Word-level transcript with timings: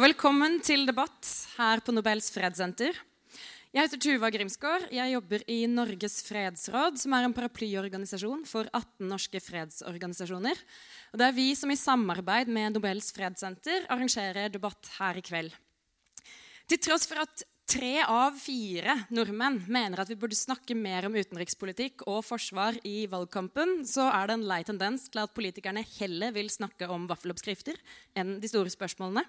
Velkommen 0.00 0.54
til 0.64 0.86
debatt 0.88 1.28
her 1.58 1.82
på 1.84 1.92
Nobels 1.92 2.30
fredssenter. 2.32 2.96
Jeg 3.74 3.84
heter 3.84 4.00
Tuva 4.00 4.30
Grimsgaard. 4.32 4.86
Jeg 4.96 5.12
jobber 5.12 5.42
i 5.44 5.58
Norges 5.68 6.14
fredsråd, 6.24 6.96
som 7.02 7.12
er 7.12 7.26
en 7.26 7.34
paraplyorganisasjon 7.36 8.46
for 8.48 8.70
18 8.72 9.10
norske 9.10 9.42
fredsorganisasjoner. 9.44 10.62
Og 11.12 11.20
det 11.20 11.26
er 11.26 11.36
vi 11.36 11.50
som 11.58 11.68
i 11.68 11.76
samarbeid 11.76 12.48
med 12.48 12.78
Nobels 12.78 13.10
fredssenter 13.12 13.84
arrangerer 13.92 14.48
debatt 14.54 14.88
her 14.94 15.20
i 15.20 15.24
kveld. 15.26 15.52
Til 16.70 16.80
tross 16.80 17.04
for 17.10 17.20
at 17.20 17.44
tre 17.68 17.98
av 18.00 18.38
fire 18.40 18.94
nordmenn 19.12 19.60
mener 19.68 20.00
at 20.00 20.08
vi 20.08 20.16
burde 20.22 20.38
snakke 20.38 20.78
mer 20.78 21.10
om 21.10 21.18
utenrikspolitikk 21.18 22.06
og 22.06 22.22
forsvar 22.24 22.80
i 22.88 23.04
valgkampen, 23.10 23.82
så 23.84 24.08
er 24.14 24.32
det 24.32 24.38
en 24.38 24.48
lei 24.48 24.62
tendens 24.64 25.10
til 25.12 25.26
at 25.26 25.36
politikerne 25.36 25.84
heller 25.98 26.32
vil 26.40 26.48
snakke 26.48 26.88
om 26.88 27.04
vaffeloppskrifter 27.10 27.76
enn 28.16 28.38
de 28.40 28.48
store 28.48 28.72
spørsmålene. 28.72 29.26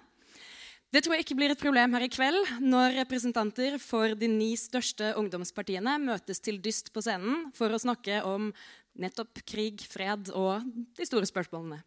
Det 0.92 1.00
tror 1.00 1.16
jeg 1.16 1.24
ikke 1.24 1.36
blir 1.38 1.52
et 1.54 1.60
problem 1.60 1.94
her 1.96 2.04
i 2.04 2.10
kveld 2.12 2.36
når 2.60 2.98
representanter 2.98 3.78
for 3.80 4.12
de 4.12 4.28
ni 4.28 4.50
største 4.60 5.14
ungdomspartiene 5.16 5.94
møtes 6.02 6.42
til 6.44 6.58
dyst 6.60 6.90
på 6.92 7.00
scenen 7.00 7.46
for 7.56 7.72
å 7.72 7.80
snakke 7.80 8.18
om 8.28 8.50
nettopp 9.00 9.40
krig, 9.48 9.80
fred 9.88 10.28
og 10.36 10.66
de 10.98 11.06
store 11.08 11.24
spørsmålene. 11.30 11.80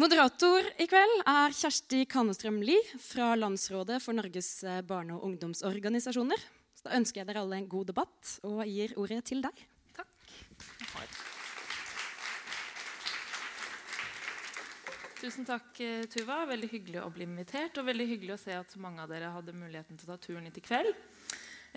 Moderator 0.00 0.70
i 0.80 0.86
kveld 0.88 1.18
er 1.28 1.52
Kjersti 1.52 2.06
Kannestrøm 2.08 2.62
Lie 2.64 2.96
fra 2.96 3.34
Landsrådet 3.36 4.00
for 4.00 4.16
Norges 4.16 4.54
barne- 4.88 5.18
og 5.18 5.28
ungdomsorganisasjoner. 5.28 6.40
Så 6.72 6.88
da 6.88 6.96
ønsker 6.96 7.20
jeg 7.20 7.28
dere 7.28 7.44
alle 7.44 7.60
en 7.60 7.68
god 7.68 7.92
debatt 7.92 8.38
og 8.48 8.64
gir 8.72 8.96
ordet 8.96 9.20
til 9.28 9.44
deg. 9.44 9.66
Takk. 9.92 10.16
Tusen 15.22 15.46
takk, 15.46 15.76
Tuva. 16.10 16.40
Veldig 16.50 16.66
hyggelig 16.72 16.98
å 16.98 17.10
bli 17.14 17.22
invitert. 17.28 17.76
Og 17.78 17.86
veldig 17.86 18.08
hyggelig 18.10 18.32
å 18.34 18.40
se 18.42 18.56
at 18.58 18.72
så 18.74 18.80
mange 18.82 19.04
av 19.04 19.10
dere 19.12 19.28
hadde 19.30 19.54
muligheten 19.54 19.94
til 19.94 20.08
å 20.08 20.16
ta 20.16 20.24
turen 20.24 20.48
hit 20.48 20.58
i 20.58 20.64
kveld. 20.66 20.90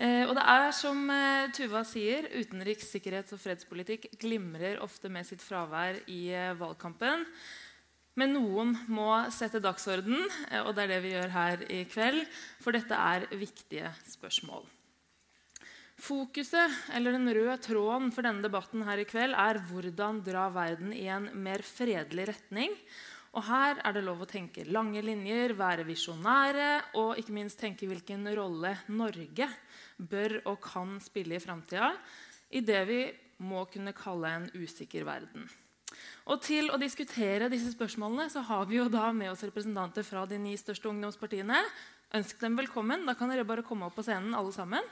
Eh, 0.02 0.24
og 0.26 0.32
det 0.34 0.42
er 0.50 0.72
som 0.74 1.04
eh, 1.14 1.46
Tuva 1.54 1.84
sier, 1.86 2.26
utenriks-, 2.34 2.90
sikkerhets- 2.90 3.36
og 3.36 3.40
fredspolitikk 3.44 4.10
glimrer 4.18 4.82
ofte 4.82 5.08
med 5.12 5.28
sitt 5.30 5.46
fravær 5.46 6.02
i 6.10 6.18
eh, 6.34 6.56
valgkampen. 6.58 7.22
Men 8.18 8.34
noen 8.34 8.74
må 8.90 9.12
sette 9.30 9.62
dagsorden, 9.62 10.18
eh, 10.50 10.66
og 10.66 10.74
det 10.74 10.88
er 10.88 10.94
det 10.96 11.00
vi 11.06 11.14
gjør 11.14 11.34
her 11.38 11.66
i 11.70 11.80
kveld. 11.86 12.26
For 12.66 12.74
dette 12.74 12.98
er 12.98 13.30
viktige 13.30 13.94
spørsmål. 14.10 14.66
Fokuset, 16.02 16.82
eller 16.98 17.14
den 17.14 17.30
røde 17.30 17.60
tråden 17.62 18.10
for 18.10 18.26
denne 18.26 18.42
debatten 18.42 18.82
her 18.90 19.00
i 19.00 19.06
kveld, 19.08 19.38
er 19.38 19.62
hvordan 19.70 20.24
dra 20.26 20.50
verden 20.50 20.90
i 20.92 21.06
en 21.14 21.30
mer 21.46 21.62
fredelig 21.64 22.34
retning 22.34 22.74
og 23.36 23.44
her 23.44 23.82
er 23.84 23.92
det 23.92 24.04
lov 24.06 24.22
å 24.24 24.28
tenke 24.28 24.64
lange 24.64 25.02
linjer, 25.04 25.52
være 25.58 25.84
visjonære 25.84 26.70
og 26.96 27.20
ikke 27.20 27.34
minst 27.36 27.60
tenke 27.60 27.88
hvilken 27.88 28.24
rolle 28.36 28.72
Norge 28.88 29.50
bør 29.96 30.38
og 30.46 30.56
kan 30.64 30.96
spille 31.04 31.36
i 31.36 31.42
framtida 31.42 31.92
i 32.56 32.62
det 32.64 32.80
vi 32.88 33.00
må 33.44 33.66
kunne 33.68 33.92
kalle 33.96 34.32
en 34.32 34.48
usikker 34.56 35.04
verden. 35.04 35.44
Og 36.26 36.40
Til 36.42 36.72
å 36.72 36.80
diskutere 36.80 37.50
disse 37.52 37.70
spørsmålene 37.74 38.30
så 38.32 38.42
har 38.48 38.64
vi 38.70 38.80
jo 38.80 38.88
da 38.90 39.10
med 39.12 39.30
oss 39.30 39.44
representanter 39.44 40.06
fra 40.06 40.24
de 40.26 40.40
ni 40.40 40.56
største 40.58 40.88
ungdomspartiene. 40.90 41.60
Ønsk 42.16 42.40
dem 42.40 42.56
velkommen. 42.58 43.04
Da 43.06 43.14
kan 43.18 43.30
dere 43.30 43.46
bare 43.46 43.66
komme 43.66 43.86
opp 43.86 43.98
på 43.98 44.06
scenen, 44.06 44.34
alle 44.34 44.54
sammen. 44.56 44.82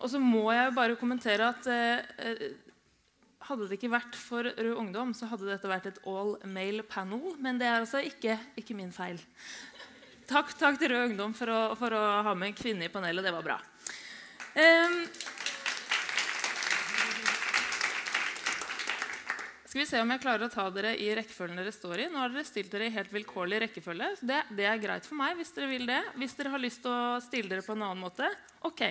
Og 0.00 0.08
så 0.08 0.20
må 0.22 0.46
jeg 0.54 0.72
bare 0.76 0.96
kommentere 0.96 1.50
at 1.52 1.66
eh, 1.68 2.44
hadde 3.50 3.66
det 3.68 3.76
ikke 3.76 3.92
vært 3.92 4.16
for 4.16 4.46
Rød 4.48 4.78
Ungdom, 4.78 5.12
så 5.16 5.28
hadde 5.28 5.48
dette 5.48 5.68
vært 5.68 5.90
et 5.90 6.00
all 6.08 6.36
male 6.48 6.84
panel. 6.88 7.34
Men 7.42 7.60
det 7.60 7.68
er 7.68 7.82
altså 7.82 8.00
ikke, 8.04 8.38
ikke 8.60 8.76
min 8.78 8.94
feil. 8.94 9.20
Takk, 10.30 10.54
takk, 10.56 10.78
til 10.80 10.94
Rød 10.94 11.10
Ungdom 11.10 11.34
for 11.36 11.52
å, 11.52 11.58
for 11.78 11.96
å, 11.96 12.04
ha 12.24 12.34
med 12.38 12.52
en 12.52 12.56
kvinne 12.56 12.86
i 12.86 12.92
panelet. 12.92 13.26
Det 13.26 13.34
var 13.34 13.44
bra. 13.44 13.58
Um, 14.54 15.02
skal 19.66 19.82
vi 19.82 19.86
se 19.86 20.00
om 20.02 20.14
jeg 20.14 20.22
klarer 20.24 20.46
å 20.48 20.50
ta 20.50 20.64
dere 20.74 20.96
i 20.98 21.10
rekkefølgen 21.18 21.60
dere 21.60 21.74
står 21.74 22.06
i. 22.06 22.08
Nå 22.10 22.22
har 22.22 22.32
dere 22.32 22.48
stilt 22.48 22.72
dere 22.72 22.88
i 22.88 22.94
helt 22.94 23.12
vilkårlig 23.12 23.60
rekkefølge. 23.66 24.14
Det, 24.22 24.40
det, 24.56 24.66
er 24.70 24.80
greit 24.82 25.06
for 25.06 25.20
meg 25.20 25.36
hvis 25.38 25.52
dere 25.58 25.70
vil 25.74 25.86
det. 25.90 26.00
Hvis 26.16 26.38
dere 26.38 26.54
har 26.56 26.62
lyst 26.62 26.84
til 26.86 26.94
å 26.94 27.20
stille 27.26 27.52
dere 27.52 27.66
på 27.66 27.76
en 27.76 27.84
annen 27.90 28.08
måte, 28.08 28.32
ok. 28.66 28.88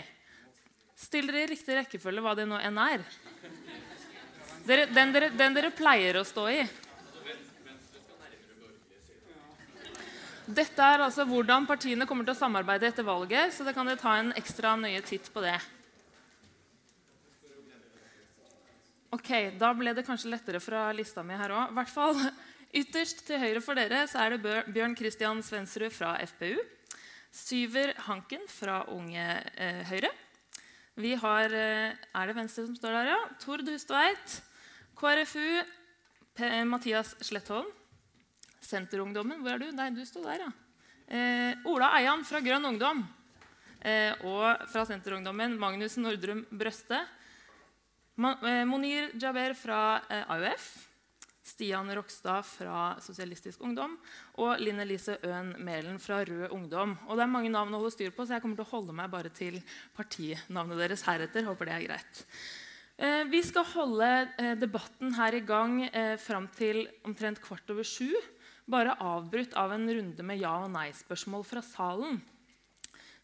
Still 1.00 1.30
dere 1.32 1.46
i 1.46 1.50
riktig 1.54 1.78
rekkefølge, 1.78 2.22
hva 2.24 2.36
det 2.36 2.46
nå 2.50 2.60
enn 2.60 2.78
er. 2.84 3.04
Dere, 4.68 4.86
den, 4.92 5.14
dere, 5.16 5.32
den, 5.32 5.56
dere, 5.56 5.72
pleier 5.72 6.20
å 6.20 6.26
stå 6.28 6.46
i. 6.52 6.60
Dette 10.50 10.86
er 10.92 11.06
altså 11.06 11.24
hvordan 11.30 11.68
partiene 11.70 12.08
kommer 12.10 12.26
til 12.28 12.34
å 12.34 12.40
samarbeide 12.42 12.90
etter 12.90 13.06
valget, 13.08 13.54
så 13.54 13.64
det 13.64 13.76
kan 13.78 13.88
dere 13.88 14.02
ta 14.02 14.18
en 14.20 14.34
ekstra 14.38 14.76
nøye 14.82 15.02
titt 15.06 15.30
på 15.32 15.46
det. 15.46 15.56
Ok, 19.16 19.30
Da 19.58 19.72
ble 19.74 19.94
det 19.98 20.06
kanskje 20.06 20.30
lettere 20.30 20.60
fra 20.62 20.90
lista 20.94 21.24
mi 21.26 21.38
her 21.38 21.54
òg. 21.54 21.74
hvert 21.74 21.90
fall 21.90 22.18
Ytterst 22.70 23.24
til 23.26 23.40
høyre 23.42 23.62
for 23.66 23.74
dere 23.74 24.04
så 24.06 24.22
er 24.22 24.36
det 24.36 24.58
Bjørn 24.70 24.94
Christian 24.98 25.40
Svensrud 25.42 25.90
fra 25.90 26.12
FPU. 26.22 26.60
Syver 27.34 27.96
Hanken 28.06 28.44
fra 28.50 28.84
Unge 28.94 29.26
eh, 29.58 29.82
Høyre. 29.90 30.12
Vi 31.00 31.14
har 31.16 31.54
eh, 31.56 31.96
Er 31.96 32.28
det 32.28 32.36
Venstre 32.36 32.66
som 32.66 32.76
står 32.76 32.92
der, 32.98 33.14
ja? 33.14 33.20
Tord 33.40 33.64
Hustveit. 33.64 34.40
KrFU. 35.00 35.62
P 36.36 36.50
Mathias 36.68 37.14
Slettholm. 37.24 37.70
Senterungdommen. 38.60 39.40
Hvor 39.40 39.56
er 39.56 39.64
du? 39.64 39.70
Nei, 39.76 39.90
du 39.96 40.04
sto 40.08 40.26
der, 40.26 40.44
ja. 40.44 40.50
Eh, 41.08 41.70
Ola 41.72 41.94
Eian 41.98 42.26
fra 42.28 42.42
Grønn 42.44 42.68
Ungdom. 42.68 43.06
Eh, 43.80 44.12
og 44.28 44.68
fra 44.68 44.84
Senterungdommen 44.90 45.56
Magnus 45.60 45.96
Nordrum 46.04 46.44
Brøste. 46.52 47.00
Ma 48.20 48.36
eh, 48.44 48.66
Monir 48.68 49.14
Jaber 49.16 49.56
fra 49.56 49.82
eh, 50.12 50.26
AUF. 50.36 50.68
Stian 51.50 51.90
Rokstad 51.98 52.46
fra 52.46 52.94
Sosialistisk 53.02 53.64
Ungdom 53.66 53.96
og 54.40 54.62
Linn 54.62 54.82
Elise 54.84 55.18
Øen 55.26 55.56
Mælen 55.66 56.00
fra 56.02 56.22
Rød 56.28 56.54
Ungdom. 56.56 56.96
Og 57.08 57.18
Det 57.18 57.26
er 57.26 57.36
mange 57.36 57.52
navn 57.52 57.74
å 57.74 57.82
holde 57.82 57.96
styr 57.96 58.14
på, 58.14 58.26
så 58.26 58.38
jeg 58.38 58.46
kommer 58.46 58.60
til 58.60 58.68
å 58.68 58.74
holde 58.76 58.96
meg 58.96 59.12
bare 59.12 59.34
til 59.34 59.60
partinavnet 59.98 60.84
deres 60.84 61.06
heretter. 61.08 61.48
Håper 61.50 61.70
det 61.70 61.76
er 61.76 61.88
greit. 61.88 62.26
Eh, 63.00 63.24
vi 63.32 63.40
skal 63.48 63.64
holde 63.74 64.10
eh, 64.38 64.56
debatten 64.60 65.14
her 65.16 65.38
i 65.38 65.46
gang 65.48 65.86
eh, 65.88 66.18
fram 66.20 66.50
til 66.58 66.84
omtrent 67.08 67.40
kvart 67.42 67.72
over 67.72 67.88
sju. 67.88 68.12
Bare 68.70 68.98
avbrutt 69.00 69.56
av 69.58 69.72
en 69.74 69.88
runde 69.88 70.26
med 70.26 70.42
ja- 70.44 70.60
og 70.66 70.74
nei-spørsmål 70.76 71.48
fra 71.48 71.64
salen. 71.66 72.20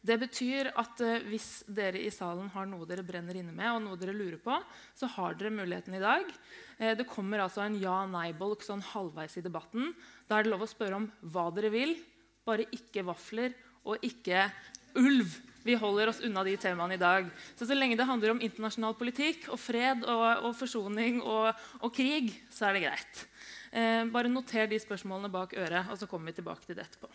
Det 0.05 0.17
betyr 0.21 0.69
at 0.77 1.01
eh, 1.01 1.23
hvis 1.31 1.65
dere 1.71 2.01
i 2.03 2.11
salen 2.13 2.51
har 2.53 2.67
noe 2.69 2.85
dere 2.89 3.05
brenner 3.05 3.39
inne 3.39 3.53
med, 3.55 3.71
og 3.71 3.81
noe 3.83 3.99
dere 3.99 4.13
lurer 4.13 4.37
på, 4.41 4.57
så 4.97 5.09
har 5.15 5.37
dere 5.37 5.53
muligheten 5.55 5.97
i 5.97 6.03
dag. 6.03 6.29
Eh, 6.77 6.93
det 6.99 7.07
kommer 7.09 7.41
altså 7.41 7.63
en 7.65 7.79
ja-nei-bolk 7.81 8.65
sånn 8.65 8.83
halvveis 8.93 9.39
i 9.39 9.45
debatten. 9.45 9.93
Da 10.29 10.37
er 10.37 10.45
det 10.45 10.53
lov 10.53 10.65
å 10.65 10.69
spørre 10.69 10.99
om 10.99 11.09
hva 11.33 11.47
dere 11.55 11.73
vil, 11.73 11.95
bare 12.45 12.67
ikke 12.75 13.05
vafler 13.07 13.55
og 13.85 14.05
ikke 14.05 14.45
ulv. 15.01 15.33
Vi 15.65 15.73
holder 15.81 16.11
oss 16.11 16.21
unna 16.21 16.43
de 16.45 16.53
temaene 16.61 16.93
i 16.93 17.01
dag. 17.01 17.31
Så, 17.55 17.65
så 17.65 17.73
lenge 17.73 17.97
det 17.97 18.05
handler 18.05 18.35
om 18.35 18.41
internasjonal 18.45 18.93
politikk 18.99 19.47
og 19.49 19.57
fred 19.57 20.05
og, 20.05 20.25
og 20.45 20.53
forsoning 20.59 21.23
og, 21.23 21.49
og, 21.81 21.89
krig, 21.95 22.29
så 22.53 22.69
er 22.69 22.77
det 22.77 22.85
greit. 22.85 23.25
Eh, 23.73 24.03
bare 24.13 24.29
noter 24.29 24.69
de 24.69 24.77
spørsmålene 24.81 25.33
bak 25.33 25.57
øret, 25.57 25.89
og 25.89 25.97
så 25.97 26.09
kommer 26.09 26.29
vi 26.29 26.37
tilbake 26.37 26.69
til 26.69 26.77
det 26.77 26.85
etterpå. 26.85 27.09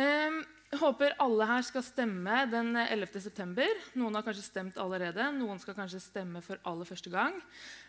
Eh, 0.00 0.40
jeg 0.72 0.80
håper 0.80 1.12
alle 1.20 1.44
her 1.44 1.64
skal 1.66 1.82
stemme 1.84 2.36
den 2.48 2.70
11. 2.80 3.18
september. 3.20 3.80
Noen 3.92 4.14
har 4.16 4.24
kanskje 4.24 4.46
stemt 4.46 4.78
allerede. 4.80 5.26
Noen 5.36 5.58
skal 5.60 5.76
kanskje 5.76 6.00
stemme 6.00 6.40
for 6.40 6.62
aller 6.68 6.88
første 6.88 7.12
gang. 7.12 7.34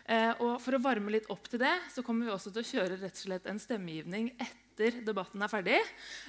Eh, 0.04 0.34
og 0.36 0.58
For 0.60 0.76
å 0.76 0.82
varme 0.84 1.14
litt 1.14 1.30
opp 1.32 1.48
til 1.48 1.62
det 1.62 1.72
så 1.94 2.04
kommer 2.04 2.28
vi 2.28 2.34
også 2.34 2.52
til 2.52 2.60
å 2.60 2.68
kjøre 2.74 2.98
rett 3.00 3.16
og 3.16 3.22
slett 3.22 3.48
en 3.48 3.62
stemmegivning 3.62 4.28
etter 4.36 5.00
debatten 5.06 5.40
er 5.40 5.52
ferdig. 5.54 5.80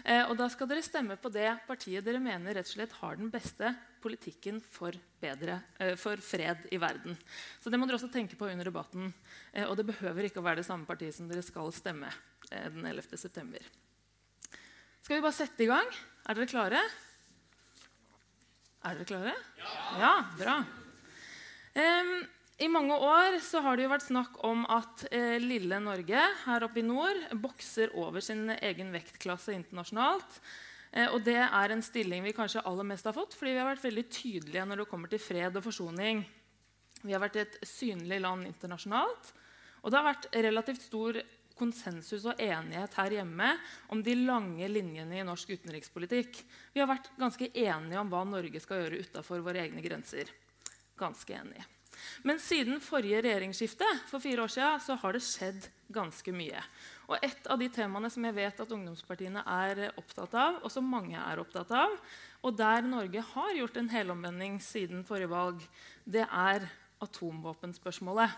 Eh, 0.06 0.24
og 0.30 0.38
Da 0.40 0.48
skal 0.54 0.72
dere 0.72 0.86
stemme 0.88 1.20
på 1.20 1.34
det 1.36 1.50
partiet 1.68 2.08
dere 2.08 2.24
mener 2.24 2.56
rett 2.56 2.72
og 2.72 2.78
slett 2.78 2.96
har 3.02 3.20
den 3.20 3.36
beste 3.36 3.76
politikken 4.00 4.64
for, 4.64 4.96
bedre, 5.20 5.60
eh, 5.84 6.00
for 6.00 6.16
fred 6.24 6.72
i 6.72 6.80
verden. 6.80 7.20
Så 7.60 7.68
Det 7.68 7.76
må 7.76 7.84
dere 7.84 8.00
også 8.00 8.14
tenke 8.16 8.40
på 8.40 8.48
under 8.48 8.72
debatten. 8.72 9.12
Eh, 9.52 9.68
og 9.68 9.76
det 9.76 9.92
behøver 9.92 10.32
ikke 10.32 10.40
å 10.40 10.48
være 10.48 10.64
det 10.64 10.72
samme 10.72 10.88
partiet 10.88 11.20
som 11.20 11.28
dere 11.28 11.44
skal 11.44 11.68
stemme 11.76 12.08
eh, 12.50 12.70
den 12.72 12.86
11. 12.86 13.20
september. 13.20 13.60
Skal 15.04 15.20
vi 15.20 15.22
bare 15.22 15.36
sette 15.44 15.60
i 15.60 15.74
gang? 15.76 15.98
Er 16.26 16.34
dere 16.34 16.50
klare? 16.50 16.80
Er 18.82 18.96
dere 18.98 19.06
klare? 19.06 19.34
Ja. 19.62 19.74
ja 20.02 20.14
bra. 20.40 20.56
Um, 21.76 22.14
I 22.66 22.70
mange 22.72 22.98
år 22.98 23.38
har 23.62 23.78
det 23.78 23.90
vært 23.92 24.08
snakk 24.08 24.40
om 24.48 24.64
at 24.74 25.04
eh, 25.12 25.36
lille 25.44 25.78
Norge 25.84 26.24
her 26.48 26.66
oppe 26.66 26.82
i 26.82 26.86
nord 26.88 27.28
bokser 27.44 27.94
over 28.00 28.26
sin 28.26 28.50
egen 28.56 28.90
vektklasse 28.96 29.54
internasjonalt. 29.54 30.40
Eh, 30.96 31.12
og 31.12 31.22
det 31.28 31.38
er 31.44 31.76
en 31.76 31.86
stilling 31.86 32.26
vi 32.26 32.34
kanskje 32.34 32.66
aller 32.66 32.90
mest 32.90 33.06
har 33.06 33.14
fått 33.14 33.38
fordi 33.38 33.54
vi 33.54 33.62
har 33.62 33.70
vært 33.70 33.86
veldig 33.86 34.08
tydelige 34.10 34.66
når 34.66 34.82
det 34.82 34.90
kommer 34.96 35.12
til 35.12 35.22
fred 35.22 35.62
og 35.62 35.68
forsoning. 35.68 36.26
Vi 37.06 37.14
har 37.14 37.22
vært 37.22 37.38
et 37.44 37.62
synlig 37.70 38.18
land 38.26 38.50
internasjonalt. 38.50 39.34
Og 39.86 39.94
det 39.94 40.02
har 40.02 40.10
vært 40.10 40.32
relativt 40.34 40.88
stor 40.88 41.22
konsensus 41.58 42.26
og 42.28 42.42
enighet 42.42 42.98
her 43.00 43.20
hjemme 43.20 43.52
om 43.94 44.02
de 44.04 44.16
lange 44.20 44.68
linjene 44.72 45.20
i 45.20 45.28
norsk 45.28 45.56
utenrikspolitikk. 45.56 46.42
Vi 46.74 46.84
har 46.84 46.90
vært 46.92 47.12
ganske 47.20 47.50
enige 47.52 48.02
om 48.02 48.12
hva 48.12 48.26
Norge 48.28 48.62
skal 48.64 48.84
gjøre 48.84 49.06
utafor 49.06 49.46
våre 49.46 49.64
egne 49.64 49.84
grenser. 49.86 50.32
Ganske 51.00 51.38
enige. 51.38 51.66
Men 52.28 52.40
siden 52.44 52.82
forrige 52.84 53.22
regjeringsskifte 53.24 53.88
for 54.10 54.24
fire 54.24 54.44
år 54.44 54.52
siden, 54.52 54.82
så 54.84 54.98
har 55.00 55.16
det 55.16 55.24
skjedd 55.24 55.68
ganske 55.96 56.34
mye. 56.36 56.62
Og 57.08 57.18
Et 57.24 57.48
av 57.48 57.60
de 57.62 57.70
temaene 57.70 58.10
som 58.12 58.26
jeg 58.26 58.36
vet 58.36 58.60
at 58.60 58.74
ungdomspartiene 58.78 59.44
er 59.46 59.86
opptatt 59.96 60.34
av, 60.34 60.60
og 60.64 60.74
som 60.74 60.88
mange 60.90 61.20
er 61.20 61.42
opptatt 61.42 61.72
av, 61.72 61.94
og 62.44 62.58
der 62.58 62.86
Norge 62.86 63.22
har 63.34 63.54
gjort 63.60 63.78
en 63.78 63.92
helomvending 63.94 64.60
siden 64.62 65.06
forrige 65.08 65.32
valg, 65.32 65.62
det 66.04 66.26
er 66.26 66.68
atomvåpenspørsmålet. 67.06 68.34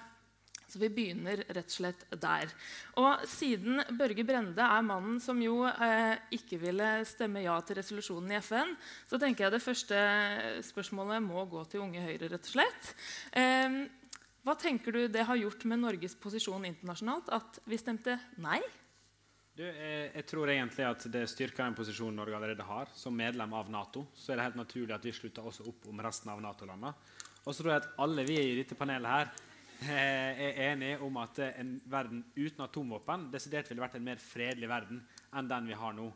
Så 0.68 0.81
vi 0.81 0.90
begynner 0.92 1.40
rett 1.48 1.69
og 1.69 1.75
slett 1.78 2.02
der. 2.19 2.52
Og 3.00 3.22
siden 3.31 3.80
Børge 3.96 4.25
Brende 4.28 4.66
er 4.66 4.84
mannen 4.84 5.22
som 5.24 5.40
jo 5.40 5.62
eh, 5.69 6.18
ikke 6.36 6.60
ville 6.60 6.90
stemme 7.08 7.46
ja 7.46 7.56
til 7.64 7.80
resolusjonen 7.80 8.34
i 8.36 8.42
FN, 8.44 8.74
så 9.08 9.19
tenker 9.22 9.46
jeg 9.46 9.56
det 9.56 9.64
første 9.64 10.02
spørsmålet 10.68 11.24
må 11.24 11.46
gå 11.48 11.64
til 11.72 11.86
Unge 11.86 12.04
Høyre, 12.04 12.34
rett 12.34 12.52
og 12.52 12.58
slett. 12.58 12.92
Eh, 13.31 13.80
hva 14.44 14.58
tenker 14.60 14.92
du 14.92 15.08
det 15.12 15.24
har 15.28 15.40
gjort 15.40 15.64
med 15.72 15.86
Norges 15.86 16.18
posisjon 16.19 16.68
internasjonalt 16.68 17.31
at 17.36 17.62
vi 17.68 17.80
stemte 17.80 18.19
nei? 18.44 18.60
Du, 19.58 19.64
jeg, 19.64 20.12
jeg, 20.14 20.25
tror 20.30 20.52
egentlig 20.52 20.86
at 20.86 21.08
det 21.12 21.24
styrker 21.31 21.64
den 21.64 21.80
posisjonen 21.80 22.19
Norge 22.19 22.36
allerede 22.38 22.68
har. 22.68 22.92
Som 22.94 23.16
medlem 23.18 23.56
av 23.56 23.72
Nato 23.72 24.10
så 24.19 24.34
er 24.34 24.38
det 24.38 24.52
helt 24.52 24.60
naturlig 24.60 25.00
at 25.00 25.08
vi 25.08 25.16
slutter 25.16 25.48
også 25.48 25.66
opp 25.72 25.88
om 25.90 26.04
resten 26.04 26.36
av 26.36 26.44
Nato-landene. 26.44 26.92
Og 27.48 27.56
så 27.56 27.64
tror 27.64 27.74
jeg 27.74 27.86
at 27.86 27.94
alle 28.04 28.28
vi 28.28 28.42
i 28.44 28.58
dette 28.60 28.75
panelet 28.75 29.16
her 29.16 29.31
Eh, 29.31 29.47
er 29.86 30.62
enig 30.72 30.96
om 31.06 31.18
at 31.22 31.40
en 31.46 31.76
verden 31.86 32.24
uten 32.36 32.64
atomvåpen 32.66 33.28
desidert 33.34 33.70
ville 33.70 33.84
vært 33.84 34.00
en 34.00 34.08
mer 34.08 34.22
fredelig 34.22 34.70
verden 34.70 35.04
enn 35.38 35.50
den 35.52 35.70
vi 35.70 35.78
har 35.78 35.94
nå. 35.94 36.08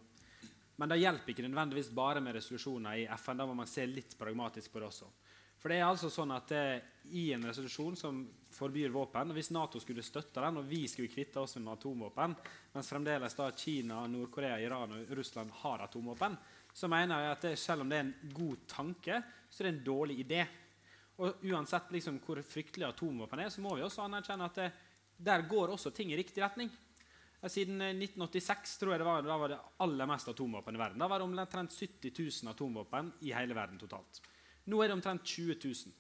Men 0.82 0.90
det 0.90 1.02
hjelper 1.02 1.34
ikke 1.34 1.46
nødvendigvis 1.46 1.92
bare 1.94 2.24
med 2.26 2.34
resolusjoner 2.40 3.04
i 3.04 3.08
FN. 3.22 3.38
Da 3.38 3.46
må 3.46 3.54
man 3.54 3.70
se 3.70 3.86
litt 3.86 4.16
pragmatisk 4.18 4.74
på 4.74 4.82
det 4.82 4.88
også. 4.88 5.10
For 5.62 5.70
det 5.70 5.78
er 5.78 5.86
altså 5.86 6.10
sånn 6.10 6.32
at 6.34 6.50
det, 6.50 6.64
I 7.14 7.28
en 7.36 7.46
resolusjon 7.46 7.98
som 8.00 8.24
forbyr 8.52 8.90
våpen 8.94 9.30
og 9.30 9.38
Hvis 9.38 9.52
Nato 9.54 9.80
skulle 9.82 10.02
støtte 10.02 10.42
den, 10.42 10.58
og 10.58 10.66
vi 10.66 10.88
skulle 10.90 11.12
kvitte 11.12 11.44
oss 11.44 11.60
med 11.60 11.70
atomvåpen, 11.76 12.34
mens 12.74 12.90
fremdeles 12.90 13.38
da 13.38 13.52
Kina, 13.54 14.00
Nord-Korea, 14.10 14.58
Iran 14.58 14.96
og 14.98 15.14
Russland 15.18 15.54
har 15.62 15.86
atomvåpen, 15.86 16.38
så 16.74 16.90
mener 16.90 17.28
jeg 17.28 17.36
at 17.36 17.46
det, 17.46 17.54
selv 17.60 17.86
om 17.86 17.92
det 17.92 18.00
er 18.00 18.08
en 18.08 18.34
god 18.34 18.66
tanke, 18.74 19.22
så 19.52 19.62
er 19.62 19.70
det 19.70 19.74
en 19.76 19.86
dårlig 19.86 20.18
idé. 20.24 20.42
Og 21.22 21.44
uansett 21.52 21.92
liksom, 21.94 22.18
hvor 22.26 22.42
fryktelig 22.46 22.88
atomvåpen 22.88 23.44
er, 23.44 23.52
så 23.54 23.62
må 23.62 23.76
vi 23.78 23.84
også 23.86 24.06
anerkjenne 24.08 24.48
at 24.48 24.58
det, 24.58 24.70
der 25.22 25.46
går 25.50 25.74
også 25.76 25.92
ting 25.94 26.14
i 26.14 26.18
riktig 26.18 26.42
retning. 26.42 26.72
Siden 27.50 27.82
1986 27.82 28.76
eh, 28.76 28.80
tror 28.80 28.94
jeg 28.94 29.02
det 29.02 29.08
var, 29.08 29.24
da 29.26 29.38
var 29.38 29.50
det 29.54 29.60
aller 29.82 30.10
mest 30.10 30.30
atomvåpen 30.30 30.78
i 30.78 30.82
verden. 30.82 31.02
Da 31.02 31.10
var 31.10 31.22
det 31.22 31.28
omtrent 31.30 31.74
70 31.74 32.14
000 32.44 32.52
atomvåpen 32.54 33.12
i 33.26 33.34
hele 33.34 33.58
verden 33.58 33.82
totalt. 33.82 34.22
Nå 34.70 34.82
er 34.82 34.92
det 34.92 34.98
omtrent 34.98 35.26
20 35.26 35.58
000. 35.64 35.94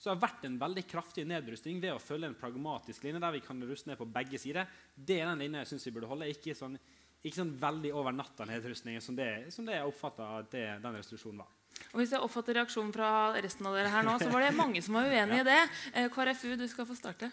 Så 0.00 0.08
det 0.08 0.14
har 0.14 0.22
vært 0.22 0.46
en 0.48 0.56
veldig 0.58 0.82
kraftig 0.88 1.26
nedrustning 1.28 1.78
ved 1.82 1.92
å 1.92 2.00
følge 2.02 2.30
en 2.30 2.38
pragmatisk 2.38 3.04
linje 3.04 3.20
der 3.20 3.34
vi 3.36 3.42
kan 3.44 3.60
ruste 3.68 3.90
ned 3.90 4.00
på 4.00 4.08
begge 4.08 4.40
sider. 4.40 4.70
Det 4.96 5.20
er 5.20 5.28
den 5.28 5.44
linja 5.44 5.62
jeg 5.62 5.74
syns 5.74 5.86
vi 5.86 5.92
burde 5.94 6.08
holde. 6.10 6.30
Ikke 6.32 6.56
sånn, 6.56 6.78
ikke 7.20 7.36
sånn 7.36 7.52
veldig 7.60 7.92
over 7.94 8.16
natta-nedrustning 8.16 8.96
som, 9.04 9.18
som, 9.52 9.68
det 9.68 9.76
jeg 9.76 9.90
oppfatta 9.90 10.30
at 10.40 10.50
det, 10.54 10.64
den 10.80 10.96
resolusjonen 10.96 11.42
var. 11.44 11.52
Og 11.92 12.00
Hvis 12.00 12.14
jeg 12.14 12.22
oppfatter 12.22 12.58
reaksjonen 12.60 12.92
fra 12.94 13.10
resten 13.40 13.66
av 13.66 13.76
dere 13.78 13.92
her 13.92 14.06
nå, 14.06 14.16
så 14.20 14.30
var 14.32 14.46
det 14.46 14.56
mange 14.58 14.82
som 14.84 14.98
var 14.98 15.10
uenig 15.10 15.40
i 15.42 15.46
det. 15.48 15.60
Eh, 15.94 16.10
KrFU, 16.12 16.52
du 16.60 16.66
skal 16.70 16.88
få 16.88 16.98
starte. 16.98 17.30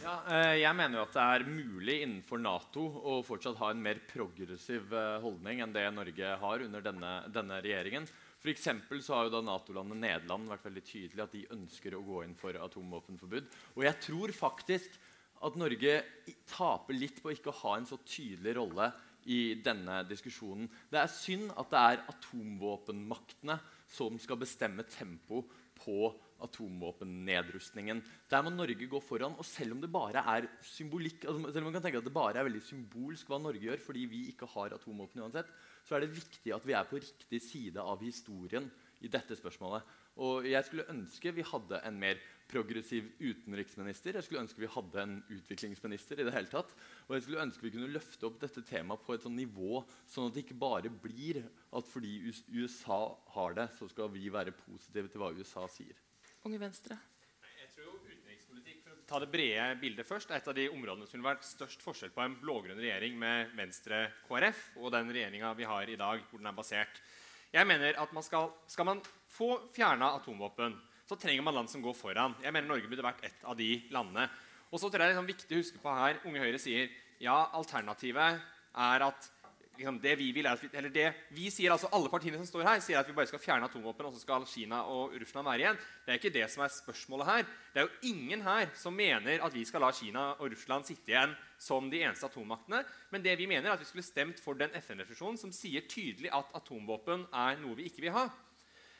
Ja, 0.00 0.14
eh, 0.30 0.56
jeg 0.62 0.74
mener 0.78 1.00
jo 1.00 1.04
at 1.04 1.14
det 1.14 1.22
er 1.22 1.46
mulig 1.48 1.96
innenfor 2.02 2.40
Nato 2.40 2.84
å 3.02 3.20
fortsatt 3.26 3.58
ha 3.60 3.70
en 3.72 3.82
mer 3.82 4.00
progressiv 4.08 4.92
eh, 4.94 5.20
holdning 5.22 5.62
enn 5.62 5.74
det 5.74 5.84
Norge 5.94 6.34
har 6.42 6.66
under 6.66 6.84
denne, 6.84 7.14
denne 7.34 7.60
regjeringen. 7.64 8.08
For 8.42 8.98
så 8.98 9.14
har 9.14 9.28
jo 9.28 9.36
da 9.36 9.42
Nato-landet 9.46 10.00
Nederland 10.02 10.50
vært 10.50 10.64
veldig 10.66 10.82
tydelig 10.82 11.22
at 11.22 11.34
de 11.34 11.44
ønsker 11.54 11.94
å 11.94 12.02
gå 12.02 12.24
inn 12.24 12.34
for 12.38 12.56
atomvåpenforbud. 12.58 13.50
Og 13.76 13.84
jeg 13.86 14.00
tror 14.02 14.34
faktisk 14.34 14.96
at 15.46 15.58
Norge 15.58 15.94
taper 16.50 16.96
litt 16.96 17.20
på 17.22 17.34
ikke 17.34 17.52
å 17.52 17.60
ha 17.60 17.76
en 17.78 17.86
så 17.86 17.98
tydelig 18.02 18.56
rolle 18.58 18.90
i 19.30 19.54
denne 19.62 20.00
diskusjonen. 20.08 20.66
Det 20.90 20.98
er 20.98 21.10
synd 21.10 21.52
at 21.54 21.70
det 21.70 21.82
er 21.82 22.02
atomvåpenmaktene 22.10 23.58
som 23.92 24.18
skal 24.20 24.40
bestemme 24.40 24.84
tempo 24.88 25.42
på 25.76 26.12
atomvåpennedrustningen. 26.42 28.00
Der 28.30 28.42
må 28.42 28.50
Norge 28.50 28.88
gå 28.90 29.00
foran. 29.04 29.36
Og 29.38 29.46
selv 29.46 29.76
om 29.76 29.82
det 29.82 29.92
bare 29.92 30.22
er 30.34 30.48
symbolikk, 30.66 31.26
altså 31.26 31.52
selv 31.52 31.62
om 31.62 31.68
man 31.70 31.76
kan 31.76 31.84
tenke 31.86 32.02
at 32.02 32.08
det 32.08 32.14
bare 32.14 32.40
er 32.40 32.48
veldig 32.48 32.62
symbolsk 32.66 33.30
hva 33.30 33.38
Norge 33.42 33.62
gjør, 33.62 33.82
fordi 33.84 34.06
vi 34.10 34.24
ikke 34.32 34.48
har 34.54 34.74
atomvåpen 34.76 35.22
uansett, 35.22 35.52
så 35.86 35.96
er 35.96 36.04
det 36.04 36.16
viktig 36.16 36.54
at 36.54 36.66
vi 36.66 36.76
er 36.78 36.88
på 36.88 37.00
riktig 37.02 37.42
side 37.44 37.82
av 37.82 38.02
historien 38.02 38.70
i 39.02 39.10
dette 39.10 39.36
spørsmålet. 39.38 39.88
Og 40.22 40.46
jeg 40.46 40.64
skulle 40.66 40.88
ønske 40.92 41.32
vi 41.34 41.44
hadde 41.46 41.80
en 41.86 41.98
mer 41.98 42.20
progressiv 42.52 43.08
utenriksminister. 43.20 44.18
Jeg 44.18 44.26
skulle 44.26 44.42
ønske 44.44 44.60
vi 44.60 44.70
hadde 44.70 45.02
en 45.02 45.14
utviklingsminister. 45.32 46.20
i 46.20 46.24
det 46.24 46.34
hele 46.34 46.50
tatt. 46.52 46.74
Og 47.08 47.16
jeg 47.16 47.24
skulle 47.24 47.42
ønske 47.42 47.66
vi 47.66 47.72
kunne 47.74 47.92
løfte 47.92 48.28
opp 48.28 48.40
dette 48.40 48.62
temaet 48.68 49.04
på 49.06 49.14
et 49.14 49.24
sånn 49.24 49.36
nivå, 49.36 49.84
sånn 50.06 50.28
at 50.28 50.36
det 50.36 50.44
ikke 50.44 50.60
bare 50.60 50.90
blir 50.90 51.42
at 51.72 51.88
fordi 51.88 52.32
USA 52.52 53.16
har 53.36 53.56
det, 53.56 53.68
så 53.78 53.88
skal 53.88 54.12
vi 54.12 54.28
være 54.28 54.52
positive 54.52 55.08
til 55.08 55.22
hva 55.22 55.32
USA 55.32 55.66
sier. 55.68 55.96
Unge 56.44 56.60
Venstre. 56.60 56.98
Jeg 57.62 57.70
tror 57.76 57.96
utenrikspolitikk, 58.02 58.82
for 58.84 58.92
å 58.92 59.08
ta 59.08 59.22
det 59.22 59.30
brede 59.32 59.80
bildet 59.80 60.06
først, 60.06 60.30
er 60.30 60.42
et 60.42 60.48
av 60.50 60.56
de 60.58 60.68
områdene 60.68 61.08
som 61.08 61.16
ville 61.16 61.30
vært 61.30 61.48
størst 61.48 61.84
forskjell 61.84 62.12
på 62.12 62.24
en 62.24 62.36
blå-grønn 62.42 62.80
regjering 62.82 63.16
med 63.18 63.54
Venstre 63.56 64.04
KrF 64.26 64.72
og 64.82 64.92
den 64.92 65.12
regjeringa 65.14 65.54
vi 65.56 65.68
har 65.68 65.88
i 65.88 65.98
dag, 66.00 66.24
hvor 66.28 66.42
den 66.42 66.50
er 66.50 66.58
basert. 66.58 67.00
Jeg 67.52 67.68
mener 67.68 67.98
at 68.00 68.12
man 68.16 68.24
skal, 68.24 68.50
skal 68.66 68.88
man 68.88 69.02
få 69.28 69.54
fjerna 69.74 70.14
atomvåpen 70.16 70.78
så 71.12 71.18
trenger 71.20 71.44
man 71.44 71.58
land 71.58 71.68
som 71.68 71.82
går 71.84 71.92
foran. 71.92 72.34
Jeg 72.40 72.54
mener 72.54 72.70
Norge 72.70 72.88
burde 72.88 73.04
vært 73.04 73.24
et 73.26 73.44
av 73.44 73.56
de 73.58 73.68
landene. 73.92 74.28
Og 74.72 74.80
så 74.80 74.88
tror 74.88 75.02
jeg 75.02 75.10
Det 75.10 75.10
er 75.10 75.12
liksom 75.12 75.28
viktig 75.28 75.56
å 75.56 75.60
huske 75.60 75.80
på 75.82 75.94
her, 75.98 76.20
Unge 76.24 76.40
Høyre 76.40 76.60
sier 76.62 76.88
ja, 77.20 77.50
alternativet 77.52 78.40
er 78.72 79.04
at 79.04 79.28
liksom, 79.76 79.98
det 80.02 80.14
vi 80.18 80.28
vil 80.34 80.46
er 80.46 80.56
at 80.56 80.62
vi, 80.62 80.68
eller 80.78 80.92
det 80.92 81.06
vi 81.34 81.48
sier, 81.52 81.72
altså 81.72 81.90
Alle 81.94 82.10
partiene 82.12 82.38
som 82.40 82.48
står 82.48 82.66
her, 82.66 82.82
sier 82.84 83.00
at 83.00 83.08
vi 83.08 83.14
bare 83.16 83.30
skal 83.30 83.42
fjerne 83.42 83.68
atomvåpen, 83.68 84.08
og 84.08 84.14
så 84.16 84.22
skal 84.22 84.46
Kina 84.48 84.82
og 84.90 85.14
Russland 85.20 85.48
være 85.48 85.64
igjen. 85.64 85.80
Det 86.04 86.12
er 86.12 86.20
ikke 86.20 86.34
det 86.34 86.46
som 86.52 86.64
er 86.64 86.74
spørsmålet 86.74 87.28
her. 87.28 87.46
Det 87.72 87.82
er 87.82 87.88
jo 87.88 88.12
ingen 88.12 88.44
her 88.46 88.72
som 88.78 88.96
mener 88.96 89.44
at 89.44 89.54
vi 89.54 89.64
skal 89.68 89.84
la 89.84 89.92
Kina 89.96 90.26
og 90.38 90.52
Russland 90.52 90.88
sitte 90.88 91.14
igjen 91.14 91.36
som 91.62 91.90
de 91.92 92.02
eneste 92.02 92.28
atommaktene. 92.28 92.82
Men 93.14 93.24
det 93.24 93.36
vi 93.38 93.48
mener 93.50 93.70
er 93.70 93.76
at 93.76 93.84
vi 93.84 93.88
skulle 93.88 94.06
stemt 94.06 94.42
for 94.42 94.58
den 94.58 94.74
FN-resolusjonen 94.80 95.40
som 95.40 95.54
sier 95.54 95.86
tydelig 95.88 96.32
at 96.34 96.52
atomvåpen 96.58 97.28
er 97.30 97.62
noe 97.62 97.78
vi 97.78 97.88
ikke 97.90 98.06
vil 98.06 98.16
ha. 98.16 98.28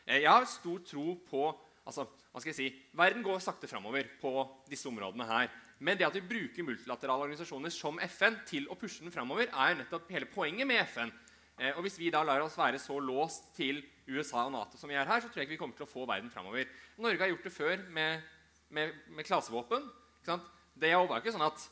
Eh, 0.06 0.22
jeg 0.22 0.30
har 0.30 0.48
stor 0.50 0.80
tro 0.86 1.12
på 1.28 1.50
Altså, 1.82 2.04
hva 2.30 2.38
skal 2.38 2.52
jeg 2.52 2.54
si, 2.54 2.66
Verden 2.94 3.24
går 3.26 3.40
sakte 3.42 3.66
framover 3.66 4.06
på 4.20 4.30
disse 4.70 4.86
områdene 4.86 5.26
her. 5.26 5.48
Men 5.82 5.98
det 5.98 6.06
at 6.06 6.14
vi 6.14 6.22
bruker 6.22 6.66
multilaterale 6.66 7.26
organisasjoner 7.26 7.72
som 7.74 7.98
FN 8.06 8.38
til 8.46 8.68
å 8.70 8.78
pushe 8.78 9.02
den 9.02 9.14
framover, 9.14 9.50
er 9.50 9.78
nettopp 9.80 10.10
hele 10.14 10.28
poenget 10.30 10.68
med 10.68 10.84
FN. 10.86 11.10
Eh, 11.58 11.74
og 11.74 11.82
Hvis 11.82 11.98
vi 11.98 12.12
da 12.14 12.22
lar 12.26 12.44
oss 12.44 12.58
være 12.58 12.78
så 12.78 13.00
låst 13.02 13.50
til 13.56 13.82
USA 14.06 14.46
og 14.46 14.54
Nato 14.54 14.78
som 14.78 14.90
vi 14.90 14.96
er 14.98 15.08
her, 15.08 15.20
så 15.20 15.28
tror 15.28 15.42
jeg 15.42 15.50
ikke 15.50 15.56
vi 15.56 15.60
kommer 15.64 15.78
til 15.78 15.86
å 15.86 15.90
få 15.90 16.06
verden 16.06 16.30
framover. 16.30 16.70
Norge 17.02 17.22
har 17.24 17.32
gjort 17.32 17.46
det 17.48 17.54
før 17.54 17.84
med, 17.94 18.22
med, 18.70 18.94
med 19.10 19.26
klasevåpen. 19.26 19.90
Det 20.22 20.94
var 20.94 21.18
ikke 21.18 21.34
sånn 21.34 21.50
at 21.50 21.66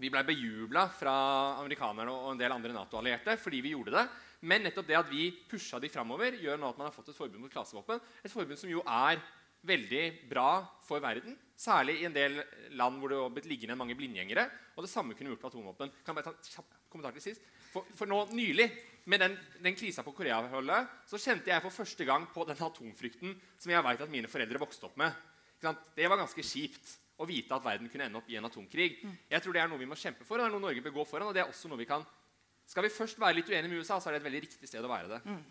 vi 0.00 0.10
ble 0.10 0.24
bejubla 0.26 0.88
fra 0.90 1.14
amerikanerne 1.60 2.10
og 2.10 2.32
en 2.32 2.40
del 2.40 2.52
andre 2.54 2.74
Nato-allierte 2.74 3.36
fordi 3.38 3.60
vi 3.62 3.74
gjorde 3.76 3.94
det. 3.94 4.08
Men 4.44 4.64
nettopp 4.66 4.88
det 4.88 4.98
at 4.98 5.08
vi 5.08 5.30
pusha 5.48 5.78
de 5.80 5.88
framover, 5.92 6.36
gjør 6.40 6.58
nå 6.60 6.72
at 6.72 6.80
man 6.80 6.88
har 6.88 6.96
fått 6.96 7.12
et 7.12 7.16
forbud 7.16 7.40
mot 7.40 7.52
klasevåpen. 7.52 8.00
Et 8.24 8.32
forbud 8.32 8.58
som 8.60 8.72
jo 8.72 8.82
er 8.84 9.22
veldig 9.66 10.04
bra 10.30 10.48
for 10.84 11.02
verden. 11.04 11.36
Særlig 11.56 12.00
i 12.00 12.08
en 12.08 12.14
del 12.14 12.40
land 12.78 12.98
hvor 13.00 13.12
det 13.12 13.20
har 13.20 13.34
blitt 13.34 13.48
liggende 13.50 13.76
mange 13.78 13.96
blindgjengere. 13.98 14.46
Og 14.74 14.84
det 14.84 14.90
samme 14.92 15.14
kunne 15.14 15.32
gjort 15.32 15.44
med 15.44 15.52
atomvåpen. 15.52 15.92
Kan 16.02 16.12
jeg 16.12 16.18
bare 16.18 16.26
ta 16.30 16.34
en 16.34 16.50
kjapp 16.56 16.80
kommentar 16.92 17.14
til 17.16 17.26
sist? 17.30 17.46
For, 17.72 17.86
for 17.98 18.10
nå 18.10 18.20
nylig, 18.34 18.68
med 19.10 19.20
den, 19.20 19.36
den 19.60 19.76
krisa 19.76 20.02
på 20.04 20.14
Korea-holdet, 20.16 20.90
så 21.10 21.20
kjente 21.20 21.52
jeg 21.52 21.62
for 21.64 21.74
første 21.74 22.06
gang 22.08 22.26
på 22.32 22.44
den 22.48 22.60
atomfrykten 22.66 23.34
som 23.60 23.72
jeg 23.72 23.84
vet 23.84 24.04
at 24.06 24.12
mine 24.12 24.30
foreldre 24.32 24.60
vokste 24.62 24.88
opp 24.88 24.96
med. 25.00 25.12
Det 25.96 26.08
var 26.08 26.20
ganske 26.20 26.44
kjipt 26.44 26.96
å 27.20 27.26
vite 27.28 27.54
at 27.54 27.64
verden 27.64 27.90
kunne 27.92 28.08
ende 28.08 28.18
opp 28.18 28.28
i 28.30 28.38
en 28.38 28.48
atomkrig. 28.48 28.98
Mm. 29.04 29.16
Jeg 29.30 29.44
tror 29.44 29.54
Det 29.54 29.62
er 29.62 29.70
noe 29.70 29.80
vi 29.80 29.88
må 29.88 29.98
kjempe 29.98 30.26
for, 30.26 30.38
og 30.38 30.44
det 30.44 30.48
er 30.48 30.54
noe 30.56 30.64
Norge 30.66 30.84
bør 30.84 30.96
gå 30.98 31.04
foran. 31.08 31.28
og 31.28 31.34
det 31.34 31.44
er 31.44 31.52
også 31.52 31.70
noe 31.70 31.80
vi 31.80 31.88
kan 31.88 32.04
skal 32.68 32.86
vi 32.86 32.92
først 32.94 33.20
være 33.20 33.38
litt 33.38 33.50
uenige 33.50 33.70
med 33.70 33.82
USA, 33.82 33.98
så 34.00 34.10
er 34.10 34.16
det 34.16 34.22
et 34.22 34.28
veldig 34.28 34.44
riktig 34.46 34.70
sted 34.70 34.84
å 34.84 34.90
være 34.90 35.10
det. 35.12 35.20
Mm. 35.28 35.42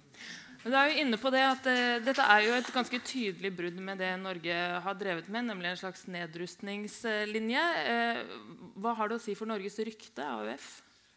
Du 0.63 0.69
er 0.71 0.89
jo 0.89 1.01
inne 1.03 1.19
på 1.19 1.31
det 1.33 1.41
at 1.43 1.65
uh, 1.67 1.97
Dette 2.03 2.23
er 2.35 2.45
jo 2.45 2.55
et 2.55 2.71
ganske 2.71 2.99
tydelig 3.03 3.51
brudd 3.57 3.81
med 3.83 3.99
det 3.99 4.13
Norge 4.21 4.61
har 4.85 4.97
drevet 4.99 5.27
med, 5.33 5.49
nemlig 5.51 5.73
en 5.73 5.81
slags 5.83 6.07
nedrustningslinje. 6.07 7.67
Uh, 7.83 8.73
hva 8.81 8.95
har 8.99 9.11
det 9.11 9.19
å 9.19 9.23
si 9.23 9.35
for 9.37 9.49
Norges 9.49 9.79
rykte, 9.83 10.23
AUF? 10.23 10.71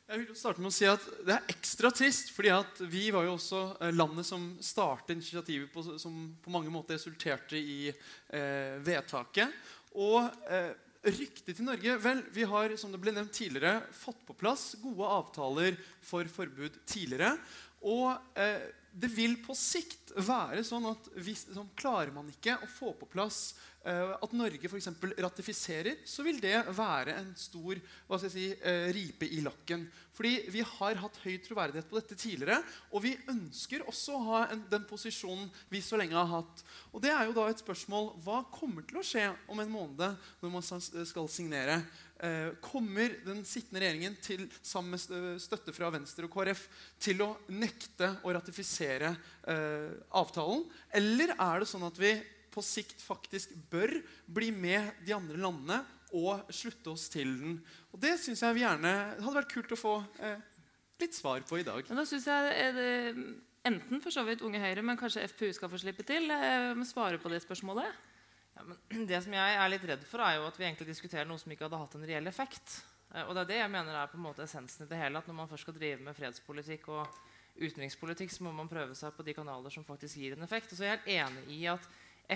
Jeg 0.07 0.21
vil 0.21 0.29
jo 0.31 0.37
starte 0.39 0.63
med 0.63 0.71
å 0.71 0.75
si 0.75 0.87
at 0.87 1.03
Det 1.27 1.35
er 1.35 1.49
ekstra 1.51 1.91
trist, 1.95 2.29
fordi 2.35 2.53
at 2.55 2.83
vi 2.93 3.09
var 3.15 3.27
jo 3.27 3.35
også 3.35 3.63
eh, 3.81 3.95
landet 3.95 4.29
som 4.29 4.45
startet 4.63 5.17
initiativet 5.17 5.73
på, 5.73 5.83
som 5.99 6.21
på 6.43 6.53
mange 6.55 6.71
måter 6.71 6.95
resulterte 6.95 7.59
i 7.59 7.89
eh, 7.91 8.77
vedtaket. 8.87 9.51
Og 9.99 10.21
eh, 10.47 10.71
ryktet 11.07 11.55
til 11.55 11.67
Norge 11.67 11.97
Vel, 12.03 12.23
vi 12.35 12.47
har 12.49 12.75
som 12.81 12.93
det 12.93 13.01
ble 13.03 13.15
nevnt 13.15 13.35
tidligere, 13.37 13.85
fått 13.95 14.25
på 14.27 14.37
plass 14.39 14.75
gode 14.83 15.07
avtaler 15.07 15.79
for 16.05 16.27
forbud 16.31 16.81
tidligere. 16.89 17.37
Og 17.87 18.15
eh, 18.39 18.67
det 18.97 19.11
vil 19.13 19.37
på 19.45 19.55
sikt 19.57 20.15
være 20.17 20.63
sånn 20.65 20.89
at 20.89 21.09
hvis, 21.21 21.47
sånn, 21.53 21.69
klarer 21.77 22.15
man 22.15 22.31
ikke 22.33 22.57
å 22.65 22.69
få 22.71 22.95
på 22.97 23.09
plass 23.13 23.55
Eh, 23.87 24.13
at 24.19 24.33
Norge 24.35 24.67
eksempel, 24.67 25.13
ratifiserer, 25.23 26.01
så 26.09 26.25
vil 26.27 26.41
det 26.43 26.57
være 26.75 27.15
en 27.21 27.29
stor 27.39 27.79
hva 28.09 28.19
skal 28.19 28.27
jeg 28.27 28.35
si, 28.35 28.47
eh, 28.59 28.89
ripe 28.91 29.29
i 29.31 29.39
lakken. 29.45 29.85
Fordi 30.17 30.51
vi 30.51 30.65
har 30.67 30.99
hatt 30.99 31.21
høy 31.23 31.37
troverdighet 31.45 31.87
på 31.87 32.01
dette 32.01 32.19
tidligere, 32.19 32.65
og 32.91 33.05
vi 33.05 33.15
ønsker 33.31 33.87
også 33.87 34.17
å 34.17 34.25
ha 34.27 34.41
en, 34.51 34.65
den 34.73 34.89
posisjonen 34.91 35.47
vi 35.71 35.79
så 35.79 36.01
lenge 36.01 36.19
har 36.19 36.27
hatt. 36.27 36.65
Og 36.91 37.05
det 37.05 37.13
er 37.15 37.29
jo 37.29 37.37
da 37.37 37.47
et 37.47 37.63
spørsmål 37.63 38.17
hva 38.25 38.43
kommer 38.51 38.83
til 38.83 38.99
å 38.99 39.07
skje 39.07 39.29
om 39.47 39.61
en 39.63 39.71
måned 39.71 40.19
når 40.43 40.51
man 40.51 40.67
skal 40.67 41.31
signere? 41.31 41.79
Eh, 42.17 42.55
kommer 42.65 43.13
den 43.27 43.43
sittende 43.45 43.83
regjeringen 43.83 44.15
til, 44.25 44.47
sammen 44.65 44.97
med 44.97 45.43
støtte 45.43 45.75
fra 45.77 45.91
Venstre 45.93 46.25
og 46.25 46.33
KrF 46.33 46.63
til 47.03 47.21
å 47.21 47.29
nekte 47.53 48.15
å 48.25 48.33
ratifisere 48.33 49.11
eh, 49.53 49.93
avtalen? 50.17 50.65
Eller 50.97 51.35
er 51.37 51.61
det 51.61 51.69
sånn 51.69 51.85
at 51.89 52.01
vi 52.01 52.15
på 52.55 52.65
sikt 52.65 53.05
faktisk 53.05 53.53
bør 53.69 53.99
bli 54.33 54.49
med 54.55 55.03
de 55.05 55.13
andre 55.13 55.41
landene 55.43 55.83
og 56.17 56.49
slutte 56.55 56.95
oss 56.95 57.11
til 57.13 57.35
den. 57.37 57.59
Og 57.93 58.01
Det 58.01 58.15
syns 58.23 58.41
jeg 58.41 58.57
vi 58.57 58.65
gjerne 58.65 58.95
hadde 59.19 59.37
vært 59.37 59.53
kult 59.53 59.75
å 59.77 59.81
få 59.81 59.97
eh, 60.25 60.41
litt 61.03 61.19
svar 61.19 61.45
på 61.45 61.61
i 61.61 61.67
dag. 61.67 61.85
Men 61.91 62.01
da 62.01 62.07
synes 62.09 62.31
jeg 62.31 62.73
det, 62.79 62.89
Enten 63.67 63.99
for 63.99 64.15
så 64.15 64.23
vidt 64.23 64.45
Unge 64.47 64.61
Høyre, 64.63 64.83
men 64.87 64.99
kanskje 64.99 65.25
FPU 65.27 65.49
skal 65.57 65.71
få 65.73 65.81
slippe 65.83 66.05
til. 66.07 66.31
Eh, 66.31 66.85
svare 66.87 67.19
på 67.19 67.33
det 67.33 67.41
spørsmålet. 67.43 67.91
Ja, 68.57 68.65
men 68.65 69.07
det 69.11 69.23
som 69.25 69.37
jeg 69.37 69.57
er 69.61 69.73
litt 69.73 69.87
redd 69.89 70.05
for, 70.09 70.25
er 70.25 70.39
jo 70.39 70.47
at 70.49 70.59
vi 70.59 70.67
egentlig 70.69 70.91
diskuterer 70.91 71.29
noe 71.29 71.41
som 71.41 71.53
ikke 71.53 71.69
hadde 71.69 71.83
hatt 71.83 71.97
en 71.99 72.07
reell 72.09 72.31
effekt. 72.31 72.81
Eh, 73.13 73.25
og 73.25 73.35
det 73.37 73.45
er 73.45 73.53
det 73.53 73.61
jeg 73.63 73.75
mener 73.75 73.99
er 73.99 74.11
på 74.11 74.19
en 74.19 74.27
måte 74.27 74.47
essensen 74.47 74.87
i 74.87 74.91
det 74.91 75.01
hele. 75.01 75.21
At 75.21 75.29
når 75.29 75.41
man 75.43 75.53
først 75.53 75.69
skal 75.69 75.77
drive 75.77 76.03
med 76.07 76.17
fredspolitikk 76.17 76.89
og 76.95 77.21
utenrikspolitikk, 77.57 78.33
så 78.33 78.47
må 78.47 78.53
man 78.57 78.71
prøve 78.71 78.97
seg 78.99 79.15
på 79.17 79.25
de 79.27 79.37
kanaler 79.37 79.73
som 79.73 79.87
faktisk 79.87 80.21
gir 80.21 80.37
en 80.37 80.45
effekt. 80.47 80.73
Og 80.73 80.79
så 80.81 80.87
er 80.87 80.95
jeg 80.95 81.05
helt 81.05 81.15
enig 81.21 81.61
i 81.61 81.63
at 81.73 81.87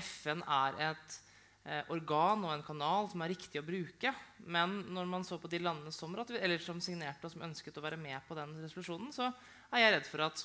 FN 0.00 0.44
er 0.46 0.78
et 0.90 1.18
eh, 1.66 1.82
organ 1.92 2.46
og 2.46 2.54
en 2.54 2.64
kanal 2.64 3.10
som 3.12 3.24
er 3.24 3.32
riktig 3.34 3.60
å 3.60 3.66
bruke. 3.66 4.14
Men 4.46 4.80
når 4.94 5.10
man 5.10 5.26
så 5.26 5.40
på 5.40 5.50
de 5.50 5.60
landene 5.60 5.92
som, 5.92 6.14
som 6.64 6.80
signerte 6.84 7.26
og 7.26 7.34
som 7.34 7.48
ønsket 7.48 7.76
å 7.76 7.84
være 7.84 8.00
med 8.00 8.20
på 8.28 8.38
den 8.38 8.56
resolusjonen, 8.62 9.12
så 9.12 9.32
er 9.70 9.84
jeg 9.84 9.96
redd 9.96 10.08
for 10.08 10.28
at 10.30 10.44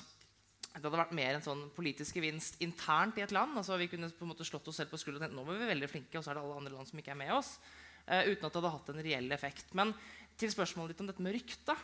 det 0.76 0.84
hadde 0.84 1.00
vært 1.00 1.16
mer 1.16 1.38
en 1.38 1.44
sånn 1.44 1.62
politisk 1.72 2.18
gevinst 2.18 2.58
internt 2.64 3.16
i 3.16 3.24
et 3.24 3.32
land. 3.32 3.56
altså 3.56 3.78
Vi 3.80 3.88
kunne 3.88 4.10
på 4.12 4.26
en 4.26 4.32
måte 4.34 4.44
slått 4.44 4.66
oss 4.68 4.76
selv 4.82 4.92
på 4.92 5.00
skulderen 5.00 5.24
og 5.24 5.30
tenkt 5.30 5.38
nå 5.38 5.44
var 5.48 5.60
vi 5.62 5.70
veldig 5.72 5.88
flinke, 5.88 6.18
og 6.18 6.24
så 6.24 6.32
er 6.32 6.36
det 6.36 6.42
alle 6.44 6.58
andre 6.60 6.72
land 6.74 6.90
som 6.90 7.00
ikke 7.00 7.14
er 7.14 7.20
med 7.22 7.32
oss. 7.32 7.54
Uh, 8.04 8.22
uten 8.28 8.44
at 8.44 8.50
det 8.50 8.60
hadde 8.60 8.72
hatt 8.74 8.90
en 8.92 9.04
reell 9.08 9.32
effekt. 9.32 9.72
Men 9.78 9.94
til 10.36 10.52
spørsmålet 10.52 10.92
ditt 10.92 11.00
om 11.00 11.08
dette 11.08 11.24
med 11.24 11.36
rykte. 11.38 11.76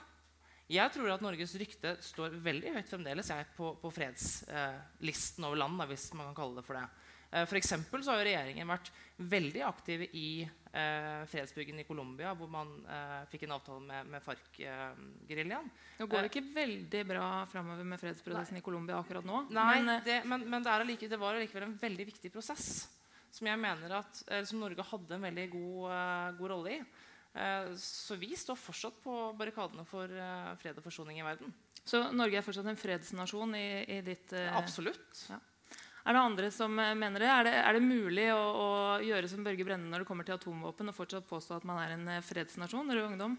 Jeg 0.72 0.92
tror 0.94 1.14
at 1.14 1.25
Norges 1.25 1.56
rykte 1.61 1.94
står 2.04 2.37
veldig 2.44 2.76
høyt 2.76 2.92
fremdeles 2.92 3.32
jeg, 3.32 3.49
på, 3.56 3.72
på 3.80 3.90
fredslisten 3.96 5.44
uh, 5.44 5.49
over 5.49 5.62
land, 5.64 5.80
da, 5.80 5.88
hvis 5.88 6.11
man 6.18 6.28
kan 6.30 6.38
kalle 6.42 6.61
det 6.61 6.66
for 6.68 6.78
det. 6.78 6.84
Eh, 7.32 7.46
for 7.48 8.04
så 8.04 8.12
har 8.12 8.26
regjeringen 8.26 8.68
vært 8.68 8.90
veldig 9.32 9.62
aktiv 9.64 10.02
i 10.12 10.42
eh, 10.44 11.22
fredsbyggen 11.30 11.80
i 11.80 11.86
Colombia, 11.88 12.34
hvor 12.36 12.50
man 12.52 12.72
eh, 12.84 13.20
fikk 13.30 13.46
en 13.46 13.54
avtale 13.56 13.80
med, 13.86 14.10
med 14.12 14.24
FARC-geriljaen. 14.24 15.70
Nå 16.00 16.08
går 16.10 16.26
det 16.26 16.32
ikke 16.32 16.52
veldig 16.58 17.04
bra 17.08 17.28
framover 17.48 17.88
med 17.88 18.02
fredsprosessen 18.02 18.60
i 18.60 18.64
Colombia 18.64 18.98
akkurat 19.00 19.24
nå. 19.24 19.46
Nei, 19.48 19.78
men, 19.80 20.02
det, 20.04 20.18
men, 20.28 20.44
men 20.44 20.66
det, 20.66 20.74
like, 20.90 21.08
det, 21.08 21.20
var 21.20 21.40
likevel 21.40 21.70
en 21.70 21.78
veldig 21.80 22.08
viktig 22.12 22.32
prosess 22.34 22.66
som 23.32 23.48
jeg 23.48 23.56
mener 23.56 23.94
at, 23.96 24.18
som 24.44 24.60
Norge 24.60 24.84
hadde 24.84 25.16
en 25.16 25.22
veldig 25.24 25.46
god, 25.54 25.84
god 26.36 26.50
rolle 26.52 26.74
i. 26.74 26.80
Så 27.80 28.18
vi 28.20 28.28
står 28.36 28.58
fortsatt 28.60 28.98
på 29.00 29.14
barrikadene 29.38 29.86
for 29.88 30.12
fred 30.60 30.76
og 30.76 30.84
forsoning 30.84 31.22
i 31.22 31.24
verden. 31.24 31.54
Så 31.80 32.02
Norge 32.12 32.36
er 32.36 32.44
fortsatt 32.44 32.68
en 32.68 32.76
fredsnasjon 32.76 33.56
i, 33.56 33.64
i 33.88 34.02
ditt 34.04 34.36
Absolutt. 34.52 35.22
Ja. 35.32 35.40
Er 36.02 36.16
det 36.16 36.23
andre 36.26 36.49
som 36.50 36.78
eh, 36.82 36.94
mener 36.99 37.23
det? 37.23 37.30
Er 37.30 37.47
det, 37.47 37.54
er 37.62 37.76
det 37.76 37.82
mulig 37.87 38.26
å, 38.35 38.38
å, 38.42 38.71
gjøre 39.06 39.28
som 39.30 39.44
Børge 39.47 39.66
Brende 39.66 39.90
når 39.90 40.02
det 40.02 40.09
kommer 40.09 40.26
til 40.26 40.35
atomvåpen, 40.35 40.90
og 40.90 40.97
fortsatt 40.97 41.28
påstå 41.28 41.61
at 41.61 41.66
man 41.68 41.78
er 41.78 41.94
en 41.94 42.09
eh, 42.11 42.25
fredsnasjon? 42.26 42.90
Rød 42.90 43.12
Ungdom? 43.12 43.37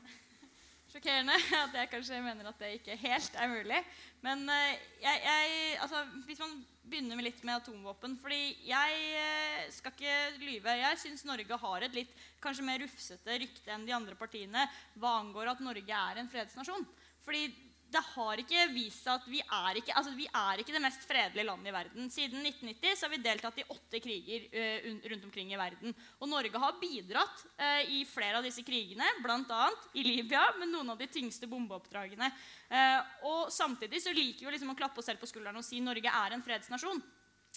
Sjokkerende 0.94 1.36
at 1.66 1.76
jeg 1.76 1.90
kanskje 1.92 2.22
mener 2.24 2.48
at 2.48 2.64
det 2.64 2.78
ikke 2.78 2.96
helt 3.02 3.36
er 3.36 3.52
mulig. 3.52 3.82
Men 4.24 4.46
eh, 4.56 4.78
jeg, 5.04 5.26
jeg, 5.26 5.58
altså, 5.84 6.06
hvis 6.30 6.40
man 6.40 6.56
begynner 6.88 7.20
med 7.20 7.28
litt 7.28 7.44
med 7.44 7.58
atomvåpen 7.58 8.16
fordi 8.20 8.40
jeg 8.68 9.68
skal 9.76 9.92
ikke 9.96 10.16
lyve. 10.44 10.80
Jeg 10.80 11.04
syns 11.04 11.28
Norge 11.28 11.60
har 11.60 11.84
et 11.84 12.00
litt 12.00 12.16
kanskje 12.44 12.68
mer 12.68 12.80
rufsete 12.84 13.40
rykte 13.44 13.76
enn 13.76 13.86
de 13.88 13.96
andre 13.96 14.16
partiene 14.20 14.66
hva 15.00 15.18
angår 15.20 15.52
at 15.52 15.64
Norge 15.64 16.00
er 16.00 16.20
en 16.20 16.32
fredsnasjon. 16.32 16.88
Fordi 17.24 17.48
det 17.94 18.02
har 18.14 18.42
ikke 18.42 18.66
vist 18.74 19.06
seg 19.06 19.20
at 19.20 19.28
vi 19.30 19.40
er 19.44 19.80
ikke, 19.80 19.94
altså 19.98 20.14
vi 20.18 20.26
er 20.28 20.62
ikke 20.62 20.76
det 20.76 20.82
mest 20.84 21.06
fredelige 21.08 21.46
landet 21.48 21.70
i 21.70 21.76
verden. 21.76 22.10
Siden 22.14 22.42
1990 22.42 22.98
så 23.00 23.08
har 23.08 23.14
vi 23.14 23.22
deltatt 23.24 23.60
i 23.62 23.66
åtte 23.76 24.02
kriger 24.04 24.48
uh, 24.54 24.88
rundt 25.14 25.28
omkring 25.30 25.54
i 25.54 25.60
verden. 25.60 25.96
Og 26.20 26.32
Norge 26.32 26.64
har 26.66 26.80
bidratt 26.82 27.46
uh, 27.62 27.82
i 27.94 28.04
flere 28.10 28.40
av 28.40 28.48
disse 28.48 28.66
krigene, 28.66 29.08
bl.a. 29.24 29.66
i 29.94 30.06
Libya, 30.08 30.46
med 30.60 30.74
noen 30.74 30.94
av 30.94 31.02
de 31.02 31.10
tyngste 31.12 31.50
bombeoppdragene. 31.52 32.32
Uh, 32.72 33.00
og 33.30 33.54
samtidig 33.54 34.02
så 34.04 34.16
liker 34.16 34.48
vi 34.48 34.56
liksom 34.56 34.74
å 34.74 34.80
klappe 34.80 35.02
oss 35.02 35.12
selv 35.12 35.22
på 35.22 35.30
skulderen 35.30 35.62
og 35.62 35.68
si 35.68 35.84
Norge 35.84 36.10
er 36.10 36.36
en 36.36 36.46
fredsnasjon. 36.46 37.04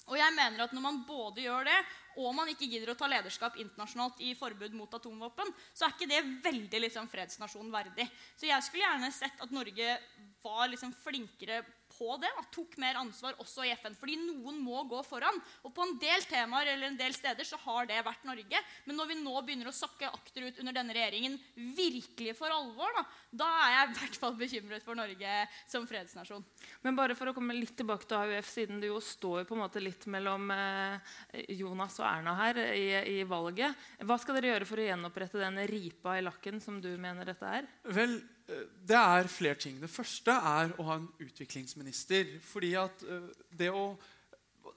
Og 0.06 0.18
jeg 0.18 0.34
mener 0.36 0.62
at 0.62 0.74
Når 0.74 0.82
man 0.84 1.00
både 1.06 1.42
gjør 1.42 1.66
det, 1.66 1.78
og 2.16 2.34
man 2.34 2.48
ikke 2.48 2.68
gidder 2.70 2.94
å 2.94 2.96
ta 2.96 3.08
lederskap 3.10 3.58
internasjonalt 3.60 4.22
i 4.24 4.32
forbud 4.38 4.72
mot 4.72 4.94
atomvåpen, 4.96 5.50
så 5.76 5.84
er 5.84 5.92
ikke 5.92 6.08
det 6.08 6.20
veldig 6.46 6.80
liksom, 6.86 7.10
fredsnasjonen 7.12 7.72
verdig. 7.74 8.06
Så 8.38 8.48
jeg 8.48 8.64
skulle 8.64 8.86
gjerne 8.86 9.10
sett 9.12 9.42
at 9.44 9.52
Norge 9.52 9.98
var 10.44 10.70
liksom, 10.72 10.94
flinkere 11.04 11.60
på 11.96 12.16
det. 12.22 12.30
Da, 12.36 12.44
tok 12.52 12.76
mer 12.80 13.00
ansvar 13.00 13.36
også 13.42 13.66
i 13.66 13.72
FN. 13.80 13.96
Fordi 13.98 14.18
noen 14.20 14.60
må 14.62 14.84
gå 14.90 15.02
foran. 15.06 15.40
Og 15.66 15.74
på 15.74 15.84
en 15.84 15.96
del 16.00 16.24
temaer 16.28 16.72
eller 16.74 16.90
en 16.90 16.98
del 16.98 17.14
steder 17.16 17.48
så 17.48 17.58
har 17.64 17.88
det 17.90 18.02
vært 18.06 18.26
Norge. 18.28 18.62
Men 18.86 19.00
når 19.00 19.10
vi 19.10 19.18
nå 19.20 19.34
begynner 19.42 19.70
å 19.70 19.76
sakke 19.76 20.10
akterut 20.12 20.60
under 20.62 20.76
denne 20.76 20.96
regjeringen 20.96 21.38
virkelig 21.76 22.36
for 22.38 22.52
alvor, 22.52 22.92
da, 22.96 23.04
da 23.42 23.50
er 23.64 23.74
jeg 23.74 23.88
i 23.88 23.96
hvert 24.00 24.20
fall 24.22 24.36
bekymret 24.38 24.84
for 24.84 24.98
Norge 24.98 25.36
som 25.66 25.86
fredsnasjon. 25.88 26.44
Men 26.84 26.98
bare 26.98 27.16
for 27.18 27.30
å 27.30 27.36
komme 27.36 27.56
litt 27.56 27.76
tilbake 27.78 28.08
til 28.08 28.18
AUF, 28.20 28.50
siden 28.50 28.80
du 28.82 28.88
jo 28.90 29.00
står 29.02 29.46
på 29.48 29.56
en 29.56 29.62
måte 29.64 29.82
litt 29.82 30.06
mellom 30.12 30.50
eh, 30.54 31.16
Jonas 31.56 31.98
og 32.00 32.08
Erna 32.08 32.36
her 32.40 32.60
i, 32.72 32.86
i, 33.16 33.18
valget. 33.28 33.76
Hva 34.06 34.18
skal 34.20 34.38
dere 34.38 34.54
gjøre 34.54 34.68
for 34.68 34.80
å 34.80 34.88
gjenopprette 34.88 35.42
den 35.42 35.60
ripa 35.70 36.16
i 36.18 36.24
lakken 36.24 36.62
som 36.62 36.80
du 36.82 36.92
mener 37.00 37.28
dette 37.28 37.52
er? 37.60 37.68
Vel, 37.96 38.18
det 38.46 38.98
er 38.98 39.30
flere 39.30 39.58
ting. 39.58 39.80
Det 39.82 39.90
første 39.90 40.30
er 40.30 40.74
å 40.78 40.86
ha 40.86 41.00
en 41.00 41.08
utviklingsminister. 41.22 42.36
fordi 42.46 42.74
at 42.78 43.06
uh, 43.08 43.30
det 43.50 43.70
å 43.70 43.96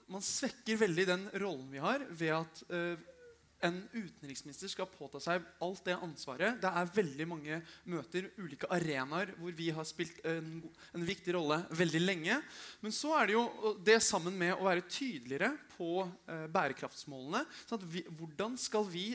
Man 0.10 0.22
svekker 0.26 0.78
veldig 0.78 1.06
den 1.06 1.24
rollen 1.42 1.68
vi 1.70 1.82
har 1.82 2.02
ved 2.10 2.32
at 2.34 2.62
uh, 2.74 2.98
en 3.66 3.80
utenriksminister 3.92 4.72
skal 4.72 4.88
påta 4.92 5.20
seg 5.22 5.44
alt 5.64 5.82
det 5.88 5.98
ansvaret. 6.00 6.60
Det 6.62 6.70
er 6.70 6.92
veldig 6.96 7.28
mange 7.28 7.60
møter, 7.92 8.30
ulike 8.40 8.70
arenaer, 8.72 9.34
hvor 9.40 9.56
vi 9.56 9.70
har 9.76 9.88
spilt 9.88 10.22
en, 10.28 10.62
en, 10.96 11.06
viktig 11.06 11.36
rolle 11.36 11.60
veldig 11.76 12.02
lenge. 12.04 12.40
Men 12.84 12.96
så 12.96 13.14
er 13.20 13.30
det 13.30 13.36
jo 13.36 13.76
det 13.86 14.00
sammen 14.06 14.38
med 14.40 14.56
å 14.56 14.68
være 14.70 14.88
tydeligere 14.88 15.52
på 15.76 16.06
eh, 16.06 16.46
bærekraftsmålene. 16.54 17.44
Sånn 17.68 17.84
vi, 17.92 18.06
hvordan 18.08 18.56
skal 18.60 18.88
vi 18.90 19.10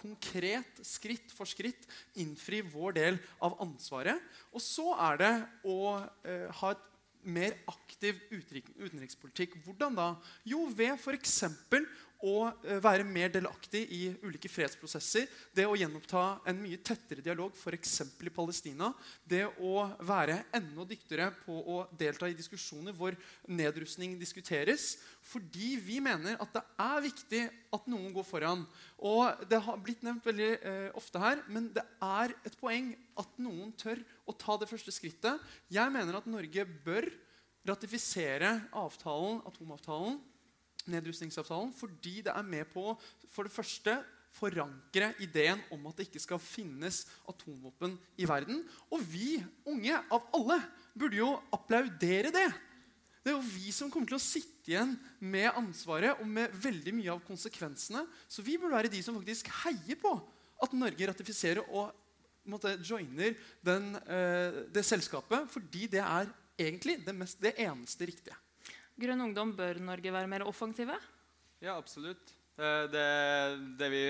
konkret, 0.00 0.80
skritt 0.86 1.32
for 1.36 1.48
skritt, 1.48 1.86
innfri 2.18 2.62
vår 2.64 2.96
del 2.96 3.18
av 3.44 3.58
ansvaret. 3.62 4.20
Og 4.54 4.64
så 4.64 4.94
er 5.10 5.20
det 5.20 5.34
å 5.68 5.80
eh, 6.24 6.48
ha 6.60 6.72
et 6.74 6.86
mer 7.20 7.56
aktiv 7.68 8.16
utenrikspolitikk. 8.32 9.58
Hvordan 9.64 9.96
da? 9.98 10.08
Jo, 10.48 10.64
ved 10.72 10.94
f.eks 10.96 11.42
å 12.26 12.50
eh, 12.50 12.78
være 12.82 13.06
mer 13.06 13.30
delaktig 13.32 13.82
i 13.96 14.00
ulike 14.24 14.50
fredsprosesser. 14.52 15.28
Det 15.56 15.64
å 15.66 15.76
gjenoppta 15.78 16.40
en 16.48 16.58
mye 16.60 16.80
tettere 16.84 17.24
dialog, 17.24 17.54
f.eks. 17.56 17.94
i 18.20 18.32
Palestina. 18.34 18.90
Det 19.24 19.46
å 19.64 19.86
være 20.06 20.42
enda 20.56 20.84
dyktigere 20.88 21.30
på 21.44 21.56
å 21.74 21.78
delta 21.98 22.28
i 22.28 22.36
diskusjoner 22.36 22.96
hvor 22.96 23.16
nedrustning 23.48 24.18
diskuteres. 24.20 24.98
Fordi 25.32 25.74
vi 25.80 26.00
mener 26.04 26.36
at 26.40 26.52
det 26.56 26.64
er 26.84 27.06
viktig 27.08 27.42
at 27.76 27.88
noen 27.90 28.12
går 28.16 28.26
foran. 28.28 28.66
Og 28.98 29.46
Det 29.48 29.62
har 29.64 29.80
blitt 29.80 30.04
nevnt 30.04 30.26
veldig 30.26 30.50
eh, 30.58 30.88
ofte 30.98 31.22
her, 31.22 31.44
men 31.48 31.70
det 31.74 31.86
er 32.04 32.36
et 32.44 32.56
poeng 32.60 32.92
at 33.20 33.40
noen 33.40 33.72
tør 33.80 34.00
å 34.28 34.36
ta 34.36 34.58
det 34.60 34.68
første 34.70 34.92
skrittet. 34.94 35.40
Jeg 35.72 35.92
mener 35.92 36.20
at 36.20 36.28
Norge 36.28 36.66
bør 36.84 37.08
ratifisere 37.68 38.54
avtalen, 38.76 39.40
atomavtalen 39.48 40.20
nedrustningsavtalen 40.90 41.72
fordi 41.76 42.20
det 42.26 42.34
er 42.34 42.46
med 42.46 42.68
på 42.72 42.94
for 43.30 43.46
det 43.46 43.54
første 43.54 43.98
forankre 44.36 45.10
ideen 45.24 45.60
om 45.74 45.86
at 45.90 45.98
det 45.98 46.08
ikke 46.08 46.22
skal 46.22 46.40
finnes 46.42 47.02
atomvåpen 47.28 47.96
i 48.20 48.28
verden. 48.28 48.62
Og 48.92 49.02
vi 49.02 49.40
unge, 49.68 49.96
av 50.10 50.28
alle, 50.36 50.60
burde 50.94 51.18
jo 51.18 51.32
applaudere 51.54 52.32
det. 52.34 52.48
Det 53.20 53.32
er 53.32 53.36
jo 53.36 53.52
vi 53.52 53.72
som 53.74 53.90
kommer 53.92 54.08
til 54.08 54.16
å 54.16 54.22
sitte 54.22 54.70
igjen 54.72 54.94
med 55.18 55.50
ansvaret 55.58 56.22
og 56.22 56.28
med 56.30 56.54
veldig 56.62 56.94
mye 56.96 57.14
av 57.16 57.24
konsekvensene. 57.26 58.04
Så 58.30 58.44
vi 58.46 58.56
burde 58.56 58.78
være 58.78 58.92
de 58.92 59.02
som 59.04 59.18
faktisk 59.18 59.50
heier 59.64 59.98
på 60.00 60.14
at 60.60 60.76
Norge 60.76 61.10
ratifiserer 61.10 61.66
og 61.66 61.90
måtte, 62.48 62.78
joiner 62.84 63.34
den, 63.66 63.94
eh, 63.96 64.62
det 64.72 64.84
selskapet, 64.86 65.50
fordi 65.52 65.86
det 65.86 66.00
er 66.00 66.30
egentlig 66.60 67.00
det, 67.04 67.14
mest, 67.14 67.40
det 67.40 67.54
eneste 67.60 68.08
riktige. 68.08 68.36
Grønn 69.00 69.24
ungdom, 69.24 69.54
bør 69.56 69.80
Norge 69.80 70.12
være 70.12 70.28
mer 70.30 70.44
offensive? 70.48 70.96
Ja, 71.64 71.76
absolutt. 71.78 72.34
Eh, 72.60 72.86
Det, 72.92 73.04
det 73.80 73.90
vi, 73.92 74.04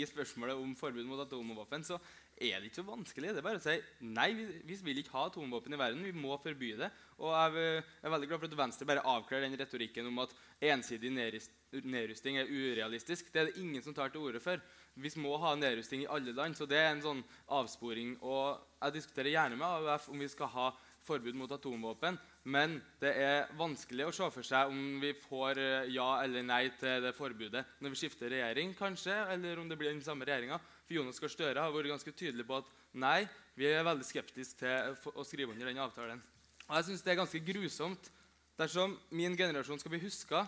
I 0.00 0.06
spørsmålet 0.08 0.58
om 0.60 0.74
forbud 0.76 1.06
mot 1.08 1.20
atomvåpen 1.24 1.84
så 1.86 1.96
er 2.38 2.60
det 2.60 2.68
ikke 2.68 2.78
så 2.78 2.86
vanskelig. 2.86 3.30
Det 3.34 3.40
er 3.40 3.46
bare 3.46 3.58
å 3.58 3.62
si 3.64 3.74
nei, 4.04 4.28
vi, 4.36 4.44
vi 4.68 4.76
vil 4.86 5.00
ikke 5.00 5.14
ha 5.16 5.24
atomvåpen 5.26 5.74
i 5.74 5.78
verden. 5.80 6.04
Vi 6.06 6.12
må 6.14 6.36
forby 6.38 6.74
det. 6.78 6.90
Og 7.18 7.32
jeg 7.32 7.80
er 8.04 8.12
veldig 8.12 8.28
glad 8.30 8.42
for 8.42 8.50
at 8.50 8.58
Venstre 8.60 8.86
bare 8.86 9.02
avklarer 9.02 9.48
den 9.48 9.58
retorikken 9.58 10.06
om 10.10 10.20
at 10.22 10.34
ensidig 10.70 11.10
nedrusting 11.10 12.38
er 12.38 12.52
urealistisk. 12.52 13.32
Det 13.32 13.42
er 13.42 13.50
det 13.50 13.64
ingen 13.64 13.82
som 13.82 13.96
tar 13.96 14.12
til 14.14 14.22
orde 14.28 14.42
for. 14.44 14.62
Vi 14.98 15.10
må 15.18 15.34
ha 15.42 15.56
nedrusting 15.58 16.04
i 16.04 16.10
alle 16.14 16.36
land. 16.36 16.54
Så 16.58 16.68
det 16.70 16.78
er 16.78 16.92
en 16.92 17.02
sånn 17.02 17.24
avsporing. 17.58 18.14
Og 18.22 18.60
jeg 18.84 19.00
diskuterer 19.00 19.32
gjerne 19.34 19.58
med 19.58 19.66
AUF 19.88 20.08
om 20.12 20.22
vi 20.22 20.30
skal 20.30 20.52
ha 20.54 20.68
forbud 21.08 21.36
mot 21.40 21.52
atomvåpen. 21.52 22.18
Men 22.48 22.78
det 23.02 23.14
er 23.16 23.50
vanskelig 23.58 24.06
å 24.08 24.14
se 24.14 24.28
for 24.34 24.46
seg 24.46 24.72
om 24.72 25.00
vi 25.02 25.14
får 25.16 25.60
eh, 25.62 25.90
ja 25.94 26.08
eller 26.22 26.46
nei 26.46 26.62
til 26.80 27.02
det 27.04 27.14
forbudet 27.16 27.64
når 27.82 27.94
vi 27.94 28.00
skifter 28.02 28.32
regjering, 28.32 28.76
kanskje, 28.78 29.16
eller 29.34 29.60
om 29.60 29.68
det 29.68 29.80
blir 29.80 29.92
den 29.92 30.04
samme 30.04 30.28
regjeringa. 30.28 30.60
For 30.86 30.98
Jonas 31.00 31.20
Gahr 31.20 31.34
Støre 31.34 31.64
har 31.64 31.74
vært 31.74 31.92
ganske 31.92 32.14
tydelig 32.14 32.46
på 32.48 32.60
at 32.60 32.72
nei, 33.00 33.22
vi 33.58 33.68
er 33.68 33.86
veldig 33.86 34.06
skeptiske 34.06 34.60
til 34.62 35.12
å 35.18 35.26
skrive 35.26 35.52
under 35.56 35.72
den 35.72 35.82
avtalen. 35.82 36.22
Og 36.68 36.74
jeg 36.76 36.90
synes 36.90 37.04
det 37.04 37.14
er 37.14 37.22
ganske 37.22 37.44
grusomt 37.44 38.10
dersom 38.58 38.96
min 39.14 39.36
generasjon 39.38 39.80
skal 39.80 39.94
bli 39.94 40.02
huska 40.02 40.44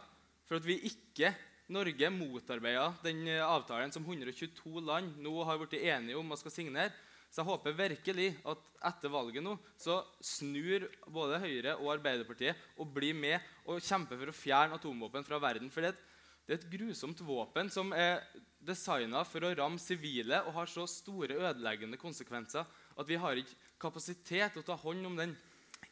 for 0.48 0.58
at 0.58 0.66
vi 0.66 0.80
ikke 0.88 1.32
Norge 1.70 2.08
motarbeida 2.10 2.88
den 3.04 3.22
eh, 3.30 3.44
avtalen 3.44 3.92
som 3.94 4.02
122 4.02 4.82
land 4.82 5.20
nå 5.22 5.32
har 5.46 5.60
blitt 5.60 5.78
enige 5.78 6.18
om 6.18 6.32
og 6.34 6.40
skal 6.40 6.54
signere. 6.54 6.90
Så 7.30 7.44
jeg 7.44 7.46
håper 7.46 7.76
virkelig 7.78 8.28
at 8.50 8.70
etter 8.90 9.12
valget 9.12 9.44
nå 9.44 9.52
så 9.78 10.00
snur 10.24 10.88
både 11.14 11.38
Høyre 11.38 11.76
og 11.78 11.92
Arbeiderpartiet 11.94 12.58
og 12.80 12.90
blir 12.96 13.14
med 13.14 13.38
og 13.70 13.78
kjemper 13.86 14.18
for 14.18 14.32
å 14.32 14.34
fjerne 14.34 14.78
atomvåpen 14.80 15.26
fra 15.26 15.38
verden. 15.42 15.70
For 15.70 15.84
det, 15.86 15.92
er 15.94 16.56
et- 16.58 16.66
grusomt 16.72 17.20
våpen 17.22 17.70
som 17.70 17.92
er 17.94 18.24
designa 18.60 19.22
for 19.24 19.46
å 19.46 19.54
ramme 19.54 19.78
sivile 19.78 20.42
og 20.42 20.56
har 20.56 20.66
så 20.66 20.88
store 20.90 21.38
ødeleggende 21.38 22.00
konsekvenser 22.00 22.66
at 22.98 23.06
vi 23.06 23.14
har 23.14 23.38
ikke 23.38 23.54
kapasitet 23.78 24.52
til 24.52 24.64
å 24.64 24.66
ta 24.66 24.74
hånd 24.82 25.06
om 25.06 25.14
den 25.16 25.36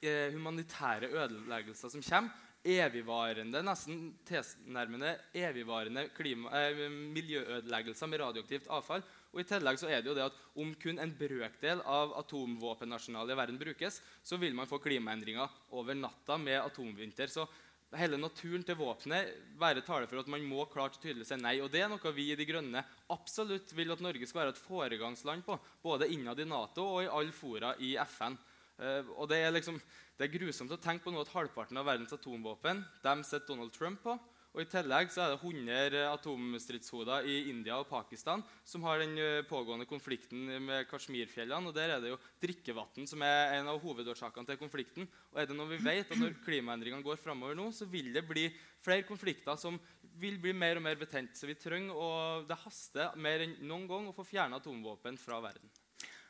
eh, 0.03 0.35
humanitære 0.35 1.13
ødeleggelsen 1.15 1.95
som 1.95 2.03
kommer. 2.03 2.35
Evigvarende, 2.69 3.63
nesten 3.63 4.19
tilnærmende 4.27 5.15
evigvarende 5.33 6.09
klima, 6.17 6.51
eh, 6.51 6.89
miljøødeleggelser 6.91 8.11
med 8.11 8.21
radioaktivt 8.21 8.67
avfall. 8.75 9.07
Og 9.39 9.45
i 9.45 9.47
tillegg 9.47 9.79
så 9.79 9.87
er 9.87 10.03
det 10.03 10.11
jo 10.11 10.17
det 10.19 10.27
at 10.27 10.39
Om 10.59 10.73
kun 10.83 10.99
en 10.99 11.15
brøkdel 11.15 11.79
av 11.87 12.17
atomvåpenarsenalet 12.19 13.31
i 13.31 13.39
verden 13.39 13.61
brukes, 13.61 14.01
så 14.27 14.35
vil 14.43 14.57
man 14.59 14.67
få 14.67 14.81
klimaendringer 14.83 15.47
over 15.79 15.95
natta 15.95 16.35
med 16.43 16.59
atomvinter. 16.59 17.31
Så 17.31 17.47
hele 17.95 18.19
naturen 18.19 18.65
til 18.67 18.75
våpenet 18.81 19.31
bare 19.61 19.85
taler 19.87 20.11
for 20.11 20.19
at 20.19 20.33
man 20.33 20.43
må 20.43 20.67
klart 20.73 20.99
tydelig 20.99 21.29
si 21.29 21.39
nei. 21.39 21.61
Og 21.63 21.71
det 21.71 21.85
er 21.85 21.93
noe 21.93 22.15
vi 22.17 22.33
i 22.33 22.39
De 22.39 22.49
Grønne 22.49 22.83
absolutt 23.15 23.71
vil 23.79 23.95
at 23.95 24.03
Norge 24.03 24.27
skal 24.27 24.43
være 24.43 24.57
et 24.57 24.65
foregangsland 24.65 25.47
på. 25.47 25.55
Både 25.87 26.11
innad 26.11 26.43
i 26.43 26.49
Nato 26.49 26.89
og 26.97 27.05
i 27.05 27.13
alle 27.21 27.37
fora 27.37 27.77
i 27.79 27.95
FN. 28.11 28.35
Eh, 28.83 29.15
og 29.15 29.31
det 29.31 29.39
er, 29.45 29.55
liksom, 29.55 29.79
det 30.19 30.27
er 30.27 30.35
grusomt 30.35 30.75
å 30.75 30.81
tenke 30.83 31.07
på 31.07 31.15
nå 31.15 31.23
at 31.23 31.31
halvparten 31.31 31.79
av 31.79 31.87
verdens 31.87 32.19
atomvåpen 32.19 32.83
dem 33.07 33.23
sitter 33.23 33.55
Donald 33.55 33.71
Trump 33.79 34.03
på. 34.03 34.19
Og 34.57 34.63
I 34.63 34.69
tillegg 34.71 35.11
så 35.13 35.23
er 35.23 35.35
det 35.35 35.43
100 35.43 36.05
atomstridshoder 36.09 37.27
i 37.29 37.37
India 37.51 37.77
og 37.79 37.89
Pakistan 37.91 38.43
som 38.67 38.87
har 38.89 39.03
den 39.03 39.13
eh, 39.21 39.45
pågående 39.47 39.87
konflikten 39.89 40.47
med 40.65 40.89
Kashmir-fjellene. 40.91 41.69
og 41.69 41.77
Der 41.77 41.95
er 41.95 42.03
det 42.03 42.15
jo 42.15 42.21
drikkevann 42.43 43.07
som 43.07 43.23
er 43.23 43.59
en 43.59 43.69
av 43.71 43.81
hovedårsakene 43.83 44.49
til 44.49 44.61
konflikten. 44.61 45.09
Og 45.35 45.43
er 45.43 45.51
det 45.51 45.57
noe 45.59 45.71
vi 45.71 45.83
vet, 45.85 46.09
at 46.09 46.19
Når 46.19 46.41
klimaendringene 46.47 47.05
går 47.05 47.21
framover 47.21 47.55
nå, 47.59 47.69
så 47.77 47.87
vil 47.87 48.11
det 48.15 48.25
bli 48.27 48.49
flere 48.83 49.07
konflikter 49.07 49.57
som 49.61 49.79
vil 50.19 50.41
bli 50.43 50.55
mer 50.57 50.81
og 50.81 50.87
mer 50.89 50.97
betent. 50.99 51.37
Så 51.37 51.47
vi 51.47 51.55
trenger, 51.55 51.95
og 51.95 52.49
det 52.49 52.59
haster 52.65 53.15
mer 53.21 53.45
enn 53.45 53.59
noen 53.69 53.87
gang 53.91 54.09
å 54.09 54.17
få 54.17 54.27
fjerna 54.27 54.59
atomvåpen 54.59 55.21
fra 55.21 55.39
verden. 55.45 55.71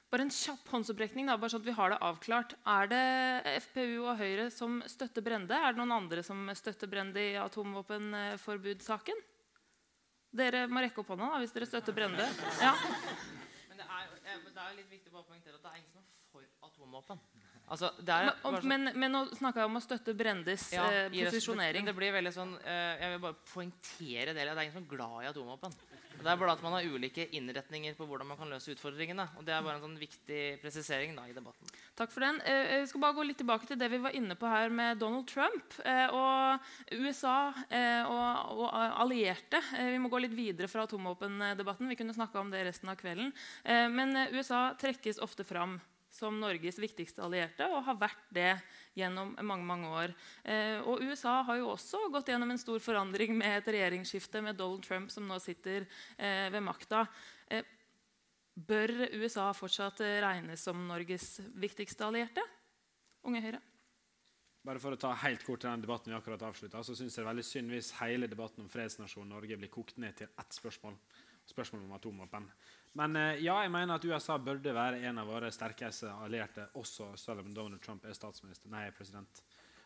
Bare 0.09 0.25
en 0.25 0.31
kjapp 0.33 0.71
håndsopprekning, 0.73 1.27
da, 1.29 1.35
bare 1.37 1.53
sånn 1.53 1.61
at 1.61 1.68
vi 1.68 1.75
har 1.77 1.92
det 1.92 1.99
avklart. 2.07 2.55
Er 2.64 2.88
det 2.88 3.57
FPU 3.66 4.07
og 4.09 4.14
Høyre 4.16 4.47
som 4.55 4.79
støtter 4.88 5.25
Brende? 5.25 5.53
Er 5.53 5.75
det 5.75 5.83
noen 5.83 5.92
andre 5.99 6.23
som 6.25 6.49
støtter 6.57 6.88
Brende 6.88 7.21
i 7.21 7.35
atomvåpenforbudssaken? 7.37 9.21
Dere 10.38 10.64
må 10.73 10.81
rekke 10.85 11.03
opp 11.03 11.12
hånda 11.12 11.29
da, 11.35 11.42
hvis 11.42 11.53
dere 11.53 11.68
støtter 11.68 11.97
Brende. 11.97 12.25
Ja. 12.64 12.73
Men 13.68 13.83
det 13.83 13.85
er, 13.85 14.09
eh, 14.25 14.40
det 14.49 14.64
er 14.64 14.75
litt 14.79 14.90
viktig 14.97 15.12
å 15.12 15.27
poengtere 15.29 15.61
at 15.61 15.66
det 15.66 15.75
er 15.75 15.79
ingen 15.83 15.92
som 15.92 16.01
er 16.01 16.25
for 16.33 16.49
atomvåpen. 16.71 17.21
Altså, 17.68 17.90
det 18.01 18.14
er 18.14 18.31
Men, 18.49 18.64
men, 18.64 18.90
men 18.97 19.12
nå 19.12 19.23
snakka 19.37 19.61
jeg 19.61 19.68
om 19.68 19.77
å 19.77 19.85
støtte 19.85 20.14
Brendes 20.16 20.71
Ja, 20.73 20.87
eh, 20.88 21.11
posisjonering. 21.12 21.85
Det, 21.85 21.92
det 21.92 21.99
blir 22.01 22.14
veldig 22.16 22.33
sånn 22.33 22.55
eh, 22.62 22.94
Jeg 23.03 23.12
vil 23.12 23.21
bare 23.27 23.37
poengtere 23.53 24.33
det. 24.33 24.47
Det 24.47 24.55
er 24.55 24.62
ingen 24.64 24.77
som 24.79 24.87
er 24.87 24.92
glad 24.94 25.27
i 25.27 25.29
atomvåpen. 25.29 25.77
Det 26.18 26.26
er 26.33 26.38
bare 26.40 26.54
at 26.57 26.62
man 26.64 26.74
har 26.74 26.87
ulike 26.88 27.28
innretninger 27.37 27.94
på 27.98 28.07
hvordan 28.09 28.26
man 28.26 28.38
kan 28.40 28.50
løse 28.50 28.72
utfordringene. 28.74 29.28
Og 29.38 29.44
det 29.46 29.54
er 29.54 29.62
bare 29.64 29.78
en 29.78 29.85
sånn 29.87 29.98
viktig 30.00 30.40
presisering 30.62 31.14
da 31.16 31.26
i 31.31 31.35
debatten. 31.37 31.70
Takk 31.98 32.11
for 32.14 32.24
den. 32.26 32.40
Vi 32.44 32.57
Jeg 32.78 32.88
skal 32.90 33.02
bare 33.04 33.16
gå 33.18 33.26
litt 33.28 33.38
tilbake 33.38 33.68
til 33.70 33.78
det 33.78 33.90
vi 33.92 34.00
var 34.02 34.16
inne 34.18 34.37
på 34.38 34.50
her 34.50 34.68
med 34.70 34.98
Donald 34.98 35.28
Trump 35.31 35.78
eh, 35.85 36.09
og 36.14 36.98
USA 36.98 37.52
eh, 37.70 38.02
og, 38.09 38.66
allierte. 39.04 39.62
Eh, 39.78 39.92
Vi 39.94 40.00
må 40.02 40.11
gå 40.12 40.20
litt 40.22 40.35
videre 40.35 40.68
fra 40.68 40.85
atomvåpendebatten. 40.88 41.88
Vi 41.88 41.96
kunne 41.96 42.16
snakka 42.16 42.40
om 42.40 42.50
det 42.50 42.64
resten 42.66 42.90
av 42.90 42.98
kvelden. 43.00 43.33
Eh, 43.64 43.87
Men 43.88 44.16
eh, 44.16 44.35
USA 44.35 44.74
trekkes 44.78 45.22
ofte 45.24 45.44
fram 45.44 45.78
som 46.11 46.38
Norges 46.40 46.78
viktigste 46.81 47.22
allierte 47.22 47.66
og 47.68 47.85
har 47.85 47.98
vært 48.00 48.31
det 48.35 48.54
gjennom 48.98 49.32
mange 49.46 49.66
mange 49.66 49.88
år. 50.02 50.14
Eh, 50.44 50.78
og 50.82 51.02
USA 51.06 51.38
har 51.46 51.61
jo 51.61 51.72
også 51.72 52.04
gått 52.12 52.32
gjennom 52.32 52.50
en 52.52 52.61
stor 52.61 52.82
forandring 52.82 53.37
med 53.38 53.61
et 53.61 53.72
regjeringsskifte 53.76 54.42
med 54.44 54.58
Donald 54.58 54.84
Trump 54.87 55.12
som 55.14 55.26
nå 55.28 55.38
sitter 55.42 55.87
eh, 56.16 56.48
ved 56.52 56.64
makta. 56.66 57.06
Eh, 57.50 57.66
Bør 58.58 58.90
USA 59.14 59.52
fortsatt 59.54 60.00
regnes 60.02 60.64
som 60.66 60.80
Norges 60.88 61.37
viktigste 61.62 62.02
allierte? 62.08 62.42
Unge 63.22 63.42
Høyre? 63.44 63.61
Bare 64.66 64.82
for 64.82 64.92
å 64.92 64.98
ta 65.00 65.12
helt 65.22 65.44
kort 65.46 65.62
til 65.62 65.70
den 65.70 65.84
debatten 65.84 66.11
vi 66.11 66.16
akkurat 66.18 66.42
avslutta, 66.48 66.82
så 66.82 66.96
syns 66.98 67.14
jeg 67.14 67.22
det 67.22 67.24
er 67.24 67.30
veldig 67.30 67.46
synd 67.46 67.72
hvis 67.72 67.92
hele 68.00 68.28
debatten 68.28 68.64
om 68.64 68.72
fredsnasjonen 68.72 69.30
Norge 69.37 69.56
blir 69.61 69.70
kokt 69.72 70.00
ned 70.02 70.18
til 70.18 70.28
ett 70.28 70.58
spørsmål. 70.58 70.98
Spørsmålet 71.48 71.87
om 71.87 71.94
atomvåpen. 71.96 72.50
Men 72.98 73.16
eh, 73.16 73.44
ja, 73.44 73.61
jeg 73.62 73.70
mener 73.70 73.94
at 73.94 74.04
USA 74.08 74.38
burde 74.42 74.74
være 74.74 75.02
en 75.06 75.20
av 75.22 75.28
våre 75.30 75.52
sterkeste 75.54 76.11
allierte, 76.24 76.66
også 76.80 77.12
selv 77.20 77.44
om 77.44 77.52
Donald 77.54 77.82
Trump 77.84 78.06
er 78.08 78.16
statsminister. 78.16 78.70
Nei, 78.72 78.88
president. 78.96 79.42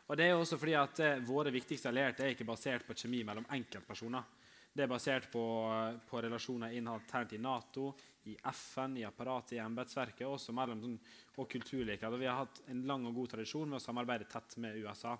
Og 0.08 0.16
det 0.16 0.26
er 0.26 0.32
jo 0.32 0.40
også 0.42 0.58
fordi 0.60 0.76
at 0.76 1.02
eh, 1.04 1.20
Våre 1.26 1.52
viktigste 1.52 1.90
allierte 1.92 2.24
er 2.24 2.32
ikke 2.34 2.48
basert 2.48 2.86
på 2.88 2.96
kjemi 2.96 3.22
mellom 3.28 3.46
enkeltpersoner. 3.52 4.38
Det 4.72 4.86
er 4.86 4.88
basert 4.88 5.28
på, 5.32 5.44
eh, 5.68 5.98
på 6.08 6.22
relasjoner 6.24 6.72
internt 6.78 7.36
i 7.36 7.42
Nato, 7.42 7.90
i 8.32 8.38
FN, 8.54 8.96
i 8.96 9.04
apparatet, 9.04 9.58
i 9.58 9.60
embetsverket 9.60 10.24
også 10.26 10.54
mellom 10.56 10.80
sånn, 10.80 10.98
og 11.36 11.48
kulturliker. 11.52 12.16
Vi 12.16 12.30
har 12.30 12.40
hatt 12.44 12.62
en 12.72 12.84
lang 12.88 13.04
og 13.10 13.16
god 13.20 13.34
tradisjon 13.34 13.68
med 13.68 13.80
å 13.80 13.84
samarbeide 13.84 14.30
tett 14.30 14.56
med 14.62 14.78
USA. 14.80 15.18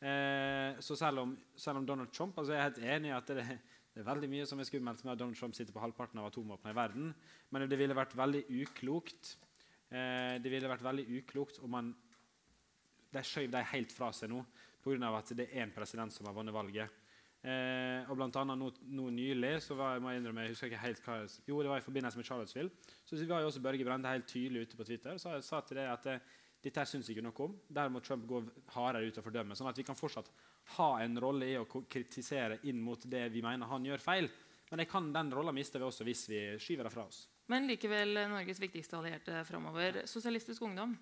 Eh, 0.00 0.80
så 0.82 0.96
selv 0.96 1.22
om, 1.22 1.36
selv 1.54 1.78
om 1.78 1.86
Donald 1.86 2.08
Trump 2.08 2.38
altså 2.40 2.54
Jeg 2.54 2.60
er 2.60 2.68
helt 2.70 2.78
enig 2.94 3.10
i 3.10 3.12
at 3.12 3.32
det, 3.36 3.44
det 3.90 4.02
er 4.02 4.06
veldig 4.06 4.28
mye 4.30 4.46
som 4.46 4.60
er 4.62 4.68
skummelt 4.68 5.02
med 5.04 5.12
at 5.12 5.18
Donald 5.18 5.38
Trump 5.38 5.56
sitter 5.56 5.74
på 5.74 5.82
halvparten 5.82 6.20
av 6.22 6.28
atomvåpnene 6.28 6.74
i 6.74 6.78
verden. 6.78 7.10
Men 7.50 7.66
det 7.68 7.78
ville 7.80 7.96
vært 7.96 8.14
veldig 8.18 8.44
uklokt 8.60 9.34
eh, 9.90 10.38
Det 10.38 10.52
ville 10.52 10.70
vært 10.70 10.86
veldig 10.86 11.06
uklokt 11.18 11.58
om 11.64 11.74
man 11.74 11.90
de 13.10 13.22
skjøv 13.26 13.50
de 13.50 13.62
helt 13.72 13.90
fra 13.90 14.12
seg 14.14 14.30
nå 14.30 14.44
pga. 14.84 15.10
at 15.18 15.32
det 15.34 15.48
er 15.48 15.64
én 15.64 15.74
president 15.74 16.14
som 16.14 16.26
har 16.26 16.36
vunnet 16.36 16.54
valget. 16.54 16.88
Eh, 17.40 18.04
og 18.10 18.18
blant 18.18 18.36
annet 18.36 18.58
nå, 18.60 18.68
nå 18.92 19.08
nylig 19.16 19.54
så 19.64 19.74
var 19.74 19.94
jeg, 19.94 20.04
må 20.04 20.12
innrømme, 20.12 20.44
jeg 20.44 20.52
husker 20.54 20.68
ikke 20.68 20.82
helt 20.82 21.02
hva 21.06 21.16
jeg, 21.22 21.30
Jo, 21.48 21.62
det 21.64 21.72
var 21.72 21.80
i 21.80 21.86
forbindelse 21.86 22.20
med 22.20 22.28
Charlottesville. 22.28 22.70
Så 23.08 23.18
var 23.26 23.40
jo 23.40 23.48
også 23.48 23.62
Børge 23.64 23.84
Brende 23.84 24.12
helt 24.12 24.28
tydelig 24.28 24.68
ute 24.68 24.76
på 24.76 24.84
Twitter 24.84 25.16
og 25.16 25.22
sa, 25.22 25.40
sa 25.40 25.62
til 25.64 25.80
det 25.80 25.88
at 25.88 26.06
eh, 26.12 26.22
dette 26.62 26.84
syns 26.86 27.08
ikke 27.08 27.24
noe 27.24 27.46
om. 27.46 27.56
Der 27.68 27.88
må 27.88 28.02
Trump 28.04 28.26
gå 28.28 28.42
hardere 28.76 29.08
ut 29.08 29.18
og 29.18 29.24
fordømme. 29.24 29.56
Sånn 29.56 29.70
at 29.70 29.80
vi 29.80 29.86
kan 29.88 29.96
fortsatt 29.96 30.28
ha 30.76 30.90
en 31.02 31.18
rolle 31.20 31.48
i 31.50 31.58
å 31.58 31.64
kritisere 31.66 32.60
inn 32.70 32.80
mot 32.82 33.02
det 33.10 33.28
vi 33.34 33.42
mener 33.42 33.66
han 33.70 33.84
gjør 33.86 34.02
feil. 34.04 34.30
Men 34.70 34.84
jeg 34.84 34.90
kan, 34.90 35.12
den 35.12 35.32
rolla 35.34 35.52
mister 35.52 35.82
vi 35.82 35.88
også 35.88 36.06
hvis 36.06 36.28
vi 36.30 36.40
skyver 36.62 36.86
det 36.86 36.92
fra 36.94 37.06
oss. 37.10 37.24
Men 37.50 37.66
likevel 37.66 38.16
eh, 38.16 38.28
Norges 38.30 38.60
viktigste 38.62 38.98
allierte 39.00 39.44
framover. 39.48 40.04
Sosialistisk 40.06 40.62
Ungdom. 40.62 40.92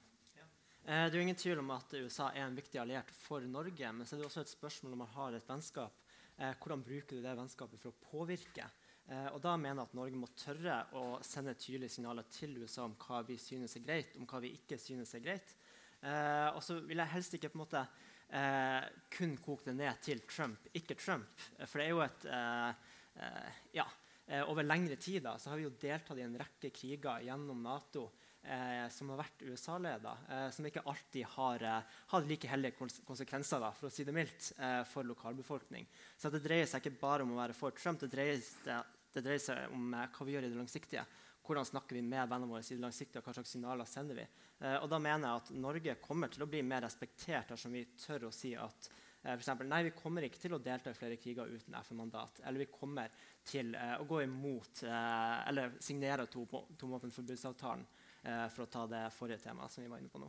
Eh, 0.89 1.05
Det 1.05 1.13
er 1.13 1.19
jo 1.21 1.25
ingen 1.27 1.37
tvil 1.37 1.61
om 1.61 1.71
at 1.75 1.93
USA 2.01 2.31
er 2.33 2.47
en 2.47 2.57
viktig 2.57 2.81
alliert 2.81 3.11
for 3.13 3.45
Norge. 3.45 3.93
Men 3.93 4.07
så 4.09 4.17
er 4.17 4.23
det 4.23 4.31
også 4.31 4.47
et 4.47 4.55
spørsmål 4.55 4.97
om 4.97 5.03
man 5.05 5.13
har 5.19 5.37
et 5.37 5.49
vennskap. 5.51 6.01
Eh, 6.39 6.55
hvordan 6.57 6.85
bruker 6.87 7.19
du 7.19 7.23
det 7.27 7.37
vennskapet 7.37 7.83
for 7.83 7.93
å 7.93 7.99
påvirke? 8.09 8.65
Eh, 9.09 9.29
og 9.35 9.41
da 9.45 9.57
mener 9.61 9.83
jeg 9.83 9.91
at 9.91 9.97
Norge 9.97 10.21
må 10.21 10.29
tørre 10.37 10.79
å 10.97 11.05
sende 11.25 11.55
tydelige 11.61 11.93
signaler 11.99 12.25
til 12.33 12.57
USA 12.63 12.87
om 12.89 12.97
hva 13.05 13.21
vi 13.29 13.37
synes 13.41 13.77
er 13.77 13.85
greit, 13.85 14.17
om 14.17 14.25
hva 14.29 14.41
vi 14.45 14.55
ikke 14.57 14.81
synes 14.81 15.13
er 15.17 15.25
greit. 15.25 15.53
Eh, 16.01 16.49
og 16.55 16.63
så 16.63 16.79
vil 16.87 17.01
jeg 17.03 17.13
helst 17.13 17.35
ikke 17.37 17.51
på 17.53 17.59
en 17.59 17.65
måte 17.67 17.85
eh, 18.31 18.85
kun 19.11 19.37
koke 19.43 19.71
det 19.71 19.77
ned 19.79 20.01
til 20.05 20.21
Trump, 20.29 20.69
ikke 20.75 20.97
Trump. 20.99 21.29
Eh, 21.59 21.67
for 21.67 21.79
det 21.79 21.87
er 21.87 21.97
jo 21.97 22.05
et 22.07 22.29
Ja. 23.75 23.87
over 24.45 24.63
lengre 24.63 24.97
tid 25.01 25.23
da, 25.25 25.39
så 25.39 25.49
har 25.51 25.57
vi 25.57 25.65
jo 25.65 25.71
deltatt 25.81 26.19
i 26.19 26.23
en 26.23 26.37
rekke 26.37 26.69
kriger 26.71 27.23
gjennom 27.25 27.63
Nato 27.65 28.11
eh, 28.45 28.89
som 28.93 29.09
har 29.11 29.23
vært 29.23 29.43
USA-leda, 29.49 30.13
eh, 30.29 30.51
som 30.55 30.67
ikke 30.69 30.83
alltid 30.85 31.25
har 31.35 31.65
eh, 31.65 31.95
hatt 32.13 32.29
like 32.29 32.49
heldige 32.51 32.77
konsekvenser 33.07 33.63
da, 33.65 33.71
for 33.73 33.89
å 33.89 33.93
si 33.93 34.05
det 34.05 34.15
mildt, 34.15 34.53
eh, 34.59 34.83
for 34.89 35.09
lokalbefolkning. 35.09 35.87
Så 36.17 36.31
det 36.31 36.43
dreier 36.45 36.69
seg 36.69 36.85
ikke 36.85 37.01
bare 37.01 37.25
om 37.27 37.33
å 37.35 37.41
være 37.41 37.57
for 37.57 37.75
Trump, 37.77 38.01
det 38.05 38.11
dreier, 38.13 38.41
det, 38.65 38.79
det 39.17 39.25
dreier 39.25 39.43
seg 39.43 39.73
om 39.75 39.95
eh, 39.95 40.07
hva 40.13 40.29
vi 40.29 40.37
gjør 40.37 40.49
i 40.49 40.53
det 40.53 40.61
langsiktige. 40.61 41.07
Hvordan 41.49 41.65
snakker 41.65 41.97
vi 41.97 42.05
med 42.05 42.29
vennene 42.29 42.51
våre 42.53 42.61
i 42.61 42.77
det 42.77 42.85
langsiktige, 42.85 43.23
og 43.23 43.29
hva 43.31 43.37
slags 43.39 43.55
signaler 43.57 43.89
sender 43.89 44.21
vi? 44.21 44.29
Eh, 44.61 44.79
og 44.79 44.89
da 44.91 45.01
mener 45.03 45.27
jeg 45.27 45.43
at 45.43 45.53
Norge 45.59 45.99
kommer 46.03 46.33
til 46.33 46.47
å 46.47 46.51
bli 46.51 46.63
mer 46.67 46.87
respektert 46.87 47.55
dersom 47.55 47.77
vi 47.77 47.85
tør 47.99 48.29
å 48.29 48.35
si 48.35 48.55
at 48.59 48.91
for 49.19 49.43
eksempel, 49.43 49.67
nei, 49.67 49.81
vi 49.83 49.91
kommer 49.99 50.25
ikke 50.25 50.39
til 50.39 50.55
å 50.55 50.61
delta 50.63 50.93
i 50.93 50.97
flere 50.97 51.17
kriger 51.19 51.51
uten 51.51 51.75
FN-mandat. 51.81 52.39
Eller 52.47 52.63
vi 52.63 52.69
kommer 52.71 53.11
til 53.45 53.75
eh, 53.75 53.97
å 53.99 54.07
gå 54.09 54.23
imot 54.23 54.85
eh, 54.87 55.49
eller 55.51 55.75
signere 55.83 56.29
atomvåpenforbudsavtalen. 56.29 57.83
Eh, 58.23 58.49
for 58.51 58.65
å 58.67 58.71
ta 58.71 58.87
det 58.91 59.05
forrige 59.15 59.45
temaet 59.47 59.73
som 59.73 59.85
vi 59.85 59.91
var 59.91 60.01
inne 60.03 60.11
på 60.11 60.21
nå. 60.21 60.29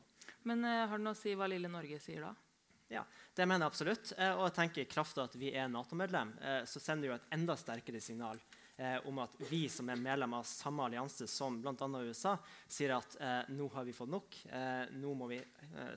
Men 0.50 0.62
eh, 0.66 0.86
har 0.86 1.00
det 1.00 1.06
noe 1.06 1.18
å 1.18 1.20
si 1.20 1.34
hva 1.38 1.50
lille 1.50 1.72
Norge 1.72 1.98
sier 2.02 2.28
da? 2.28 2.34
Ja, 2.90 3.04
det 3.38 3.46
mener 3.46 3.66
jeg 3.66 3.74
absolutt. 3.74 4.12
Eh, 4.18 4.34
og 4.36 4.46
jeg 4.48 4.56
tenker 4.60 4.84
i 4.84 4.90
kraft 4.90 5.18
av 5.18 5.30
at 5.30 5.38
vi 5.42 5.52
er 5.54 5.70
Nato-medlem, 5.72 6.36
så 6.70 6.82
sender 6.82 7.06
det 7.06 7.12
jo 7.12 7.18
et 7.18 7.34
enda 7.38 7.58
sterkere 7.60 8.02
signal 8.02 8.42
om 9.10 9.20
at 9.20 9.34
vi 9.50 9.66
som 9.72 9.90
er 9.92 10.00
medlem 10.00 10.34
av 10.38 10.46
samme 10.48 10.86
allianse 10.88 11.28
som 11.28 11.58
bl.a. 11.60 11.88
USA, 12.08 12.38
sier 12.68 12.96
at 12.96 13.18
nå 13.52 13.68
har 13.74 13.84
vi 13.88 13.96
fått 13.96 14.12
nok. 14.12 14.38
nå 14.96 15.14
må 15.20 15.28
vi 15.28 15.40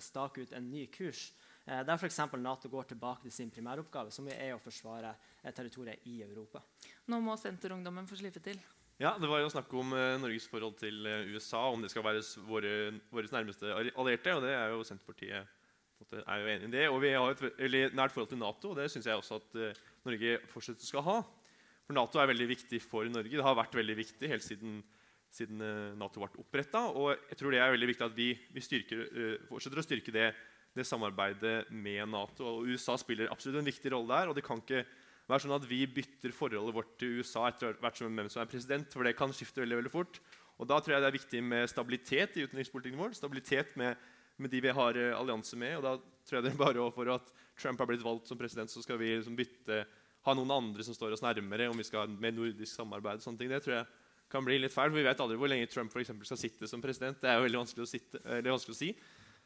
stake 0.03 0.43
ut 0.43 0.53
en 0.59 0.67
ny 0.71 0.89
kurs. 0.91 1.29
der 1.65 1.95
f.eks. 1.95 2.19
Nato 2.43 2.69
går 2.69 2.91
tilbake 2.91 3.23
til 3.23 3.33
sin 3.33 3.51
primæroppgave, 3.55 4.11
som 4.11 4.27
er 4.29 4.57
å 4.57 4.63
forsvare 4.63 5.15
territoriet 5.55 6.07
i 6.11 6.23
Europa. 6.27 6.63
Nå 7.07 7.21
må 7.23 7.37
Senterungdommen 7.39 8.09
få 8.11 8.19
slippe 8.19 8.43
til. 8.43 8.59
Ja, 9.03 9.17
Det 9.19 9.27
var 9.27 9.41
jo 9.43 9.51
snakk 9.51 9.73
om 9.75 9.95
uh, 9.97 10.19
Norges 10.21 10.47
forhold 10.47 10.77
til 10.79 11.07
USA, 11.33 11.65
om 11.73 11.83
det 11.83 11.91
skal 11.91 12.05
være 12.07 12.23
våre, 12.47 12.93
våre 13.11 13.31
nærmeste 13.33 13.73
allierte. 13.75 14.35
og 14.35 14.43
det 14.45 14.53
er 14.55 14.75
jo 14.75 14.85
Senterpartiet 14.87 15.59
er 16.23 16.43
jo 16.43 16.51
enig 16.51 16.69
i 16.69 16.73
det. 16.75 16.89
Og 16.91 17.01
vi 17.03 17.15
har 17.15 17.31
et 17.31 17.43
veldig 17.59 17.83
nært 17.95 18.15
forhold 18.15 18.31
til 18.31 18.39
Nato, 18.39 18.71
og 18.71 18.77
det 18.79 18.91
syns 18.91 19.07
jeg 19.07 19.19
også 19.19 19.39
at 19.41 19.57
Norge 20.07 20.39
fortsatt 20.51 20.83
skal 20.83 21.07
ha. 21.07 21.17
For 21.87 21.97
Nato 21.97 22.21
er 22.23 22.31
veldig 22.31 22.49
viktig 22.51 22.81
for 22.85 23.09
Norge. 23.11 23.35
Det 23.35 23.45
har 23.45 23.59
vært 23.59 23.77
veldig 23.77 23.97
viktig 23.99 24.31
helt 24.31 24.45
siden, 24.45 24.81
siden 25.33 25.63
Nato 25.99 26.23
ble 26.23 26.43
oppretta. 26.43 26.87
Og 26.95 27.13
jeg 27.15 27.39
tror 27.41 27.55
det 27.55 27.63
er 27.63 27.75
veldig 27.75 27.91
viktig 27.91 28.07
at 28.07 28.17
vi, 28.17 28.33
vi 28.55 28.65
styrker, 28.65 29.07
fortsetter 29.49 29.83
å 29.83 29.87
styrke 29.87 30.15
det, 30.15 30.29
det, 30.77 30.87
samarbeidet 30.89 31.73
med 31.75 32.05
Nato. 32.13 32.47
Og 32.47 32.71
USA 32.71 32.95
spiller 33.01 33.33
absolutt 33.33 33.61
en 33.61 33.71
viktig 33.73 33.95
rolle 33.95 34.15
der. 34.15 34.31
og 34.31 34.39
det 34.39 34.47
kan 34.47 34.63
ikke 34.63 34.85
være 35.31 35.45
sånn 35.45 35.57
at 35.57 35.67
vi 35.69 35.83
bytter 35.91 36.35
forholdet 36.35 36.77
vårt 36.77 36.95
til 37.01 37.21
USA 37.21 37.49
etter 37.51 37.77
hvert 37.83 37.99
som 37.99 38.15
hvem 38.15 38.31
som 38.33 38.43
er 38.43 38.51
president. 38.51 38.95
For 38.95 39.07
det 39.07 39.17
kan 39.19 39.35
skifte 39.35 39.63
veldig, 39.65 39.83
veldig 39.83 39.93
fort. 39.93 40.23
Og 40.61 40.69
da 40.71 40.79
tror 40.79 40.97
jeg 40.97 41.03
det 41.05 41.11
er 41.11 41.19
viktig 41.19 41.45
med 41.45 41.71
stabilitet 41.71 42.37
i 42.37 42.45
utenrikspolitikken 42.47 43.01
vår. 43.01 43.17
Stabilitet 43.19 43.75
med, 43.81 43.99
med, 44.39 44.53
de 44.53 44.61
vi 44.63 44.75
har 44.75 44.99
uh, 44.99 45.19
allianse 45.19 45.59
med. 45.59 45.79
Og 45.81 45.87
da 45.87 45.97
tror 46.29 46.39
jeg 46.39 46.47
det 46.47 46.53
er 46.53 46.61
bare 46.61 46.89
for 46.95 47.11
at 47.15 47.33
Trump 47.59 47.83
har 47.83 47.91
blitt 47.91 48.05
valgt 48.05 48.31
som 48.31 48.39
president, 48.39 48.71
så 48.71 48.83
skal 48.85 49.01
vi 49.01 49.15
liksom, 49.15 49.37
bytte 49.39 49.83
ha 50.27 50.35
noen 50.39 50.55
andre 50.55 50.87
som 50.87 50.95
står 50.97 51.17
oss 51.17 51.25
nærmere, 51.25 51.69
om 51.71 51.79
vi 51.79 51.87
skal 51.87 52.05
ha 52.05 52.23
mer 52.25 52.35
nordisk 52.37 52.71
samarbeid. 52.77 53.21
og 53.21 53.27
sånne 53.27 53.43
ting. 53.43 53.51
Det 53.51 53.63
tror 53.65 53.77
jeg 53.81 53.87
kan 54.33 54.47
bli 54.47 54.61
litt 54.63 54.73
feil, 54.73 54.91
for 54.91 55.01
Vi 55.01 55.09
vet 55.09 55.21
aldri 55.21 55.41
hvor 55.41 55.51
lenge 55.51 55.69
Trump 55.71 55.93
for 55.93 56.01
eksempel, 56.03 56.29
skal 56.29 56.41
sitte 56.41 56.69
som 56.71 56.83
president. 56.85 57.21
Det 57.21 57.29
er 57.31 57.41
jo 57.41 57.49
veldig 57.49 57.63
vanskelig 57.65 57.85
å, 57.85 57.91
sitte, 57.91 58.23
vanskelig 58.25 58.77
å 58.77 58.81
si. 58.81 58.95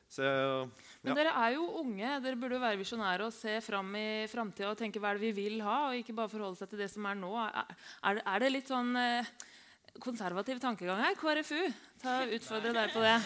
Så, 0.07 0.23
ja. 0.23 0.61
Men 1.03 1.19
dere 1.19 1.33
er 1.35 1.57
jo 1.57 1.65
unge. 1.81 2.13
Dere 2.23 2.39
burde 2.39 2.59
jo 2.59 2.63
være 2.63 2.79
visjonære 2.79 3.27
og 3.27 3.35
se 3.35 3.57
fram 3.65 3.91
i 3.99 4.07
framtida 4.31 4.71
og 4.71 4.79
tenke 4.79 5.03
hva 5.03 5.11
er 5.11 5.19
det 5.19 5.27
vi 5.27 5.49
vil 5.49 5.59
ha, 5.67 5.89
og 5.89 5.99
ikke 5.99 6.15
bare 6.15 6.31
forholde 6.31 6.61
seg 6.61 6.71
til 6.71 6.85
det 6.85 6.91
som 6.93 7.09
er 7.11 7.19
nå. 7.19 7.33
Er, 7.43 8.23
er 8.23 8.45
det 8.45 8.53
litt 8.53 8.71
sånn 8.71 8.95
eh, 9.01 9.33
konservativ 10.03 10.63
tankegang 10.63 11.03
her? 11.03 11.19
KrFU? 11.19 11.59
Ta 12.05 12.21
Utfordre 12.39 12.77
deg 12.77 12.95
på 12.95 13.03
det. 13.03 13.17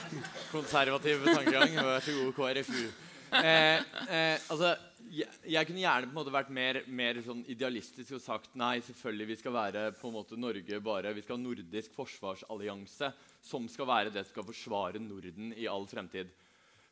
Konservativ 0.54 1.28
tankegang. 1.28 1.76
Vær 1.76 2.04
så 2.06 2.16
god, 2.16 2.34
KrFU. 2.38 3.09
Eh, 3.30 3.78
eh, 4.10 4.36
altså, 4.50 4.74
jeg, 5.10 5.28
jeg, 5.46 5.66
kunne 5.66 5.82
gjerne 5.82 6.08
på 6.08 6.12
en 6.12 6.18
måte 6.18 6.34
vært 6.34 6.52
mer, 6.54 6.80
mer 6.90 7.20
sånn 7.24 7.42
idealistisk 7.50 8.16
og 8.18 8.22
sagt 8.24 8.56
nei, 8.58 8.76
selvfølgelig 8.86 9.28
vi 9.30 9.38
skal 9.38 9.54
være 9.54 9.84
på 9.98 10.10
en 10.10 10.16
måte 10.16 10.38
Norge 10.40 10.80
bare, 10.84 11.14
vi 11.14 11.24
skal 11.24 11.38
ha 11.38 11.42
nordisk 11.42 11.94
forsvarsallianse 11.96 13.12
som 13.50 13.68
skal 13.70 13.88
være 13.90 14.14
det 14.14 14.24
som 14.26 14.34
skal 14.34 14.48
forsvare 14.50 15.02
Norden 15.02 15.54
i 15.56 15.68
all 15.70 15.86
fremtid. 15.90 16.30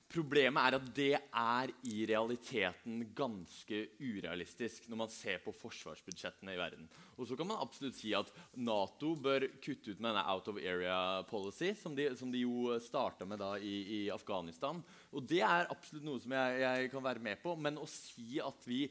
Problemet 0.08 0.62
er 0.64 0.74
at 0.78 0.84
det 0.96 1.14
er 1.20 1.70
i 1.84 2.06
realiteten 2.08 3.02
ganske 3.16 3.80
urealistisk 4.00 4.86
når 4.88 5.00
man 5.02 5.10
ser 5.12 5.42
på 5.44 5.52
forsvarsbudsjettene 5.52 6.54
i 6.54 6.60
verden. 6.60 6.86
Og 7.18 7.28
så 7.28 7.36
kan 7.36 7.50
man 7.50 7.60
absolutt 7.60 7.98
si 7.98 8.14
at 8.16 8.32
Nato 8.56 9.12
bør 9.20 9.44
kutte 9.60 9.92
ut 9.92 10.00
med 10.00 10.08
denne 10.14 10.24
out 10.32 10.48
of 10.48 10.62
area 10.62 11.20
policy, 11.28 11.74
som 11.76 11.92
de, 11.98 12.08
som 12.16 12.32
de 12.32 12.46
jo 12.46 12.78
starta 12.80 13.28
med 13.28 13.42
da 13.44 13.52
i, 13.60 13.74
i, 13.98 14.00
Afghanistan. 14.14 14.80
Og 15.12 15.28
det 15.28 15.42
er 15.44 15.68
absolutt 15.68 16.08
noe 16.08 16.24
som 16.24 16.32
jeg, 16.38 16.56
jeg 16.64 16.90
kan 16.94 17.04
være 17.04 17.26
med 17.28 17.44
på. 17.44 17.58
Men 17.60 17.76
å 17.76 17.84
si 17.92 18.40
at 18.40 18.64
vi 18.64 18.86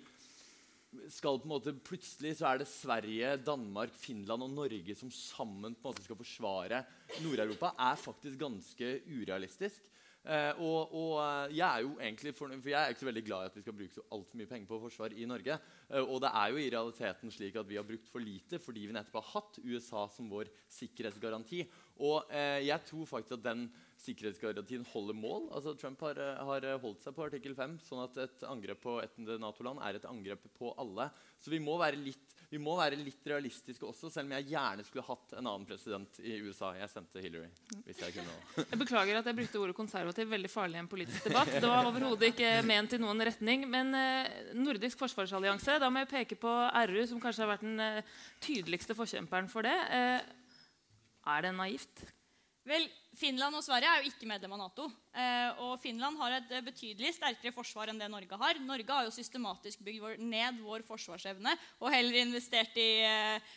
skal 1.12 1.42
på 1.42 1.50
en 1.50 1.52
måte 1.52 1.74
Plutselig 1.82 2.38
så 2.38 2.52
er 2.52 2.62
det 2.62 2.70
Sverige, 2.70 3.36
Danmark, 3.42 3.98
Finland 3.98 4.46
og 4.46 4.54
Norge 4.54 4.96
som 5.02 5.10
sammen 5.10 5.74
på 5.74 5.82
en 5.82 5.96
måte 5.96 6.06
skal 6.06 6.22
forsvare 6.22 6.86
Nord-Europa, 7.26 7.74
er 7.90 8.04
faktisk 8.06 8.38
ganske 8.46 9.00
urealistisk. 9.10 9.90
Eh, 10.28 10.58
og, 10.60 10.92
og, 10.92 11.12
eh, 11.24 11.56
jeg 11.56 11.64
er 11.64 11.84
jo 11.86 11.94
egentlig 12.04 12.34
for, 12.36 12.52
for 12.52 12.72
jeg 12.72 12.76
er 12.76 12.92
ikke 12.92 13.00
så 13.00 13.08
veldig 13.08 13.24
glad 13.24 13.46
i 13.46 13.48
at 13.48 13.56
vi 13.56 13.62
skal 13.64 13.76
bruke 13.78 13.96
så 13.96 14.04
altfor 14.12 14.40
mye 14.40 14.50
penger 14.50 14.68
på 14.68 14.80
forsvar 14.82 15.14
i 15.16 15.28
Norge. 15.30 15.56
Eh, 15.88 16.04
og 16.04 16.20
det 16.24 16.32
er 16.36 16.52
jo 16.52 16.60
i 16.60 16.72
realiteten 16.74 17.32
slik 17.32 17.56
at 17.62 17.70
vi 17.70 17.78
har 17.80 17.88
brukt 17.88 18.10
for 18.12 18.24
lite 18.24 18.60
fordi 18.60 18.84
vi 18.90 18.96
nettopp 18.98 19.22
har 19.22 19.30
hatt 19.38 19.60
USA 19.64 20.04
som 20.12 20.28
vår 20.34 20.52
sikkerhetsgaranti. 20.80 21.62
Og 22.04 22.28
eh, 22.28 22.66
jeg 22.68 22.84
tror 22.90 23.08
faktisk 23.10 23.38
at 23.38 23.46
den 23.46 23.64
sikkerhetsgarantien 24.04 24.84
holder 24.92 25.18
mål. 25.18 25.48
Altså 25.56 25.78
Trump 25.80 26.04
har, 26.06 26.20
eh, 26.20 26.44
har 26.52 26.68
holdt 26.84 27.06
seg 27.06 27.16
på 27.16 27.26
artikkel 27.30 27.56
5, 27.58 27.80
sånn 27.88 28.04
at 28.04 28.20
et 28.28 28.46
angrep 28.52 28.84
på 28.84 29.00
et 29.06 29.16
Nato-land 29.40 29.80
er 29.86 30.02
et 30.02 30.12
angrep 30.12 30.44
på 30.60 30.76
alle. 30.82 31.08
Så 31.40 31.56
vi 31.56 31.64
må 31.64 31.80
være 31.80 32.04
litt 32.04 32.37
vi 32.48 32.60
må 32.64 32.78
være 32.80 32.96
litt 32.96 33.26
realistiske 33.28 33.84
også, 33.84 34.08
selv 34.12 34.30
om 34.30 34.34
jeg 34.38 34.48
gjerne 34.54 34.84
skulle 34.88 35.04
hatt 35.04 35.34
en 35.36 35.42
annen 35.42 35.66
president 35.68 36.20
i 36.24 36.38
USA. 36.46 36.70
Jeg 36.78 36.88
stemte 36.94 37.20
Hillary. 37.24 37.50
hvis 37.84 38.00
Jeg 38.06 38.16
kunne. 38.16 38.36
Jeg 38.72 38.80
beklager 38.80 39.20
at 39.20 39.28
jeg 39.28 39.36
brukte 39.36 39.60
ordet 39.60 39.76
konservativ. 39.76 40.30
Veldig 40.32 40.52
farlig 40.52 40.80
i 40.80 40.84
en 40.86 40.88
politisk 40.88 41.28
debatt. 41.28 41.52
Det 41.52 41.68
var 41.68 41.90
overhodet 41.90 42.32
ikke 42.32 42.54
ment 42.68 42.96
i 42.96 43.02
noen 43.04 43.26
retning. 43.28 43.68
Men 43.68 43.92
eh, 44.00 44.54
Nordisk 44.56 45.02
forsvarsallianse, 45.04 45.76
da 45.84 45.92
må 45.92 46.06
jeg 46.06 46.12
peke 46.14 46.40
på 46.40 46.54
RU, 46.88 47.02
som 47.12 47.20
kanskje 47.24 47.44
har 47.44 47.52
vært 47.52 47.68
den 47.68 47.84
eh, 47.84 48.16
tydeligste 48.44 48.96
forkjemperen 48.96 49.52
for 49.52 49.68
det. 49.68 49.76
Eh, 49.92 50.22
er 51.28 51.44
det 51.44 51.56
naivt? 51.58 52.08
Vel, 52.68 52.84
Finland 53.16 53.56
og 53.56 53.64
Sverige 53.64 53.88
er 53.88 54.02
jo 54.04 54.12
ikke 54.12 54.28
medlem 54.28 54.54
av 54.58 54.60
Nato. 54.60 54.90
Eh, 55.16 55.62
og 55.64 55.78
Finland 55.80 56.20
har 56.20 56.36
et 56.36 56.52
betydelig 56.66 57.14
sterkere 57.16 57.56
forsvar 57.56 57.92
enn 57.92 58.02
det 58.02 58.10
Norge 58.12 58.40
har. 58.42 58.60
Norge 58.60 58.92
har 58.92 59.08
jo 59.08 59.14
systematisk 59.16 59.86
bygd 59.86 60.20
ned 60.20 60.60
vår 60.66 60.84
forsvarsevne 60.88 61.56
og 61.80 61.94
heller 61.94 62.20
investert 62.26 62.76
i 62.76 62.90
eh, 63.08 63.56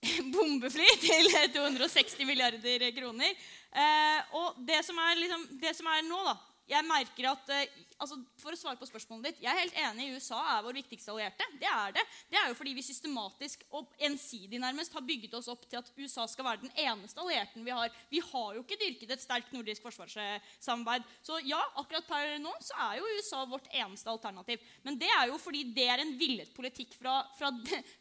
bombefly 0.32 0.88
til 1.02 1.28
260 1.58 2.24
milliarder 2.24 2.88
kroner. 2.96 3.36
Eh, 3.68 4.36
og 4.40 4.56
det 4.64 4.80
som, 4.86 4.96
liksom, 5.20 5.44
det 5.60 5.74
som, 5.76 5.92
er 5.92 6.08
nå, 6.08 6.22
da 6.30 6.38
Jeg 6.68 6.84
merker 6.84 7.30
at 7.30 7.50
eh, 7.54 7.76
altså, 7.96 8.18
For 8.40 8.54
å 8.54 8.58
svare 8.58 8.78
på 8.80 8.88
spørsmålet 8.88 9.30
ditt 9.30 9.44
Jeg 9.44 9.50
er 9.52 9.62
helt 9.62 9.78
enig. 9.82 10.08
i 10.08 10.18
USA 10.18 10.38
er 10.54 10.64
vår 10.66 10.76
viktigste 10.78 11.12
allierte. 11.14 11.46
Det 11.60 11.68
er 11.70 11.94
det. 11.96 12.04
Det 12.30 12.38
er 12.40 12.50
jo 12.50 12.56
fordi 12.58 12.74
vi 12.76 12.84
systematisk 12.84 13.64
og 13.76 13.94
ensidig 14.08 14.60
nærmest 14.60 14.94
har 14.96 15.06
bygget 15.06 15.34
oss 15.38 15.50
opp 15.52 15.64
til 15.68 15.80
at 15.80 15.90
USA 15.96 16.26
skal 16.30 16.48
være 16.48 16.62
den 16.66 16.74
eneste 16.84 17.22
allierten 17.22 17.66
vi 17.66 17.74
har. 17.74 17.92
Vi 18.12 18.22
har 18.24 18.54
jo 18.56 18.64
ikke 18.64 18.80
dyrket 18.80 19.16
et 19.16 19.24
sterkt 19.24 19.52
nordisk 19.56 19.84
forsvarssamarbeid. 19.88 21.08
Så 21.24 21.40
ja, 21.48 21.60
akkurat 21.80 22.08
per 22.08 22.36
nå 22.42 22.54
så 22.64 22.78
er 22.88 22.98
jo 23.00 23.12
USA 23.18 23.44
vårt 23.48 23.68
eneste 23.72 24.12
alternativ. 24.12 24.64
Men 24.84 25.00
det 25.00 25.10
er 25.18 25.32
jo 25.32 25.40
fordi 25.42 25.64
det 25.76 25.88
er 25.88 26.04
en 26.04 26.16
villet 26.20 26.52
politikk 26.56 26.96
fra, 27.00 27.20
fra, 27.38 27.52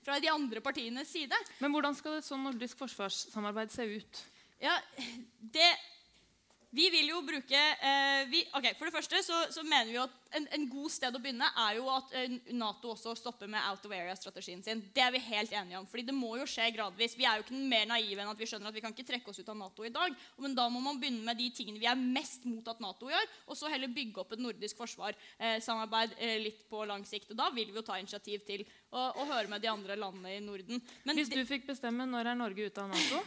fra 0.05 0.19
de 0.23 0.31
andre 0.31 0.63
partienes 0.63 1.11
side. 1.11 1.37
Men 1.63 1.73
hvordan 1.73 1.95
skal 1.97 2.19
et 2.19 2.27
sånn 2.27 2.43
nordisk 2.45 2.79
forsvarssamarbeid 2.83 3.73
se 3.73 3.87
ut? 3.97 4.25
Ja, 4.61 4.73
det 5.37 5.69
vi 6.71 6.89
vil 6.91 7.07
jo 7.13 7.21
bruke 7.23 7.59
eh, 7.59 8.27
vi, 8.31 8.43
okay, 8.53 8.73
For 8.77 8.85
det 8.85 8.93
første 8.93 9.23
så, 9.23 9.45
så, 9.51 9.63
mener 9.63 9.91
vi 9.91 9.97
at 10.01 10.09
en, 10.35 10.47
en 10.55 10.65
god 10.69 10.91
sted 10.91 11.15
å 11.15 11.21
begynne 11.21 11.47
er 11.63 11.77
jo 11.77 11.87
at 11.91 12.13
eh, 12.17 12.37
Nato 12.57 12.91
også 12.93 13.13
stopper 13.17 13.49
med 13.51 13.63
out 13.69 13.85
of 13.85 13.93
area-strategien 13.93 14.63
sin. 14.65 14.81
Det 14.93 15.03
er 15.03 15.13
vi 15.13 15.21
helt 15.27 15.53
enige 15.53 15.79
om. 15.79 15.87
fordi 15.87 16.07
det 16.09 16.15
må 16.15 16.33
jo 16.39 16.47
skje 16.49 16.69
gradvis. 16.75 17.17
Vi 17.17 17.27
er 17.27 17.39
jo 17.39 17.45
ikke 17.45 17.57
mer 17.57 17.87
naive 17.89 18.23
enn 18.23 18.31
at 18.31 18.41
vi 18.41 18.47
skjønner 18.49 18.71
at 18.71 18.77
vi 18.77 18.83
kan 18.83 18.95
ikke 18.95 19.07
trekke 19.07 19.31
oss 19.31 19.39
ut 19.41 19.51
av 19.53 19.59
Nato 19.59 19.85
i 19.87 19.93
dag. 19.93 20.15
Men 20.43 20.55
da 20.57 20.67
må 20.73 20.81
man 20.83 20.99
begynne 21.01 21.25
med 21.25 21.39
de 21.39 21.49
tingene 21.55 21.81
vi 21.81 21.89
er 21.89 21.99
mest 21.99 22.45
mot 22.47 22.67
at 22.67 22.81
Nato 22.83 23.11
gjør, 23.11 23.29
og 23.47 23.59
så 23.59 23.71
heller 23.71 23.91
bygge 23.93 24.23
opp 24.23 24.33
et 24.35 24.43
nordisk 24.43 24.79
forsvarssamarbeid 24.81 26.17
eh, 26.17 26.37
litt 26.43 26.65
på 26.69 26.83
lang 26.89 27.05
sikt. 27.07 27.31
Og 27.33 27.39
da 27.39 27.49
vil 27.55 27.71
vi 27.71 27.79
jo 27.79 27.85
ta 27.85 27.99
initiativ 28.01 28.43
til 28.47 28.65
å, 28.91 29.09
å 29.11 29.27
høre 29.29 29.51
med 29.51 29.63
de 29.63 29.71
andre 29.71 29.97
landene 29.99 30.37
i 30.37 30.43
Norden. 30.43 30.81
Men 31.07 31.19
Hvis 31.19 31.31
du 31.31 31.41
fikk 31.47 31.67
bestemme, 31.69 32.07
når 32.09 32.31
er 32.31 32.39
Norge 32.39 32.67
ute 32.67 32.83
av 32.83 32.91
Nato? 32.91 33.23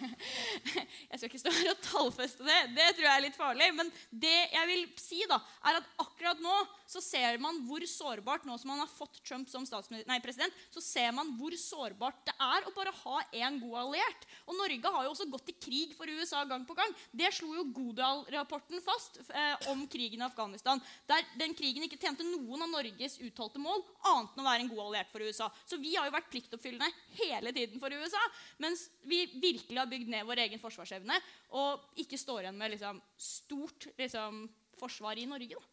jeg 1.10 1.16
skal 1.16 1.28
ikke 1.28 1.42
stå 1.42 1.54
her 1.56 1.72
og 1.74 1.82
tallfeste 1.84 2.46
det. 2.46 2.60
Det 2.76 2.90
tror 2.94 3.06
jeg 3.06 3.14
er 3.14 3.26
litt 3.26 3.38
farlig. 3.38 3.70
Men 3.76 3.92
det 4.10 4.36
jeg 4.54 4.70
vil 4.70 4.86
si, 5.00 5.22
da, 5.30 5.40
er 5.68 5.80
at 5.80 5.90
akkurat 6.00 6.40
nå 6.42 6.54
så 6.90 7.02
ser 7.04 7.38
man 7.42 7.60
hvor 7.68 7.84
sårbart 7.86 8.46
nå 8.48 8.56
som 8.58 8.72
man 8.72 8.82
har 8.82 8.90
fått 8.90 9.20
Trump 9.22 9.50
som 9.50 9.66
nei, 10.08 10.18
president, 10.22 10.54
så 10.74 10.82
ser 10.82 11.12
man 11.14 11.30
hvor 11.38 11.54
sårbart 11.58 12.24
det 12.26 12.34
er 12.34 12.66
å 12.66 12.72
bare 12.74 12.94
ha 13.04 13.20
en 13.42 13.58
god 13.62 13.76
alliert. 13.84 14.26
Og 14.50 14.58
Norge 14.58 14.92
har 14.96 15.06
jo 15.06 15.12
også 15.12 15.28
gått 15.30 15.52
i 15.52 15.56
krig 15.56 15.94
for 15.98 16.10
USA 16.10 16.42
gang 16.50 16.64
på 16.66 16.74
gang. 16.78 16.94
Det 17.14 17.30
slo 17.36 17.52
jo 17.54 17.66
Godal-rapporten 17.76 18.82
fast 18.82 19.20
eh, 19.28 19.70
om 19.70 19.86
krigen 19.90 20.24
i 20.24 20.26
Afghanistan. 20.26 20.82
Der 21.10 21.26
den 21.38 21.54
krigen 21.58 21.86
ikke 21.86 22.00
tjente 22.00 22.26
noen 22.26 22.66
av 22.66 22.72
Norges 22.72 23.18
uttalte 23.22 23.62
mål 23.62 23.84
annet 24.10 24.34
enn 24.34 24.44
å 24.44 24.48
være 24.48 24.66
en 24.66 24.72
god 24.74 24.84
alliert 24.88 25.14
for 25.14 25.22
USA. 25.22 25.50
Så 25.68 25.78
vi 25.80 25.94
har 25.94 26.08
jo 26.08 26.16
vært 26.16 26.30
pliktoppfyllende 26.32 26.90
hele 27.22 27.54
tiden 27.54 27.82
for 27.82 27.94
USA. 27.94 28.22
Mens 28.62 28.88
vi 29.06 29.24
virkelig 29.36 29.78
har 29.78 29.90
bygd 29.90 30.10
ned 30.10 30.26
vår 30.26 30.46
egen 30.48 30.62
forsvarsevne 30.62 31.18
og 31.60 32.00
ikke 32.02 32.18
står 32.18 32.46
igjen 32.46 32.58
med 32.58 32.74
liksom, 32.74 33.02
stort 33.20 33.90
liksom, 33.98 34.48
forsvar 34.80 35.18
i 35.18 35.28
Norge. 35.30 35.54
da. 35.58 35.69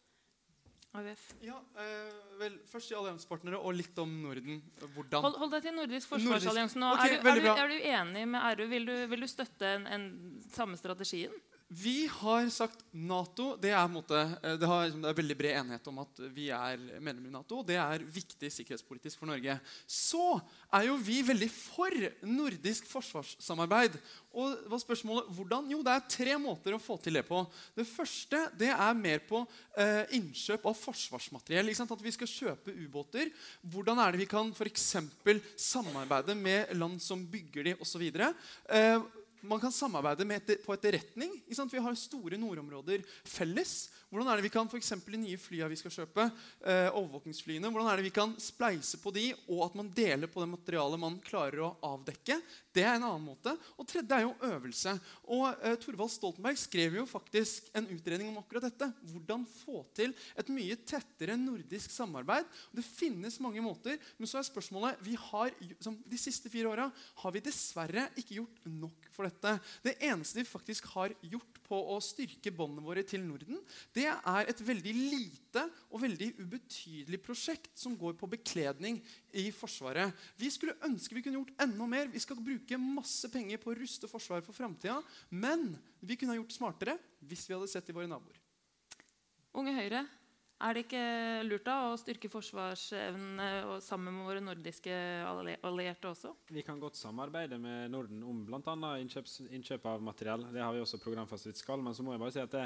AUF. 0.96 1.24
Ja, 1.44 1.58
eh, 1.76 2.14
vel, 2.40 2.54
Først 2.70 2.90
i 2.90 2.96
alliansepartnere 2.96 3.58
og 3.60 3.74
litt 3.76 3.98
om 4.00 4.14
Norden. 4.22 4.62
Hvordan 4.94 5.26
Hold, 5.26 5.36
hold 5.42 5.52
deg 5.52 5.66
til 5.66 5.76
Nordisk 5.76 6.14
forsvarsallianse 6.14 6.80
nå. 6.80 6.94
Okay, 6.96 7.18
er, 7.18 7.20
du, 7.20 7.28
er, 7.28 7.42
du, 7.44 7.50
er, 7.52 7.68
du, 7.68 7.88
enig 7.92 8.24
med 8.32 8.58
RU? 8.58 8.64
Vil 8.72 8.88
du, 8.88 8.94
vil 9.12 9.26
du 9.26 9.28
støtte 9.28 9.74
en, 9.76 9.86
en 9.86 10.08
samme 10.54 10.80
strategien? 10.80 11.34
Vi 11.68 12.06
har 12.08 12.46
sagt 12.48 12.80
Nato. 12.96 13.50
Det 13.60 13.74
er, 13.76 13.88
måte, 13.92 14.16
eh, 14.16 14.54
det, 14.56 14.64
har, 14.64 14.86
det 14.88 15.04
er, 15.04 15.16
veldig 15.18 15.34
bred 15.36 15.56
enighet 15.58 15.90
om 15.90 15.98
at 16.00 16.22
vi 16.32 16.46
er 16.48 16.80
medlemmer 16.96 17.28
i 17.28 17.34
Nato. 17.34 17.60
Det 17.60 17.76
er 17.76 18.06
viktig 18.08 18.48
sikkerhetspolitisk 18.54 19.20
for 19.20 19.28
Norge. 19.28 19.58
Så 19.84 20.22
er 20.72 20.86
jo 20.88 20.96
vi 20.96 21.18
veldig 21.28 21.50
for 21.52 21.92
nordisk 22.24 22.88
forsvarssamarbeid. 22.88 23.98
Og 24.40 24.64
hva 24.72 24.80
spørsmålet 24.80 25.28
hvordan? 25.36 25.68
Jo, 25.74 25.82
det 25.84 25.92
er 25.92 26.08
tre 26.08 26.38
måter 26.40 26.72
å 26.72 26.80
få 26.80 26.96
til 27.04 27.20
det 27.20 27.26
på. 27.28 27.42
Det 27.76 27.84
første 27.90 28.46
det 28.56 28.72
er 28.72 28.96
mer 29.04 29.20
på 29.28 29.44
eh, 29.76 30.08
innkjøp 30.16 30.64
av 30.72 30.80
forsvarsmateriell. 30.86 31.68
At 31.68 32.06
vi 32.08 32.16
skal 32.16 32.32
kjøpe 32.32 32.72
ubåter. 32.80 33.28
Hvordan 33.60 34.00
er 34.00 34.16
det 34.16 34.24
vi 34.24 34.30
kan 34.32 34.56
for 34.56 34.72
samarbeide 35.68 36.32
med 36.32 36.72
land 36.80 36.96
som 37.04 37.28
bygger 37.28 37.68
de 37.68 37.78
osv. 37.84 38.08
Eh, 38.08 39.08
man 39.40 39.60
kan 39.60 39.72
samarbeide 39.72 40.26
et, 40.34 40.52
på 40.64 40.74
etterretning. 40.74 41.36
Vi 41.46 41.78
har 41.78 41.94
store 41.94 42.38
nordområder 42.40 43.04
felles. 43.24 43.88
Hvordan 44.08 44.30
er 44.30 44.40
det 44.40 44.46
vi 44.46 44.52
kan 44.52 44.68
for 44.70 44.80
de 44.80 45.20
nye 45.20 45.36
flyene 45.36 45.68
vi 45.68 45.76
skal 45.76 45.92
kjøpe, 45.92 46.24
eh, 46.64 46.88
overvåkingsflyene, 46.96 47.68
hvordan 47.68 47.90
er 47.90 48.00
det 48.00 48.06
vi 48.06 48.14
kan 48.16 48.32
spleise 48.40 48.96
på 49.02 49.12
de, 49.12 49.34
og 49.52 49.66
at 49.66 49.74
man 49.76 49.90
deler 49.92 50.30
på 50.32 50.40
det 50.40 50.48
materialet 50.48 51.02
man 51.02 51.18
klarer 51.20 51.60
å 51.66 51.74
avdekke? 51.84 52.38
Det 52.72 52.86
er 52.86 52.96
en 52.96 53.04
annen 53.04 53.26
måte. 53.26 53.52
Og 53.76 53.84
tredje 53.90 54.16
er 54.16 54.24
jo 54.24 54.32
øvelse. 54.48 54.94
Og 55.28 55.44
eh, 55.60 55.76
Torvald 55.82 56.12
Stoltenberg 56.14 56.56
skrev 56.56 56.96
jo 56.96 57.04
faktisk 57.10 57.68
en 57.76 57.88
utredning 57.92 58.30
om 58.30 58.40
akkurat 58.40 58.68
dette. 58.70 58.88
Hvordan 59.12 59.44
få 59.44 59.82
til 59.98 60.16
et 60.38 60.52
mye 60.56 60.78
tettere 60.88 61.36
nordisk 61.36 61.92
samarbeid. 61.92 62.48
Det 62.72 62.86
finnes 62.86 63.36
mange 63.44 63.60
måter, 63.64 64.00
men 64.16 64.30
så 64.30 64.40
er 64.40 64.48
spørsmålet 64.48 65.04
vi 65.04 65.18
har, 65.20 65.52
De 66.08 66.18
siste 66.20 66.48
fire 66.48 66.72
åra 66.72 66.88
har 67.22 67.34
vi 67.34 67.44
dessverre 67.44 68.08
ikke 68.16 68.40
gjort 68.40 68.64
nok 68.72 69.12
for 69.12 69.28
dette. 69.28 69.58
Det 69.84 69.98
eneste 70.08 70.40
vi 70.40 70.48
faktisk 70.48 70.88
har 70.94 71.12
gjort 71.20 71.60
på 71.68 71.78
å 71.92 71.98
styrke 72.02 72.52
båndene 72.54 72.86
våre 72.86 73.04
til 73.06 73.20
Norden, 73.26 73.60
det 73.98 74.06
er 74.08 74.50
et 74.50 74.60
veldig 74.62 74.94
lite 74.94 75.64
og 75.90 76.02
veldig 76.04 76.28
ubetydelig 76.38 77.18
prosjekt 77.24 77.72
som 77.78 77.96
går 77.98 78.14
på 78.18 78.28
bekledning 78.30 79.00
i 79.36 79.48
Forsvaret. 79.54 80.14
Vi 80.38 80.50
skulle 80.54 80.78
ønske 80.86 81.16
vi 81.18 81.24
kunne 81.26 81.40
gjort 81.40 81.64
enda 81.66 81.88
mer. 81.90 82.10
Vi 82.12 82.22
skal 82.22 82.38
bruke 82.38 82.78
masse 82.78 83.30
penger 83.32 83.58
på 83.62 83.72
å 83.72 83.78
ruste 83.78 84.10
Forsvaret 84.10 84.46
for 84.46 84.56
framtida. 84.56 85.00
Men 85.30 85.72
vi 85.98 86.16
kunne 86.16 86.36
ha 86.36 86.38
gjort 86.38 86.54
smartere 86.54 86.98
hvis 87.26 87.48
vi 87.48 87.56
hadde 87.56 87.70
sett 87.72 87.90
i 87.90 87.96
våre 87.96 88.10
naboer. 88.10 88.38
Unge 89.58 89.74
Høyre, 89.74 90.04
er 90.58 90.74
det 90.74 90.82
ikke 90.88 91.02
lurt 91.46 91.66
da 91.68 91.74
å 91.86 91.98
styrke 91.98 92.30
forsvarsevnen 92.30 93.78
sammen 93.84 94.16
med 94.16 94.26
våre 94.26 94.40
nordiske 94.42 94.94
allierte 95.26 96.10
også? 96.10 96.32
Vi 96.50 96.64
kan 96.66 96.80
godt 96.82 96.98
samarbeide 96.98 97.60
med 97.62 97.92
Norden 97.94 98.24
om 98.26 98.40
bl.a. 98.46 98.90
innkjøp 98.98 99.86
av 99.86 100.02
materiell. 100.02 100.48
Det 100.50 100.62
har 100.62 100.74
vi 100.74 100.82
også 100.82 100.98
programfestet 101.02 101.58
skal. 101.58 101.78
Men 101.82 101.94
så 101.94 102.02
må 102.02 102.14
jeg 102.14 102.22
bare 102.24 102.34
si 102.34 102.42
at 102.42 102.56
det, 102.56 102.64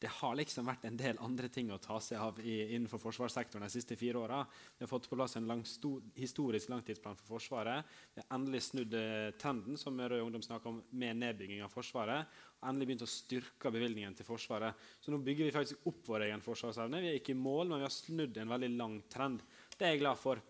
det 0.00 0.08
har 0.08 0.36
liksom 0.38 0.64
vært 0.64 0.86
en 0.88 0.96
del 0.96 1.18
andre 1.20 1.50
ting 1.52 1.68
å 1.74 1.76
ta 1.82 1.98
seg 2.00 2.20
av 2.24 2.38
i, 2.40 2.54
innenfor 2.72 3.02
forsvarssektoren 3.02 3.66
de 3.66 3.72
siste 3.72 3.98
fire 4.00 4.22
åra. 4.22 4.38
Vi 4.78 4.86
har 4.86 4.88
fått 4.88 5.08
på 5.10 5.16
plass 5.18 5.36
en 5.36 5.48
lang, 5.50 5.60
stor, 5.68 6.00
historisk 6.16 6.70
langtidsplan 6.72 7.18
for 7.18 7.34
Forsvaret. 7.34 7.90
Vi 8.14 8.22
har 8.22 8.38
endelig 8.38 8.62
snudd 8.70 8.96
eh, 8.96 9.28
trenden 9.40 9.76
som 9.80 10.00
Rød 10.00 10.24
Ungdom 10.24 10.44
snakker 10.46 10.72
om, 10.72 10.78
med 10.90 11.20
nedbygging 11.20 11.60
av 11.66 11.74
Forsvaret. 11.74 12.32
Og 12.62 12.70
endelig 12.70 12.88
begynt 12.88 13.04
å 13.04 13.10
styrke 13.12 13.74
bevilgningen 13.74 14.16
til 14.16 14.28
Forsvaret. 14.28 14.88
Så 15.04 15.12
nå 15.12 15.20
bygger 15.26 15.50
vi 15.50 15.56
faktisk 15.58 15.92
opp 15.92 16.08
vår 16.14 16.24
egen 16.30 16.46
forsvarsevne. 16.48 17.02
Vi 17.04 17.12
er 17.12 17.20
ikke 17.20 17.36
i 17.36 17.42
mål, 17.42 17.68
men 17.68 17.82
vi 17.82 17.88
har 17.90 17.94
snudd 17.94 18.40
en 18.40 18.56
veldig 18.56 18.72
lang 18.78 18.96
trend. 19.12 19.44
Det 19.76 19.84
er 19.84 19.94
jeg 19.98 20.04
glad 20.06 20.20
for. 20.22 20.40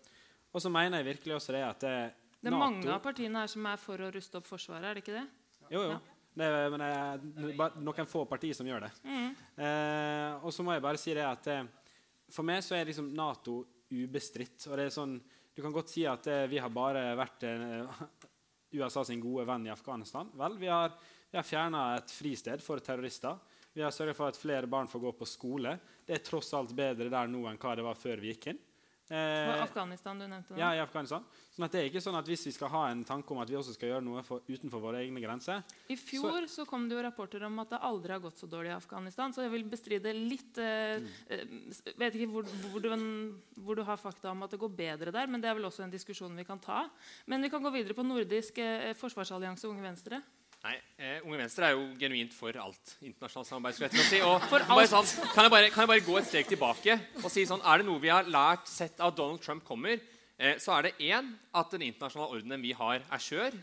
Og 0.51 0.63
så 0.63 0.71
mener 0.71 1.01
jeg 1.01 1.11
virkelig 1.11 1.37
også 1.41 1.57
det 1.57 1.65
at 1.67 1.83
det, 1.83 1.97
det 2.39 2.47
er 2.47 2.55
NATO, 2.55 2.63
mange 2.63 2.95
av 2.95 3.03
partiene 3.03 3.43
her 3.43 3.51
som 3.51 3.67
er 3.67 3.83
for 3.83 3.99
å 3.99 4.09
ruste 4.15 4.39
opp 4.39 4.47
Forsvaret, 4.47 4.87
er 4.87 4.95
det 4.95 5.03
ikke 5.03 5.19
det? 5.19 5.27
Jo, 5.67 5.83
jo. 5.83 5.91
Ja. 5.91 6.10
Det 6.31 6.47
er, 6.47 6.69
men 6.71 6.81
det 6.81 7.51
er 7.51 7.79
noen 7.83 8.07
få 8.07 8.23
partier 8.29 8.55
som 8.55 8.67
gjør 8.67 8.85
det. 8.85 8.91
Mm. 9.03 9.29
Eh, 9.65 10.45
og 10.45 10.53
så 10.55 10.63
må 10.63 10.75
jeg 10.75 10.83
bare 10.85 10.99
si 11.01 11.15
det 11.15 11.25
at 11.27 11.49
eh, 11.51 11.65
for 12.31 12.47
meg 12.47 12.63
så 12.63 12.77
er 12.77 12.87
liksom 12.87 13.11
Nato 13.15 13.59
ubestridt. 13.91 14.69
Og 14.69 14.77
det 14.79 14.87
er 14.87 14.95
sånn, 14.95 15.17
du 15.51 15.61
kan 15.63 15.75
godt 15.75 15.91
si 15.91 16.05
at 16.07 16.27
eh, 16.31 16.47
vi 16.51 16.61
har 16.63 16.71
bare 16.73 17.03
vært 17.19 17.43
eh, 17.49 18.03
USA 18.79 19.03
sin 19.07 19.23
gode 19.23 19.45
venn 19.49 19.67
i 19.67 19.73
Afghanistan. 19.73 20.31
Vel, 20.39 20.55
vi 20.61 20.71
har, 20.71 20.95
vi 21.31 21.39
har 21.39 21.47
fjerna 21.47 21.85
et 21.97 22.13
fristed 22.15 22.63
for 22.63 22.79
terrorister. 22.83 23.39
Vi 23.75 23.83
har 23.83 23.91
sørga 23.95 24.15
for 24.15 24.31
at 24.31 24.39
flere 24.39 24.67
barn 24.71 24.89
får 24.91 25.03
gå 25.03 25.11
på 25.19 25.27
skole. 25.27 25.77
Det 26.07 26.17
er 26.17 26.23
tross 26.25 26.51
alt 26.55 26.73
bedre 26.75 27.11
der 27.11 27.31
nå 27.31 27.45
enn 27.47 27.59
hva 27.59 27.75
det 27.75 27.85
var 27.85 27.99
før 27.99 28.23
vi 28.23 28.33
gikk 28.33 28.51
inn. 28.51 28.63
Eh, 29.11 29.61
Afghanistan 29.61 30.19
du 30.19 30.23
nevnte 30.23 30.53
nå. 30.53 30.59
Ja, 30.61 30.69
i 30.71 30.79
Afghanistan. 30.79 31.25
Sånn 31.51 31.65
at 31.65 31.73
det 31.75 31.81
er 31.81 31.89
ikke 31.89 32.01
sånn 32.03 32.15
at 32.15 32.29
Hvis 32.29 32.45
vi 32.47 32.53
skal 32.55 32.71
ha 32.71 32.85
en 32.93 33.01
tanke 33.03 33.33
om 33.35 33.41
at 33.43 33.49
vi 33.51 33.57
også 33.59 33.73
skal 33.75 33.89
gjøre 33.89 34.05
noe 34.05 34.21
for, 34.23 34.45
utenfor 34.47 34.79
våre 34.79 35.01
egne 35.03 35.19
grenser 35.19 35.65
I 35.91 35.97
fjor 35.99 36.45
så, 36.47 36.61
så, 36.61 36.65
kom 36.69 36.85
det 36.87 36.95
jo 36.95 37.03
rapporter 37.03 37.43
om 37.43 37.59
at 37.59 37.73
det 37.73 37.81
aldri 37.89 38.15
har 38.15 38.23
gått 38.23 38.39
så 38.39 38.47
dårlig 38.47 38.71
i 38.71 38.77
Afghanistan. 38.77 39.35
Så 39.35 39.43
jeg 39.43 39.51
vil 39.51 39.67
bestride 39.67 40.13
litt 40.15 40.61
eh, 40.63 41.03
mm. 41.03 41.09
eh, 41.27 41.95
vet 41.99 42.15
ikke 42.15 42.31
hvor, 42.31 42.47
hvor, 42.71 42.85
du, 42.85 42.91
hvor, 43.57 43.81
du, 43.81 43.83
har 43.87 43.99
fakta 43.99 44.31
om 44.31 44.45
at 44.47 44.55
det 44.55 44.61
går 44.63 44.75
bedre 44.79 45.15
der, 45.15 45.27
men 45.27 45.43
det 45.43 45.51
er 45.51 45.59
vel 45.59 45.67
også 45.67 45.83
en 45.83 45.91
diskusjon 45.91 46.37
vi 46.39 46.47
kan 46.47 46.61
ta. 46.63 46.85
Men 47.27 47.43
vi 47.43 47.51
kan 47.51 47.63
gå 47.63 47.73
videre 47.75 47.97
på 47.97 48.07
nordisk 48.07 48.63
eh, 48.63 48.93
forsvarsallianse 48.95 49.67
Unge 49.67 49.89
Venstre. 49.89 50.21
Nei, 50.61 50.75
eh, 51.01 51.23
Unge 51.25 51.39
Venstre 51.39 51.65
er 51.65 51.73
jo 51.73 51.87
genuint 51.97 52.33
for 52.37 52.53
alt 52.61 52.91
internasjonalt 53.01 53.47
samarbeid. 53.49 53.73
skulle 53.73 53.89
jeg 53.97 54.09
si. 54.11 54.19
Og 54.21 54.43
for 54.45 54.61
alt. 54.61 54.91
Sånn, 54.91 55.07
kan, 55.33 55.47
jeg 55.47 55.53
bare, 55.53 55.71
kan, 55.73 55.81
jeg 55.87 55.89
bare, 55.89 56.03
gå 56.05 56.17
et 56.19 56.27
steg 56.29 56.51
tilbake 56.51 56.97
og 57.23 57.31
si 57.33 57.47
sånn, 57.49 57.63
Er 57.65 57.81
det 57.81 57.87
noe 57.87 58.01
vi 58.03 58.11
har 58.13 58.29
lært 58.29 58.69
sett 58.69 59.01
av 59.01 59.15
Donald 59.17 59.41
Trump 59.41 59.65
kommer, 59.65 59.97
eh, 60.37 60.59
så 60.61 60.75
er 60.75 60.89
det 60.89 60.93
én 61.01 61.33
at 61.57 61.73
den 61.73 61.87
internasjonale 61.87 62.37
ordenen 62.37 62.61
vi 62.61 62.75
har, 62.77 63.01
er 63.01 63.25
skjør. 63.25 63.57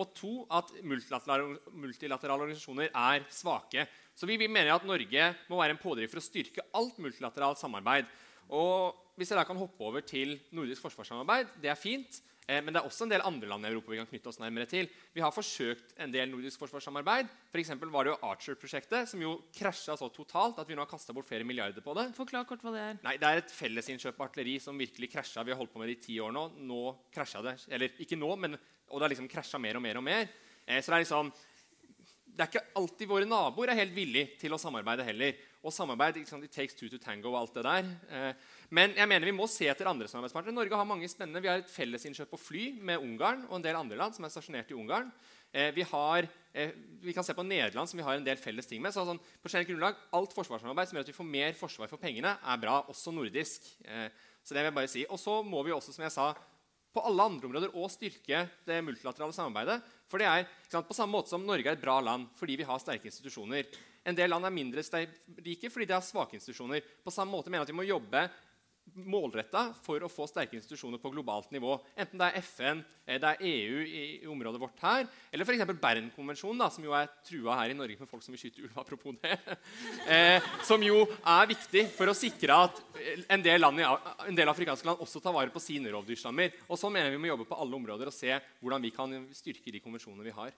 Og 0.00 0.14
to 0.16 0.32
at 0.48 0.72
multilaterale, 0.80 1.58
multilaterale 1.76 2.46
organisasjoner 2.46 2.88
er 2.88 3.28
svake. 3.28 3.84
Så 4.16 4.24
vi, 4.24 4.40
vi 4.40 4.48
mener 4.48 4.72
at 4.72 4.88
Norge 4.88 5.28
må 5.52 5.60
være 5.60 5.76
en 5.76 5.84
pådriver 5.84 6.08
for 6.14 6.22
å 6.22 6.24
styrke 6.24 6.64
alt 6.72 6.96
multilateralt 6.96 7.60
samarbeid. 7.60 8.08
Og 8.48 8.96
Hvis 9.20 9.28
jeg 9.28 9.36
da 9.36 9.44
kan 9.44 9.58
hoppe 9.60 9.84
over 9.84 10.00
til 10.00 10.38
nordisk 10.56 10.80
forsvarssamarbeid, 10.80 11.50
det 11.60 11.68
er 11.68 11.76
fint. 11.76 12.22
Eh, 12.48 12.58
men 12.58 12.74
det 12.74 12.80
er 12.80 12.88
også 12.88 13.06
en 13.06 13.12
del 13.12 13.22
andre 13.24 13.48
land 13.50 13.66
i 13.66 13.70
Europa 13.70 13.92
vi 13.92 14.00
kan 14.00 14.08
knytte 14.10 14.30
oss 14.32 14.40
nærmere 14.42 14.66
til. 14.70 14.88
Vi 15.14 15.22
har 15.22 15.34
forsøkt 15.34 15.94
en 16.02 16.12
del 16.14 16.30
nordisk 16.32 16.62
forsvarssamarbeid. 16.64 17.30
For 17.52 17.92
var 17.92 18.08
det 18.08 18.12
jo 18.14 18.18
Archer-prosjektet, 18.30 19.08
som 19.10 19.22
jo 19.22 19.36
krasja 19.54 19.96
så 19.98 20.08
totalt 20.12 20.58
at 20.58 20.68
vi 20.68 20.74
nå 20.74 20.82
har 20.82 20.90
kasta 20.90 21.14
bort 21.14 21.28
flere 21.28 21.46
milliarder 21.46 21.84
på 21.84 21.94
det. 21.98 22.08
Forklar 22.18 22.48
kort 22.48 22.64
hva 22.64 22.74
Det 22.74 22.82
er. 22.82 22.98
Nei, 23.04 23.16
det 23.20 23.28
er 23.28 23.42
et 23.42 23.54
fellesinnkjøp 23.54 24.18
av 24.18 24.28
artilleri 24.28 24.58
som 24.60 24.78
virkelig 24.78 25.12
krasja. 25.12 25.44
Vi 25.46 25.54
har 25.54 25.60
holdt 25.60 25.72
på 25.72 25.82
med 25.82 25.92
det 25.92 26.00
i 26.00 26.04
ti 26.08 26.18
år 26.20 26.34
nå. 26.34 26.48
Nå 26.66 26.82
krasja 27.14 27.44
det. 27.46 27.58
Eller 27.70 27.94
ikke 28.02 28.18
nå, 28.18 28.34
men 28.36 28.58
og 28.92 28.98
det 28.98 29.06
har 29.06 29.14
liksom 29.14 29.30
krasja 29.30 29.60
mer 29.62 29.78
og 29.78 29.84
mer 29.84 29.98
og 30.00 30.04
mer. 30.04 30.28
Eh, 30.66 30.82
så 30.82 30.92
det 30.92 30.98
er 30.98 31.06
liksom 31.06 31.32
det 32.32 32.44
er 32.44 32.48
ikke 32.48 32.78
alltid 32.80 33.08
våre 33.10 33.28
naboer 33.28 33.72
er 33.72 33.82
helt 33.82 33.92
villige 33.92 34.38
til 34.40 34.54
å 34.54 34.60
samarbeide 34.60 35.04
heller. 35.04 35.36
Og 35.62 35.72
samarbeid. 35.74 36.18
It 36.18 36.50
takes 36.50 36.74
two 36.74 36.88
to 36.90 36.98
tango 36.98 37.32
og 37.32 37.38
alt 37.40 37.54
det 37.54 37.64
der. 37.66 37.90
Eh, 38.10 38.32
men 38.70 38.96
jeg 38.98 39.08
mener 39.08 39.28
vi 39.28 39.34
må 39.36 39.46
se 39.50 39.68
etter 39.70 39.88
andre 39.88 40.08
samarbeidspartnere. 40.10 40.54
Norge 40.54 40.78
har 40.78 40.88
mange 40.88 41.08
spennende. 41.10 41.42
Vi 41.42 41.50
har 41.50 41.62
et 41.62 41.70
fellesinnkjøp 41.70 42.32
på 42.34 42.40
fly 42.40 42.64
med 42.82 43.02
Ungarn 43.02 43.46
og 43.48 43.58
en 43.58 43.66
del 43.66 43.78
andre 43.78 43.98
land 44.00 44.16
som 44.16 44.26
er 44.26 44.34
stasjonert 44.34 44.72
i 44.72 44.78
Ungarn. 44.78 45.12
Eh, 45.52 45.70
vi, 45.76 45.86
har, 45.86 46.26
eh, 46.52 46.72
vi 47.04 47.14
kan 47.14 47.24
se 47.24 47.36
på 47.36 47.46
Nederland, 47.46 47.88
som 47.88 48.00
vi 48.00 48.06
har 48.06 48.18
en 48.18 48.26
del 48.26 48.40
felles 48.40 48.66
ting 48.66 48.82
med. 48.82 48.94
Så 48.94 49.06
sånn, 49.06 49.20
på 49.20 49.52
generelt 49.52 49.70
grunnlag, 49.70 50.00
Alt 50.18 50.34
forsvarssamarbeid 50.34 50.90
som 50.90 50.98
gjør 50.98 51.06
at 51.06 51.12
vi 51.12 51.18
får 51.20 51.32
mer 51.38 51.58
forsvar 51.58 51.90
for 51.92 52.02
pengene, 52.02 52.38
er 52.42 52.62
bra, 52.62 52.80
også 52.90 53.14
nordisk. 53.14 53.68
Så 54.42 54.54
det 54.54 54.62
vil 54.62 54.72
jeg 54.72 54.80
bare 54.80 54.90
si. 54.90 55.04
Og 55.06 55.20
så 55.20 55.42
må 55.46 55.62
vi 55.62 55.74
også, 55.74 55.94
som 55.94 56.02
jeg 56.02 56.14
sa, 56.14 56.32
på 56.92 57.02
alle 57.08 57.24
andre 57.24 57.48
områder 57.48 57.72
å 57.78 57.88
styrke 57.88 58.42
det 58.68 58.82
multilaterale 58.84 59.32
samarbeidet. 59.32 59.78
For 60.10 60.20
det 60.20 60.28
er 60.28 60.48
sant, 60.68 60.88
På 60.88 60.96
samme 60.96 61.16
måte 61.16 61.32
som 61.32 61.44
Norge 61.46 61.64
er 61.64 61.78
et 61.78 61.84
bra 61.84 61.98
land 62.04 62.28
fordi 62.36 62.58
vi 62.60 62.68
har 62.68 62.80
sterke 62.82 63.08
institusjoner. 63.08 63.64
En 64.04 64.16
del 64.18 64.32
land 64.32 64.48
er 64.48 64.54
mindre 64.54 64.82
rike 65.44 65.70
fordi 65.70 65.88
de 65.90 65.96
har 65.96 66.04
svake 66.06 66.38
institusjoner. 66.38 66.82
På 67.04 67.14
samme 67.14 67.34
måte 67.34 67.50
mener 67.50 67.62
jeg 67.62 67.70
at 67.70 67.74
vi 67.74 67.80
må 67.80 67.88
jobbe 67.88 68.26
målretta 68.92 69.70
for 69.82 70.02
å 70.04 70.10
få 70.10 70.26
sterke 70.28 70.56
institusjoner 70.58 71.00
på 71.00 71.10
globalt 71.14 71.52
nivå. 71.54 71.76
Enten 71.96 72.20
det 72.20 72.28
er 72.28 72.42
FN, 72.44 72.82
eh, 73.06 73.18
det 73.20 73.30
er 73.30 73.44
EU 73.48 73.78
i, 73.86 74.02
området 74.28 74.60
vårt 74.60 74.82
her, 74.84 75.06
eller 75.32 75.46
f.eks. 75.46 75.64
Bernkonvensjonen, 75.80 76.64
som 76.70 76.84
jo 76.84 76.92
er 76.96 77.08
trua 77.24 77.56
her 77.60 77.72
i 77.72 77.76
Norge 77.78 77.96
med 78.00 78.10
folk 78.10 78.24
som 78.24 78.34
vil 78.34 78.42
skyte 78.42 78.64
ulv. 78.64 78.74
apropos 78.82 79.16
det, 79.22 79.38
eh, 80.10 80.50
Som 80.66 80.84
jo 80.84 81.06
er 81.06 81.48
viktig 81.48 81.86
for 81.96 82.10
å 82.10 82.16
sikre 82.16 82.58
at 82.66 82.82
en 83.32 83.44
del, 83.44 83.62
land 83.62 83.80
en 83.80 84.36
del 84.36 84.50
afrikanske 84.50 84.86
land 84.88 85.00
også 85.02 85.22
tar 85.22 85.34
vare 85.34 85.54
på 85.54 85.62
sine 85.62 85.92
rovdyrstammer. 85.94 86.52
Og 86.68 86.78
så 86.78 86.90
mener 86.90 87.08
jeg 87.08 87.16
vi 87.16 87.24
må 87.24 87.32
jobbe 87.32 87.48
på 87.48 87.58
alle 87.58 87.78
områder 87.78 88.10
og 88.10 88.16
se 88.16 88.34
hvordan 88.60 88.82
vi 88.82 88.92
kan 88.94 89.16
styrke 89.32 89.72
de 89.72 89.80
konvensjonene 89.80 90.26
vi 90.26 90.36
har. 90.36 90.52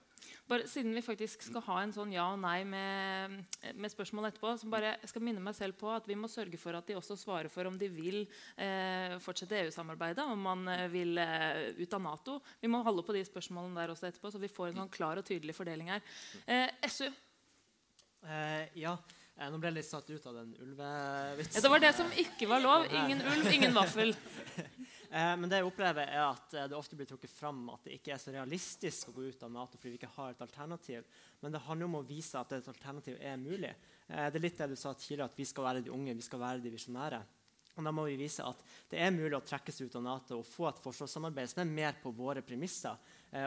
Bare, 0.49 0.67
siden 0.69 0.93
vi 0.93 1.01
faktisk 1.05 1.41
skal 1.47 1.63
ha 1.65 1.79
en 1.81 1.93
sånn 1.95 2.11
ja 2.13 2.27
og 2.33 2.39
nei 2.41 2.59
med, 2.69 3.39
med 3.73 3.93
spørsmål 3.93 4.29
etterpå, 4.29 4.53
så 4.61 4.69
bare 4.69 4.93
jeg 5.01 5.11
skal 5.11 5.25
minne 5.25 5.43
meg 5.43 5.57
selv 5.57 5.77
på 5.79 5.89
at 5.93 6.05
vi 6.09 6.17
må 6.19 6.29
sørge 6.31 6.59
for 6.61 6.77
at 6.77 6.85
de 6.85 6.97
også 6.99 7.17
svarer 7.19 7.49
for 7.53 7.69
om 7.69 7.79
de 7.81 7.89
vil 7.89 8.21
eh, 8.61 9.17
fortsette 9.23 9.57
EU-samarbeidet, 9.63 10.25
om 10.25 10.45
man 10.49 10.67
eh, 10.73 10.85
vil 10.93 11.17
eh, 11.21 11.73
ut 11.81 11.97
av 11.97 12.05
Nato. 12.05 12.39
Vi 12.61 12.71
må 12.71 12.83
holde 12.85 13.05
på 13.05 13.15
de 13.17 13.25
spørsmålene 13.25 13.81
der 13.81 13.93
også 13.95 14.09
etterpå, 14.11 14.33
så 14.33 14.41
vi 14.41 14.51
får 14.51 14.71
en 14.71 14.83
sånn 14.83 14.93
klar 14.93 15.21
og 15.21 15.27
tydelig 15.27 15.57
fordeling 15.57 15.93
her. 15.95 16.05
Eh, 16.45 16.69
SU? 16.89 17.09
Eh, 18.25 18.65
ja. 18.81 18.95
Eh, 19.35 19.49
nå 19.51 19.57
ble 19.59 19.67
jeg 19.67 19.75
litt 19.81 19.87
satt 19.89 20.07
ut 20.07 20.27
av 20.29 20.37
den 20.37 20.53
ulvevitsen. 20.63 21.57
Ja, 21.57 21.63
det 21.65 21.71
var 21.73 21.81
det 21.83 21.91
som 21.97 22.11
ikke 22.21 22.47
var 22.47 22.61
lov. 22.63 22.85
Ingen 22.87 23.19
ulv, 23.33 23.49
ingen 23.51 23.75
vaffel. 23.75 24.15
Eh, 25.15 25.35
men 25.39 25.47
det 25.47 25.61
jeg 25.61 25.67
opplever 25.69 26.09
er 26.11 26.25
at 26.25 26.55
eh, 26.57 26.65
det 26.67 26.75
ofte 26.75 26.97
blir 26.99 27.07
trukket 27.07 27.31
fram 27.31 27.61
at 27.71 27.85
det 27.87 27.95
ikke 27.95 28.11
er 28.15 28.19
så 28.19 28.33
realistisk 28.35 29.09
å 29.09 29.15
gå 29.15 29.29
ut 29.29 29.45
av 29.47 29.53
Nato 29.53 29.79
fordi 29.79 29.93
vi 29.93 29.99
ikke 30.01 30.11
har 30.17 30.33
et 30.33 30.41
alternativ. 30.43 31.05
Men 31.39 31.55
det 31.55 31.61
handler 31.63 31.87
om 31.87 32.01
å 32.01 32.07
vise 32.07 32.41
at 32.41 32.51
et 32.57 32.67
alternativ 32.67 33.21
er 33.23 33.39
mulig. 33.39 33.71
Eh, 34.09 34.27
det 34.27 34.41
er 34.41 34.43
litt 34.43 34.59
det 34.59 34.73
du 34.73 34.75
sa 34.79 34.91
tidligere, 34.91 35.29
at 35.31 35.39
vi 35.39 35.47
skal 35.47 35.69
være 35.69 35.85
de 35.85 35.93
unge, 35.95 36.17
vi 36.19 36.25
skal 36.25 36.41
være 36.41 36.63
de 36.65 36.73
visjonære. 36.73 37.21
Og 37.75 37.87
da 37.87 37.93
må 37.95 38.05
vi 38.09 38.17
vise 38.19 38.43
at 38.43 38.59
det 38.91 38.99
er 39.03 39.15
mulig 39.15 39.37
å 39.37 39.43
trekke 39.43 39.71
seg 39.75 39.87
ut 39.87 39.95
av 39.99 40.03
Nato 40.03 40.41
og 40.41 40.47
få 40.47 40.67
et 40.67 40.83
forsvarssamarbeid 40.83 41.51
som 41.51 41.63
er 41.63 41.71
mer 41.79 41.97
på 42.03 42.11
våre 42.15 42.43
premisser, 42.43 42.95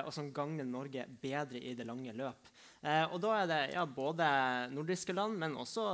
og 0.05 0.11
som 0.13 0.29
gagner 0.37 0.69
Norge 0.69 1.07
bedre 1.09 1.63
i 1.65 1.73
det 1.73 1.87
lange 1.89 2.13
løp. 2.13 2.51
Og 2.85 3.17
da 3.25 3.31
er 3.39 3.49
det 3.49 3.61
ja, 3.73 3.87
både 3.89 4.29
nordiske 4.69 5.17
land, 5.17 5.41
men 5.41 5.57
også 5.57 5.87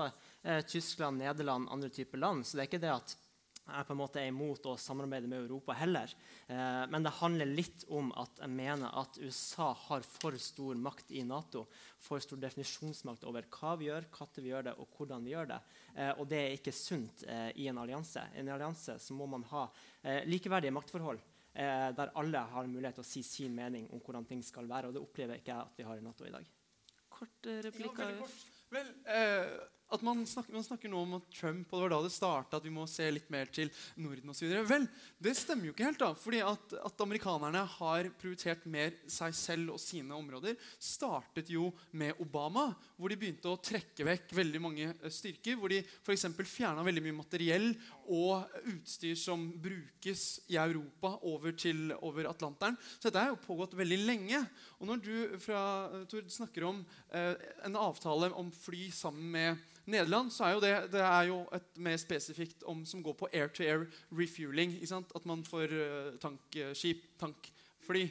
Tyskland, 0.66 1.22
Nederland, 1.22 1.70
andre 1.70 1.92
typer 1.94 2.18
land. 2.18 2.42
Så 2.42 2.58
det 2.58 2.64
er 2.64 2.72
ikke 2.72 2.82
det 2.82 2.90
at 2.96 3.14
jeg 3.64 3.86
på 3.88 3.94
en 3.94 3.98
måte 4.00 4.20
er 4.20 4.28
imot 4.28 4.66
å 4.68 4.74
samarbeide 4.80 5.28
med 5.30 5.46
Europa 5.46 5.76
heller. 5.78 6.10
Eh, 6.52 6.84
men 6.92 7.06
det 7.06 7.14
handler 7.16 7.48
litt 7.48 7.84
om 7.88 8.10
at 8.20 8.42
jeg 8.42 8.52
mener 8.52 8.92
at 9.00 9.18
USA 9.22 9.70
har 9.86 10.04
for 10.04 10.36
stor 10.42 10.76
makt 10.76 11.14
i 11.16 11.24
Nato. 11.24 11.64
For 12.04 12.20
stor 12.20 12.40
definisjonsmakt 12.42 13.24
over 13.28 13.48
hva 13.56 13.74
vi 13.80 13.88
gjør, 13.88 14.08
når 14.12 14.42
vi 14.42 14.52
gjør 14.52 14.66
det, 14.68 14.74
og 14.76 14.98
hvordan 14.98 15.24
vi 15.24 15.32
gjør 15.32 15.52
det. 15.54 15.60
Eh, 15.94 16.12
og 16.12 16.28
det 16.28 16.40
er 16.42 16.58
ikke 16.58 16.76
sunt 16.76 17.24
eh, 17.24 17.50
i 17.62 17.68
en 17.72 17.80
allianse. 17.80 18.26
I 18.34 18.42
en 18.44 18.52
allianse 18.56 18.98
så 19.00 19.16
må 19.16 19.28
man 19.32 19.46
ha 19.54 19.68
eh, 20.02 20.26
likeverdige 20.28 20.74
maktforhold. 20.76 21.22
Eh, 21.54 21.88
der 21.96 22.12
alle 22.18 22.40
har 22.50 22.66
mulighet 22.66 22.98
til 22.98 23.04
å 23.04 23.06
si 23.06 23.22
sin 23.22 23.54
mening 23.54 23.86
om 23.94 24.02
hvordan 24.02 24.26
ting 24.28 24.42
skal 24.44 24.68
være. 24.68 24.90
Og 24.90 24.96
det 24.96 25.04
opplever 25.04 25.40
ikke 25.40 25.54
jeg 25.54 25.70
at 25.70 25.80
vi 25.80 25.88
har 25.88 26.00
i 26.00 26.04
Nato 26.04 26.28
i 26.28 26.34
dag. 26.34 26.50
Kort 27.14 27.48
eh, 27.48 27.62
replikk. 27.64 28.02
Ja, 28.02 28.28
Vel, 28.74 28.88
eh, 29.06 29.50
at 29.92 30.02
man 30.02 30.24
snakker, 30.26 30.52
man 30.54 30.64
snakker, 30.64 30.90
nå 30.90 31.00
om 31.04 31.16
at 31.18 31.26
Trump 31.34 31.70
og 31.70 31.78
det 31.78 31.84
var 31.84 31.92
da 31.92 31.98
det 32.06 32.12
starta, 32.14 32.58
at 32.58 32.66
vi 32.66 32.72
må 32.72 32.86
se 32.90 33.06
litt 33.12 33.28
mer 33.32 33.50
til 33.52 33.70
Norden 34.00 34.32
osv. 34.32 34.48
Vel, 34.66 34.86
det 35.22 35.34
stemmer 35.38 35.68
jo 35.68 35.74
ikke 35.74 35.86
helt. 35.86 36.00
da, 36.00 36.10
fordi 36.18 36.40
at, 36.44 36.74
at, 36.80 37.04
amerikanerne 37.04 37.62
har 37.76 38.08
prioritert 38.20 38.64
mer 38.70 38.96
seg 39.10 39.36
selv 39.36 39.74
og 39.76 39.82
sine 39.82 40.16
områder, 40.16 40.56
startet 40.82 41.52
jo 41.52 41.68
med 41.92 42.18
Obama, 42.22 42.70
hvor 42.96 43.12
de 43.12 43.18
begynte 43.20 43.50
å 43.50 43.60
trekke 43.60 44.08
vekk 44.08 44.34
veldig 44.40 44.62
mange 44.62 44.88
eh, 44.90 45.12
styrker. 45.12 45.58
Hvor 45.60 45.72
de 45.72 45.82
f.eks. 45.84 46.26
fjerna 46.48 46.86
veldig 46.86 47.04
mye 47.04 47.18
materiell 47.20 47.70
og 48.12 48.56
utstyr 48.70 49.14
som 49.18 49.46
brukes 49.62 50.24
i 50.52 50.58
Europa, 50.60 51.14
over 51.22 51.54
til 51.58 51.92
over 52.00 52.28
Atlanteren. 52.30 52.78
Så 52.98 53.08
dette 53.08 53.22
har 53.22 53.32
jo 53.32 53.44
pågått 53.44 53.76
veldig 53.78 54.00
lenge. 54.04 54.40
Og 54.80 54.90
når 54.90 55.04
du 55.04 55.14
fra, 55.42 55.60
Tord, 56.10 56.28
snakker 56.32 56.68
om 56.68 56.82
eh, 57.14 57.34
en 57.66 57.78
avtale 57.80 58.32
om 58.34 58.52
fly 58.54 58.88
sammen 58.94 59.30
med 59.34 59.70
Nederland 59.84 60.32
så 60.32 60.46
er 60.46 60.54
jo 60.54 60.62
det, 60.62 60.72
det 60.94 61.02
er 61.04 61.26
jo 61.28 61.42
et 61.52 61.80
mer 61.84 61.98
spesifikt 62.00 62.64
om 62.70 62.84
som 62.88 63.02
går 63.04 63.16
på 63.20 63.28
air-to-air 63.32 63.84
refueling. 64.16 64.78
At 64.88 65.26
man 65.28 65.44
får 65.44 65.74
uh, 65.76 66.14
tankskip, 66.22 67.04
tankfly. 67.20 68.06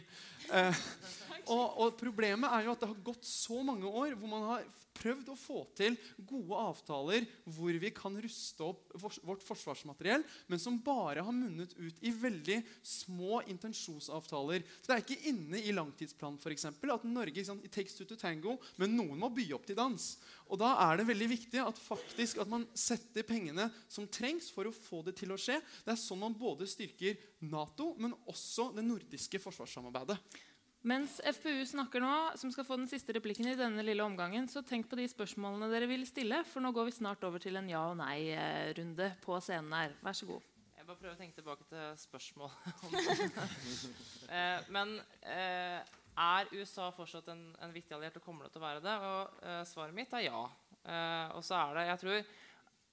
Eh, 0.53 0.83
og, 1.53 1.65
og, 1.81 1.95
problemet 1.97 2.53
er 2.53 2.67
jo 2.67 2.75
at 2.75 2.83
det 2.83 2.91
har 2.91 3.05
gått 3.05 3.25
så 3.25 3.63
mange 3.65 3.89
år 3.89 4.13
hvor 4.13 4.29
man 4.29 4.45
har 4.51 4.67
prøvd 4.97 5.31
å 5.33 5.37
få 5.39 5.63
til 5.77 5.97
gode 6.17 6.59
avtaler 6.59 7.25
hvor 7.45 7.75
vi 7.81 7.91
kan 7.95 8.15
ruste 8.21 8.65
opp 8.65 8.93
vårt 8.99 9.43
forsvarsmateriell, 9.45 10.23
men 10.47 10.61
som 10.61 10.79
bare 10.83 11.23
har 11.25 11.35
munnet 11.35 11.73
ut 11.77 11.99
i 12.05 12.13
veldig 12.13 12.59
små 12.85 13.41
intensjonsavtaler. 13.51 14.63
Så 14.81 14.91
Det 14.91 14.95
er 14.95 15.03
ikke 15.03 15.31
inne 15.33 15.61
i 15.61 15.75
langtidsplanen 15.75 16.39
for 16.41 16.53
eksempel, 16.53 16.93
at 16.93 17.07
Norge 17.07 17.45
sant, 17.45 17.65
takes 17.73 17.97
two 17.97 18.07
to 18.09 18.17
tango, 18.19 18.57
men 18.77 18.95
noen 18.97 19.19
må 19.19 19.31
by 19.33 19.47
opp 19.57 19.67
til 19.67 19.79
dans. 19.79 20.09
Og 20.49 20.59
Da 20.61 20.73
er 20.85 20.97
det 20.97 21.09
veldig 21.09 21.29
viktig 21.31 21.61
at, 21.63 21.79
faktisk, 21.81 22.39
at 22.43 22.51
man 22.51 22.67
setter 22.77 23.25
pengene 23.27 23.69
som 23.87 24.07
trengs 24.07 24.51
for 24.53 24.69
å 24.69 24.75
få 24.75 25.03
det 25.05 25.17
til 25.19 25.33
å 25.33 25.39
skje. 25.39 25.59
Det 25.83 25.95
er 25.95 25.99
sånn 25.99 26.21
man 26.21 26.37
både 26.37 26.67
styrker 26.69 27.17
Nato, 27.43 27.93
men 27.99 28.15
også 28.29 28.69
det 28.75 28.85
nordiske 28.85 29.41
forsvarssamarbeidet. 29.43 30.19
Mens 30.83 31.21
FPU 31.23 31.61
snakker 31.63 32.01
nå, 32.03 32.11
som 32.35 32.51
skal 32.51 32.65
få 32.67 32.75
den 32.75 32.89
siste 32.91 33.13
replikken 33.15 33.47
i 33.47 33.55
denne 33.55 33.85
lille 33.87 34.03
omgangen, 34.03 34.49
så 34.51 34.59
tenk 34.67 34.89
på 34.91 34.97
de 34.99 35.05
spørsmålene 35.07 35.69
dere 35.71 35.87
vil 35.87 36.03
stille, 36.03 36.41
for 36.49 36.59
nå 36.63 36.73
går 36.75 36.89
vi 36.89 36.95
snart 36.97 37.23
over 37.23 37.39
til 37.39 37.55
en 37.55 37.69
ja- 37.71 37.85
og 37.87 37.95
nei-runde 38.01 39.07
på 39.23 39.37
scenen 39.39 39.71
her. 39.77 39.95
Vær 40.03 40.17
så 40.19 40.27
god. 40.27 40.49
Jeg 40.75 40.89
bare 40.89 40.99
prøver 40.99 41.15
å 41.15 41.21
tenke 41.21 41.37
tilbake 41.39 41.63
til 41.69 41.95
spørsmål. 42.01 42.51
eh, 44.35 44.67
men 44.75 44.97
eh, 45.23 45.79
er 46.19 46.51
USA 46.51 46.89
fortsatt 46.91 47.31
en, 47.31 47.45
en, 47.63 47.71
viktig 47.71 47.95
alliert 47.95 48.19
og 48.19 48.25
kommer 48.27 48.43
det 48.43 48.51
til 48.51 48.59
å 48.59 48.67
være 48.67 48.83
det? 48.83 48.97
Og 49.07 49.47
eh, 49.47 49.61
svaret 49.69 49.95
mitt 49.95 50.11
er 50.19 50.27
ja. 50.27 50.43
Og 50.83 51.39
så 51.47 51.55
er 51.55 51.77
det 51.77 51.83
Jeg 51.87 51.99
tror 52.01 52.33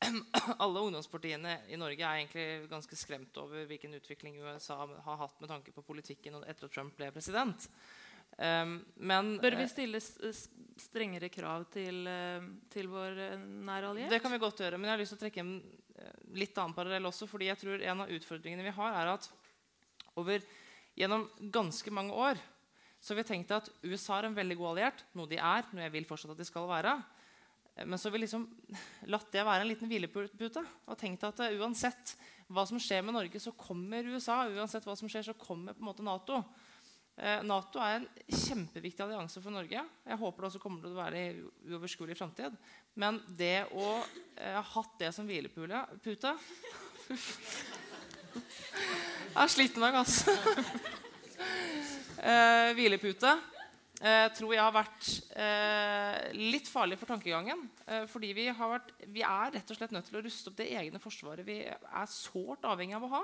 alle 0.65 0.81
ungdomspartiene 0.81 1.57
i 1.69 1.79
Norge 1.81 2.05
er 2.05 2.21
egentlig 2.23 2.69
ganske 2.71 2.97
skremt 2.97 3.37
over 3.41 3.67
hvilken 3.69 3.95
utvikling 3.99 4.39
USA 4.41 4.79
har 4.87 5.19
hatt 5.21 5.43
med 5.43 5.51
tanke 5.53 5.75
på 5.77 5.85
politikken 5.85 6.39
etter 6.41 6.69
at 6.69 6.75
Trump 6.75 6.97
ble 6.97 7.11
president. 7.15 7.69
Um, 8.39 8.79
men, 8.97 9.35
Bør 9.43 9.59
vi 9.59 9.67
eh, 9.67 9.73
stille 9.73 10.01
strengere 10.01 11.29
krav 11.33 11.67
til, 11.75 12.07
uh, 12.09 12.47
til 12.73 12.89
vår 12.89 13.19
eh, 13.27 13.43
nære 13.67 13.91
alliert? 13.91 14.13
Det 14.15 14.23
kan 14.23 14.33
vi 14.33 14.41
godt 14.41 14.63
gjøre. 14.63 14.79
Men 14.79 14.89
jeg 14.89 14.95
har 14.95 15.03
lyst 15.03 15.13
til 15.17 15.21
å 15.21 15.25
trekke 15.27 15.45
en 15.45 15.55
litt 16.41 16.57
annen 16.57 16.73
parallell 16.73 17.11
også. 17.11 17.29
fordi 17.29 17.51
jeg 17.51 17.61
tror 17.61 17.83
en 17.85 18.07
av 18.07 18.13
utfordringene 18.15 18.65
vi 18.65 18.73
har, 18.73 18.95
er 19.03 19.11
at 19.13 19.27
over, 20.17 20.47
gjennom 20.97 21.27
ganske 21.53 21.93
mange 21.93 22.17
år 22.17 22.41
så 23.01 23.13
har 23.13 23.21
vi 23.21 23.29
tenkt 23.29 23.53
at 23.57 23.69
USA 23.85 24.19
er 24.19 24.29
en 24.29 24.37
veldig 24.37 24.57
god 24.61 24.71
alliert, 24.75 25.05
noe 25.17 25.29
de 25.29 25.37
er, 25.37 25.69
noe 25.73 25.85
jeg 25.87 25.93
vil 25.95 26.09
fortsatt 26.09 26.35
at 26.35 26.41
de 26.41 26.47
skal 26.49 26.69
være. 26.69 26.95
Men 27.87 27.99
så 27.99 28.09
har 28.09 28.13
vi 28.13 28.25
liksom 28.25 28.47
latt 29.09 29.31
det 29.33 29.45
være 29.47 29.65
en 29.65 29.71
liten 29.71 29.89
hvilepute 29.89 30.63
og 30.63 30.99
tenkt 31.01 31.25
at 31.25 31.41
uh, 31.41 31.61
uansett 31.61 32.17
hva 32.51 32.65
som 32.67 32.81
skjer 32.83 33.05
med 33.07 33.15
Norge, 33.15 33.41
så 33.41 33.53
kommer 33.55 34.09
USA. 34.11 34.43
Uansett 34.51 34.87
hva 34.89 34.97
som 34.99 35.09
skjer, 35.11 35.23
så 35.29 35.37
kommer 35.39 35.77
på 35.77 35.85
en 35.85 35.89
måte 35.89 36.05
Nato. 36.05 36.41
Uh, 37.15 37.41
Nato 37.47 37.81
er 37.83 38.01
en 38.01 38.09
kjempeviktig 38.27 39.05
allianse 39.05 39.43
for 39.43 39.55
Norge. 39.55 39.81
Jeg 39.81 40.21
håper 40.23 40.43
det 40.43 40.51
også 40.51 40.63
kommer 40.63 40.83
til 40.83 40.97
å 40.97 40.99
være 40.99 41.23
i 41.23 41.29
uoverskuelig 41.71 42.19
framtid. 42.19 42.59
Men 43.01 43.21
det 43.39 43.69
å 43.71 43.87
uh, 44.01 44.57
ha 44.59 44.65
hatt 44.75 44.99
det 45.01 45.13
som 45.17 45.29
hvilepute 45.31 46.35
Jeg 49.31 49.55
sliter 49.55 49.83
meg, 49.83 49.97
altså. 50.03 50.35
hvilepute 52.77 53.33
eh, 54.01 54.27
tror 54.37 54.55
jeg 54.55 54.65
har 54.65 54.75
vært 54.75 55.11
eh, 55.37 56.31
litt 56.37 56.69
farlig 56.71 56.99
for 57.01 57.13
tankegangen. 57.13 57.67
Eh, 57.87 58.07
fordi 58.11 58.33
vi, 58.37 58.49
vært, 58.51 58.95
vi, 59.07 59.25
er 59.27 59.55
rett 59.57 59.73
og 59.73 59.79
slett 59.79 59.95
nødt 59.95 60.09
til 60.09 60.21
å 60.21 60.25
ruste 60.25 60.51
opp 60.51 60.59
det 60.61 60.71
egne 60.81 61.03
forsvaret 61.03 61.47
vi 61.47 61.61
er 61.69 62.11
sårt 62.13 62.67
avhengig 62.69 62.99
av 62.99 63.07
å 63.07 63.15
ha. 63.19 63.23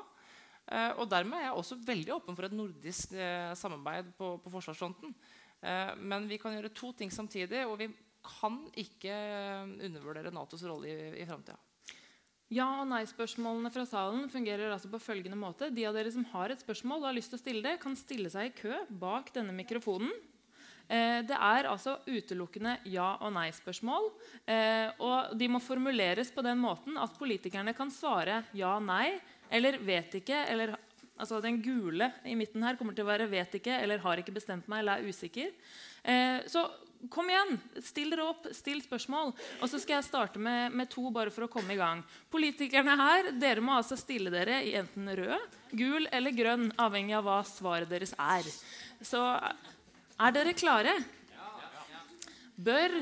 Eh, 0.67 0.93
og 0.99 1.07
dermed 1.11 1.39
er 1.39 1.49
jeg 1.49 1.61
også 1.61 1.79
veldig 1.87 2.17
åpen 2.17 2.39
for 2.39 2.49
et 2.49 2.57
nordisk 2.57 3.15
eh, 3.15 3.53
samarbeid 3.59 4.11
på, 4.19 4.33
på 4.43 4.53
forsvarsfronten. 4.57 5.15
Eh, 5.63 5.93
men 6.03 6.27
vi 6.31 6.41
kan 6.43 6.57
gjøre 6.57 6.75
to 6.75 6.91
ting 6.99 7.13
samtidig, 7.15 7.63
og 7.69 7.79
vi 7.85 7.91
kan 8.27 8.59
ikke 8.75 9.15
undervurdere 9.87 10.35
Natos 10.35 10.65
rolle 10.67 10.91
i, 10.91 11.11
i 11.23 11.29
framtida. 11.29 11.59
Ja- 12.51 12.81
og 12.83 12.89
nei-spørsmålene 12.91 13.73
fra 13.75 13.83
salen 13.87 14.29
fungerer 14.31 14.71
altså 14.71 14.91
på 14.91 15.03
følgende 15.03 15.39
måte. 15.39 15.71
De 15.75 15.87
av 15.87 15.95
dere 15.95 16.13
som 16.15 16.27
har 16.31 16.51
et 16.51 16.63
spørsmål 16.63 17.01
og 17.01 17.09
har 17.09 17.17
lyst 17.17 17.33
til 17.33 17.39
å 17.39 17.43
stille 17.43 17.63
det, 17.63 17.79
kan 17.83 17.95
stille 17.99 18.31
seg 18.31 18.51
i 18.51 18.57
kø 18.59 18.83
bak 19.03 19.33
denne 19.35 19.55
mikrofonen. 19.55 20.11
Eh, 20.89 21.21
det 21.27 21.35
er 21.35 21.67
altså 21.67 21.97
utelukkende 22.07 22.77
ja- 22.93 23.17
og 23.21 23.33
nei-spørsmål. 23.35 24.11
Eh, 24.47 24.89
og 25.03 25.37
de 25.39 25.49
må 25.51 25.61
formuleres 25.63 26.31
på 26.31 26.45
den 26.47 26.61
måten 26.63 26.99
at 27.01 27.19
politikerne 27.19 27.75
kan 27.75 27.91
svare 27.91 28.45
ja, 28.55 28.77
nei 28.79 29.17
eller 29.51 29.79
vet 29.83 30.15
ikke. 30.21 30.45
Eller, 30.47 30.77
altså 31.19 31.43
den 31.43 31.61
gule 31.63 32.13
i 32.25 32.37
midten 32.39 32.63
her 32.63 32.79
kommer 32.79 32.95
til 32.95 33.07
å 33.07 33.11
være 33.11 33.31
vet 33.31 33.59
ikke 33.59 33.81
eller 33.83 34.03
har 34.05 34.23
ikke 34.23 34.37
bestemt 34.37 34.69
meg 34.71 34.85
eller 34.85 35.03
er 35.03 35.11
usikker. 35.11 35.55
Eh, 36.07 36.43
så 36.47 36.69
kom 37.11 37.29
igjen, 37.31 37.59
still 37.85 38.13
dere 38.15 38.25
opp, 38.31 38.47
still 38.57 38.81
spørsmål. 38.83 39.33
Og 39.61 39.71
så 39.71 39.81
skal 39.83 39.99
jeg 39.99 40.09
starte 40.09 40.41
med, 40.43 40.75
med, 40.75 40.89
to 40.91 41.11
bare 41.15 41.33
for 41.35 41.47
å 41.47 41.51
komme 41.51 41.75
i 41.75 41.81
gang. 41.81 42.03
Politikerne 42.33 42.97
her, 42.99 43.31
dere 43.37 43.65
må 43.65 43.77
altså 43.77 43.99
stille 43.99 44.33
dere 44.33 44.63
i 44.67 44.75
enten 44.79 45.11
rød, 45.19 45.57
gul 45.77 46.09
eller 46.15 46.35
grønn, 46.37 46.71
avhengig 46.81 47.17
av 47.19 47.27
hva 47.27 47.41
svaret 47.47 47.91
deres 47.91 48.15
er. 48.17 48.49
Så 49.05 49.23
er 50.19 50.33
dere 50.33 50.55
klare? 50.57 50.97
Bør 52.57 52.95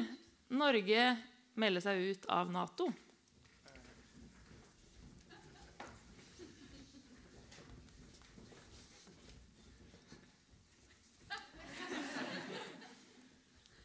Norge 0.59 1.07
melde 1.61 1.83
seg 1.85 2.01
ut 2.11 2.29
av 2.33 2.51
Nato? 2.51 2.89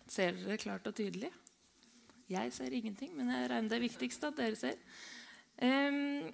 Ser 0.09 0.33
dere 0.41 0.57
klart 0.59 0.87
og 0.89 0.97
tydelig? 0.97 1.29
Jeg 2.29 2.51
ser 2.53 2.73
ingenting, 2.75 3.13
men 3.17 3.29
jeg 3.31 3.49
regner 3.49 3.71
det 3.71 3.81
viktigste 3.85 4.29
at 4.29 4.37
dere 4.37 4.57
ser. 4.57 4.75
Um, 5.61 6.27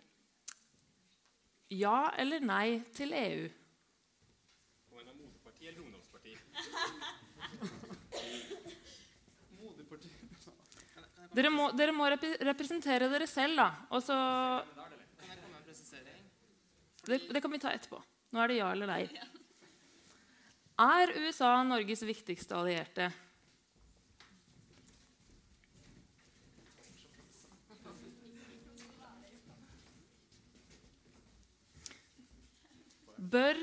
ja 1.71 2.09
eller 2.21 2.43
nei 2.45 2.79
til 2.95 3.13
EU? 3.15 3.45
Og 4.91 4.99
en 5.01 5.11
av 5.11 5.15
moderparti 5.19 5.67
eller 5.69 5.83
ungdomsparti? 5.83 6.35
Dere 11.35 11.49
må, 11.51 11.67
dere 11.75 11.91
må 11.91 12.07
rep 12.07 12.23
representere 12.47 13.09
dere 13.11 13.27
selv, 13.27 13.59
da. 13.59 13.67
Og 13.91 14.03
så 14.03 14.15
det, 17.05 17.19
det 17.29 17.41
kan 17.43 17.51
vi 17.51 17.59
ta 17.61 17.73
etterpå. 17.75 17.99
Nå 18.31 18.41
er 18.41 18.51
det 18.51 18.59
ja 18.61 18.71
eller 18.71 18.89
nei. 18.89 19.03
Er 20.81 21.13
USA 21.21 21.51
Norges 21.63 22.01
viktigste 22.07 22.55
allierte? 22.57 23.11
Bør 33.35 33.57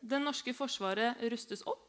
det 0.00 0.20
norske 0.22 0.52
forsvaret 0.54 1.22
rustes 1.32 1.64
opp? 1.66 1.85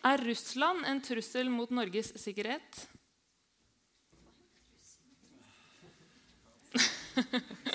Er 0.00 0.16
Russland 0.24 0.86
en 0.88 1.00
trussel 1.04 1.50
mot 1.52 1.68
Norges 1.70 2.14
sikkerhet? 2.16 2.88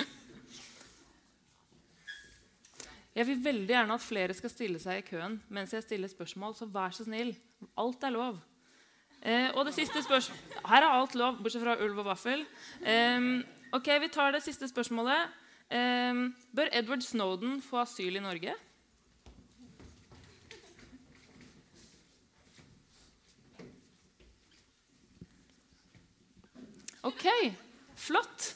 Jeg 3.15 3.28
vil 3.30 3.43
veldig 3.45 3.69
gjerne 3.69 3.95
at 3.95 4.03
flere 4.03 4.34
skal 4.36 4.51
stille 4.51 4.80
seg 4.82 4.99
i 4.99 5.05
køen 5.07 5.38
mens 5.53 5.71
jeg 5.71 5.86
stiller 5.86 6.09
spørsmål, 6.11 6.51
så 6.57 6.65
vær 6.67 6.91
så 6.91 7.05
snill. 7.05 7.32
Alt 7.80 8.03
er 8.03 8.11
lov. 8.11 8.41
Eh, 9.21 9.47
og 9.55 9.65
det 9.69 9.73
siste 9.78 10.01
spørsmålet 10.03 10.57
Her 10.65 10.82
er 10.84 10.91
alt 10.97 11.15
lov, 11.15 11.38
bortsett 11.39 11.63
fra 11.63 11.78
ulv 11.86 12.01
og 12.03 12.09
vaffel. 12.09 12.43
Eh, 12.84 13.21
ok, 13.71 13.88
Vi 14.01 14.09
tar 14.11 14.36
det 14.36 14.43
siste 14.43 14.67
spørsmålet. 14.67 15.32
Eh, 15.69 16.13
bør 16.57 16.73
Edward 16.73 17.01
Snowden 17.05 17.61
få 17.61 17.78
asyl 17.86 18.15
i 18.17 18.26
Norge? 18.26 18.53
Ok, 27.06 27.26
flott. 27.95 28.56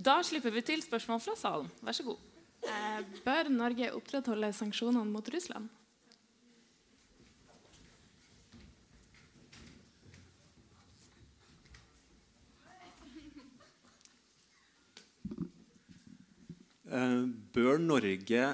Da 0.00 0.16
slipper 0.24 0.54
vi 0.54 0.62
til 0.64 0.80
spørsmål 0.80 1.18
fra 1.20 1.34
salen. 1.36 1.66
Vær 1.84 1.92
så 1.92 2.06
god. 2.06 2.20
Eh, 2.64 3.00
bør 3.26 3.50
Norge 3.52 3.90
opprettholde 3.92 4.48
sanksjonene 4.56 5.04
mot 5.04 5.28
Russland? 5.34 5.68
Eh, 16.88 17.20
bør 17.52 17.84
Norge 17.84 18.48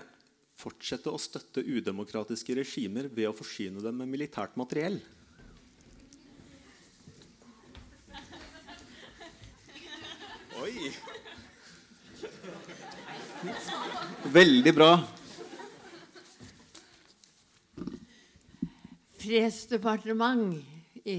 fortsette 0.58 1.14
å 1.14 1.22
støtte 1.22 1.62
udemokratiske 1.62 2.58
regimer 2.58 3.06
ved 3.06 3.30
å 3.30 3.36
forsyne 3.36 3.78
dem 3.86 4.02
med 4.02 4.10
militært 4.10 4.58
materiell? 4.58 4.98
Veldig 14.30 14.72
bra. 14.74 14.90
Fredsdepartement 19.18 20.60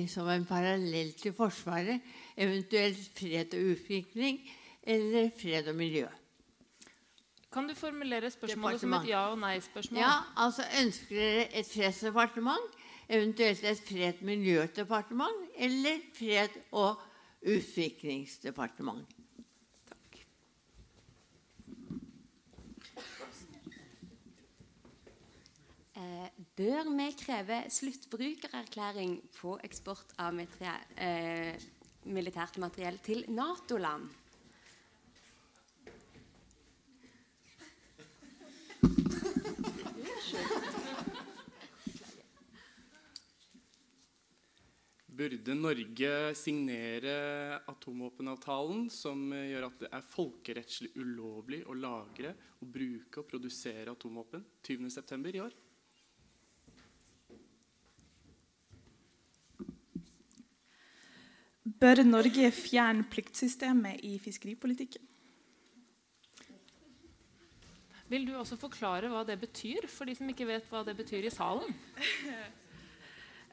som 0.08 0.30
en 0.32 0.46
parallell 0.48 1.12
til 1.20 1.34
Forsvaret, 1.36 2.00
eventuelt 2.40 3.12
fred 3.18 3.54
og 3.58 3.74
utvikling 3.74 4.40
eller 4.84 5.30
fred 5.42 5.68
og 5.68 5.76
miljø. 5.76 6.08
Kan 7.52 7.68
du 7.68 7.76
formulere 7.76 8.32
spørsmålet 8.32 8.80
som 8.80 8.94
et 8.94 9.10
ja- 9.10 9.28
og 9.32 9.40
nei-spørsmål? 9.40 10.00
Ja, 10.00 10.12
altså 10.38 10.64
Ønsker 10.80 11.16
dere 11.16 11.60
et 11.60 11.68
fredsdepartement, 11.68 12.78
eventuelt 13.10 13.64
et 13.64 13.82
fred- 13.88 14.22
og 14.22 14.26
miljødepartement 14.26 15.50
eller 15.58 16.00
fred- 16.16 16.62
og 16.72 17.02
utviklingsdepartement? 17.44 19.06
Eh, 26.02 26.41
bør 26.58 26.90
vi 26.98 27.08
kreve 27.16 27.64
sluttbrukererklæring 27.72 29.20
på 29.38 29.58
eksport 29.64 30.12
av 30.20 30.40
eh, 30.42 31.56
militært 32.06 32.60
materiell 32.60 33.00
til 33.04 33.24
Nato-land? 33.32 34.10
Burde 45.22 45.54
Norge 45.54 46.12
signere 46.34 47.60
atomvåpenavtalen, 47.70 48.88
som 48.90 49.28
gjør 49.30 49.68
at 49.68 49.82
det 49.84 49.90
er 49.94 50.08
folkerettslig 50.16 50.96
ulovlig 50.98 51.62
å 51.70 51.76
lagre, 51.78 52.34
og 52.62 52.72
bruke 52.74 53.22
og 53.22 53.28
produsere 53.30 53.94
atomvåpen 53.94 54.42
20.9. 54.66 55.36
i 55.36 55.44
år? 55.44 55.54
Bør 61.62 62.02
Norge 62.02 62.50
fjerne 62.56 63.06
pliktsystemet 63.06 64.02
i 64.08 64.16
fiskeripolitikken? 64.22 65.04
Vil 68.10 68.26
du 68.28 68.34
også 68.36 68.58
forklare 68.60 69.08
hva 69.12 69.22
det 69.28 69.38
betyr, 69.40 69.86
for 69.88 70.10
de 70.10 70.16
som 70.18 70.28
ikke 70.32 70.48
vet 70.50 70.66
hva 70.72 70.82
det 70.84 70.98
betyr 70.98 71.30
i 71.30 71.32
salen? 71.32 71.70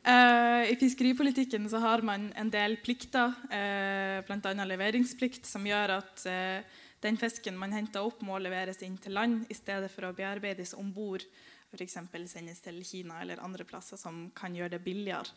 Uh, 0.09 0.65
I 0.73 0.75
fiskeripolitikken 0.81 1.69
så 1.71 1.83
har 1.85 2.03
man 2.07 2.31
en 2.39 2.51
del 2.51 2.79
plikter, 2.81 3.37
uh, 3.53 4.25
bl.a. 4.25 4.67
leveringsplikt, 4.73 5.45
som 5.47 5.69
gjør 5.69 5.99
at 5.99 6.25
uh, 6.27 6.81
den 7.05 7.21
fisken 7.21 7.61
man 7.61 7.77
henter 7.77 8.09
opp, 8.09 8.25
må 8.25 8.41
leveres 8.41 8.81
inn 8.87 8.97
til 8.99 9.15
land 9.19 9.45
i 9.53 9.59
stedet 9.59 9.93
for 9.93 10.09
å 10.09 10.15
bearbeides 10.17 10.73
om 10.81 10.91
bord. 10.97 11.29
F.eks. 11.69 12.01
sendes 12.33 12.65
til 12.65 12.81
Kina 12.89 13.21
eller 13.21 13.45
andre 13.45 13.69
plasser 13.69 14.01
som 14.01 14.31
kan 14.35 14.57
gjøre 14.57 14.79
det 14.79 14.83
billigere. 14.83 15.29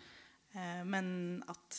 Men 0.87 1.43
at 1.51 1.77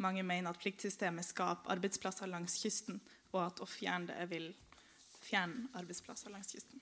mange 0.00 0.22
mener 0.22 0.50
at 0.50 0.58
pliktsystemet 0.58 1.24
skaper 1.24 1.70
arbeidsplasser 1.76 2.26
langs 2.26 2.56
kysten, 2.62 3.00
og 3.32 3.44
at 3.46 3.60
å 3.60 3.68
fjerne 3.68 4.10
det 4.10 4.28
vil 4.30 4.48
fjerne 5.20 5.68
arbeidsplasser 5.78 6.32
langs 6.32 6.52
kysten. 6.52 6.80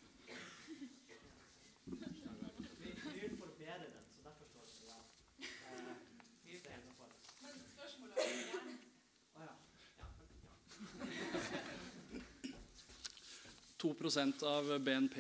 To 13.79 13.93
prosent 13.95 14.43
av 14.43 14.73
BNP 14.83 15.19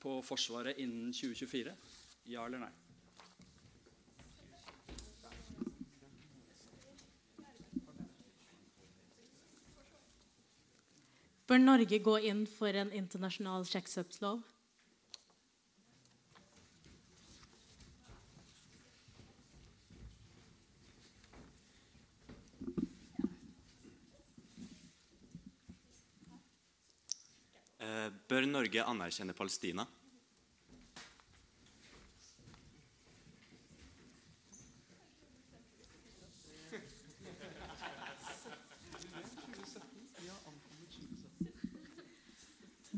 på 0.00 0.14
Forsvaret 0.24 0.78
innen 0.80 1.12
2024? 1.12 1.74
Ja 2.32 2.46
eller 2.48 2.62
nei? 2.64 2.87
Bør 11.48 11.60
Norge 11.62 11.96
gå 12.04 12.14
inn 12.28 12.42
for 12.44 12.76
en 12.76 12.90
internasjonal 12.92 13.62
sexkjøpslov? 13.64 14.42
Eh, 27.80 28.10
Bør 28.28 28.44
Norge 28.52 28.84
anerkjenne 28.84 29.32
Palestina? 29.32 29.88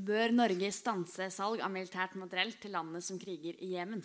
Bør 0.00 0.32
Norge 0.32 0.70
stanse 0.72 1.26
salg 1.34 1.60
av 1.60 1.68
militært 1.74 2.14
materiell 2.16 2.54
til 2.56 2.72
landene 2.72 3.02
som 3.04 3.18
kriger 3.20 3.58
i 3.60 3.74
Jemen? 3.74 4.00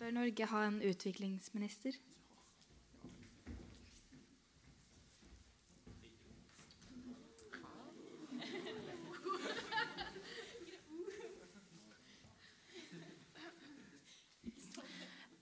Bør 0.00 0.16
Norge 0.16 0.48
ha 0.50 0.64
en 0.66 0.80
utviklingsminister? 0.82 1.94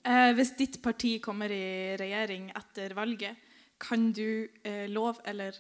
Eh, 0.02 0.32
hvis 0.32 0.54
ditt 0.56 0.78
parti 0.82 1.18
kommer 1.20 1.52
i 1.52 1.96
regjering 2.00 2.48
etter 2.56 2.94
valget, 2.96 3.36
kan 3.80 4.12
du 4.12 4.48
eh, 4.62 4.86
lov 4.88 5.20
eller 5.28 5.56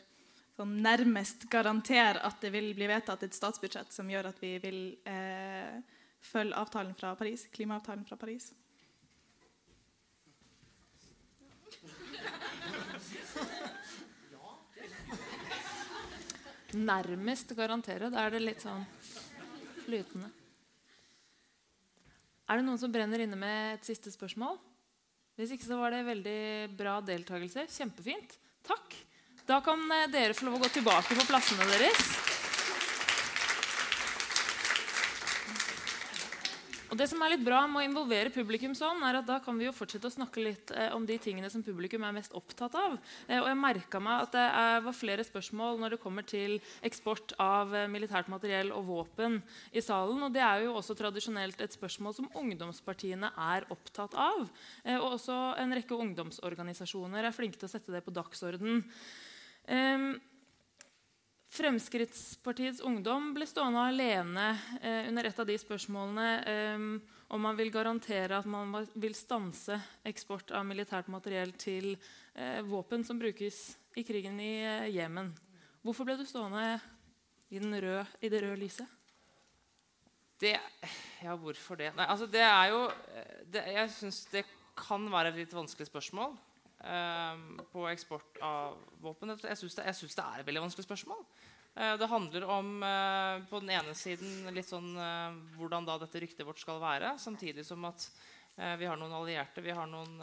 sånn 0.56 0.78
nærmest 0.84 1.44
garantere 1.52 2.22
at 2.24 2.40
det 2.40 2.52
vil 2.54 2.72
bli 2.76 2.88
vedtatt 2.88 3.22
et 3.24 3.36
statsbudsjett 3.36 3.92
som 3.92 4.08
gjør 4.08 4.30
at 4.32 4.40
vi 4.40 4.54
vil 4.62 4.80
eh, 5.08 5.76
følge 6.24 6.56
avtalen 6.56 6.96
fra 6.96 7.12
Paris, 7.20 7.46
klimaavtalen 7.52 8.04
fra 8.08 8.16
Paris? 8.20 8.50
Nærmest 16.70 17.56
garantere. 17.58 18.12
Da 18.12 18.24
er 18.24 18.36
det 18.36 18.44
litt 18.44 18.62
sånn 18.62 18.84
flytende. 19.84 20.39
Er 22.50 22.58
det 22.58 22.66
noen 22.66 22.80
som 22.82 22.90
brenner 22.90 23.22
inne 23.22 23.38
med 23.38 23.76
et 23.76 23.86
siste 23.86 24.10
spørsmål? 24.10 24.56
Hvis 25.38 25.52
ikke 25.54 25.68
så 25.68 25.78
var 25.78 25.94
det 25.94 26.02
veldig 26.08 26.40
bra 26.74 26.96
deltakelse. 27.06 27.68
Kjempefint. 27.70 28.34
Takk. 28.66 28.96
Da 29.46 29.60
kan 29.62 29.86
eh, 29.94 30.08
dere 30.10 30.34
få 30.34 30.48
lov 30.48 30.58
å 30.58 30.64
gå 30.64 30.72
tilbake 30.74 31.14
på 31.14 31.28
plassene 31.30 31.68
deres. 31.70 32.19
Og 36.90 36.98
det 36.98 37.06
som 37.06 37.20
er 37.22 37.30
litt 37.36 37.44
bra 37.46 37.60
med 37.70 37.78
å 37.78 37.86
involvere 37.86 38.32
publikum 38.34 38.72
sånn, 38.74 38.98
er 39.06 39.20
at 39.20 39.26
da 39.28 39.36
kan 39.42 39.54
vi 39.58 39.68
jo 39.68 39.74
fortsette 39.74 40.08
å 40.08 40.14
snakke 40.14 40.42
litt 40.42 40.72
eh, 40.74 40.90
om 40.90 41.04
de 41.06 41.20
tingene 41.22 41.46
som 41.52 41.62
publikum 41.62 42.02
er 42.02 42.16
mest 42.16 42.34
opptatt 42.34 42.74
av. 42.74 42.96
Eh, 43.28 43.38
og 43.38 43.46
jeg 43.46 43.58
merka 43.60 44.00
meg 44.02 44.24
at 44.24 44.34
det 44.34 44.46
er, 44.58 44.82
var 44.82 44.96
flere 44.98 45.26
spørsmål 45.26 45.78
når 45.78 45.94
det 45.94 46.00
kommer 46.02 46.26
til 46.26 46.56
eksport 46.86 47.36
av 47.38 47.76
eh, 47.78 47.86
militært 47.90 48.30
materiell 48.32 48.72
og 48.74 48.88
våpen 48.90 49.38
i 49.70 49.84
salen. 49.86 50.18
Og 50.26 50.34
det 50.34 50.42
er 50.42 50.64
jo 50.66 50.74
også 50.80 50.98
tradisjonelt 50.98 51.62
et 51.62 51.78
spørsmål 51.78 52.16
som 52.16 52.30
ungdomspartiene 52.42 53.30
er 53.54 53.68
opptatt 53.70 54.18
av. 54.18 54.48
Eh, 54.82 54.98
og 54.98 55.20
også 55.20 55.38
en 55.62 55.78
rekke 55.78 55.94
ungdomsorganisasjoner 55.94 57.30
er 57.30 57.36
flinke 57.36 57.60
til 57.60 57.70
å 57.70 57.74
sette 57.76 57.94
det 57.94 58.02
på 58.02 58.16
dagsorden. 58.18 58.82
Um, 59.70 60.16
Fremskrittspartiets 61.50 62.78
ungdom 62.86 63.32
ble 63.34 63.46
stående 63.48 63.82
alene 63.82 64.52
eh, 64.78 65.08
under 65.08 65.26
et 65.26 65.40
av 65.42 65.48
de 65.48 65.56
spørsmålene 65.58 66.26
eh, 66.46 66.84
om 67.34 67.42
man 67.42 67.58
vil 67.58 67.72
garantere 67.74 68.38
at 68.38 68.46
man 68.46 68.76
vil 68.94 69.16
stanse 69.18 69.74
eksport 70.06 70.52
av 70.54 70.62
militært 70.68 71.10
materiell 71.10 71.50
til 71.58 71.92
eh, 71.94 72.60
våpen 72.62 73.02
som 73.06 73.18
brukes 73.18 73.58
i 73.98 74.04
krigen 74.06 74.38
i 74.38 74.52
eh, 74.62 74.86
Jemen. 74.94 75.32
Hvorfor 75.82 76.06
ble 76.06 76.20
du 76.20 76.22
stående 76.28 76.78
i, 77.50 77.58
røde, 77.58 78.06
i 78.22 78.30
det 78.30 78.44
røde 78.44 78.60
lyset? 78.60 78.98
Det, 80.40 80.54
ja, 81.24 81.34
hvorfor 81.34 81.82
det? 81.82 81.90
Nei, 81.98 82.06
altså 82.06 82.30
det 82.30 82.46
er 82.46 82.70
jo 82.70 82.84
det, 83.50 83.66
Jeg 83.74 83.90
syns 83.98 84.22
det 84.30 84.46
kan 84.78 85.02
være 85.12 85.34
et 85.34 85.42
litt 85.42 85.58
vanskelig 85.58 85.90
spørsmål. 85.90 86.38
Um, 86.80 87.60
på 87.72 87.82
eksport 87.90 88.38
av 88.40 88.78
våpen. 89.04 89.34
Jeg 89.36 89.58
syns 89.60 89.74
det, 89.76 89.84
det, 89.84 90.22
er 90.24 90.40
et 90.40 90.46
veldig 90.48 90.62
vanskelig 90.64 90.86
spørsmål. 90.86 91.18
Uh, 91.76 91.92
det 92.00 92.08
handler 92.08 92.46
om 92.48 92.70
uh, 92.80 93.42
på 93.50 93.60
den 93.60 93.74
ene 93.76 93.92
siden 93.92 94.48
litt 94.56 94.70
sånn 94.70 94.94
uh, 94.96 95.36
hvordan 95.58 95.84
da 95.84 95.98
dette 96.00 96.22
ryktet 96.24 96.48
vårt 96.48 96.62
skal 96.62 96.80
være, 96.80 97.18
samtidig 97.20 97.66
som 97.68 97.84
at 97.90 98.08
vi 98.76 98.84
har 98.84 98.98
noen 98.98 99.14
allierte, 99.14 99.62
vi 99.64 99.72
har 99.72 99.86
noen 99.88 100.18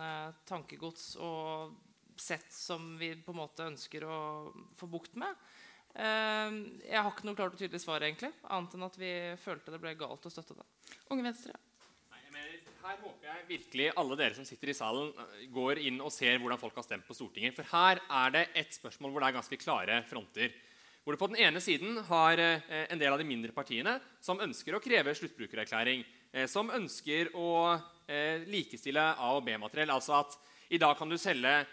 tankegods 0.45 1.16
og 1.26 1.72
sett 2.22 2.51
som 2.53 2.91
vi 2.99 3.08
på 3.24 3.34
en 3.34 3.39
måte 3.39 3.66
ønsker 3.66 4.03
å 4.05 4.18
få 4.78 4.89
bukt 4.91 5.16
med. 5.18 5.32
jeg 5.95 7.01
har 7.01 7.10
ikke 7.10 7.26
noe 7.26 7.39
klart 7.39 7.55
og 7.55 7.64
tydelig 7.64 7.82
svar, 7.82 8.05
egentlig, 8.05 8.30
annet 8.45 8.76
enn 8.78 8.86
at 8.86 8.99
vi 9.01 9.14
følte 9.41 9.74
det 9.74 9.82
ble 9.82 9.95
galt 9.97 10.28
å 10.30 10.34
støtte 10.36 10.60
det. 10.60 10.68
Unge 11.10 11.26
Venstre 11.26 11.58
her 12.88 13.02
håper 13.04 13.28
jeg 13.28 13.48
virkelig 13.50 13.88
alle 14.00 14.18
dere 14.20 14.36
som 14.38 14.46
sitter 14.48 14.72
i 14.72 14.76
salen, 14.78 15.10
eh, 15.12 15.48
går 15.52 15.82
inn 15.90 16.00
og 16.04 16.14
ser 16.14 16.40
hvordan 16.40 16.60
folk 16.62 16.78
har 16.80 16.86
stemt 16.86 17.08
på 17.08 17.16
Stortinget. 17.18 17.56
For 17.58 17.68
her 17.74 18.00
er 18.00 18.34
det 18.36 18.44
et 18.56 18.72
spørsmål 18.76 19.12
hvor 19.12 19.24
det 19.24 19.30
er 19.30 19.40
ganske 19.40 19.60
klare 19.60 20.02
fronter. 20.08 20.54
Hvor 21.04 21.16
du 21.16 21.20
på 21.20 21.30
den 21.32 21.42
ene 21.44 21.62
siden 21.64 22.00
har 22.08 22.40
eh, 22.40 22.86
en 22.88 23.00
del 23.00 23.12
av 23.12 23.20
de 23.20 23.28
mindre 23.28 23.56
partiene 23.56 23.98
som 24.24 24.40
ønsker 24.44 24.76
å 24.76 24.84
kreve 24.84 25.16
sluttbrukererklæring. 25.16 26.06
Eh, 26.32 26.48
som 26.48 26.72
ønsker 26.72 27.34
å 27.36 27.80
likestille 28.48 29.02
A- 29.04 29.34
og 29.36 29.42
B-materiell. 29.44 29.90
Altså 29.92 30.14
at 30.16 30.38
i 30.72 30.78
dag 30.80 30.94
kan 30.96 31.10
du 31.12 31.18
selge 31.20 31.66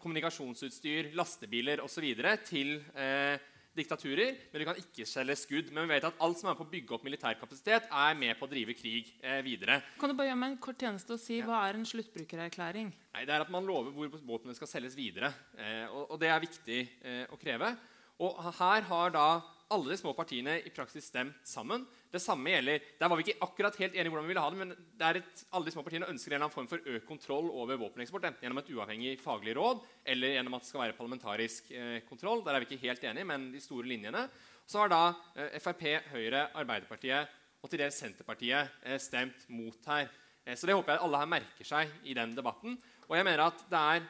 kommunikasjonsutstyr, 0.00 1.14
lastebiler 1.16 1.80
osv. 1.80 2.04
til 2.44 2.74
eh, 2.92 3.38
diktaturer, 3.76 4.34
men 4.50 4.62
du 4.62 4.66
kan 4.66 4.78
ikke 4.80 5.06
selge 5.08 5.36
skudd. 5.38 5.70
Men 5.74 5.86
vi 5.86 5.94
vet 5.94 6.06
at 6.08 6.22
alt 6.24 6.40
som 6.40 6.50
er 6.50 6.56
på 6.58 6.66
å 6.66 6.70
bygge 6.70 6.96
opp 6.96 7.04
militær 7.06 7.38
kapasitet, 7.38 7.86
er 7.86 8.18
med 8.18 8.34
på 8.38 8.48
å 8.48 8.50
drive 8.50 8.74
krig 8.78 9.12
eh, 9.22 9.38
videre. 9.46 9.80
Kan 10.00 10.12
du 10.12 10.16
bare 10.18 10.30
gjøre 10.30 10.40
meg 10.42 10.54
en 10.54 10.60
kort 10.66 10.82
tjeneste 10.82 11.14
og 11.16 11.22
si 11.22 11.38
ja. 11.38 11.46
hva 11.48 11.62
er 11.68 11.78
en 11.78 11.86
sluttbrukererklæring? 11.88 12.90
Nei, 13.14 13.24
Det 13.26 13.36
er 13.36 13.46
at 13.46 13.52
man 13.54 13.68
lover 13.68 13.94
hvor 13.94 14.18
våpnene 14.18 14.58
skal 14.58 14.70
selges 14.70 14.98
videre. 14.98 15.32
Eh, 15.56 15.86
og, 15.86 16.10
og, 16.10 16.18
det 16.22 16.32
er 16.32 16.42
viktig 16.42 16.80
eh, 17.00 17.24
å 17.30 17.38
kreve. 17.40 17.72
Og 18.20 18.36
her 18.58 18.84
har 18.90 19.14
da 19.14 19.28
alle 19.70 19.92
de 19.92 20.00
små 20.00 20.12
partiene 20.18 20.58
i 20.66 20.72
praksis 20.74 21.06
stemt 21.08 21.38
sammen. 21.46 21.86
Det 22.10 22.18
samme 22.22 22.50
gjelder, 22.50 22.80
Der 22.98 23.08
var 23.08 23.16
vi 23.16 23.24
ikke 23.28 23.44
akkurat 23.46 23.76
helt 23.78 23.94
enige 23.94 24.10
hvordan 24.10 24.26
vi 24.26 24.32
ville 24.32 24.42
ha 24.42 24.50
det, 24.50 24.58
men 24.58 24.70
det 24.98 25.06
er 25.06 25.18
et, 25.20 25.42
alle 25.52 25.64
de 25.64 25.70
små 25.70 25.84
partiene 25.86 26.08
ønsker 26.10 26.32
en 26.32 26.34
eller 26.34 26.48
annen 26.48 26.54
form 26.56 26.68
for 26.68 26.82
økt 26.82 27.06
kontroll 27.06 27.50
over 27.50 27.78
våpeneksport. 27.78 28.24
Enten 28.26 28.42
gjennom 28.42 28.58
et 28.58 28.70
uavhengig 28.74 29.12
faglig 29.22 29.54
råd 29.54 29.84
eller 30.04 30.34
gjennom 30.34 30.56
at 30.58 30.64
det 30.64 30.70
skal 30.72 30.82
være 30.82 30.96
parlamentarisk 30.98 31.70
eh, 31.70 32.00
kontroll. 32.08 32.42
Der 32.44 32.54
er 32.54 32.64
vi 32.64 32.70
ikke 32.70 32.88
helt 32.88 33.04
enige, 33.04 33.28
men 33.30 33.52
de 33.54 33.62
store 33.62 33.86
linjene. 33.86 34.24
Så 34.66 34.82
har 34.82 34.90
da 34.90 35.04
eh, 35.36 35.60
Frp, 35.62 35.86
Høyre, 36.10 36.48
Arbeiderpartiet 36.58 37.38
og 37.60 37.70
til 37.70 37.82
dels 37.82 37.98
Senterpartiet 38.00 38.82
eh, 38.82 38.98
stemt 38.98 39.46
mot 39.52 39.90
her. 39.92 40.10
Eh, 40.44 40.56
så 40.58 40.66
det 40.66 40.74
håper 40.74 40.96
jeg 40.96 41.04
alle 41.06 41.22
her 41.22 41.30
merker 41.30 41.68
seg 41.68 41.94
i 42.02 42.16
den 42.16 42.34
debatten. 42.36 42.74
Og 43.06 43.16
jeg 43.18 43.26
mener 43.26 43.46
at 43.46 43.64
det 43.70 43.80
er 43.94 44.04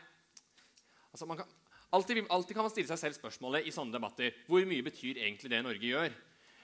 altså 1.11 1.27
man 1.27 1.41
kan, 1.41 1.53
alltid, 1.93 2.25
alltid 2.31 2.57
kan 2.57 2.65
man 2.65 2.73
stille 2.73 2.91
seg 2.93 3.01
selv 3.01 3.19
spørsmålet 3.19 3.67
i 3.67 3.75
sånne 3.75 3.97
debatter 3.97 4.35
hvor 4.49 4.65
mye 4.69 4.87
betyr 4.87 5.19
egentlig 5.19 5.51
det 5.53 5.63
Norge 5.67 5.93
gjør. 5.93 6.13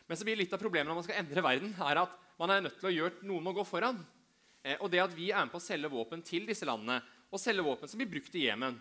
Men 0.07 0.19
så 0.19 0.27
blir 0.27 0.39
litt 0.39 0.53
av 0.55 0.63
problemet 0.63 0.91
når 0.91 1.01
man 1.01 1.07
skal 1.07 1.21
endre 1.21 1.45
verden, 1.45 1.73
er 1.83 2.03
at 2.05 2.19
man 2.39 2.53
er 2.53 2.63
nødt 2.67 2.79
til 2.81 2.91
å 2.91 2.95
gjøre 2.95 3.27
noen 3.27 3.47
må 3.47 3.55
gå 3.57 3.65
foran. 3.67 3.99
Eh, 4.63 4.79
og 4.81 4.91
det 4.93 5.03
at 5.03 5.17
vi 5.17 5.31
er 5.33 5.47
med 5.47 5.55
på 5.55 5.61
å 5.61 5.67
selge 5.67 5.91
våpen 5.91 6.23
til 6.27 6.47
disse 6.49 6.69
landene, 6.69 7.01
og 7.27 7.43
selge 7.43 7.65
våpen 7.67 7.91
som 7.91 7.99
blir 7.99 8.11
brukt 8.11 8.35
i 8.39 8.47
Jemen, 8.47 8.79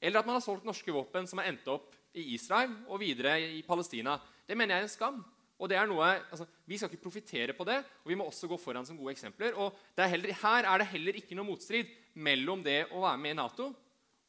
eller 0.00 0.20
at 0.20 0.28
man 0.28 0.38
har 0.38 0.44
solgt 0.44 0.66
norske 0.66 0.92
våpen 0.92 1.28
som 1.28 1.40
har 1.40 1.50
endt 1.50 1.68
opp 1.72 1.94
i 2.16 2.34
Israel 2.34 2.72
og 2.88 3.00
videre 3.02 3.36
i 3.56 3.62
Palestina, 3.66 4.18
det 4.44 4.56
mener 4.56 4.76
jeg 4.76 4.84
er 4.84 4.88
en 4.88 4.92
skam. 4.92 5.22
Og 5.54 5.70
det 5.70 5.76
er 5.78 5.86
noe, 5.88 6.08
altså, 6.34 6.46
Vi 6.66 6.76
skal 6.76 6.90
ikke 6.90 7.04
profitere 7.04 7.54
på 7.54 7.64
det, 7.64 7.78
og 8.02 8.10
vi 8.10 8.16
må 8.18 8.26
også 8.26 8.48
gå 8.50 8.58
foran 8.58 8.86
som 8.86 8.98
gode 8.98 9.14
eksempler. 9.14 9.54
og 9.54 9.72
er 9.96 10.08
heller, 10.08 10.32
Her 10.32 10.64
er 10.64 10.78
det 10.78 10.90
heller 10.92 11.16
ikke 11.16 11.36
noe 11.36 11.46
motstrid 11.46 11.86
mellom 12.14 12.62
det 12.62 12.86
å 12.90 13.00
være 13.00 13.18
med 13.18 13.30
i 13.30 13.38
Nato 13.38 13.70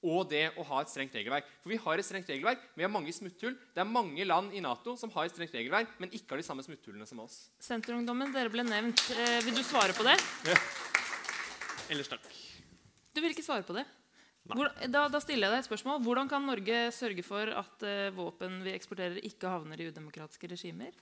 og 0.06 0.30
det 0.30 0.45
å 0.60 0.66
ha 0.70 0.84
et 0.84 0.91
strengt 0.91 1.16
regelverk. 1.18 1.49
For 1.64 1.74
vi 1.74 1.80
har 1.82 1.99
et 1.99 2.08
strengt 2.08 2.30
regelverk, 2.30 2.64
vi 2.78 2.86
har 2.86 2.93
mange 2.93 3.14
smutthull. 3.16 3.58
Det 3.74 3.82
er 3.82 3.89
mange 3.89 4.28
land 4.28 4.53
i 4.53 4.62
Nato 4.64 4.95
som 4.99 5.12
har 5.16 5.28
et 5.28 5.34
strengt 5.34 5.56
regelverk, 5.58 5.97
men 6.01 6.14
ikke 6.14 6.36
har 6.36 6.43
de 6.43 6.47
samme 6.47 6.66
smutthullene 6.66 7.10
som 7.10 7.24
oss. 7.26 7.39
Senterungdommen, 7.64 8.34
dere 8.36 8.53
ble 8.53 8.66
nevnt. 8.68 9.03
Eh, 9.18 9.41
vil 9.47 9.58
du 9.58 9.64
svare 9.66 9.97
på 9.97 10.06
det? 10.08 10.16
Ja. 10.47 10.58
Ellers 11.93 12.10
takk. 12.12 12.26
Du 13.16 13.22
vil 13.24 13.34
ikke 13.34 13.45
svare 13.45 13.66
på 13.66 13.76
det? 13.78 13.86
Hvor, 14.45 14.70
da, 14.91 15.08
da 15.10 15.20
stiller 15.24 15.47
jeg 15.47 15.56
deg 15.56 15.64
et 15.64 15.68
spørsmål. 15.68 16.01
Hvordan 16.06 16.30
kan 16.30 16.43
Norge 16.45 16.80
sørge 16.93 17.26
for 17.26 17.49
at 17.49 17.86
eh, 17.88 18.14
våpen 18.14 18.60
vi 18.66 18.76
eksporterer, 18.78 19.18
ikke 19.26 19.49
havner 19.49 19.82
i 19.82 19.88
udemokratiske 19.89 20.49
regimer? 20.51 20.93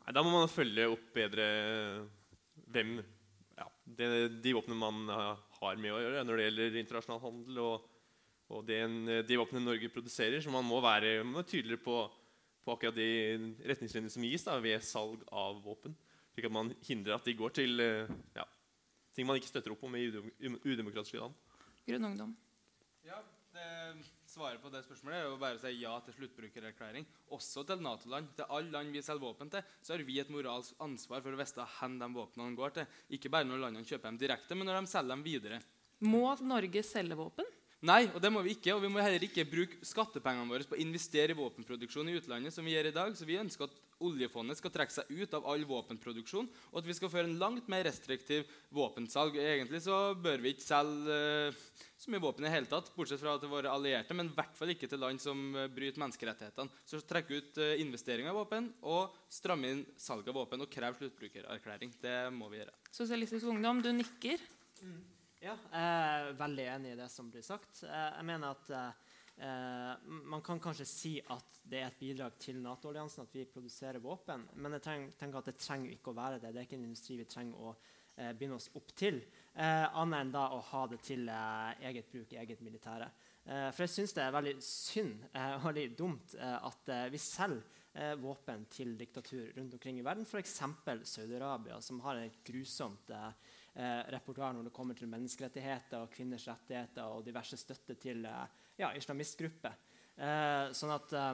Nei, 0.00 0.14
da 0.16 0.22
må 0.24 0.32
man 0.32 0.48
følge 0.48 0.88
opp 0.88 1.10
bedre 1.12 1.44
hvem 2.72 2.96
ja, 3.58 3.66
det, 3.84 4.08
de 4.40 4.54
våpnene 4.56 4.80
man 4.80 5.12
eh, 5.12 5.42
har 5.60 5.80
med 5.82 5.92
å 5.92 6.00
gjøre 6.00 6.24
når 6.24 6.40
det 6.40 6.46
gjelder 6.48 6.80
internasjonal 6.80 7.22
handel. 7.26 7.60
og, 7.66 7.89
og 8.50 8.66
det 8.66 8.80
en, 8.84 8.98
de 9.26 9.38
våpnene 9.38 9.64
Norge 9.64 9.90
produserer. 9.92 10.42
Så 10.42 10.52
man 10.52 10.66
må 10.66 10.80
være, 10.84 11.20
man 11.24 11.42
er 11.42 11.48
tydeligere 11.48 11.82
på, 11.84 11.96
på 12.66 12.74
akkurat 12.74 12.96
de 12.98 13.10
retningslinjene 13.64 14.12
som 14.12 14.26
gis 14.26 14.46
da, 14.46 14.58
ved 14.62 14.82
salg 14.84 15.22
av 15.30 15.60
våpen. 15.64 15.96
Slik 16.34 16.48
at 16.50 16.54
man 16.54 16.72
hindrer 16.86 17.16
at 17.16 17.26
de 17.26 17.36
går 17.38 17.54
til 17.56 17.82
eh, 17.82 18.10
ja, 18.36 18.46
ting 19.16 19.26
man 19.28 19.40
ikke 19.40 19.50
støtter 19.50 19.74
opp 19.74 19.84
om 19.86 19.98
i 19.98 20.06
udemokratiske 20.10 21.20
land. 21.20 21.36
Grønn 21.88 22.10
ungdom. 22.12 22.34
Ja, 23.06 23.18
det, 23.54 23.66
Svaret 24.30 24.62
på 24.62 24.70
det 24.70 24.84
spørsmålet 24.84 25.18
er 25.18 25.26
å 25.26 25.38
bare 25.40 25.58
si 25.58 25.72
ja 25.80 25.96
til 26.06 26.14
sluttbrukererklæring. 26.14 27.06
Også 27.34 27.64
til 27.66 27.80
Nato-land. 27.82 28.28
Til 28.38 28.46
alle 28.46 28.70
land 28.70 28.94
vi 28.94 29.02
selger 29.02 29.24
våpen 29.24 29.50
til, 29.50 29.64
så 29.82 29.96
har 29.96 30.04
vi 30.06 30.20
et 30.22 30.30
moralsk 30.30 30.76
ansvar 30.86 31.24
for 31.24 31.34
å 31.34 31.40
vite 31.40 31.66
hvor 31.66 31.96
de 31.98 32.08
våpnene 32.14 32.58
går 32.58 32.76
til. 32.76 33.00
Ikke 33.18 33.32
bare 33.32 33.48
når 33.48 33.64
landene 33.64 33.88
kjøper 33.88 34.06
dem 34.06 34.20
direkte, 34.20 34.54
men 34.54 34.70
når 34.70 34.78
de 34.78 34.92
selger 34.92 35.16
dem 35.16 35.24
videre. 35.26 35.58
Må 36.06 36.22
Norge 36.46 36.84
selge 36.86 37.18
våpen? 37.18 37.48
Nei, 37.80 38.02
og 38.12 38.20
det 38.20 38.28
må 38.32 38.42
vi 38.44 38.52
ikke. 38.56 38.74
Og 38.76 38.82
vi 38.84 38.90
må 38.92 39.00
heller 39.00 39.22
ikke 39.24 39.46
bruke 39.48 39.78
skattepengene 39.86 40.50
våre 40.50 40.66
på 40.68 40.76
å 40.76 40.82
investere 40.82 41.32
i 41.32 41.38
våpenproduksjon 41.38 42.10
i 42.12 42.16
utlandet, 42.18 42.52
som 42.52 42.66
vi 42.66 42.74
gjør 42.74 42.90
i 42.90 42.96
dag. 42.96 43.14
Så 43.16 43.28
vi 43.28 43.38
ønsker 43.40 43.68
at 43.68 43.78
oljefondet 44.04 44.58
skal 44.58 44.72
trekke 44.74 44.94
seg 44.94 45.12
ut 45.12 45.36
av 45.36 45.46
all 45.48 45.64
våpenproduksjon, 45.68 46.48
og 46.72 46.80
at 46.80 46.88
vi 46.88 46.96
skal 46.96 47.12
føre 47.12 47.28
en 47.28 47.38
langt 47.40 47.68
mer 47.72 47.84
restriktiv 47.88 48.48
våpensalg. 48.76 49.36
Egentlig 49.40 49.82
så 49.84 50.00
bør 50.16 50.44
vi 50.44 50.54
ikke 50.54 50.66
selge 50.66 51.16
eh, 51.16 51.60
så 52.00 52.12
mye 52.12 52.22
våpen 52.24 52.46
i 52.48 52.52
hele 52.52 52.68
tatt, 52.68 52.88
bortsett 52.96 53.20
fra 53.20 53.34
til 53.40 53.52
våre 53.52 53.72
allierte, 53.72 54.16
men 54.16 54.30
i 54.30 54.36
hvert 54.36 54.56
fall 54.56 54.72
ikke 54.72 54.88
til 54.88 55.02
land 55.04 55.20
som 55.20 55.40
eh, 55.52 55.68
bryter 55.72 56.00
menneskerettighetene. 56.00 56.82
Så 56.88 57.02
trekke 57.04 57.40
ut 57.40 57.60
eh, 57.60 57.76
investeringer 57.84 58.32
i 58.32 58.36
våpen 58.40 58.72
og 58.88 59.16
stramme 59.32 59.72
inn 59.72 59.86
salg 60.00 60.28
av 60.28 60.40
våpen 60.40 60.64
og 60.64 60.72
kreve 60.72 60.96
sluttbrukererklæring. 61.00 61.96
Det 62.00 62.18
må 62.36 62.48
vi 62.52 62.62
gjøre. 62.62 62.76
Sosialistisk 62.96 63.52
Ungdom, 63.52 63.84
du 63.84 63.92
nikker. 63.92 64.48
Ja, 65.40 65.54
jeg 65.72 65.80
er 65.80 66.34
veldig 66.36 66.64
enig 66.68 66.90
i 66.92 66.96
det 66.98 67.06
som 67.08 67.30
blir 67.32 67.44
sagt. 67.44 67.78
Eh, 67.86 68.08
Jeg 68.18 68.26
mener 68.28 68.50
at 68.52 68.72
eh, 68.76 70.02
man 70.28 70.42
kan 70.44 70.60
kanskje 70.60 70.84
si 70.88 71.12
at 71.32 71.54
det 71.64 71.78
er 71.80 71.86
et 71.88 71.96
bidrag 72.00 72.34
til 72.42 72.58
Nato-alliansen 72.60 73.24
at 73.24 73.32
vi 73.38 73.46
produserer 73.48 74.02
våpen, 74.04 74.44
men 74.60 74.76
jeg 74.76 74.84
tenk- 74.84 75.14
tenker 75.16 75.40
at 75.40 75.48
det 75.48 75.56
trenger 75.62 75.94
ikke 75.94 76.12
å 76.12 76.18
være 76.18 76.42
det. 76.42 76.50
Det 76.52 76.60
er 76.60 76.68
ikke 76.68 76.76
en 76.76 76.84
industri 76.90 77.16
vi 77.22 77.24
trenger 77.24 77.56
å 77.56 77.72
eh, 78.20 78.34
binde 78.36 78.58
oss 78.58 78.68
opp 78.76 78.92
til, 79.00 79.22
eh, 79.54 79.86
annet 79.96 80.26
enn 80.26 80.34
da 80.34 80.42
å 80.52 80.60
ha 80.74 80.82
det 80.92 81.00
til 81.08 81.24
eh, 81.32 81.86
eget 81.88 82.12
bruk 82.12 82.34
i 82.36 82.40
eget 82.42 82.60
militære. 82.66 83.08
Eh, 83.46 83.70
for 83.72 83.86
jeg 83.86 83.94
syns 83.94 84.12
det 84.18 84.26
er 84.26 84.36
veldig 84.36 84.54
synd 84.60 85.24
og 85.32 85.64
veldig 85.70 85.86
dumt 85.96 86.34
at 86.36 86.92
vi 87.14 87.22
eh, 87.96 88.12
våpen 88.20 88.66
til 88.68 88.92
diktatur 89.00 89.54
rundt 89.56 89.72
omkring 89.78 90.02
i 90.02 90.04
verden, 90.04 90.28
f.eks. 90.28 90.60
Saudi-Arabia, 91.14 91.80
som 91.80 92.04
har 92.04 92.20
et 92.20 92.36
grusomt 92.44 93.08
eh, 93.08 93.32
eh, 93.74 94.02
repertoar 94.14 94.56
når 94.56 94.68
det 94.68 94.74
kommer 94.74 94.98
til 94.98 95.10
menneskerettigheter 95.12 96.04
og 96.04 96.12
kvinners 96.14 96.46
rettigheter 96.48 97.14
og 97.14 97.24
diverse 97.26 97.58
støtte 97.60 97.96
til 98.00 98.24
eh, 98.28 98.58
ja, 98.80 98.92
islamistgrupper. 98.96 99.78
Eh, 100.20 100.66
sånn 100.76 100.94
at 100.94 101.14
eh, 101.16 101.32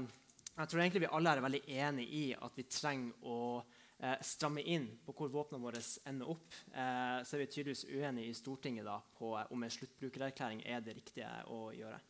jeg 0.57 0.71
tror 0.73 0.83
egentlig 0.83 1.05
vi 1.05 1.13
alle 1.19 1.35
er 1.35 1.45
veldig 1.45 1.65
enig 1.77 2.07
i 2.17 2.27
at 2.33 2.55
vi 2.57 2.69
trenger 2.71 3.27
å 3.29 3.41
eh, 3.61 4.17
stramme 4.25 4.65
inn 4.65 4.89
på 5.05 5.15
hvor 5.17 5.33
våpnene 5.35 5.65
våre 5.65 5.83
ender 6.09 6.33
opp. 6.33 6.49
Eh, 6.73 7.19
så 7.25 7.37
er 7.37 7.45
vi 7.45 7.51
tydeligvis 7.51 7.85
uenige 7.91 8.31
i 8.31 8.39
Stortinget 8.39 8.89
da, 8.89 9.01
på 9.19 9.35
om 9.37 9.67
en 9.67 9.77
sluttbrukererklæring 9.77 10.65
er 10.65 10.81
det 10.85 10.97
riktige 11.01 11.29
å 11.53 11.69
gjøre. 11.77 12.01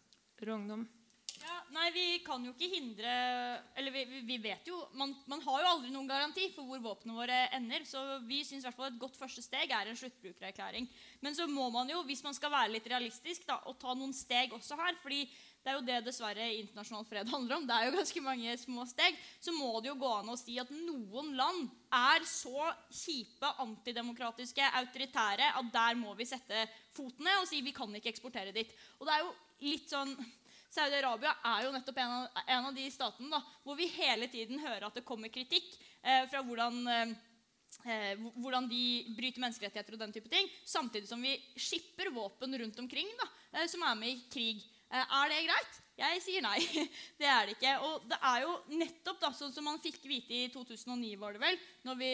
Ungdom. 0.52 0.86
Ja, 1.42 1.56
nei, 1.74 1.88
vi 1.92 2.04
kan 2.24 2.44
jo 2.46 2.52
ikke 2.54 2.68
hindre 2.72 3.10
Eller 3.76 3.92
vi, 3.92 4.04
vi- 4.24 4.38
vet 4.42 4.68
jo 4.70 4.78
man, 4.96 5.12
man 5.28 5.42
har 5.44 5.62
jo 5.62 5.70
aldri 5.74 5.90
noen 5.92 6.08
garanti 6.08 6.46
for 6.54 6.64
hvor 6.68 6.80
våpnene 6.84 7.16
våre 7.16 7.40
ender. 7.56 7.84
Så 7.88 8.00
vi 8.26 8.42
syns 8.44 8.64
et 8.64 8.98
godt 9.00 9.18
første 9.18 9.42
steg 9.44 9.70
er 9.70 9.90
en 9.90 9.96
sluttbrukererklæring. 9.98 10.88
Men 11.20 11.34
så 11.34 11.46
må 11.50 11.68
man 11.70 11.88
jo, 11.90 12.02
hvis 12.08 12.22
man 12.24 12.34
skal 12.34 12.50
være 12.54 12.72
litt 12.76 12.86
realistisk, 12.88 13.46
da, 13.46 13.58
å 13.66 13.74
ta 13.78 13.94
noen 13.94 14.14
steg 14.16 14.52
også 14.56 14.78
her. 14.80 14.96
fordi 15.02 15.26
det 15.66 15.72
er 15.72 15.78
jo 15.80 15.86
det 15.86 16.04
dessverre 16.06 16.44
internasjonal 16.60 17.04
fred 17.08 17.28
handler 17.34 17.56
om. 17.56 17.66
Det 17.66 17.74
er 17.74 17.88
jo 17.90 17.96
ganske 17.98 18.22
mange 18.22 18.56
små 18.62 18.86
steg. 18.86 19.16
Så 19.42 19.52
må 19.52 19.80
det 19.82 19.90
jo 19.90 19.96
gå 19.98 20.12
an 20.20 20.30
å 20.30 20.38
si 20.38 20.56
at 20.62 20.70
noen 20.70 21.34
land 21.36 21.68
er 21.90 22.22
så 22.24 22.70
kjipe, 22.90 23.50
antidemokratiske, 23.66 24.62
autoritære 24.80 25.52
at 25.58 25.72
der 25.74 25.98
må 25.98 26.14
vi 26.14 26.24
sette 26.28 26.68
foten 26.94 27.26
ned 27.26 27.42
og 27.42 27.48
si 27.50 27.60
vi 27.66 27.74
kan 27.74 27.90
ikke 27.98 28.12
eksportere 28.14 28.54
dit. 28.54 28.70
Og 29.00 29.06
det 29.10 29.16
er 29.18 29.24
jo 29.26 29.34
litt 29.66 29.90
sånn 29.90 30.14
Saudi-Arabia 30.74 31.32
er 31.52 31.66
jo 31.66 31.72
nettopp 31.74 32.02
en 32.02 32.16
av, 32.18 32.42
en 32.46 32.68
av 32.70 32.76
de 32.76 32.88
statene 32.92 33.30
da, 33.32 33.40
hvor 33.64 33.78
vi 33.78 33.88
hele 33.96 34.28
tiden 34.32 34.60
hører 34.62 34.88
at 34.88 34.98
det 34.98 35.06
kommer 35.06 35.32
kritikk 35.32 35.68
eh, 36.02 36.26
fra 36.30 36.42
hvordan 36.46 36.82
eh, 36.92 37.16
eh, 37.84 38.14
hvordan 38.36 38.68
de 38.70 38.84
bryter 39.16 39.42
menneskerettigheter 39.42 39.96
og 39.96 40.04
den 40.04 40.14
type 40.14 40.30
ting, 40.32 40.48
samtidig 40.64 41.10
som 41.10 41.22
vi 41.22 41.36
skipper 41.58 42.12
våpen 42.14 42.56
rundt 42.62 42.78
omkring 42.82 43.10
da, 43.18 43.28
eh, 43.52 43.66
som 43.70 43.84
er 43.86 43.98
med 43.98 44.14
i 44.14 44.22
krig. 44.32 44.64
Eh, 44.86 45.02
er 45.02 45.32
det 45.32 45.42
greit? 45.48 45.82
Jeg 45.96 46.20
sier 46.20 46.42
nei. 46.44 46.58
Det 47.20 47.26
er 47.26 47.46
det 47.48 47.54
ikke. 47.56 47.72
Og 47.88 48.04
det 48.10 48.18
er 48.20 48.42
jo 48.44 48.52
nettopp 48.76 49.20
da, 49.22 49.30
sånn 49.34 49.54
som 49.54 49.64
man 49.64 49.80
fikk 49.82 50.02
vite 50.04 50.34
i 50.36 50.48
2009, 50.52 51.14
var 51.18 51.34
det 51.34 51.40
vel, 51.42 51.56
når 51.88 51.98
vi 51.98 52.10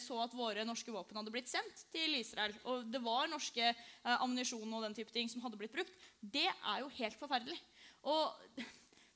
så 0.00 0.20
at 0.22 0.36
våre 0.38 0.64
norske 0.66 0.94
våpen 0.94 1.18
hadde 1.18 1.34
blitt 1.34 1.50
sendt 1.50 1.84
til 1.92 2.14
Israel, 2.20 2.54
og 2.70 2.86
det 2.88 3.02
var 3.02 3.28
norske 3.28 3.66
eh, 3.66 4.16
ammunisjon 4.20 4.70
og 4.70 4.86
den 4.86 4.96
type 4.96 5.12
ting 5.14 5.28
som 5.30 5.42
hadde 5.44 5.58
blitt 5.60 5.74
brukt. 5.74 5.92
Det 6.20 6.46
er 6.46 6.84
jo 6.84 6.92
helt 7.00 7.18
forferdelig. 7.20 7.58
Og 8.10 8.64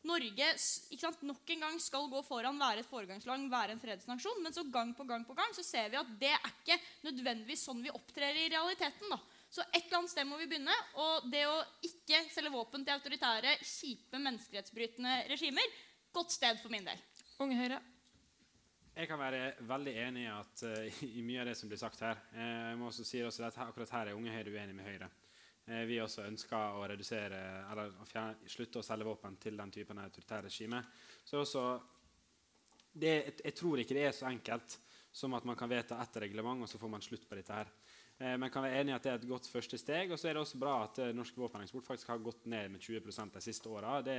Norge 0.09 0.47
sant, 0.57 1.24
nok 1.26 1.51
en 1.53 1.64
gang 1.64 1.80
skal 1.82 2.07
gå 2.09 2.20
foran, 2.24 2.61
være 2.61 2.84
et 2.84 2.89
foregangsland, 2.89 3.51
være 3.53 3.74
en 3.74 3.82
fredsnasjon. 3.82 4.41
Men 4.45 4.55
så 4.55 4.64
gang 4.72 4.95
på 4.97 5.05
gang 5.09 5.26
på 5.26 5.36
gang 5.36 5.53
så 5.57 5.64
ser 5.66 5.91
vi 5.93 5.99
at 6.01 6.14
det 6.20 6.30
er 6.36 6.49
ikke 6.53 6.78
nødvendigvis 7.09 7.66
sånn 7.68 7.82
vi 7.84 7.93
opptrer 7.93 8.39
i 8.39 8.49
realiteten. 8.53 9.11
da. 9.11 9.18
Så 9.51 9.64
et 9.72 9.84
eller 9.84 10.01
annet 10.01 10.12
sted 10.12 10.28
må 10.28 10.39
vi 10.41 10.49
begynne. 10.49 10.74
Og 11.03 11.28
det 11.32 11.45
å 11.49 11.59
ikke 11.84 12.24
selge 12.32 12.55
våpen 12.55 12.86
til 12.86 12.97
autoritære, 12.97 13.59
kjipe, 13.64 14.20
menneskerettsbrytende 14.22 15.20
regimer, 15.32 15.78
godt 16.14 16.36
sted 16.36 16.61
for 16.62 16.72
min 16.72 16.89
del. 16.89 17.01
Unge 17.43 17.59
Høyre. 17.59 17.80
Jeg 18.99 19.07
kan 19.07 19.20
være 19.20 19.53
veldig 19.62 19.93
enig 20.03 20.24
i, 20.24 20.30
at, 20.32 20.62
uh, 20.66 21.03
i 21.07 21.22
mye 21.22 21.45
av 21.45 21.51
det 21.51 21.59
som 21.59 21.70
blir 21.70 21.78
sagt 21.78 22.01
her. 22.03 22.18
Uh, 22.34 22.70
jeg 22.72 22.78
må 22.80 22.89
også 22.89 23.07
si 23.07 23.22
også 23.22 23.47
at 23.47 23.61
akkurat 23.68 23.93
her 23.95 24.11
er 24.11 24.18
Unge 24.18 24.34
Høyre 24.34 24.55
uenig 24.57 24.74
med 24.74 24.89
Høyre. 24.89 25.11
Eh, 25.69 25.85
vi 25.85 25.99
også 26.01 26.25
ønsker 26.25 26.79
å 26.81 26.85
redusere, 26.89 27.39
eller 27.69 27.93
å 28.01 28.07
fjerne, 28.09 28.49
slutte 28.49 28.81
å 28.81 28.87
selge 28.87 29.05
våpen 29.05 29.37
til 29.37 29.59
den 29.59 29.73
typen 29.75 30.01
autoritære 30.01 30.49
regime. 30.49 30.81
Så 31.29 31.45
jeg 32.99 33.55
tror 33.55 33.83
ikke 33.83 33.97
det 33.99 34.07
er 34.09 34.14
så 34.16 34.31
enkelt 34.31 34.79
som 35.12 35.35
at 35.37 35.45
man 35.45 35.57
kan 35.57 35.69
vedta 35.69 35.99
ett 36.01 36.16
reglement, 36.25 36.62
og 36.64 36.71
så 36.71 36.81
får 36.81 36.93
man 36.95 37.05
slutt 37.05 37.29
på 37.29 37.37
dette 37.37 37.53
her. 37.53 37.69
Eh, 38.19 38.35
men 38.35 38.51
kan 38.51 38.64
være 38.66 38.81
enig 38.81 38.91
i 38.93 38.97
at 38.97 39.05
det 39.05 39.11
er 39.12 39.21
et 39.21 39.29
godt 39.31 39.47
første 39.51 39.79
steg. 39.79 40.11
Og 40.11 40.19
så 40.19 40.29
er 40.29 40.37
det 40.37 40.43
også 40.43 40.59
bra 40.59 40.75
at 40.89 40.99
eh, 41.05 41.14
norsk 41.14 41.37
våpeneksport 41.39 41.87
faktisk 41.87 42.11
har 42.11 42.23
gått 42.23 42.49
ned 42.51 42.73
med 42.75 42.83
20% 42.83 43.37
de 43.37 43.43
siste 43.45 43.71
åra. 43.71 44.01
Det 44.03 44.19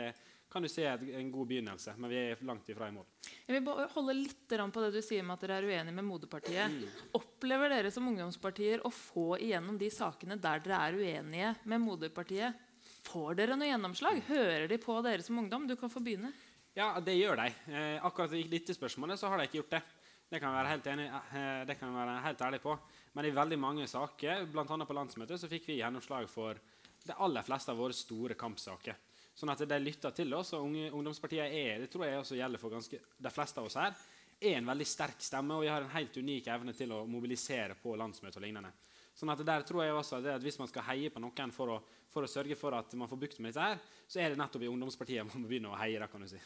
kan 0.49 0.63
du 0.63 0.69
si 0.71 0.85
er 0.87 1.03
en 1.19 1.31
god 1.33 1.49
begynnelse, 1.51 1.93
men 1.99 2.09
vi 2.09 2.21
er 2.21 2.45
langt 2.47 2.69
ifra 2.71 2.87
i 2.89 2.95
mål. 2.95 3.05
Jeg 3.45 3.57
vil 3.57 3.65
bare 3.67 3.89
holde 3.93 4.15
litt 4.17 4.47
på 4.49 4.85
det 4.85 4.93
du 4.95 5.01
sier 5.05 5.25
med 5.25 5.35
at 5.35 5.45
dere 5.45 5.59
er 5.59 5.67
uenige 5.67 5.97
med 5.99 6.07
Moderpartiet. 6.07 6.73
Mm. 6.73 7.03
Opplever 7.19 7.75
dere 7.75 7.91
som 7.93 8.07
ungdomspartier 8.09 8.85
å 8.87 8.93
få 8.93 9.35
igjennom 9.37 9.77
de 9.77 9.91
sakene 9.93 10.39
der 10.39 10.63
dere 10.63 10.79
er 10.87 10.97
uenige 10.97 11.53
med 11.69 11.83
Moderpartiet? 11.83 12.65
Får 13.09 13.35
dere 13.37 13.57
noe 13.59 13.67
gjennomslag? 13.69 14.23
Hører 14.29 14.67
de 14.71 14.79
på 14.81 14.95
dere 15.05 15.25
som 15.25 15.37
ungdom? 15.39 15.67
Du 15.69 15.75
kan 15.79 15.91
få 15.91 16.01
begynne. 16.03 16.31
Ja, 16.77 16.93
det 17.03 17.17
gjør 17.17 17.39
de. 17.41 17.51
Eh, 17.73 18.05
akkurat 18.05 18.33
i 18.37 18.45
dette 18.49 18.73
spørsmålet 18.75 19.19
så 19.19 19.29
har 19.29 19.39
de 19.39 19.49
ikke 19.49 19.59
gjort 19.59 19.75
det. 19.75 19.83
Det 20.29 20.39
kan 20.39 20.53
jeg 20.53 20.59
være 20.59 20.73
helt, 20.73 20.89
enig, 20.91 21.07
eh, 21.09 21.61
det 21.65 21.75
kan 21.79 21.89
jeg 21.89 21.97
være 21.97 22.17
helt 22.25 22.41
ærlig 22.47 22.61
på. 22.61 22.75
Men 23.13 23.25
i 23.25 23.33
veldig 23.33 23.57
mange 23.59 23.87
saker, 23.89 24.45
bl.a. 24.51 24.65
på 24.65 24.97
landsmøtet, 24.97 25.41
så 25.41 25.49
fikk 25.51 25.69
vi 25.69 25.79
gjennomslag 25.79 26.29
for 26.29 26.59
de 27.05 27.15
aller 27.15 27.45
fleste 27.45 27.73
av 27.73 27.79
våre 27.79 27.95
store 27.95 28.37
kampsaker. 28.37 28.97
Sånn 29.39 29.53
at 29.53 29.63
de 29.63 29.79
lytter 29.79 30.13
til 30.13 30.33
oss, 30.35 30.51
og 30.57 30.65
unge, 30.67 30.89
ungdomspartiet 30.91 31.53
er, 31.55 31.79
det 31.79 31.89
tror 31.91 32.05
jeg 32.05 32.19
også 32.19 32.37
gjelder 32.37 32.61
for 32.61 32.75
ganske, 32.75 32.99
de 32.99 33.31
fleste 33.31 33.61
av 33.61 33.69
oss 33.69 33.77
her, 33.79 33.95
er 34.39 34.57
en 34.57 34.69
veldig 34.69 34.87
sterk 34.87 35.23
stemme, 35.23 35.55
og 35.55 35.65
vi 35.65 35.71
har 35.71 35.83
en 35.83 35.93
helt 35.93 36.15
unik 36.15 36.47
evne 36.51 36.75
til 36.75 36.91
å 36.95 37.05
mobilisere 37.07 37.75
på 37.79 37.95
landsmøtet 37.99 38.39
og 38.39 38.45
lignende. 38.45 38.71
Sånn 39.19 39.31
at 39.33 39.41
der 39.43 39.65
tror 39.67 39.83
jeg 39.83 39.95
også 39.95 40.21
det 40.23 40.31
at 40.37 40.43
Hvis 40.45 40.59
man 40.61 40.69
skal 40.71 40.85
heie 40.87 41.09
på 41.11 41.19
noen 41.19 41.51
for 41.51 41.73
å, 41.73 41.77
for 42.13 42.23
å 42.23 42.29
sørge 42.29 42.55
for 42.55 42.75
at 42.77 42.93
man 42.95 43.09
får 43.11 43.19
bukt 43.19 43.41
med 43.43 43.51
dette, 43.51 43.65
her, 43.65 44.05
så 44.07 44.21
er 44.21 44.31
det 44.31 44.39
nettopp 44.39 44.63
i 44.63 44.71
ungdomspartiet 44.71 45.27
man 45.27 45.43
må 45.43 45.51
begynne 45.51 45.73
å 45.73 45.79
heie. 45.79 45.99
Da, 45.99 46.07
kan 46.07 46.23
du 46.23 46.29
si. 46.31 46.39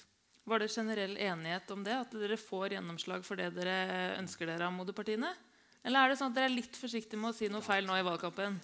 Var 0.50 0.60
det 0.60 0.72
generell 0.74 1.14
enighet 1.22 1.70
om 1.72 1.84
det? 1.86 1.94
At 2.06 2.16
dere 2.18 2.38
får 2.40 2.78
gjennomslag 2.78 3.26
for 3.28 3.40
det 3.40 3.52
dere 3.56 4.16
ønsker 4.18 4.50
dere 4.50 4.68
av 4.68 4.74
moderpartiene? 4.76 5.30
Eller 5.84 6.00
er 6.00 6.14
det 6.14 6.16
sånn 6.16 6.32
at 6.32 6.38
dere 6.38 6.48
er 6.48 6.54
litt 6.56 6.78
forsiktige 6.80 7.20
med 7.20 7.34
å 7.34 7.36
si 7.36 7.50
noe 7.52 7.60
feil 7.64 7.84
nå 7.84 7.98
i 8.00 8.06
valgkampen? 8.08 8.56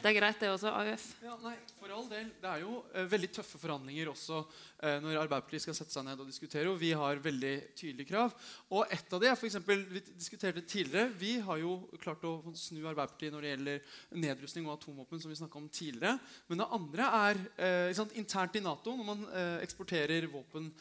Det 0.00 0.08
er 0.08 0.16
greit, 0.16 0.40
det 0.40 0.48
også. 0.50 0.72
AUF. 0.74 1.04
Ja, 1.22 1.36
nei, 1.44 1.52
for 1.78 1.92
all 1.94 2.08
del. 2.10 2.30
Det 2.42 2.48
er 2.50 2.64
jo 2.64 2.80
eh, 2.90 3.06
veldig 3.12 3.28
tøffe 3.36 3.60
forhandlinger 3.60 4.10
også 4.10 4.40
eh, 4.40 4.96
når 5.04 5.20
Arbeiderpartiet 5.20 5.62
skal 5.62 5.76
sette 5.78 5.94
seg 5.94 6.06
ned 6.08 6.18
og 6.18 6.26
diskutere. 6.26 6.72
Og 6.72 6.80
vi 6.80 6.90
har 6.96 7.22
veldig 7.22 7.52
tydelige 7.78 8.08
krav. 8.08 8.34
Og 8.74 8.90
ett 8.90 9.14
av 9.14 9.22
de 9.22 9.28
er 9.30 9.36
eksempel, 9.36 9.84
Vi 9.92 10.02
diskuterte 10.08 10.64
tidligere. 10.66 11.12
Vi 11.20 11.36
har 11.46 11.60
jo 11.62 11.76
klart 12.02 12.26
å 12.26 12.34
snu 12.58 12.80
Arbeiderpartiet 12.80 13.36
når 13.36 13.46
det 13.46 13.52
gjelder 13.52 13.94
nedrustning 14.26 14.66
og 14.66 14.74
atomvåpen, 14.74 15.22
som 15.22 15.30
vi 15.30 15.38
snakka 15.38 15.60
om 15.60 15.70
tidligere. 15.70 16.16
Men 16.50 16.64
det 16.64 16.70
andre 16.80 17.12
er 17.20 17.44
eh, 17.60 17.92
sant, 18.00 18.16
internt 18.18 18.58
i 18.58 18.64
Nato. 18.64 18.96
Når 18.98 19.10
man 19.12 19.22
eksporterer 19.62 20.26
våpen 20.32 20.72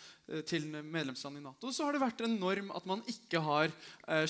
til 0.49 0.65
medlemsland 0.69 1.39
i 1.39 1.43
Nato, 1.43 1.69
så 1.73 1.85
har 1.85 1.93
det 1.93 2.01
vært 2.03 2.21
en 2.25 2.39
norm 2.41 2.73
at 2.77 2.85
man 2.89 3.01
ikke 3.09 3.41
har 3.43 3.69
eh, 3.69 4.25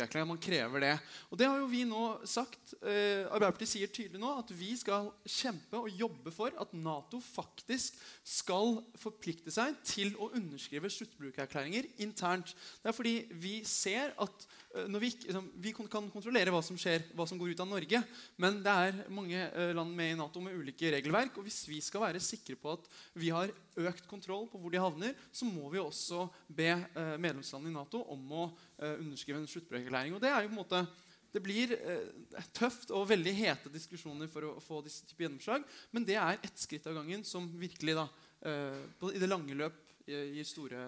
sluttbrukererklæring. 0.00 0.28
Man 0.28 0.40
krever 0.40 0.80
det. 0.80 0.98
Og 1.30 1.38
det 1.38 1.46
har 1.46 1.58
jo 1.58 1.68
vi 1.68 1.84
nå 1.84 2.20
sagt. 2.24 2.74
Eh, 2.82 3.26
Arbeiderpartiet 3.28 3.68
sier 3.68 3.92
tydelig 3.92 4.20
nå 4.20 4.32
at 4.38 4.50
vi 4.54 4.72
skal 4.78 5.10
kjempe 5.26 5.80
og 5.80 5.90
jobbe 5.90 6.32
for 6.32 6.50
at 6.60 6.72
Nato 6.74 7.20
faktisk 7.20 7.98
skal 8.24 8.80
forplikte 9.00 9.50
seg 9.52 9.76
til 9.84 10.14
å 10.18 10.30
underskrive 10.36 10.90
sluttbrukererklæringer 10.90 11.90
internt. 12.00 12.54
Det 12.82 12.90
er 12.90 12.96
fordi 12.96 13.16
vi 13.40 13.60
ser 13.64 14.14
at 14.20 14.46
når 14.70 15.02
vi, 15.02 15.08
liksom, 15.24 15.46
vi 15.58 15.72
kan 15.74 16.10
kontrollere 16.12 16.52
hva 16.54 16.60
som 16.62 16.76
skjer, 16.78 17.02
hva 17.18 17.24
som 17.26 17.38
går 17.40 17.52
ut 17.52 17.62
av 17.62 17.66
Norge, 17.66 18.00
men 18.38 18.60
det 18.62 18.74
er 18.84 19.00
mange 19.10 19.40
eh, 19.48 19.72
land 19.74 19.90
med 19.96 20.12
i 20.12 20.18
Nato 20.20 20.42
med 20.44 20.54
ulike 20.54 20.92
regelverk. 20.94 21.40
og 21.40 21.46
Hvis 21.48 21.64
vi 21.66 21.80
skal 21.82 22.04
være 22.04 22.22
sikre 22.22 22.54
på 22.60 22.76
at 22.76 22.86
vi 23.18 23.32
har 23.34 23.50
økt 23.80 24.06
kontroll 24.10 24.46
på 24.50 24.60
hvor 24.62 24.70
de 24.70 24.82
havner, 24.82 25.16
så 25.34 25.48
må 25.48 25.72
vi 25.72 25.82
også 25.82 26.28
be 26.46 26.70
eh, 26.70 27.16
medlemslandene 27.18 27.72
i 27.74 27.78
Nato 27.80 28.04
om 28.14 28.34
å 28.36 28.48
eh, 28.78 28.94
underskrive 29.00 29.42
en 29.42 29.50
sluttbrukererklæring. 29.50 30.14
Og 30.14 30.22
det 30.22 30.30
er 30.30 30.44
jo 30.44 30.52
på 30.52 30.58
en 30.58 30.62
måte 30.62 30.84
det 31.30 31.42
blir 31.42 31.74
eh, 31.76 32.44
tøft 32.56 32.90
og 32.94 33.08
veldig 33.10 33.34
hete 33.38 33.70
diskusjoner 33.72 34.30
for 34.30 34.48
å 34.48 34.56
få 34.62 34.80
disse 34.86 35.06
typer 35.06 35.28
gjennomslag. 35.28 35.66
Men 35.94 36.06
det 36.06 36.18
er 36.18 36.38
ett 36.42 36.58
skritt 36.58 36.86
av 36.90 36.96
gangen 36.98 37.22
som 37.26 37.46
virkelig 37.58 37.96
da, 37.98 38.06
eh, 38.46 38.80
i 39.14 39.22
det 39.22 39.30
lange 39.30 39.58
løp 39.58 39.78
eh, 40.06 40.30
gir 40.36 40.48
store. 40.48 40.86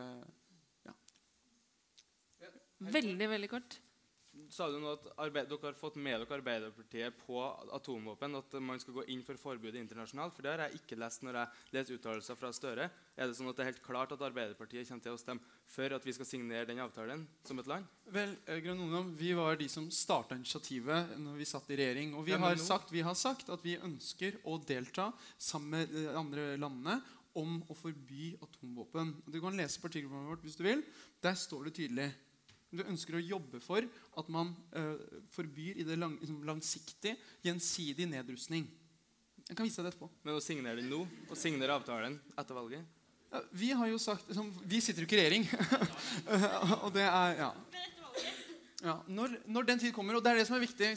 Veldig, 2.90 3.28
veldig 3.36 3.50
kort. 3.52 3.78
Sa 4.48 4.64
du 4.72 4.78
nå 4.80 4.94
at 4.94 5.04
arbeid, 5.20 5.48
dere 5.50 5.68
har 5.68 5.76
fått 5.76 5.98
med 6.00 6.16
dere 6.22 6.36
Arbeiderpartiet 6.38 7.18
på 7.20 7.36
atomvåpen? 7.76 8.38
At 8.38 8.54
man 8.64 8.80
skal 8.80 8.96
gå 8.96 9.04
inn 9.12 9.20
for 9.26 9.36
forbudet 9.36 9.76
internasjonalt? 9.80 10.32
For 10.32 10.44
det 10.44 10.54
har 10.54 10.62
jeg 10.64 10.80
ikke 10.80 10.96
lest 11.00 11.24
når 11.26 11.38
jeg 11.38 11.76
leser 11.76 11.98
uttalelser 11.98 12.38
fra 12.40 12.52
Støre. 12.56 12.86
Er 13.12 13.28
det 13.28 13.36
sånn 13.36 13.50
at 13.50 13.58
det 13.58 13.64
er 13.64 13.70
helt 13.74 13.84
klart 13.84 14.14
at 14.16 14.24
Arbeiderpartiet 14.24 14.88
kommer 14.88 15.04
til 15.04 15.18
å 15.18 15.20
stemme 15.20 15.58
for 15.68 15.96
at 15.96 16.08
vi 16.08 16.16
skal 16.16 16.30
signere 16.30 16.68
den 16.68 16.80
avtalen 16.80 17.26
som 17.44 17.60
et 17.60 17.68
land? 17.68 17.92
Vel, 18.08 18.34
eh, 18.46 18.62
Grønn 18.64 18.80
Ungdom, 18.86 19.12
Vi 19.20 19.34
var 19.36 19.60
de 19.60 19.68
som 19.68 19.90
starta 19.92 20.40
initiativet 20.40 21.12
når 21.20 21.36
vi 21.36 21.50
satt 21.52 21.68
i 21.68 21.80
regjering. 21.82 22.16
Og 22.16 22.24
vi, 22.24 22.32
har 22.32 22.56
sagt, 22.56 22.92
vi 22.92 23.04
har 23.04 23.14
sagt 23.14 23.52
at 23.52 23.60
vi 23.64 23.76
ønsker 23.76 24.40
å 24.48 24.56
delta 24.64 25.12
sammen 25.36 25.76
med 25.76 25.92
de 25.92 26.08
andre 26.08 26.56
landene 26.56 27.02
om 27.36 27.60
å 27.68 27.76
forby 27.76 28.32
atomvåpen. 28.40 29.14
Du 29.28 29.40
kan 29.44 29.56
lese 29.56 29.80
partiprogrammet 29.80 30.32
vårt 30.32 30.44
hvis 30.48 30.56
du 30.56 30.64
vil. 30.64 30.84
Der 31.20 31.36
står 31.36 31.68
det 31.68 31.76
tydelig. 31.80 32.12
Vi 32.72 32.84
ønsker 32.88 33.18
å 33.18 33.20
jobbe 33.20 33.60
for 33.60 33.84
at 33.84 34.30
man 34.32 34.54
uh, 34.72 34.96
forbyr 35.34 35.82
i 35.82 35.84
det 35.84 35.98
lang, 36.00 36.14
liksom 36.22 36.40
langsiktig, 36.48 37.18
gjensidig 37.44 38.06
nedrustning. 38.08 38.64
Jeg 39.48 39.58
kan 39.58 39.66
vise 39.66 39.82
deg 39.82 39.90
det 39.90 39.92
etterpå. 39.92 40.08
Men 40.24 40.38
å 40.38 40.42
signere 40.42 40.80
den 40.80 40.88
nå, 40.88 41.02
og 41.28 41.38
signere 41.38 41.76
avtalen 41.76 42.16
etter 42.40 42.56
valget? 42.56 43.00
Ja, 43.32 43.40
vi 43.56 43.70
har 43.76 43.88
jo 43.88 43.98
sagt 44.00 44.28
liksom, 44.28 44.50
Vi 44.68 44.80
sitter 44.84 45.04
jo 45.04 45.08
ikke 45.08 45.18
i 45.18 45.22
regjering. 45.22 45.46
og 46.84 46.90
det 46.94 47.04
er 47.04 47.38
ja. 47.42 47.50
ja 48.84 48.96
når, 49.08 49.38
når 49.44 49.68
den 49.68 49.82
tid 49.82 49.94
kommer, 49.96 50.16
og 50.16 50.24
det 50.24 50.32
er 50.32 50.40
det 50.40 50.48
som 50.48 50.56
er 50.56 50.64
viktig? 50.64 50.92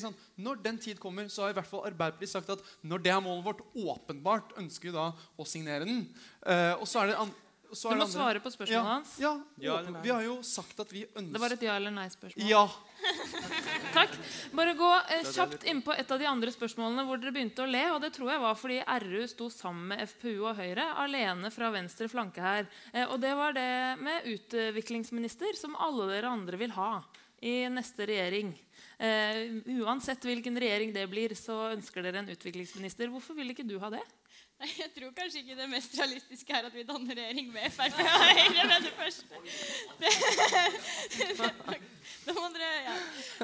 Når 0.48 0.62
den 0.64 0.80
tid 0.84 1.02
kommer, 1.02 1.28
så 1.32 1.46
har 1.46 1.56
i 1.56 1.58
hvert 1.60 1.72
fall 1.72 1.88
Arbeiderpartiet 1.90 2.32
sagt 2.32 2.52
at 2.56 2.64
når 2.84 3.04
det 3.04 3.16
er 3.16 3.24
målet 3.24 3.48
vårt, 3.48 3.66
åpenbart 3.76 4.56
ønsker 4.62 4.92
vi 4.92 4.96
da 4.96 5.10
å 5.12 5.48
signere 5.48 5.88
den. 5.88 6.06
Uh, 6.44 6.76
og 6.80 6.88
så 6.88 7.04
er 7.04 7.12
det 7.12 7.20
Du 7.70 7.88
er 7.90 8.00
må 8.00 8.06
det 8.06 8.14
svare 8.14 8.42
på 8.44 8.52
spørsmålet 8.54 8.78
ja, 8.78 8.84
hans. 8.88 9.16
Ja, 9.22 9.34
Ja? 9.62 9.78
Vi 10.04 10.12
har 10.14 10.22
jo 10.26 10.40
sagt 10.46 10.80
at 10.80 10.92
vi 10.94 11.06
ønsker 11.06 11.34
Det 11.34 11.42
var 11.42 11.56
et 11.56 11.66
ja 11.66 11.76
eller 11.80 11.94
nei-spørsmål. 11.96 12.48
Ja. 12.50 12.66
Takk. 13.98 14.16
Bare 14.56 14.76
gå 14.78 14.92
eh, 15.16 15.28
kjapt 15.36 15.66
inn 15.70 15.82
på 15.86 15.96
et 15.96 16.12
av 16.12 16.22
de 16.22 16.28
andre 16.30 16.54
spørsmålene 16.54 17.06
hvor 17.08 17.22
dere 17.22 17.34
begynte 17.36 17.64
å 17.64 17.70
le. 17.70 17.84
og 17.96 18.00
Det 18.04 18.12
tror 18.16 18.34
jeg 18.34 18.44
var 18.44 18.58
fordi 18.60 18.80
RU 19.06 19.28
sto 19.32 19.50
sammen 19.54 19.92
med 19.94 20.04
FPU 20.10 20.48
og 20.50 20.56
Høyre 20.60 20.88
alene 21.04 21.52
fra 21.54 21.72
venstre 21.74 22.10
flanke 22.12 22.44
her. 22.44 22.70
Eh, 22.94 23.06
og 23.08 23.20
det 23.24 23.36
var 23.38 23.56
det 23.58 23.70
med 24.02 24.30
utviklingsminister, 24.36 25.58
som 25.60 25.78
alle 25.80 26.10
dere 26.14 26.34
andre 26.34 26.60
vil 26.62 26.76
ha 26.76 26.92
i 27.46 27.66
neste 27.70 28.08
regjering. 28.10 28.54
Eh, 28.98 29.62
uansett 29.82 30.24
hvilken 30.26 30.60
regjering 30.60 30.94
det 30.96 31.08
blir, 31.12 31.36
så 31.38 31.72
ønsker 31.74 32.06
dere 32.06 32.24
en 32.24 32.32
utviklingsminister. 32.32 33.12
Hvorfor 33.12 33.38
vil 33.38 33.52
ikke 33.54 33.68
du 33.68 33.78
ha 33.84 33.92
det? 33.94 34.04
Nei, 34.62 34.70
Jeg 34.80 34.92
tror 34.96 35.16
kanskje 35.18 35.42
ikke 35.44 35.58
det 35.60 35.70
mest 35.70 35.96
realistiske 36.00 36.54
er 36.56 36.68
at 36.70 36.76
vi 36.76 36.86
danner 36.88 37.18
regjering 37.18 37.50
med 37.52 37.74
Frp 37.76 37.98
og 38.00 38.12
Høyre 38.24 38.68
med 38.70 38.86
det 38.88 38.94
første. 39.00 39.26
Det, 41.16 41.82
da 42.26 42.34
må 42.38 42.48
dere 42.54 42.70
ja. 42.86 42.94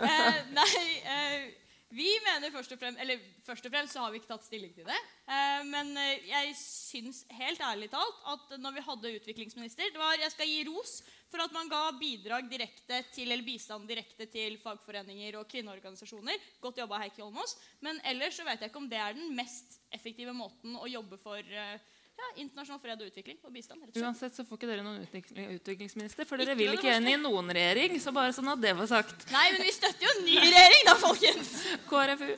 eh, 0.05 0.39
Nei, 0.53 0.85
eh, 1.15 1.43
vi 1.91 2.07
mener 2.23 2.53
først 2.53 2.71
og 2.71 2.79
fremst 2.79 3.01
Eller 3.03 3.19
først 3.45 3.65
og 3.67 3.73
fremst 3.73 3.95
så 3.95 4.03
har 4.03 4.11
vi 4.13 4.21
ikke 4.21 4.29
tatt 4.31 4.45
stilling 4.47 4.71
til 4.75 4.87
det. 4.87 4.99
Eh, 5.27 5.63
men 5.67 5.91
eh, 5.99 6.27
jeg 6.29 6.53
syns 6.59 7.23
helt 7.35 7.63
ærlig 7.67 7.89
talt 7.91 8.21
at 8.33 8.55
når 8.61 8.77
vi 8.77 8.85
hadde 8.87 9.15
utviklingsminister 9.19 9.91
det 9.91 9.99
var, 9.99 10.15
Jeg 10.21 10.31
skal 10.31 10.47
gi 10.47 10.63
ros 10.69 11.01
for 11.31 11.43
at 11.45 11.53
man 11.55 11.69
ga 11.71 11.85
bidrag 11.95 12.49
direkte 12.51 13.01
til, 13.13 13.31
eller 13.31 13.45
bistand 13.45 13.87
direkte 13.89 14.27
til 14.31 14.57
fagforeninger 14.61 15.39
og 15.39 15.47
kvinneorganisasjoner. 15.51 16.43
Godt 16.63 16.83
jobba, 16.83 16.99
Heikki 17.05 17.23
Holmås. 17.23 17.55
Men 17.83 18.01
ellers 18.11 18.35
så 18.37 18.45
vet 18.47 18.61
jeg 18.61 18.71
ikke 18.71 18.83
om 18.83 18.91
det 18.91 18.99
er 18.99 19.17
den 19.17 19.31
mest 19.37 19.79
effektive 19.95 20.35
måten 20.35 20.75
å 20.75 20.89
jobbe 20.91 21.19
for 21.21 21.39
eh, 21.39 21.79
ja, 22.21 22.29
internasjonal 22.43 22.81
fred 22.83 23.01
og 23.01 23.11
utvikling 23.11 23.39
og 23.41 23.53
bistand. 23.55 23.81
rett 23.81 23.91
og 23.91 23.95
slett. 23.95 24.07
Uansett 24.07 24.37
så 24.37 24.45
får 24.47 24.59
ikke 24.59 24.71
dere 24.71 24.85
noen 24.85 25.03
utvikling, 25.05 25.51
utviklingsminister, 25.57 26.27
for 26.27 26.37
Ikke 26.37 26.51
dere 26.51 26.59
vil 26.59 26.73
ikke 26.75 26.95
inn 26.99 27.11
i 27.13 27.19
noen 27.21 27.53
regjering. 27.57 27.95
Så 28.03 28.13
bare 28.15 28.35
sånn 28.35 28.51
at 28.51 28.61
det 28.61 28.75
var 28.77 28.89
sagt. 28.91 29.27
Nei, 29.31 29.47
men 29.55 29.63
vi 29.65 29.75
støtter 29.75 30.07
jo 30.07 30.15
en 30.17 30.25
ny 30.27 30.39
regjering, 30.43 30.83
da, 30.89 30.97
folkens! 31.01 31.53
KrFU. 31.91 32.33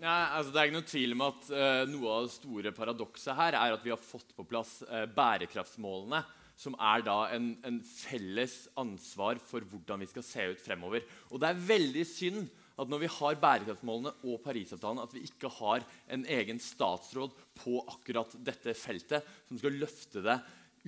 Ja, 0.00 0.16
altså 0.38 0.52
det 0.52 0.60
er 0.60 0.70
ikke 0.70 0.78
noe 0.78 0.88
tvil 0.88 1.12
om 1.12 1.22
at 1.26 1.48
uh, 1.52 1.82
Noe 1.90 2.12
av 2.14 2.26
det 2.26 2.32
store 2.32 2.70
paradokset 2.72 3.36
her 3.36 3.56
er 3.58 3.74
at 3.76 3.82
vi 3.84 3.92
har 3.92 4.00
fått 4.00 4.30
på 4.32 4.46
plass 4.48 4.78
uh, 4.88 5.04
bærekraftsmålene, 5.12 6.22
som 6.60 6.76
er 6.76 7.04
da 7.06 7.18
en, 7.32 7.54
en 7.64 7.80
felles 7.86 8.66
ansvar 8.80 9.40
for 9.48 9.64
hvordan 9.64 10.02
vi 10.04 10.10
skal 10.10 10.26
se 10.26 10.48
ut 10.52 10.60
fremover. 10.60 11.06
Og 11.32 11.40
det 11.40 11.48
er 11.48 11.66
veldig 11.70 12.04
synd 12.08 12.42
at 12.80 12.88
når 12.88 13.02
vi 13.02 13.10
har 13.12 13.40
bærekraftsmålene 13.40 14.12
og 14.28 14.40
Parisavtalen, 14.44 15.02
at 15.02 15.12
vi 15.16 15.24
ikke 15.26 15.50
har 15.58 15.84
en 16.12 16.24
egen 16.36 16.60
statsråd 16.62 17.34
på 17.60 17.80
akkurat 17.92 18.36
dette 18.44 18.76
feltet 18.76 19.26
som 19.48 19.60
skal 19.60 19.76
løfte 19.80 20.24
det 20.24 20.38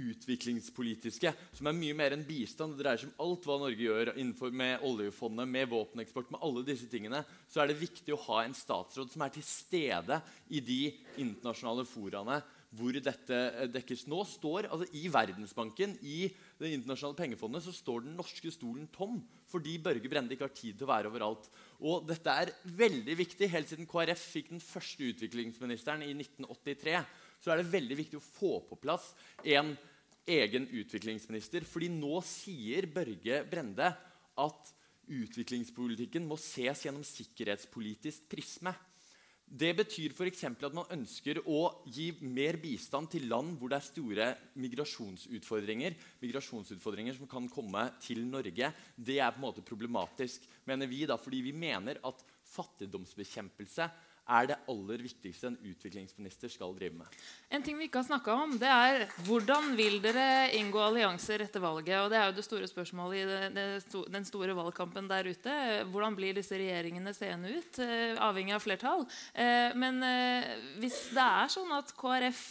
utviklingspolitiske, 0.01 1.33
som 1.53 1.69
er 1.69 1.77
mye 1.77 1.97
mer 1.97 2.15
enn 2.17 2.25
bistand. 2.25 2.77
Det 2.77 2.85
dreier 2.85 3.03
seg 3.03 3.11
om 3.13 3.27
alt 3.27 3.45
hva 3.45 3.59
Norge 3.61 3.85
gjør 3.85 4.15
innenfor 4.15 4.55
med 4.57 4.85
oljefondet, 4.89 5.51
med 5.53 5.69
våpeneksport, 5.69 6.33
med 6.33 6.41
alle 6.49 6.65
disse 6.65 6.89
tingene. 6.89 7.21
Så 7.53 7.61
er 7.61 7.69
det 7.69 7.81
viktig 7.83 8.15
å 8.17 8.23
ha 8.29 8.41
en 8.45 8.57
statsråd 8.57 9.13
som 9.13 9.25
er 9.25 9.35
til 9.35 9.45
stede 9.45 10.21
i 10.49 10.65
de 10.65 10.83
internasjonale 11.21 11.85
foraene 11.89 12.41
hvor 12.73 12.97
dette 12.97 13.37
eh, 13.37 13.69
dekkes. 13.73 14.07
Nå 14.11 14.23
står 14.29 14.69
altså 14.71 14.89
I 14.97 15.05
Verdensbanken, 15.13 15.95
i 16.01 16.31
Det 16.61 16.71
internasjonale 16.73 17.19
pengefondet, 17.19 17.65
så 17.65 17.75
står 17.75 18.07
den 18.07 18.17
norske 18.19 18.53
stolen 18.55 18.89
tom 18.95 19.21
fordi 19.53 19.75
Børge 19.85 20.09
Brende 20.09 20.33
ikke 20.33 20.47
har 20.47 20.55
tid 20.57 20.79
til 20.79 20.87
å 20.87 20.93
være 20.93 21.11
overalt. 21.11 21.49
Og 21.85 22.07
dette 22.09 22.33
er 22.41 22.53
veldig 22.79 23.17
viktig. 23.19 23.51
Helt 23.53 23.69
siden 23.69 23.89
KrF 23.91 24.23
fikk 24.33 24.49
den 24.55 24.63
første 24.65 25.11
utviklingsministeren 25.13 26.07
i 26.07 26.15
1983, 26.15 26.95
så 27.43 27.53
er 27.53 27.61
det 27.61 27.73
veldig 27.75 27.99
viktig 27.99 28.17
å 28.17 28.25
få 28.25 28.55
på 28.71 28.79
plass 28.81 29.11
en 29.45 29.75
egen 30.25 30.71
utviklingsminister. 30.71 31.67
Fordi 31.69 31.91
nå 31.93 32.23
sier 32.25 32.89
Børge 32.95 33.43
Brende 33.51 33.91
at 34.41 34.73
utviklingspolitikken 35.13 36.25
må 36.25 36.39
ses 36.41 36.87
gjennom 36.87 37.05
sikkerhetspolitisk 37.05 38.31
prisme. 38.33 38.73
Det 39.53 39.69
betyr 39.77 40.15
f.eks. 40.17 40.47
at 40.49 40.73
man 40.73 40.89
ønsker 40.95 41.43
å 41.45 41.85
gi 41.93 42.07
mer 42.25 42.57
bistand 42.57 43.11
til 43.13 43.27
land 43.29 43.59
hvor 43.61 43.69
det 43.69 43.77
er 43.77 43.85
store 43.85 44.29
migrasjonsutfordringer. 44.65 45.97
Migrasjonsutfordringer 46.23 47.19
som 47.19 47.29
kan 47.29 47.51
komme 47.53 47.83
til 48.01 48.23
Norge. 48.25 48.71
Det 48.97 49.19
er 49.21 49.35
på 49.35 49.43
en 49.43 49.45
måte 49.45 49.65
problematisk, 49.67 50.47
mener 50.65 50.89
vi, 50.89 51.03
da, 51.05 51.19
fordi 51.21 51.43
vi 51.45 51.53
mener 51.53 52.01
at 52.01 52.25
fattigdomsbekjempelse 52.55 53.91
er 54.31 54.47
det 54.47 54.59
aller 54.71 55.03
viktigste 55.03 55.49
en 55.51 55.59
utviklingsminister 55.67 56.51
skal 56.53 56.75
drive 56.77 56.95
med. 57.01 57.21
En 57.51 57.63
ting 57.65 57.79
vi 57.79 57.89
ikke 57.89 58.03
har 58.03 58.07
snakka 58.07 58.37
om, 58.45 58.55
det 58.61 58.71
er 58.71 59.05
hvordan 59.27 59.73
vil 59.79 59.99
dere 60.05 60.53
inngå 60.59 60.79
allianser 60.83 61.43
etter 61.43 61.63
valget? 61.63 61.99
Og 61.99 62.11
Det 62.11 62.19
er 62.19 62.27
jo 62.31 62.37
det 62.37 62.47
store 62.47 62.69
spørsmålet 62.71 63.19
i 63.19 63.93
den 64.15 64.27
store 64.29 64.55
valgkampen 64.55 65.09
der 65.11 65.27
ute. 65.27 65.57
Hvordan 65.91 66.17
blir 66.17 66.35
disse 66.39 66.59
regjeringene 66.59 67.15
seende 67.15 67.51
ut? 67.59 67.79
Eh, 67.83 68.15
avhengig 68.23 68.55
av 68.55 68.63
flertall. 68.63 69.07
Eh, 69.35 69.75
men 69.75 70.03
eh, 70.07 70.53
hvis 70.79 71.09
det 71.17 71.25
er 71.25 71.51
sånn 71.51 71.73
at 71.75 71.91
KrF 71.99 72.43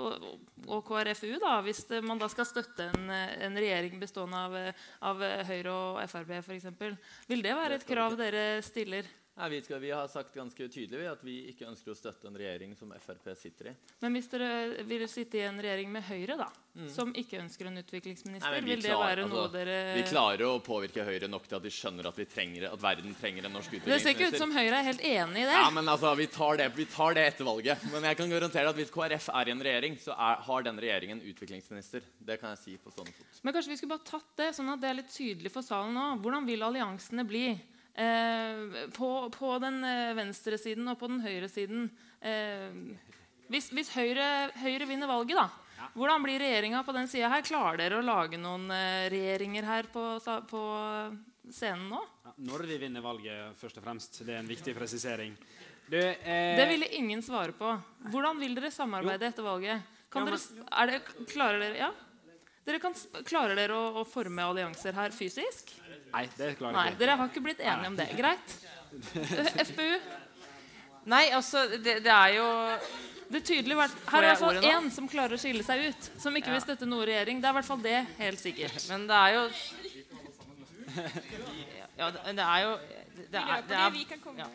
og, 0.00 0.24
og 0.66 0.80
KrFU, 0.88 1.36
da, 1.38 1.60
hvis 1.62 1.84
man 2.02 2.18
da 2.18 2.26
skal 2.32 2.48
støtte 2.48 2.88
en, 2.96 3.12
en 3.12 3.60
regjering 3.60 4.00
bestående 4.00 4.40
av, 4.40 4.56
av 5.12 5.20
Høyre 5.46 5.74
og 5.74 6.00
Frp 6.10 6.32
f.eks. 6.40 6.72
Vil 7.30 7.44
det 7.44 7.54
være 7.54 7.78
et 7.78 7.86
krav 7.86 8.16
dere 8.18 8.48
stiller? 8.66 9.06
Nei, 9.34 9.48
vi, 9.48 9.62
skal, 9.62 9.80
vi, 9.82 9.90
har 9.90 10.06
sagt 10.06 10.34
ganske 10.34 10.66
tydelig 10.70 11.08
at 11.10 11.22
vi 11.26 11.32
ikke 11.50 11.66
ønsker 11.66 11.90
å 11.90 11.96
støtte 11.98 12.28
en 12.30 12.36
regjering 12.38 12.76
som 12.78 12.92
Frp 13.02 13.32
sitter 13.34 13.72
i. 13.72 13.74
Men 14.04 14.14
hvis 14.14 14.28
dere 14.30 14.84
vil 14.86 15.02
sitte 15.10 15.40
i 15.40 15.42
en 15.42 15.58
regjering 15.58 15.90
med 15.90 16.04
Høyre, 16.06 16.36
da, 16.38 16.46
mm. 16.78 16.84
som 16.94 17.10
ikke 17.18 17.40
ønsker 17.42 17.66
en 17.66 17.80
utviklingsminister, 17.80 18.54
Nei, 18.54 18.60
vil 18.62 18.84
det 18.84 18.92
være 18.94 19.24
noe 19.26 19.48
altså, 19.48 19.56
dere 19.56 19.96
Vi 19.98 20.04
klarer 20.06 20.44
å 20.46 20.52
påvirke 20.62 21.02
Høyre 21.08 21.26
nok 21.32 21.48
til 21.50 21.58
at 21.58 21.66
de 21.66 21.74
skjønner 21.74 22.06
at, 22.12 22.22
trenger, 22.30 22.68
at 22.70 22.84
verden 22.84 23.18
trenger 23.18 23.50
en 23.50 23.58
norsk 23.58 23.74
utviklingsminister. 23.74 24.06
Det 24.06 24.06
ser 24.06 24.14
ikke 24.14 24.38
ut 24.38 24.44
som 24.44 24.54
Høyre 24.54 24.78
er 24.78 24.88
helt 24.92 25.04
enig 25.10 25.42
i 25.42 25.50
det. 25.50 25.58
Ja, 25.58 25.66
men 25.80 25.92
altså, 25.96 26.14
vi 26.22 26.30
tar 26.38 26.62
det, 26.62 26.70
vi 26.78 26.88
tar 26.94 27.18
det 27.18 27.26
etter 27.32 27.50
valget. 27.50 27.90
Men 27.90 28.06
jeg 28.12 28.22
kan 28.22 28.38
garantere 28.38 28.70
at 28.70 28.78
hvis 28.84 28.94
KrF 28.94 29.28
er 29.34 29.50
i 29.50 29.56
en 29.58 29.66
regjering, 29.66 29.98
så 30.06 30.14
er, 30.14 30.40
har 30.46 30.70
den 30.70 30.82
regjeringen 30.86 31.26
utviklingsminister. 31.34 32.06
Det 32.22 32.38
kan 32.38 32.54
jeg 32.54 32.62
si 32.62 32.78
på 32.78 32.94
stående 32.94 33.18
fot. 33.18 33.42
Men 33.42 33.58
kanskje 33.58 33.74
vi 33.74 33.82
skulle 33.82 33.98
bare 33.98 34.10
tatt 34.14 34.32
det, 34.44 34.52
sånn 34.54 34.76
at 34.78 34.86
det 34.86 34.94
er 34.94 35.00
litt 35.02 35.10
tydelig 35.10 35.50
for 35.58 35.66
salen 35.66 35.98
nå. 35.98 36.10
Hvordan 36.22 36.46
vil 36.46 36.70
alliansene 36.70 37.26
bli? 37.26 37.48
Eh, 37.94 38.88
på, 38.96 39.30
på, 39.30 39.58
den 39.62 39.84
eh, 39.86 40.14
venstre 40.18 40.58
siden 40.58 40.88
og 40.90 40.98
på 40.98 41.06
den 41.06 41.20
høyre 41.22 41.46
siden 41.46 41.84
eh, 42.18 42.72
Hvis, 43.46 43.68
hvis 43.70 43.92
Høyre, 43.94 44.48
Høyre, 44.58 44.88
vinner 44.90 45.06
valget, 45.06 45.38
da, 45.38 45.92
hvordan 45.94 46.24
blir 46.24 46.42
regjeringa 46.42 46.80
på 46.82 46.94
den 46.96 47.06
sida 47.06 47.30
her? 47.30 47.44
Klarer 47.46 47.78
dere 47.84 48.00
å 48.00 48.02
lage 48.02 48.40
noen 48.40 48.66
regjeringer 49.12 49.68
her 49.68 49.86
på, 49.94 50.02
på 50.50 50.62
scenen 51.52 51.86
nå? 51.92 52.00
Ja, 52.24 52.32
når 52.48 52.64
vi 52.72 52.80
vinner 52.82 53.04
valget, 53.04 53.54
først 53.60 53.78
og 53.78 53.86
fremst. 53.86 54.18
Det 54.24 54.32
er 54.32 54.40
en 54.40 54.50
viktig 54.50 54.74
presisering. 54.74 55.36
Du, 55.86 55.98
eh... 56.00 56.56
Det 56.58 56.66
ville 56.72 56.88
ingen 56.98 57.22
svare 57.22 57.54
på. 57.54 57.76
Hvordan 58.08 58.40
vil 58.42 58.56
dere 58.56 58.72
samarbeide 58.74 59.28
jo. 59.28 59.34
etter 59.36 59.46
valget? 59.46 59.94
Ja, 60.14 60.24
men... 60.24 60.34
det, 60.90 61.00
klarer 61.30 61.62
dere, 61.62 61.78
ja? 61.78 61.92
Dere 62.64 62.80
kan, 62.80 62.94
klarer 63.28 63.58
dere 63.58 63.76
å, 63.76 64.00
å 64.00 64.04
forme 64.08 64.44
allianser 64.44 64.96
her 64.96 65.14
fysisk? 65.14 65.72
Nei, 66.14 66.26
det 66.38 66.54
klarer 66.58 66.76
Nei, 66.78 66.90
Dere 66.98 67.16
har 67.18 67.28
ikke 67.28 67.42
blitt 67.44 67.60
enige 67.60 67.90
om 67.90 67.96
det. 67.98 68.06
Greit. 68.16 68.54
FPU? 69.68 69.98
Nei, 71.10 71.26
altså, 71.36 71.66
det, 71.74 71.98
det 72.04 72.12
er 72.12 72.38
jo 72.38 72.46
det 73.28 73.40
er 73.40 73.44
tydelig, 73.48 73.76
Her 73.76 74.22
er 74.22 74.26
i 74.26 74.28
hvert 74.30 74.42
fall 74.42 74.66
én 74.68 74.90
som 74.94 75.08
klarer 75.10 75.36
å 75.36 75.40
skille 75.40 75.64
seg 75.66 75.88
ut. 75.88 76.10
Som 76.22 76.36
ikke 76.38 76.52
ja. 76.52 76.56
vil 76.56 76.64
støtte 76.64 76.88
noe 76.88 77.06
regjering. 77.08 77.40
Det 77.42 77.48
er 77.48 77.54
i 77.54 77.58
hvert 77.58 77.68
fall 77.68 77.82
det, 77.84 78.00
helt 78.20 78.40
sikkert. 78.40 78.78
Men 78.92 79.08
det 79.10 79.20
er 79.20 79.30
jo 79.34 79.46
Ja, 81.98 82.10
det, 82.10 82.20
det 82.38 82.44
er 82.44 82.60
jo 82.64 82.76
det 83.14 83.40
er, 83.40 83.60
det 83.66 83.76
er, 83.78 83.90
vi 83.94 84.02
kan 84.08 84.20
komme. 84.22 84.38
Ja. 84.38 84.46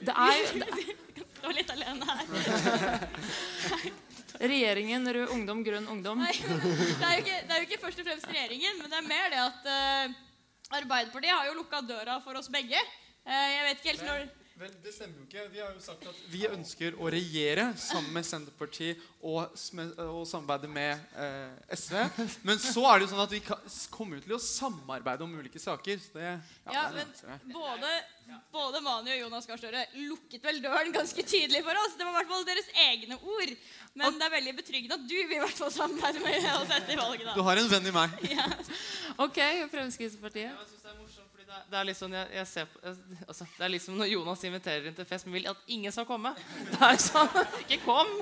Det 0.00 0.14
er 0.14 0.32
jo 0.38 0.44
Vi 0.78 0.84
kan 1.16 1.28
stå 1.36 1.54
litt 1.54 1.70
alene 1.74 2.04
her. 2.10 3.96
Regjeringen 4.40 5.12
Rød 5.16 5.32
Ungdom, 5.34 5.62
Grønn 5.64 5.88
Ungdom. 5.90 6.20
Nei, 6.20 6.32
det, 7.00 7.08
er 7.08 7.20
ikke, 7.22 7.36
det, 7.42 7.52
er 7.52 7.60
jo 7.62 7.68
ikke, 7.68 7.82
først 7.82 8.02
og 8.02 8.08
fremst 8.08 8.28
regjeringen, 8.30 8.80
men 8.80 8.92
det 8.92 8.98
er 8.98 9.06
mer 9.08 9.28
det 9.32 9.42
at 9.42 9.68
uh, 9.70 10.76
Arbeiderpartiet 10.80 11.32
har 11.32 11.46
jo 11.48 11.56
lukka 11.60 11.80
døra 11.86 12.18
for 12.24 12.38
oss 12.40 12.50
begge. 12.52 12.80
Uh, 13.26 13.32
jeg 13.32 13.62
vet 13.68 13.80
ikke 13.80 13.94
helt 13.94 14.06
når 14.10 14.26
Vel, 14.56 14.70
det 14.80 14.92
stemmer 14.94 15.18
jo 15.20 15.26
ikke. 15.26 15.42
Vi 15.52 15.60
har 15.60 15.72
jo 15.74 15.82
sagt 15.84 16.06
at 16.08 16.20
vi 16.32 16.46
ønsker 16.48 16.94
å 16.96 17.10
regjere 17.12 17.66
sammen 17.76 18.14
med 18.14 18.24
Senterpartiet 18.24 19.02
og, 19.20 19.52
og 20.00 20.22
samarbeide 20.24 20.70
med 20.72 21.02
eh, 21.20 21.74
SV. 21.76 21.96
Men 22.48 22.62
så 22.62 22.86
er 22.88 22.96
det 22.96 23.04
jo 23.04 23.10
sånn 23.10 23.20
at 23.26 23.34
vi 23.34 23.42
kommer 23.92 24.22
til 24.24 24.32
å 24.32 24.40
samarbeide 24.40 25.26
om 25.26 25.34
ulike 25.36 25.60
saker. 25.60 26.00
Det, 26.14 26.24
ja, 26.24 26.72
ja, 26.72 26.86
men 26.94 27.12
både, 27.52 27.90
både 28.54 28.80
Mani 28.86 29.12
og 29.18 29.20
Jonas 29.26 29.50
Gahr 29.50 29.60
Støre 29.60 29.84
lukket 30.06 30.48
vel 30.48 30.62
døren 30.64 30.96
ganske 30.96 31.26
tydelig 31.28 31.60
for 31.66 31.82
oss. 31.82 32.00
Det 32.00 32.08
var 32.08 32.16
i 32.16 32.18
hvert 32.22 32.32
fall 32.32 32.48
deres 32.48 32.72
egne 32.86 33.20
ord. 33.20 33.54
Men 33.92 34.08
og, 34.08 34.16
det 34.16 34.30
er 34.30 34.36
veldig 34.38 34.56
betryggende 34.62 35.00
at 35.02 35.04
du 35.04 35.16
vil 35.18 35.36
i 35.36 35.44
hvert 35.44 35.60
fall 35.60 35.74
samarbeide 35.76 36.24
med 36.24 36.48
oss 36.54 36.72
etter 36.80 36.96
valget. 37.04 37.28
Da. 37.28 37.36
Du 37.36 37.44
har 37.44 37.60
en 37.60 37.70
venn 37.76 37.92
i 37.92 37.96
meg. 38.00 38.16
ja. 38.38 38.48
Ok, 39.20 39.44
Fremskrittspartiet 39.76 40.48
det 40.56 40.94
er 40.94 41.25
liksom 41.88 42.14
jeg, 42.16 42.28
jeg 42.36 42.48
ser 42.50 42.68
på, 42.70 42.80
altså, 43.26 43.46
Det 43.56 43.64
er 43.64 43.72
liksom 43.72 43.98
når 44.00 44.10
Jonas 44.10 44.44
inviterer 44.48 44.88
inn 44.88 44.96
til 44.96 45.08
fest, 45.08 45.26
men 45.26 45.36
vil 45.38 45.48
at 45.50 45.68
ingen 45.72 45.94
skal 45.94 46.06
komme. 46.08 46.32
Det 46.72 46.80
er 46.80 47.02
sånn, 47.02 47.36
Ikke 47.64 47.80
kom! 47.84 48.12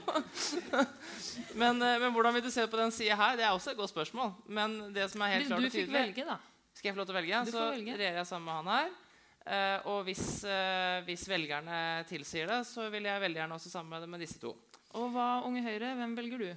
Men, 1.60 1.78
eh, 1.82 2.00
men, 2.02 2.10
hvordan 2.14 2.34
vil 2.34 2.42
du 2.42 2.50
se 2.50 2.64
på 2.70 2.78
den 2.78 2.90
sida 2.94 3.14
her? 3.18 3.36
Det 3.38 3.44
er 3.46 3.54
også 3.54 3.72
et 3.72 3.78
godt 3.78 3.90
spørsmål. 3.90 4.32
Men 4.46 4.76
det 4.94 5.06
som 5.10 5.22
er 5.22 5.36
helt 5.36 5.48
klart 5.48 5.62
og 5.62 5.70
tydelig 5.70 5.86
Du 5.86 5.92
fikk 5.92 5.94
velge, 5.94 6.26
da. 6.26 6.36
Skal 6.74 6.88
jeg 6.88 6.94
få 6.96 7.00
lov 7.00 7.08
til 7.08 7.14
å 7.14 7.18
velge? 7.18 7.40
Så 7.50 7.64
regjerer 7.70 8.18
jeg 8.18 8.28
sammen 8.28 8.48
med 8.50 8.58
han 8.58 8.70
her. 8.74 8.92
Uh, 9.44 9.88
og 9.92 9.98
hvis, 10.08 10.22
uh, 10.48 11.02
hvis, 11.04 11.26
velgerne 11.28 11.78
tilsier 12.08 12.48
det, 12.48 12.62
så 12.66 12.86
vil 12.90 13.06
jeg 13.06 13.22
veldig 13.22 13.42
gjerne 13.42 13.58
også 13.58 13.72
samarbeide 13.74 14.08
med 14.10 14.22
disse 14.24 14.38
to. 14.42 14.54
Og 14.96 15.10
hva 15.14 15.42
Unge 15.46 15.62
Høyre? 15.66 15.92
Hvem 15.98 16.14
velger 16.18 16.46
du? 16.46 16.48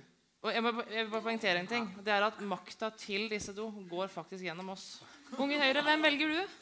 Og 0.45 0.53
jeg, 0.53 0.63
må, 0.63 0.71
jeg 0.86 1.03
vil 1.03 1.11
bare 1.11 1.25
poengtere 1.25 1.59
en 1.59 1.67
ting. 1.69 1.88
Det 2.05 2.13
er 2.13 2.23
at 2.28 2.39
makta 2.45 2.91
til 2.95 3.25
disse 3.32 3.51
to 3.57 3.67
går 3.89 4.07
faktisk 4.13 4.45
gjennom 4.45 4.71
oss. 4.75 4.86
Unge 5.36 5.59
Høyre, 5.59 5.84
hvem 5.84 6.05
velger 6.05 6.32
du? 6.32 6.57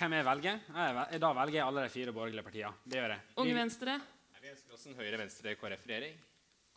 Hvem 0.00 0.14
jeg 0.16 0.24
velger? 0.24 0.60
Jeg, 0.72 1.18
da 1.20 1.30
velger 1.36 1.58
jeg 1.58 1.66
alle 1.66 1.82
de 1.84 1.92
fire 1.92 2.12
borgerlige 2.16 2.44
partiene. 2.46 2.70
Det 2.88 2.96
gjør 2.96 3.12
jeg. 3.12 3.24
Unge 3.42 3.56
Venstre? 3.58 3.96
Vi 4.40 4.48
ønsker 4.48 4.76
oss 4.78 4.86
en 4.88 4.94
Høyre-Venstre-KrF-regjering. 4.96 6.14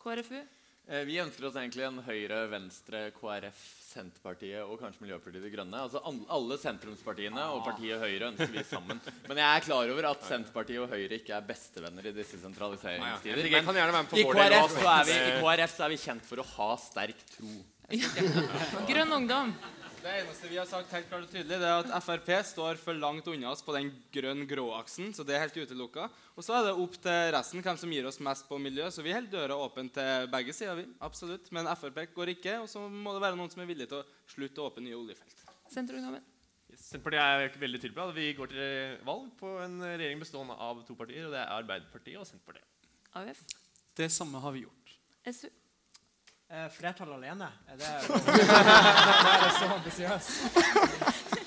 KrFU? 0.02 0.40
Eh, 0.84 1.06
vi 1.08 1.14
ønsker 1.22 1.46
oss 1.48 1.54
egentlig 1.56 1.86
en 1.86 2.02
Høyre, 2.04 2.42
Venstre, 2.52 2.98
KrF, 3.16 3.62
Senterpartiet 3.86 4.60
og 4.68 4.76
kanskje 4.82 5.06
Miljøpartiet 5.06 5.46
De 5.46 5.52
Grønne. 5.54 5.80
Altså 5.86 6.02
Alle 6.04 6.58
sentrumspartiene 6.60 7.46
og 7.54 7.62
partiet 7.64 8.02
Høyre 8.02 8.28
ønsker 8.34 8.52
vi 8.52 8.64
sammen. 8.68 9.00
Men 9.24 9.40
jeg 9.40 9.48
er 9.48 9.64
klar 9.70 9.92
over 9.94 10.08
at 10.10 10.26
Senterpartiet 10.28 10.82
og 10.82 10.92
Høyre 10.92 11.16
ikke 11.16 11.32
er 11.38 11.46
bestevenner 11.48 12.10
i 12.10 12.12
disse 12.18 12.42
sentraliseringstider. 12.42 13.40
Men 13.40 13.48
i 13.48 14.26
KrF, 14.28 14.76
så 14.76 14.90
er 14.98 15.08
vi, 15.08 15.16
i 15.16 15.32
KrF 15.40 15.78
så 15.78 15.88
er 15.88 15.94
vi 15.94 16.02
kjent 16.04 16.28
for 16.28 16.44
å 16.44 16.46
ha 16.58 16.68
sterk 16.84 17.24
tro. 17.32 17.54
Grønn 18.92 19.16
ungdom. 19.16 19.56
Det 20.04 20.12
eneste 20.20 20.48
vi 20.50 20.58
har 20.58 20.66
sagt 20.68 20.90
helt 20.92 21.06
klart 21.08 21.22
og 21.24 21.30
tydelig, 21.32 21.56
det 21.62 21.64
er 21.64 21.78
at 21.80 22.04
Frp 22.04 22.26
står 22.44 22.76
for 22.76 22.98
langt 23.00 23.24
unna 23.32 23.48
oss 23.54 23.62
på 23.64 23.72
den 23.72 23.86
grønn-grå-aksen. 24.12 25.14
så 25.16 25.24
det 25.24 25.32
er 25.32 25.46
helt 25.46 25.56
utelukka. 25.56 26.10
Og 26.36 26.44
så 26.44 26.58
er 26.58 26.66
det 26.66 26.74
opp 26.82 26.98
til 27.06 27.32
resten 27.32 27.64
hvem 27.64 27.78
som 27.80 27.94
gir 27.96 28.04
oss 28.10 28.20
mest 28.20 28.44
på 28.44 28.58
miljø. 28.60 28.90
Så 28.92 29.00
vi 29.00 29.14
holder 29.16 29.32
døra 29.32 29.56
åpen 29.56 29.88
til 29.88 30.28
begge 30.28 30.52
sider. 30.52 30.76
vi, 30.76 30.84
absolutt. 31.00 31.48
Men 31.56 31.72
Frp 31.72 32.02
går 32.18 32.34
ikke. 32.34 32.58
Og 32.60 32.68
så 32.68 32.84
må 32.84 33.16
det 33.16 33.24
være 33.24 33.40
noen 33.40 33.48
som 33.56 33.64
er 33.64 33.70
villig 33.72 33.88
til 33.88 34.02
å 34.02 34.04
slutte 34.28 34.60
å 34.60 34.68
åpne 34.68 34.84
nye 34.90 35.00
oljefelt. 35.00 35.40
Senterpartiet 35.72 37.24
er 37.24 37.58
veldig 37.64 37.80
tydelig 37.80 37.96
på 37.96 38.08
at 38.10 38.14
vi 38.20 38.30
går 38.36 38.52
til 38.52 39.02
valg 39.08 39.34
på 39.40 39.56
en 39.64 39.80
regjering 39.88 40.20
bestående 40.20 40.60
av 40.68 40.84
to 40.84 41.00
partier. 41.00 41.30
og 41.30 41.32
Det 41.32 41.40
er 41.46 41.58
Arbeiderpartiet 41.62 42.20
og 42.20 42.28
Senterpartiet. 42.28 42.92
AUF? 43.16 43.40
Det 43.96 44.12
samme 44.12 44.44
har 44.44 44.52
vi 44.52 44.66
gjort. 44.68 44.98
SU? 45.32 45.48
Eh, 46.54 46.68
flertall 46.70 47.12
alene? 47.12 47.48
Er 47.66 47.76
det, 47.76 47.84
er 49.34 49.40
det 49.42 49.54
så 49.58 49.66
ambisiøst? 49.74 50.30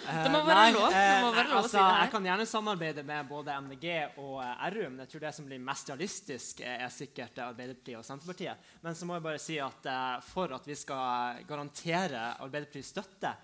Det 0.07 0.31
må 0.33 0.41
være 0.43 0.73
lov. 0.73 0.87
Det 0.91 1.21
må 1.23 1.29
være 1.31 1.47
lov 1.47 1.61
altså, 1.61 1.69
å 1.69 1.71
si 1.71 1.77
det 1.77 2.01
Jeg 2.01 2.11
kan 2.11 2.27
gjerne 2.27 2.47
samarbeide 2.49 3.05
med 3.07 3.29
både 3.29 3.55
MDG 3.69 3.87
og 4.19 4.41
eh, 4.43 4.65
RU, 4.73 4.81
men 4.89 4.99
jeg 5.05 5.13
tror 5.13 5.23
det 5.23 5.33
som 5.37 5.47
blir 5.47 5.63
mest 5.63 5.93
realistisk, 5.93 6.59
er 6.59 6.91
sikkert 6.91 7.39
Arbeiderpartiet 7.45 8.01
og 8.01 8.05
Senterpartiet. 8.07 8.67
Men 8.83 8.99
så 8.99 9.07
må 9.07 9.15
jeg 9.15 9.27
bare 9.29 9.43
si 9.45 9.57
at 9.63 9.89
for 10.27 10.57
at 10.57 10.67
vi 10.67 10.75
skal 10.75 11.39
garantere 11.47 12.33
Arbeiderpartiets 12.43 12.91
støtte, 12.97 13.37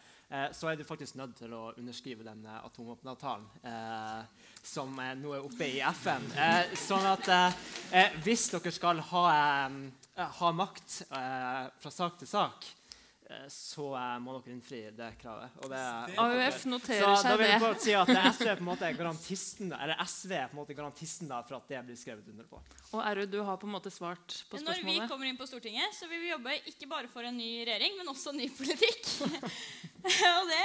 så 0.58 0.72
er 0.72 0.80
du 0.80 0.82
faktisk 0.88 1.16
nødt 1.20 1.36
til 1.38 1.52
å 1.54 1.68
underskrive 1.78 2.24
den 2.26 2.40
uh, 2.48 2.64
atomvåpenavtalen 2.66 3.44
som 4.66 4.96
nå 5.20 5.36
er 5.36 5.44
oppe 5.46 5.68
i 5.68 5.82
FN. 5.94 6.26
sånn 6.80 7.06
at 7.06 7.30
hvis 8.26 8.48
dere 8.56 8.74
skal 8.74 9.04
ha 9.12 9.28
Eh, 9.30 10.03
har 10.16 10.54
makt 10.54 11.02
eh, 11.10 11.68
fra 11.80 11.92
sak 11.92 12.18
til 12.20 12.30
sak, 12.30 12.68
eh, 13.30 13.46
så 13.50 13.88
må 14.22 14.36
dere 14.38 14.54
innfri 14.54 14.82
det 14.94 15.10
kravet. 15.22 15.56
Det, 15.72 15.82
AUF 16.22 16.66
noterer 16.70 17.02
seg 17.02 17.10
det. 17.10 17.22
Så 17.22 17.32
da 17.32 17.38
vil 17.42 17.52
jeg 17.52 17.64
bare 17.64 17.80
si 17.82 17.96
at 17.98 18.12
SV 18.14 18.46
er 18.52 18.60
på 18.60 18.66
en 18.66 18.70
måte 18.70 18.92
garantisten, 19.00 19.74
eller 19.74 20.04
SV 20.06 20.36
er 20.38 20.52
på 20.52 20.58
en 20.58 20.62
måte 20.62 20.78
garantisten 20.78 21.32
da, 21.32 21.42
for 21.48 21.58
at 21.58 21.74
det 21.74 21.82
blir 21.90 22.00
skrevet 22.00 22.30
under 22.34 22.50
på. 22.52 22.62
Og 22.94 23.02
Erud, 23.02 23.32
du 23.34 23.40
har 23.42 23.58
på 23.58 23.70
en 23.70 23.74
måte 23.74 23.94
svart 23.94 24.28
på 24.28 24.60
spørsmålet. 24.62 24.86
Når 24.86 24.92
vi 24.92 25.10
kommer 25.10 25.32
inn 25.32 25.40
på 25.40 25.50
Stortinget, 25.50 25.98
så 25.98 26.12
vil 26.12 26.22
vi 26.22 26.30
jobbe 26.34 26.60
ikke 26.76 26.92
bare 26.94 27.10
for 27.12 27.26
en 27.26 27.40
ny 27.40 27.52
regjering, 27.64 27.98
men 27.98 28.14
også 28.14 28.36
ny 28.38 28.52
politikk. 28.54 29.10
og 30.38 30.54
det 30.54 30.64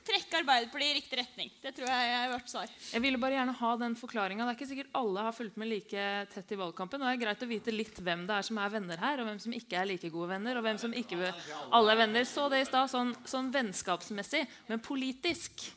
trekke 0.00 0.38
Arbeiderpartiet 0.40 0.90
i 0.90 0.96
riktig 0.96 1.18
retning. 1.18 1.50
Det 1.62 1.72
tror 1.76 1.90
jeg 1.90 2.12
er 2.16 2.30
vårt 2.32 2.48
svar. 2.50 2.70
Jeg 2.92 3.02
ville 3.04 3.20
bare 3.20 3.36
gjerne 3.36 3.54
ha 3.58 3.72
den 3.80 3.96
forklaringa. 3.98 4.46
Det 4.46 4.52
er 4.54 4.58
ikke 4.58 4.70
sikkert 4.70 4.96
alle 4.98 5.26
har 5.26 5.36
fulgt 5.36 5.58
med 5.60 5.70
like 5.70 6.06
tett 6.32 6.54
i 6.54 6.58
valgkampen. 6.60 7.02
Og 7.02 7.08
det 7.08 7.12
er 7.12 7.20
greit 7.24 7.44
å 7.44 7.50
vite 7.50 7.74
litt 7.74 8.00
hvem 8.00 8.24
det 8.28 8.38
er 8.38 8.48
som 8.48 8.60
er 8.62 8.72
venner 8.72 9.02
her, 9.02 9.20
og 9.20 9.28
hvem 9.28 9.42
som 9.42 9.56
ikke 9.56 9.80
er 9.80 9.90
like 9.90 10.12
gode 10.14 10.30
venner. 10.32 10.56
og 10.56 10.66
hvem 10.66 10.80
som 10.80 10.96
ikke 10.96 11.32
alle 11.70 11.92
er 11.92 12.02
venner. 12.04 12.26
Så 12.28 12.48
det 12.52 12.62
i 12.62 12.68
stad 12.68 12.90
sånn, 12.92 13.12
sånn, 13.28 13.52
vennskapsmessig, 13.52 14.46
men 14.70 14.82
politisk 14.84 15.68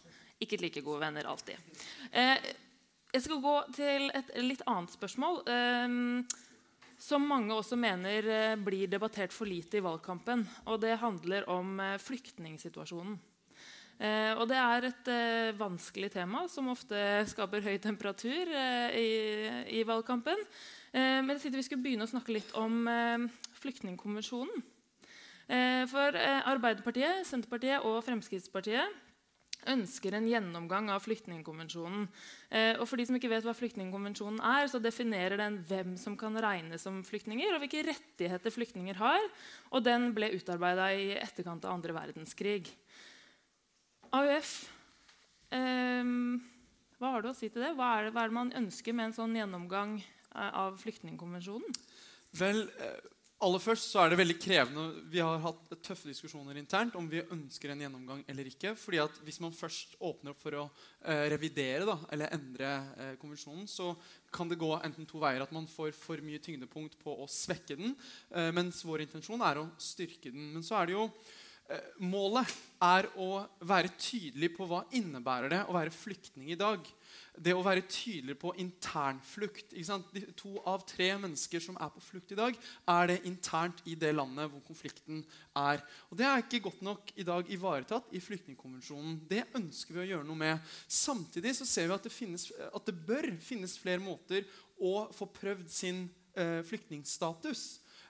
ikke 0.41 0.61
like 0.61 0.83
gode 0.85 1.03
venner 1.03 1.27
alltid. 1.27 1.77
Eh, 2.11 2.49
jeg 3.15 3.27
skal 3.27 3.43
gå 3.43 3.55
til 3.75 4.09
et 4.15 4.33
litt 4.43 4.65
annet 4.69 4.95
spørsmål. 4.95 5.43
Eh, 5.47 6.41
som 7.05 7.27
mange 7.27 7.53
også 7.53 7.75
mener 7.75 8.27
eh, 8.31 8.57
blir 8.57 8.87
debattert 8.87 9.35
for 9.35 9.49
lite 9.49 9.79
i 9.79 9.85
valgkampen. 9.85 10.47
Og 10.71 10.79
det 10.83 10.97
handler 11.03 11.49
om 11.51 11.79
flyktningsituasjonen. 11.99 13.19
Eh, 13.95 14.33
og 14.35 14.47
det 14.49 14.57
er 14.59 14.87
et 14.89 15.09
eh, 15.11 15.55
vanskelig 15.55 16.09
tema 16.11 16.43
som 16.51 16.67
ofte 16.73 16.97
skaper 17.31 17.63
høy 17.63 17.77
temperatur 17.79 18.51
eh, 18.51 18.97
i, 18.99 19.09
i, 19.79 19.83
valgkampen. 19.87 20.41
Men 20.95 21.33
jeg 21.33 21.41
tenkte 21.41 21.59
vi 21.59 21.63
skulle 21.67 21.83
begynne 21.83 22.05
å 22.07 22.07
snakke 22.07 22.31
litt 22.31 22.53
om 22.55 22.85
flyktningkonvensjonen. 23.59 24.61
For 25.91 26.15
Arbeiderpartiet, 26.15 27.27
Senterpartiet 27.27 27.83
og 27.83 27.97
Fremskrittspartiet 28.05 28.95
ønsker 29.71 30.15
en 30.15 30.27
gjennomgang 30.29 30.89
av 30.93 31.03
flyktningkonvensjonen. 31.05 32.07
Eh, 32.49 32.73
og 32.77 32.85
for 32.89 32.99
de 32.99 33.07
som 33.07 33.17
ikke 33.17 33.31
vet 33.31 33.45
hva 33.45 33.55
flyktningkonvensjonen 33.57 34.41
er, 34.45 34.69
så 34.69 34.81
definerer 34.83 35.39
den 35.41 35.59
hvem 35.67 35.95
som 36.01 36.17
kan 36.19 36.37
regnes 36.41 36.85
som 36.85 37.01
flyktninger, 37.05 37.55
og 37.55 37.63
hvilke 37.63 37.85
rettigheter 37.89 38.53
flyktninger 38.53 38.99
har. 39.01 39.29
Og 39.73 39.85
den 39.85 40.11
ble 40.17 40.33
utarbeida 40.35 40.91
i 40.93 41.13
etterkant 41.17 41.65
av 41.65 41.77
andre 41.77 41.97
verdenskrig. 41.97 42.69
AUF, 44.13 44.51
eh, 45.55 46.11
hva 46.99 47.11
har 47.11 47.25
du 47.25 47.31
å 47.31 47.35
si 47.35 47.49
til 47.51 47.65
det? 47.65 47.73
Hva 47.75 47.89
er 47.97 48.07
det, 48.07 48.15
hva 48.15 48.23
er 48.23 48.31
det 48.31 48.37
man 48.37 48.53
ønsker 48.55 48.95
med 48.95 49.09
en 49.09 49.17
sånn 49.17 49.35
gjennomgang 49.35 49.97
eh, 49.99 50.51
av 50.55 50.77
flyktningkonvensjonen? 50.79 51.75
Vel, 52.39 52.63
eh, 52.79 53.09
aller 53.43 53.59
først 53.59 53.91
så 53.91 54.01
er 54.01 54.13
det 54.13 54.19
veldig 54.21 54.37
krevende. 54.39 54.85
Vi 55.11 55.19
har 55.19 55.43
hatt 55.43 55.75
tøffe 55.83 56.07
diskusjoner 56.07 56.55
internt 56.61 56.95
om 56.95 57.09
vi 57.11 57.19
ønsker 57.21 57.73
en 57.73 57.83
gjennomgang 57.83 58.23
eller 58.31 58.47
ikke. 58.47 58.77
fordi 58.79 59.03
at 59.03 59.19
Hvis 59.27 59.41
man 59.43 59.51
først 59.55 59.97
åpner 59.99 60.31
opp 60.31 60.39
for 60.39 60.55
å 60.61 60.65
eh, 61.03 61.27
revidere 61.35 61.83
da, 61.91 61.99
eller 62.15 62.31
endre 62.39 62.73
konvensjonen, 63.19 63.67
så 63.67 63.91
kan 64.31 64.47
det 64.47 64.61
gå 64.63 64.71
enten 64.79 65.05
to 65.05 65.19
veier. 65.19 65.43
At 65.43 65.51
man 65.51 65.67
får 65.67 65.91
for 65.99 66.23
mye 66.23 66.39
tyngdepunkt 66.39 66.95
på 67.03 67.11
å 67.11 67.27
svekke 67.27 67.75
den, 67.75 67.97
mens 68.55 68.81
vår 68.87 69.03
intensjon 69.03 69.43
er 69.43 69.59
å 69.59 69.71
styrke 69.77 70.31
den. 70.31 70.53
Men 70.55 70.63
så 70.63 70.79
er 70.79 70.87
det 70.89 70.95
jo 70.95 71.09
Målet 71.97 72.51
er 72.85 73.07
å 73.17 73.39
være 73.65 73.89
tydelig 73.97 74.51
på 74.53 74.67
hva 74.69 74.83
innebærer 74.93 75.49
det 75.49 75.61
å 75.65 75.73
være 75.73 75.93
flyktning 75.93 76.51
i 76.53 76.59
dag 76.59 76.83
det 77.41 77.53
å 77.55 77.63
være 77.63 77.83
tydelig 77.89 78.35
på 78.39 78.53
internflukt. 78.61 79.73
To 80.39 80.55
av 80.67 80.85
tre 80.87 81.09
mennesker 81.19 81.63
som 81.63 81.77
er 81.81 81.91
på 81.93 82.03
flukt 82.03 82.31
i 82.31 82.37
dag, 82.39 82.57
er 82.91 83.09
det 83.11 83.17
internt 83.27 83.81
i 83.89 83.95
det 83.99 84.13
landet 84.15 84.51
hvor 84.51 84.63
konflikten 84.67 85.23
er. 85.59 85.83
Og 86.09 86.17
Det 86.19 86.27
er 86.27 86.43
ikke 86.43 86.63
godt 86.69 86.83
nok 86.85 87.13
i 87.15 87.27
dag 87.27 87.51
ivaretatt 87.51 88.13
i 88.15 88.23
flyktningkonvensjonen. 88.23 89.19
Det 89.29 89.45
ønsker 89.57 89.97
vi 89.97 90.03
å 90.05 90.09
gjøre 90.13 90.27
noe 90.27 90.43
med. 90.45 90.75
Samtidig 90.87 91.55
så 91.59 91.67
ser 91.67 91.89
vi 91.89 91.97
at 91.97 92.07
det, 92.07 92.13
finnes, 92.13 92.49
at 92.71 92.85
det 92.87 92.97
bør 93.07 93.31
finnes 93.43 93.77
flere 93.79 94.03
måter 94.03 94.47
å 94.79 95.07
få 95.15 95.27
prøvd 95.35 95.67
sin 95.71 96.05
eh, 96.35 96.61
flyktningstatus. 96.67 97.65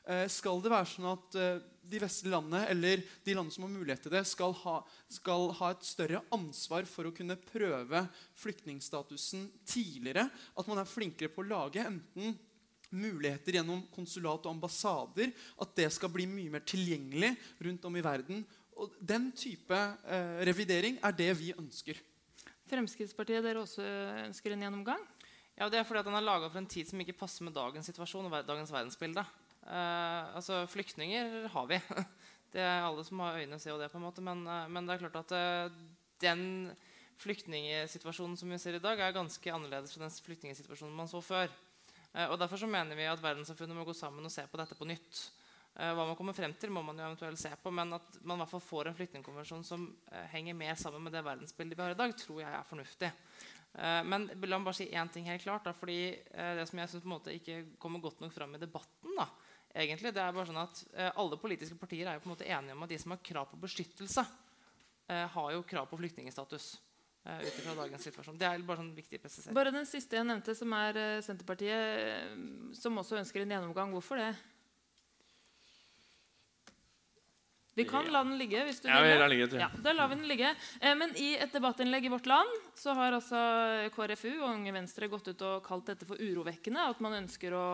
Eh, 0.05 0.27
skal 0.29 0.61
det 0.61 0.73
være 0.73 0.91
sånn 0.91 1.09
at 1.09 1.39
eh, 1.41 1.63
de 1.89 2.01
vestlige 2.01 2.33
landene 2.33 2.63
eller 2.71 3.03
de 3.25 3.35
landene 3.35 3.53
som 3.53 3.65
har 3.67 3.73
mulighet 3.73 4.05
til 4.05 4.13
det, 4.15 4.23
skal 4.29 4.55
ha, 4.63 4.79
skal 5.11 5.49
ha, 5.59 5.71
et 5.73 5.85
større 5.87 6.23
ansvar 6.35 6.87
for 6.89 7.09
å 7.09 7.13
kunne 7.15 7.37
prøve 7.39 8.01
flyktningstatusen 8.41 9.47
tidligere? 9.67 10.27
At 10.57 10.67
man 10.69 10.81
er 10.81 10.89
flinkere 10.89 11.31
på 11.33 11.43
å 11.43 11.49
lage 11.49 11.85
enten 11.85 12.35
muligheter 12.95 13.59
gjennom 13.59 13.81
konsulat 13.93 14.45
og 14.45 14.53
ambassader, 14.53 15.31
at 15.61 15.77
det 15.77 15.89
skal 15.93 16.11
bli 16.13 16.27
mye 16.29 16.53
mer 16.53 16.63
tilgjengelig 16.67 17.33
rundt 17.67 17.87
om 17.89 17.97
i 17.97 18.03
verden. 18.05 18.43
Og 18.75 18.95
Den 18.99 19.29
type 19.35 19.75
eh, 19.75 20.41
revidering 20.47 20.99
er 21.03 21.15
det 21.15 21.31
vi 21.39 21.53
ønsker. 21.55 21.99
Fremskrittspartiet, 22.69 23.43
dere 23.45 23.61
også 23.61 23.83
ønsker 24.25 24.55
en 24.55 24.65
gjennomgang? 24.65 25.03
Ja, 25.55 25.69
Det 25.69 25.79
er 25.79 25.87
fordi 25.87 26.01
at 26.01 26.07
den 26.09 26.17
er 26.17 26.25
laga 26.25 26.49
for 26.49 26.59
en 26.59 26.67
tid 26.67 26.89
som 26.89 26.99
ikke 26.99 27.15
passer 27.15 27.45
med 27.47 27.55
dagens 27.55 27.87
situasjon 27.87 28.27
og 28.27 28.33
dagens 28.47 28.73
verdensbilde. 28.73 29.23
Uh, 29.65 30.35
altså, 30.37 30.61
Flyktninger 30.69 31.47
har 31.49 31.69
vi. 31.69 31.79
det 32.53 32.61
er 32.61 32.85
alle 32.85 33.03
som 33.05 33.21
har 33.23 33.39
øyne, 33.41 33.57
ser 33.59 33.73
jo 33.73 33.79
det. 33.81 33.89
på 33.89 33.97
en 33.97 34.05
måte, 34.05 34.21
Men, 34.21 34.45
uh, 34.45 34.67
men 34.69 34.85
det 34.85 34.95
er 34.95 35.07
klart 35.07 35.23
at 35.23 35.31
uh, 35.33 35.77
den 36.21 36.43
flyktningsituasjonen 37.17 38.37
som 38.37 38.51
vi 38.51 38.59
ser 38.61 38.77
i 38.77 38.83
dag, 38.83 38.99
er 38.99 39.15
ganske 39.15 39.53
annerledes 39.53 39.95
fra 39.95 40.03
den 40.03 40.13
flyktningsituasjonen 40.27 40.95
man 40.95 41.09
så 41.09 41.21
før. 41.23 41.49
og 42.27 42.35
Derfor 42.39 42.59
så 42.59 42.67
mener 42.67 42.95
vi 42.95 43.07
at 43.07 43.21
verdenssamfunnet 43.23 43.75
må 43.75 43.85
gå 43.87 43.93
sammen 43.95 44.27
og 44.27 44.31
se 44.31 44.43
på 44.51 44.59
dette 44.59 44.75
på 44.75 44.87
nytt. 44.87 45.21
hva 45.75 46.05
man 46.07 46.15
kommer 46.15 46.35
frem 46.35 46.53
til, 46.59 46.71
må 46.71 46.81
man 46.83 46.99
jo 46.99 47.05
eventuelt 47.05 47.39
se 47.39 47.51
på, 47.63 47.71
men 47.71 47.93
at 47.95 48.19
man 48.21 48.35
i 48.35 48.43
hvert 48.43 48.51
fall 48.51 48.63
får 48.67 48.89
en 48.89 48.97
flyktningkonvensjon 48.99 49.63
som 49.63 49.87
henger 50.31 50.59
mer 50.59 50.75
sammen 50.75 51.03
med 51.03 51.15
det 51.15 51.23
verdensbildet 51.23 51.77
vi 51.77 51.83
har 51.83 51.95
i 51.95 51.99
dag, 52.03 52.17
tror 52.19 52.41
jeg 52.41 52.51
er 52.51 52.67
fornuftig. 52.67 53.11
Men 54.11 54.27
la 54.35 54.59
meg 54.59 54.67
bare 54.67 54.79
si 54.81 54.91
én 54.91 55.11
ting 55.11 55.27
helt 55.31 55.43
klart. 55.43 55.63
Da, 55.63 55.71
fordi 55.71 56.19
Det 56.35 56.67
som 56.67 56.79
jeg 56.79 56.89
synes 56.89 57.03
på 57.03 57.07
en 57.07 57.15
måte 57.15 57.35
ikke 57.35 57.63
kommer 57.79 58.03
godt 58.03 58.19
nok 58.19 58.35
fram 58.35 58.55
i 58.55 58.59
debatten, 58.59 59.15
da, 59.15 59.29
egentlig. 59.75 60.13
Det 60.15 60.23
er 60.23 60.33
bare 60.35 60.47
sånn 60.49 60.63
at 60.63 60.81
eh, 60.95 61.11
Alle 61.21 61.39
politiske 61.41 61.77
partier 61.79 62.07
er 62.07 62.17
jo 62.17 62.23
på 62.23 62.29
en 62.29 62.35
måte 62.35 62.47
enige 62.47 62.75
om 62.75 62.85
at 62.85 62.91
de 62.93 62.99
som 63.01 63.13
har 63.15 63.23
krav 63.25 63.51
på 63.51 63.61
beskyttelse, 63.61 64.25
eh, 65.11 65.27
har 65.35 65.53
jo 65.55 65.63
krav 65.67 65.89
på 65.91 65.99
flyktningstatus. 66.01 66.73
Eh, 67.25 67.41
ut 67.41 67.77
dagens 67.77 68.03
situasjon. 68.05 68.37
Det 68.37 68.45
er 68.45 68.65
bare 68.65 68.83
sånn 68.83 68.91
viktig 68.93 69.17
presisering. 69.21 69.55
Bare 69.57 69.71
den 69.73 69.87
siste 69.89 70.19
jeg 70.19 70.27
nevnte, 70.27 70.53
som 70.57 70.73
er 70.77 70.99
eh, 71.01 71.21
Senterpartiet, 71.25 72.03
eh, 72.03 72.35
som 72.77 73.01
også 73.01 73.17
ønsker 73.17 73.41
en 73.41 73.55
gjennomgang. 73.55 73.95
Hvorfor 73.97 74.21
det? 74.21 74.33
Vi 77.75 77.83
kan 77.83 78.05
la 78.07 78.21
den 78.23 78.37
ligge. 78.39 78.61
hvis 78.63 78.77
du 78.79 78.87
ja, 78.87 79.01
vil. 79.03 79.25
Ligge, 79.33 79.57
ja, 79.59 79.67
da 79.83 79.91
lar 79.91 80.07
vi 80.07 80.15
den 80.15 80.29
ligge. 80.29 80.53
Eh, 80.79 80.93
men 80.95 81.17
i 81.17 81.33
et 81.35 81.51
debattinnlegg 81.51 82.05
i 82.05 82.13
Vårt 82.13 82.29
Land 82.29 82.61
så 82.77 82.93
har 82.95 83.17
altså 83.17 83.41
KrFU 83.97 84.29
og 84.37 84.51
Unge 84.53 84.75
Venstre 84.77 85.09
gått 85.11 85.27
ut 85.33 85.41
og 85.49 85.65
kalt 85.65 85.89
dette 85.89 86.05
for 86.07 86.21
urovekkende. 86.21 86.85
At 86.93 87.01
man 87.03 87.17
ønsker 87.23 87.57
å 87.57 87.65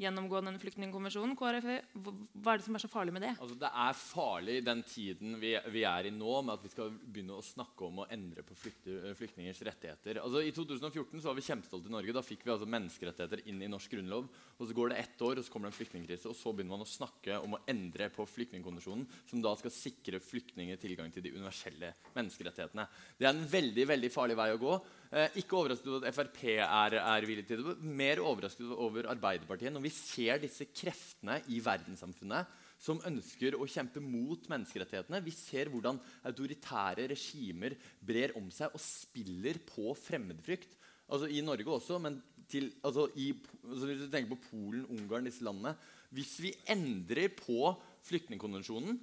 gjennomgå 0.00 0.40
denne 0.42 0.60
flyktningkonvensjonen. 0.60 1.34
KrF, 1.38 1.66
hva 1.96 2.52
er 2.52 2.60
det 2.60 2.66
som 2.66 2.76
er 2.76 2.82
så 2.82 2.90
farlig 2.90 3.14
med 3.16 3.24
det? 3.24 3.32
Altså, 3.40 3.56
det 3.60 3.70
er 3.70 3.98
farlig 3.98 4.56
den 4.66 4.82
tiden 4.86 5.36
vi, 5.40 5.54
vi, 5.72 5.84
er 5.88 6.08
i 6.08 6.12
nå, 6.14 6.34
med 6.44 6.56
at 6.56 6.66
vi 6.66 6.72
skal 6.72 6.92
begynne 6.92 7.38
å 7.38 7.44
snakke 7.44 7.88
om 7.88 8.02
å 8.02 8.08
endre 8.12 8.44
på 8.46 8.56
flyktningers 8.58 9.62
rettigheter. 9.66 10.20
Altså, 10.22 10.42
I 10.44 10.52
2014 10.56 11.22
så 11.22 11.30
var 11.30 11.38
vi 11.38 11.46
kjempestolte 11.46 11.90
i 11.90 11.94
Norge. 11.96 12.16
Da 12.16 12.24
fikk 12.26 12.44
vi 12.46 12.54
altså 12.54 12.68
menneskerettigheter 12.76 13.44
inn 13.50 13.62
i 13.64 13.70
norsk 13.72 13.96
grunnlov. 13.96 14.28
Og 14.56 14.68
Så 14.68 14.76
går 14.76 14.92
det 14.92 15.00
ett 15.02 15.24
år, 15.24 15.40
og 15.40 15.46
så 15.46 15.52
kommer 15.52 15.70
det 15.70 15.74
en 15.74 15.80
flyktningkrise, 15.80 16.28
og 16.30 16.36
så 16.36 16.52
begynner 16.52 16.76
man 16.76 16.86
å 16.86 16.90
snakke 16.90 17.40
om 17.42 17.56
å 17.56 17.62
endre 17.68 18.10
på 18.12 18.28
flyktningkonvensjonen, 18.28 19.06
som 19.30 19.44
da 19.44 19.54
skal 19.60 19.74
sikre 19.74 20.22
flyktninger 20.22 20.80
tilgang 20.80 21.12
til 21.12 21.24
de 21.24 21.34
universelle 21.36 21.92
menneskerettighetene. 22.16 22.86
Det 23.16 23.28
er 23.28 23.34
en 23.34 23.48
veldig 23.50 23.88
veldig 23.92 24.12
farlig 24.12 24.38
vei 24.38 24.50
å 24.54 24.60
gå. 24.60 24.78
Eh, 25.16 25.38
ikke 25.40 25.56
overrasket 25.56 25.88
over 25.88 26.04
at 26.04 26.12
Frp 26.12 26.42
er, 26.58 26.98
er 27.00 27.24
villig 27.24 27.46
til 27.48 27.62
det. 27.64 27.76
Mer 27.80 28.20
overrasket 28.20 28.68
over 28.74 29.06
Arbeiderpartiet 29.14 29.72
når 29.72 29.86
vi 29.86 29.92
ser 29.94 30.42
disse 30.42 30.66
kreftene 30.68 31.38
i 31.54 31.60
verdenssamfunnet 31.64 32.50
som 32.76 33.00
ønsker 33.08 33.56
å 33.56 33.68
kjempe 33.70 34.02
mot 34.04 34.44
menneskerettighetene. 34.52 35.22
Vi 35.24 35.32
ser 35.32 35.70
hvordan 35.72 35.96
autoritære 36.28 37.08
regimer 37.14 37.78
brer 38.04 38.36
om 38.36 38.50
seg 38.52 38.76
og 38.76 38.82
spiller 38.82 39.62
på 39.64 39.94
fremmedfrykt. 39.96 40.76
Altså 41.08 41.30
I 41.32 41.40
Norge 41.46 41.72
også, 41.78 41.96
men 42.02 42.20
til, 42.50 42.68
altså 42.84 43.08
i, 43.16 43.30
altså 43.64 43.88
hvis 43.88 44.04
du 44.04 44.10
tenker 44.12 44.34
på 44.34 44.50
Polen, 44.50 44.84
Ungarn, 44.92 45.26
disse 45.26 45.42
landene 45.42 45.72
Hvis 46.14 46.36
vi 46.44 46.52
endrer 46.70 47.32
på 47.34 47.72
flyktningkonvensjonen, 48.06 49.00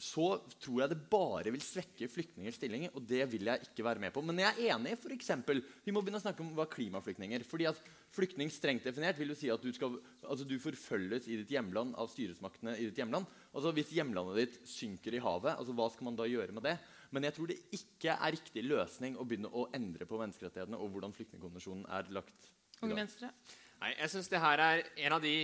så 0.00 0.40
tror 0.58 0.80
jeg 0.82 0.90
det 0.90 0.98
bare 1.10 1.52
vil 1.54 1.62
svekke 1.62 2.08
flyktningers 2.10 2.56
stilling. 2.58 2.88
Og 2.92 3.04
det 3.06 3.22
vil 3.30 3.46
jeg 3.46 3.68
ikke 3.68 3.84
være 3.86 4.02
med 4.02 4.14
på. 4.14 4.22
Men 4.26 4.40
jeg 4.42 4.50
er 4.50 4.74
enig 4.74 4.96
for 4.98 5.14
eksempel, 5.14 5.62
Vi 5.84 5.92
må 5.94 6.02
begynne 6.02 6.18
å 6.18 6.24
snakke 6.24 6.42
om 6.42 6.50
hva 6.56 6.66
klimaflyktninger. 6.66 7.44
fordi 7.46 7.68
at 7.70 7.78
Flyktning 8.14 8.50
strengt 8.50 8.84
definert 8.84 9.18
vil 9.18 9.32
jo 9.32 9.34
si 9.34 9.50
at 9.50 9.62
du, 9.62 9.72
skal, 9.74 9.96
altså 10.22 10.44
du 10.46 10.58
forfølges 10.58 11.26
i 11.26 11.38
ditt 11.40 11.50
hjemland 11.50 11.96
av 11.98 12.10
styresmaktene 12.10 12.76
i 12.78 12.86
ditt 12.86 12.98
hjemland. 12.98 13.26
Altså 13.52 13.72
Hvis 13.74 13.90
hjemlandet 13.94 14.36
ditt 14.36 14.68
synker 14.68 15.14
i 15.14 15.22
havet, 15.22 15.56
altså 15.58 15.74
hva 15.74 15.88
skal 15.90 16.10
man 16.10 16.18
da 16.18 16.26
gjøre 16.26 16.54
med 16.54 16.62
det? 16.62 16.76
Men 17.10 17.26
jeg 17.26 17.34
tror 17.34 17.50
det 17.50 17.60
ikke 17.74 18.14
er 18.14 18.34
riktig 18.34 18.64
løsning 18.66 19.18
å 19.18 19.26
begynne 19.26 19.50
å 19.50 19.68
endre 19.74 20.06
på 20.06 20.18
menneskerettighetene 20.18 20.78
og 20.78 20.90
hvordan 20.90 21.14
flyktningkonvensjonen 21.14 21.86
er 21.86 22.10
lagt. 22.14 22.50
Unge 22.82 22.98
Venstre. 22.98 23.30
Nei, 23.82 23.92
jeg 23.98 24.10
synes 24.12 24.30
det 24.32 24.40
her 24.42 24.62
er 24.64 24.82
en 25.06 25.16
av 25.16 25.22
de 25.24 25.34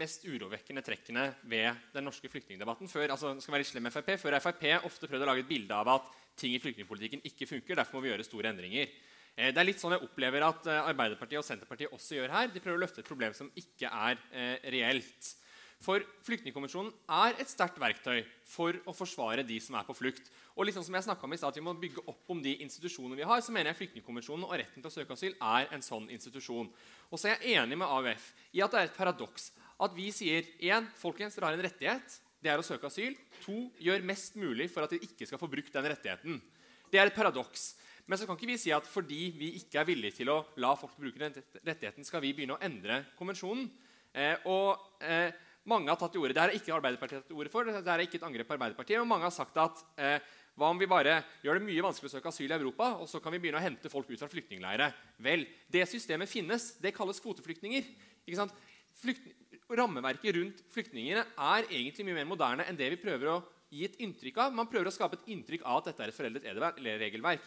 mest 0.00 0.24
urovekkende 0.24 0.82
trekkene 0.86 1.26
ved 1.50 1.92
den 1.94 2.06
norske 2.06 2.30
flyktningdebatten. 2.30 2.88
Før, 2.90 3.12
altså, 3.14 3.34
skal 3.42 3.56
være 3.56 3.68
slem 3.68 3.90
FRP, 3.90 4.14
før 4.20 4.38
Frp 4.42 4.66
ofte 4.86 5.08
prøvde 5.10 5.26
å 5.26 5.30
lage 5.32 5.44
et 5.44 5.50
bilde 5.50 5.76
av 5.76 5.90
at 5.96 6.10
ting 6.40 6.54
i 6.54 6.60
flyktningpolitikken 6.62 7.24
ikke 7.26 7.48
funker. 7.50 7.78
Derfor 7.80 7.98
må 7.98 8.04
vi 8.04 8.12
gjøre 8.12 8.26
store 8.26 8.52
endringer. 8.52 8.92
Eh, 9.36 9.50
det 9.50 9.60
er 9.60 9.68
litt 9.68 9.82
sånn 9.82 9.94
jeg 9.96 10.06
opplever 10.06 10.46
at 10.46 10.70
eh, 10.70 10.88
Arbeiderpartiet 10.92 11.42
og 11.42 11.46
Senterpartiet 11.46 11.94
også 11.96 12.18
gjør 12.18 12.34
her. 12.34 12.50
De 12.52 12.62
prøver 12.62 12.80
å 12.80 12.84
løfte 12.84 13.04
et 13.04 13.10
problem 13.10 13.36
som 13.36 13.50
ikke 13.60 13.90
er 13.90 14.20
eh, 14.32 14.56
reelt. 14.76 15.34
For 15.80 16.02
Flyktningkonvensjonen 16.26 16.90
er 17.16 17.38
et 17.40 17.48
sterkt 17.48 17.78
verktøy 17.80 18.18
for 18.44 18.76
å 18.84 18.92
forsvare 18.92 19.46
de 19.48 19.56
som 19.64 19.78
er 19.78 19.86
på 19.88 19.96
flukt. 19.96 20.26
Og 20.52 20.66
liksom 20.68 20.84
som 20.84 20.96
jeg 20.98 21.06
om 21.08 21.32
i 21.32 21.38
sted, 21.40 21.48
at 21.48 21.56
Vi 21.56 21.64
må 21.64 21.72
bygge 21.72 22.04
opp 22.04 22.28
om 22.28 22.42
de 22.44 22.52
institusjonene 22.60 23.16
vi 23.16 23.24
har. 23.24 23.40
så 23.40 23.52
mener 23.52 23.70
jeg 23.70 23.78
Flyktningkonvensjonen 23.78 24.44
og 24.44 24.52
retten 24.52 24.82
til 24.82 24.90
å 24.90 24.92
søke 24.92 25.16
asyl 25.16 25.32
er 25.40 25.72
en 25.72 25.80
sånn 25.80 26.10
institusjon. 26.10 26.68
Og 27.10 27.18
så 27.18 27.30
er 27.30 27.40
jeg 27.42 27.58
enig 27.58 27.78
med 27.78 27.90
AUF 27.90 28.30
i 28.54 28.62
at 28.62 28.72
det 28.72 28.80
er 28.80 28.90
et 28.90 28.96
paradoks 28.96 29.50
at 29.80 29.94
vi 29.96 30.10
sier 30.12 30.44
én, 30.60 30.88
folkens, 31.00 31.36
dere 31.36 31.48
har 31.48 31.56
en 31.56 31.64
rettighet. 31.64 32.16
Det 32.40 32.50
er 32.52 32.60
å 32.60 32.64
søke 32.64 32.88
asyl. 32.88 33.14
To, 33.44 33.56
gjør 33.80 34.04
mest 34.08 34.36
mulig 34.40 34.68
for 34.72 34.84
at 34.84 34.92
dere 34.92 35.06
ikke 35.08 35.28
skal 35.28 35.40
få 35.40 35.48
brukt 35.50 35.72
den 35.72 35.88
rettigheten. 35.88 36.40
Det 36.92 37.00
er 37.00 37.08
et 37.08 37.16
paradoks. 37.16 37.74
Men 38.08 38.18
så 38.18 38.26
kan 38.26 38.36
ikke 38.36 38.50
vi 38.50 38.58
si 38.60 38.72
at 38.74 38.88
fordi 38.88 39.30
vi 39.38 39.52
ikke 39.60 39.80
er 39.80 39.88
villige 39.88 40.18
til 40.20 40.32
å 40.32 40.40
la 40.60 40.72
folk 40.76 40.96
bruke 40.98 41.20
den 41.20 41.36
rettigheten, 41.62 42.04
skal 42.04 42.22
vi 42.24 42.34
begynne 42.36 42.56
å 42.56 42.64
endre 42.64 43.04
konvensjonen. 43.18 43.68
Eh, 44.10 44.48
og 44.50 45.00
eh, 45.04 45.30
mange 45.70 45.92
har 45.92 46.00
tatt 46.00 46.12
til 46.16 46.24
orde, 46.24 46.34
Det 46.34 46.42
er 46.42 46.56
ikke 46.56 46.74
Arbeiderpartiet 46.74 47.22
tatt 47.22 47.30
til 47.30 47.38
orde 47.38 47.52
for, 47.52 47.68
det 47.68 47.92
er 47.94 48.02
ikke 48.02 48.18
et 48.18 48.26
angrep 48.26 48.48
på 48.48 48.56
Arbeiderpartiet. 48.56 49.00
og 49.00 49.08
Mange 49.08 49.28
har 49.28 49.34
sagt 49.34 49.56
at 49.60 49.84
eh, 50.00 50.18
hva 50.60 50.68
om 50.74 50.80
vi 50.80 50.88
bare 50.90 51.22
gjør 51.40 51.56
det 51.56 51.64
mye 51.64 51.84
vanskelig 51.86 52.10
å 52.10 52.12
søke 52.18 52.28
asyl 52.28 52.50
i 52.50 52.56
Europa, 52.58 52.90
og 53.00 53.08
så 53.08 53.16
kan 53.24 53.32
vi 53.32 53.38
begynne 53.40 53.56
å 53.56 53.64
hente 53.64 53.88
folk 53.88 54.10
ut 54.10 54.20
fra 54.20 54.28
flyktningleirer? 54.28 54.92
Vel, 55.24 55.46
det 55.72 55.86
systemet 55.88 56.28
finnes. 56.28 56.74
Det 56.76 56.92
kalles 56.92 57.22
kvoteflyktninger. 57.24 57.88
flyktning, 59.00 59.34
rammeverket 59.70 60.36
rundt 60.36 60.60
flyktningene 60.74 61.24
er 61.24 61.68
egentlig 61.70 62.04
mye 62.04 62.18
mer 62.18 62.28
moderne 62.28 62.66
enn 62.68 62.76
det 62.76 62.90
vi 62.92 63.00
prøver 63.00 63.32
å 63.32 63.40
gi 63.70 63.86
et 63.86 63.98
inntrykk 64.02 64.40
av. 64.44 64.54
Man 64.54 64.68
prøver 64.68 64.90
å 64.90 64.92
skape 64.92 65.16
et 65.16 65.28
inntrykk 65.32 65.64
av 65.64 65.80
at 65.80 65.90
dette 65.90 66.04
er 66.04 66.12
et 66.12 66.16
foreldet 66.16 67.00
regelverk. 67.00 67.44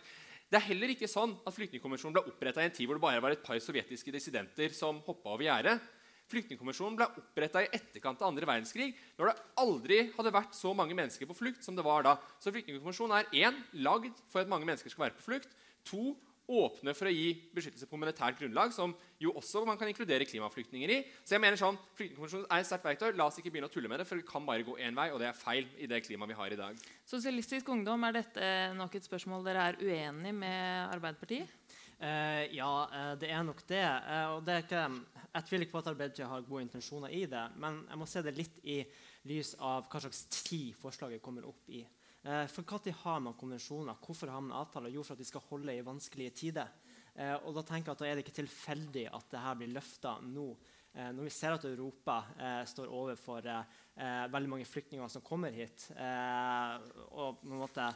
Det 0.49 0.59
er 0.59 0.69
heller 0.69 0.93
ikke 0.93 1.09
sånn 1.09 1.33
at 1.43 1.55
Flyktningkonvensjonen 1.55 2.15
ble 2.15 2.29
oppretta 2.29 2.61
i 2.61 2.67
en 2.69 2.73
tid 2.73 2.87
hvor 2.87 2.97
det 2.97 3.03
bare 3.03 3.21
var 3.23 3.35
et 3.35 3.43
par 3.45 3.59
sovjetiske 3.61 4.13
dissidenter 4.13 4.73
som 4.73 5.01
hoppa 5.05 5.33
over 5.33 5.45
gjerdet. 5.47 5.81
Flyktningkonvensjonen 6.31 6.97
ble 6.97 7.07
oppretta 7.19 7.63
i 7.63 7.71
etterkant 7.75 8.21
av 8.23 8.31
andre 8.31 8.47
verdenskrig, 8.49 8.91
når 9.19 9.29
det 9.29 9.47
aldri 9.63 9.99
hadde 10.15 10.35
vært 10.35 10.57
så 10.57 10.73
mange 10.77 10.95
mennesker 10.97 11.29
på 11.29 11.37
flukt 11.37 11.65
som 11.65 11.77
det 11.77 11.85
var 11.85 12.05
da. 12.07 12.17
Så 12.39 12.53
Flyktningkonvensjonen 12.53 13.17
er 13.19 13.49
én 13.49 13.63
lagd 13.85 14.21
for 14.31 14.43
at 14.43 14.51
mange 14.51 14.67
mennesker 14.69 14.93
skal 14.93 15.07
være 15.07 15.17
på 15.19 15.27
flukt. 15.27 15.51
To 15.91 16.13
åpne 16.43 16.91
for 16.95 17.07
å 17.07 17.13
gi 17.13 17.29
beskyttelse 17.55 17.87
på 17.87 17.95
humanitært 17.95 18.35
grunnlag, 18.41 18.73
som 18.75 18.91
jo 19.21 19.31
også 19.39 19.61
man 19.67 19.77
kan 19.79 19.87
inkludere 19.87 20.27
klimaflyktninger 20.27 20.91
i. 20.91 20.99
Så 21.23 21.37
jeg 21.37 21.43
mener 21.43 21.59
sånn, 21.59 21.79
Flyktningkonvensjonen 21.95 22.49
er 22.51 22.63
et 22.63 22.67
sterkt 22.67 22.87
verktøy. 22.87 23.09
La 23.15 23.29
oss 23.29 23.39
ikke 23.39 23.53
begynne 23.53 23.69
å 23.71 23.73
tulle 23.73 23.91
med 23.91 24.01
det, 24.03 24.07
for 24.09 24.19
det 24.19 24.27
kan 24.27 24.45
bare 24.47 24.65
gå 24.67 24.75
én 24.83 24.97
vei, 24.97 25.09
og 25.13 25.21
det 25.23 25.29
er 25.29 25.39
feil 25.39 25.69
i 25.79 25.89
det 25.89 26.03
klimaet 26.03 26.33
vi 26.33 26.39
har 26.39 26.55
i 26.55 26.59
dag. 26.59 26.85
Sosialistisk 27.09 27.71
Ungdom, 27.73 28.03
er 28.07 28.19
dette 28.19 28.53
nok 28.77 28.99
et 28.99 29.07
spørsmål 29.07 29.47
dere 29.47 29.69
er 29.71 29.79
uenig 29.79 30.35
med 30.35 30.89
Arbeiderpartiet? 30.89 31.62
Uh, 31.99 32.43
ja, 32.55 32.69
uh, 32.91 33.13
det 33.19 33.31
er 33.31 33.43
nok 33.45 33.63
det. 33.69 33.83
Uh, 33.83 34.35
og 34.35 34.45
det 34.45 34.55
er 34.55 34.63
ikke, 34.65 34.85
jeg 35.33 35.47
tviler 35.47 35.65
ikke 35.65 35.75
på 35.75 35.81
at 35.83 35.89
Arbeiderpartiet 35.93 36.31
har 36.31 36.47
gode 36.47 36.65
intensjoner 36.65 37.13
i 37.15 37.25
det, 37.29 37.43
men 37.61 37.81
jeg 37.89 37.99
må 38.01 38.07
se 38.09 38.23
det 38.25 38.35
litt 38.37 38.61
i 38.63 38.79
lys 39.29 39.53
av 39.59 39.87
hva 39.87 40.03
slags 40.03 40.25
tid 40.43 40.73
forslaget 40.79 41.23
kommer 41.23 41.47
opp 41.47 41.69
i. 41.71 41.83
Uh, 42.23 42.45
for 42.51 42.63
Når 42.63 42.95
har 43.03 43.19
man 43.19 43.39
konvensjoner? 43.39 43.99
Hvorfor 44.03 44.31
har 44.31 44.41
man 44.41 44.57
avtaler? 44.57 44.89
Jo, 44.89 45.03
for 45.03 45.13
at 45.13 45.23
de 45.23 45.27
skal 45.31 45.47
holde 45.49 45.75
i 45.75 45.85
vanskelige 45.85 46.35
tider. 46.43 46.71
Eh, 47.13 47.35
og 47.45 47.53
Da 47.53 47.63
tenker 47.65 47.91
jeg 47.91 47.93
at 47.93 48.01
da 48.01 48.07
er 48.09 48.17
det 48.17 48.25
ikke 48.25 48.39
tilfeldig 48.41 49.05
at 49.13 49.27
dette 49.29 49.55
blir 49.59 49.73
løfta 49.75 50.15
nå. 50.25 50.47
Eh, 50.93 51.09
når 51.13 51.27
vi 51.27 51.33
ser 51.33 51.55
at 51.55 51.65
Europa 51.69 52.19
eh, 52.37 52.61
står 52.69 52.89
overfor 52.89 53.49
eh, 53.49 54.25
veldig 54.33 54.49
mange 54.49 54.69
flyktninger 54.69 55.09
som 55.11 55.25
kommer 55.25 55.53
hit. 55.53 55.87
Eh, 55.93 56.75
og 57.11 57.41
på 57.41 57.51
en 57.51 57.63
måte, 57.65 57.93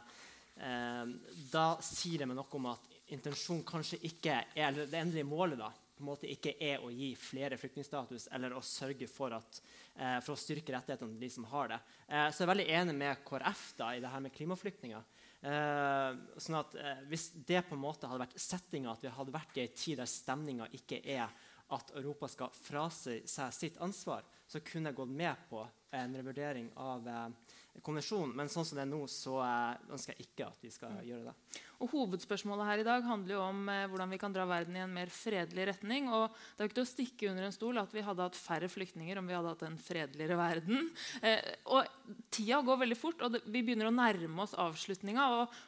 Da 0.58 1.78
sier 1.86 2.18
det 2.18 2.26
meg 2.26 2.34
noe 2.34 2.56
om 2.58 2.64
at 2.66 2.97
intensjonen 3.14 3.66
kanskje 3.66 4.00
ikke 4.08 4.34
er, 4.34 4.48
eller 4.68 4.88
det 4.88 5.00
endelige 5.00 5.28
målet 5.28 5.60
da, 5.60 5.70
på 5.98 6.04
en 6.04 6.10
måte 6.12 6.30
ikke 6.30 6.54
er 6.62 6.82
å 6.84 6.92
gi 6.94 7.10
flere 7.18 7.58
flyktningstatus 7.58 8.28
eller 8.36 8.54
å 8.54 8.62
sørge 8.62 9.08
for 9.10 9.34
at 9.34 9.60
eh, 9.96 10.18
for 10.22 10.34
å 10.36 10.38
styrke 10.38 10.74
rettighetene 10.74 11.16
til 11.16 11.24
de 11.24 11.30
som 11.34 11.46
har 11.50 11.72
det. 11.72 11.78
Eh, 12.06 12.28
så 12.30 12.42
jeg 12.42 12.46
er 12.46 12.52
veldig 12.52 12.68
enig 12.80 12.94
med 13.00 13.24
KrF 13.26 13.64
da, 13.80 13.90
i 13.96 14.02
det 14.04 14.12
her 14.12 14.22
med 14.22 14.34
klimaflyktninger. 14.36 15.08
Eh, 15.38 16.20
sånn 16.42 16.58
at 16.58 16.72
eh, 16.78 17.02
Hvis 17.10 17.28
det 17.46 17.64
på 17.68 17.76
en 17.76 17.82
måte 17.82 18.08
hadde 18.10 18.24
vært 18.24 18.40
settinga, 18.42 18.94
at 18.94 19.04
vi 19.04 19.14
hadde 19.14 19.34
vært 19.34 19.58
i 19.58 19.66
en 19.66 19.76
tid 19.78 20.00
der 20.00 20.10
stemninga 20.10 20.66
ikke 20.78 21.02
er 21.02 21.28
at 21.74 21.92
Europa 21.98 22.30
skal 22.32 22.54
frasi 22.54 23.20
seg 23.28 23.52
sitt 23.52 23.82
ansvar, 23.84 24.24
så 24.48 24.62
kunne 24.64 24.90
jeg 24.90 24.98
gått 24.98 25.12
med 25.12 25.48
på 25.50 25.60
en 25.98 26.14
revurdering 26.16 26.70
av 26.80 27.06
eh, 27.06 27.56
konvensjonen. 27.84 28.34
Men 28.36 28.50
sånn 28.52 28.66
som 28.66 28.78
det 28.78 28.84
er 28.84 28.90
nå, 28.90 29.00
så 29.10 29.38
eh, 29.44 29.88
ønsker 29.94 30.14
jeg 30.14 30.28
ikke 30.28 30.48
at 30.48 30.64
vi 30.64 30.70
skal 30.74 30.94
mm. 30.96 31.02
gjøre 31.08 31.30
det. 31.30 31.62
Og 31.78 31.92
Hovedspørsmålet 31.92 32.66
her 32.66 32.82
i 32.82 32.86
dag 32.86 33.04
handler 33.06 33.36
jo 33.36 33.42
om 33.44 33.68
eh, 33.70 33.84
hvordan 33.90 34.12
vi 34.14 34.18
kan 34.20 34.34
dra 34.34 34.46
verden 34.50 34.78
i 34.78 34.82
en 34.82 34.94
mer 34.94 35.12
fredelig 35.14 35.68
retning. 35.70 36.10
og 36.10 36.28
Det 36.34 36.62
er 36.62 36.66
jo 36.66 36.70
ikke 36.72 36.78
til 36.80 36.86
å 36.86 36.92
stikke 36.92 37.30
under 37.32 37.48
en 37.48 37.54
stol 37.54 37.82
at 37.82 37.94
vi 37.94 38.04
hadde 38.04 38.26
hatt 38.26 38.38
færre 38.38 38.70
flyktninger 38.72 39.20
om 39.20 39.30
vi 39.30 39.36
hadde 39.36 39.54
hatt 39.54 39.66
en 39.68 39.78
fredeligere 39.82 40.38
verden. 40.40 40.88
Eh, 41.22 41.52
og 41.70 41.86
Tida 42.34 42.60
går 42.66 42.82
veldig 42.82 42.98
fort, 42.98 43.22
og 43.22 43.36
det, 43.36 43.44
vi 43.46 43.62
begynner 43.62 43.92
å 43.92 43.94
nærme 43.94 44.42
oss 44.42 44.56
avslutninga. 44.58 45.28
Og, 45.38 45.58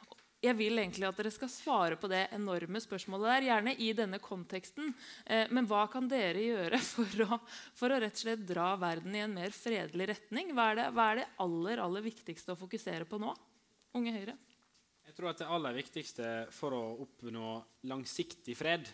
jeg 0.41 0.57
vil 0.57 0.81
egentlig 0.81 1.05
at 1.05 1.17
dere 1.19 1.31
skal 1.33 1.51
svare 1.53 1.97
på 2.01 2.09
det 2.09 2.23
enorme 2.33 2.81
spørsmålet 2.81 3.29
der, 3.29 3.47
gjerne 3.49 3.73
i 3.77 3.91
denne 3.97 4.17
konteksten. 4.21 4.93
Eh, 5.25 5.45
men 5.53 5.67
hva 5.69 5.83
kan 5.91 6.07
dere 6.09 6.41
gjøre 6.41 6.79
for 6.93 7.25
å, 7.27 7.39
for 7.77 7.93
å, 7.93 7.99
rett 8.01 8.17
og 8.17 8.23
slett 8.23 8.47
dra 8.49 8.71
verden 8.81 9.15
i 9.17 9.21
en 9.25 9.35
mer 9.37 9.53
fredelig 9.53 10.11
retning? 10.15 10.55
Hva 10.57 10.71
er, 10.71 10.79
det, 10.79 10.87
hva 10.97 11.11
er 11.11 11.21
det 11.21 11.27
aller, 11.45 11.83
aller 11.85 12.07
viktigste 12.09 12.55
å 12.55 12.59
fokusere 12.59 13.05
på 13.09 13.21
nå? 13.21 13.35
Unge 13.99 14.15
Høyre? 14.17 14.35
Jeg 15.05 15.17
tror 15.17 15.31
at 15.33 15.41
Det 15.41 15.51
aller 15.51 15.75
viktigste 15.75 16.27
for 16.55 16.73
å 16.77 16.83
oppnå 17.03 17.55
langsiktig 17.91 18.55
fred 18.57 18.89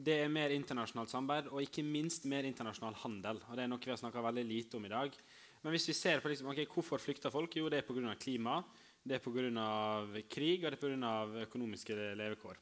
det 0.00 0.16
er 0.22 0.32
mer 0.32 0.52
internasjonalt 0.54 1.10
samarbeid 1.12 1.50
og 1.50 1.60
ikke 1.64 1.84
minst 1.84 2.24
mer 2.30 2.46
internasjonal 2.48 2.94
handel. 3.02 3.40
Og 3.48 3.56
Det 3.56 3.64
er 3.64 3.68
noe 3.68 3.82
vi 3.84 3.92
har 3.92 4.00
snakka 4.00 4.22
veldig 4.24 4.44
lite 4.48 4.78
om 4.78 4.86
i 4.86 4.92
dag. 4.92 5.16
Men 5.60 5.74
hvis 5.74 5.88
vi 5.90 5.96
ser 5.96 6.22
på 6.22 6.30
liksom, 6.32 6.48
okay, 6.48 6.64
hvorfor 6.64 7.02
flykter 7.02 7.32
folk, 7.32 7.56
jo 7.56 7.68
det 7.68 7.82
er 7.82 7.84
pga. 7.84 8.14
klima 8.16 8.62
det 9.02 9.16
er 9.16 9.22
pga. 9.24 10.22
krig 10.28 10.64
og 10.64 10.70
det 10.70 10.76
er 10.76 10.82
pga. 10.82 11.44
økonomiske 11.46 11.96
levekår. 12.18 12.58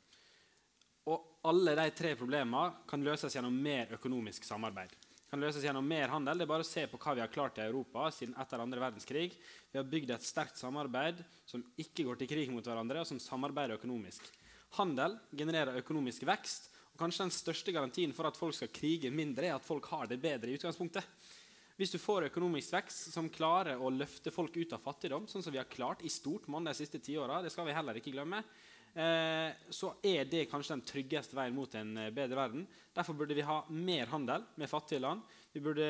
Og 1.08 1.44
alle 1.48 1.74
de 1.78 1.90
tre 1.96 2.14
problemene 2.16 2.84
kan 2.88 3.02
løses 3.02 3.34
gjennom 3.34 3.54
mer 3.54 3.94
økonomisk 3.96 4.44
samarbeid. 4.44 4.92
Kan 5.28 5.40
løses 5.40 5.64
gjennom 5.64 5.84
mer 5.84 6.08
handel. 6.08 6.38
Det 6.38 6.46
er 6.46 6.50
bare 6.50 6.64
å 6.64 6.68
se 6.68 6.86
på 6.88 6.98
hva 7.00 7.14
vi 7.16 7.20
har 7.20 7.32
klart 7.32 7.58
i 7.60 7.64
Europa 7.64 8.06
siden 8.16 8.36
etter 8.40 8.62
andre 8.64 8.80
verdenskrig. 8.80 9.34
Vi 9.72 9.76
har 9.76 9.88
bygd 9.88 10.12
et 10.14 10.24
sterkt 10.24 10.60
samarbeid 10.60 11.20
som 11.48 11.64
ikke 11.76 12.06
går 12.08 12.20
til 12.20 12.30
krig 12.30 12.52
mot 12.52 12.64
hverandre, 12.64 13.02
og 13.02 13.08
som 13.08 13.20
samarbeider 13.20 13.76
økonomisk. 13.76 14.24
Handel 14.78 15.18
genererer 15.36 15.80
økonomisk 15.80 16.24
vekst. 16.28 16.70
og 16.92 17.02
Kanskje 17.02 17.26
den 17.26 17.36
største 17.36 17.72
garantien 17.76 18.14
for 18.16 18.28
at 18.28 18.40
folk 18.40 18.56
skal 18.56 18.72
krige 18.72 19.12
mindre, 19.12 19.50
er 19.50 19.56
at 19.56 19.64
folk 19.64 19.88
har 19.92 20.08
det 20.08 20.20
bedre 20.20 20.48
i 20.48 20.56
utgangspunktet. 20.56 21.04
Hvis 21.78 21.92
du 21.94 22.00
får 22.02 22.24
økonomisk 22.26 22.72
vekst 22.74 23.12
som 23.12 23.28
klarer 23.30 23.78
å 23.78 23.90
løfte 23.94 24.32
folk 24.34 24.56
ut 24.58 24.72
av 24.74 24.82
fattigdom, 24.82 25.28
sånn 25.30 25.44
som 25.44 25.54
vi 25.54 25.60
har 25.60 25.68
klart 25.70 26.00
i 26.02 26.10
stort 26.10 26.48
monn 26.50 26.66
de 26.66 26.72
siste 26.74 26.98
ti 26.98 27.14
åra, 27.14 27.36
det 27.38 27.52
skal 27.54 27.68
vi 27.68 27.76
heller 27.76 28.00
ikke 28.00 28.10
glemme, 28.16 28.40
eh, 28.98 29.54
så 29.70 29.92
er 30.02 30.26
det 30.26 30.48
kanskje 30.50 30.74
den 30.74 30.82
tryggeste 30.88 31.38
veien 31.38 31.54
mot 31.54 31.76
en 31.78 31.92
eh, 32.02 32.10
bedre 32.10 32.40
verden. 32.40 32.64
Derfor 32.98 33.14
burde 33.20 33.36
vi 33.38 33.46
ha 33.46 33.60
mer 33.70 34.10
handel 34.10 34.42
med 34.58 34.72
fattige 34.72 35.04
land. 35.04 35.22
Vi 35.54 35.62
burde 35.62 35.86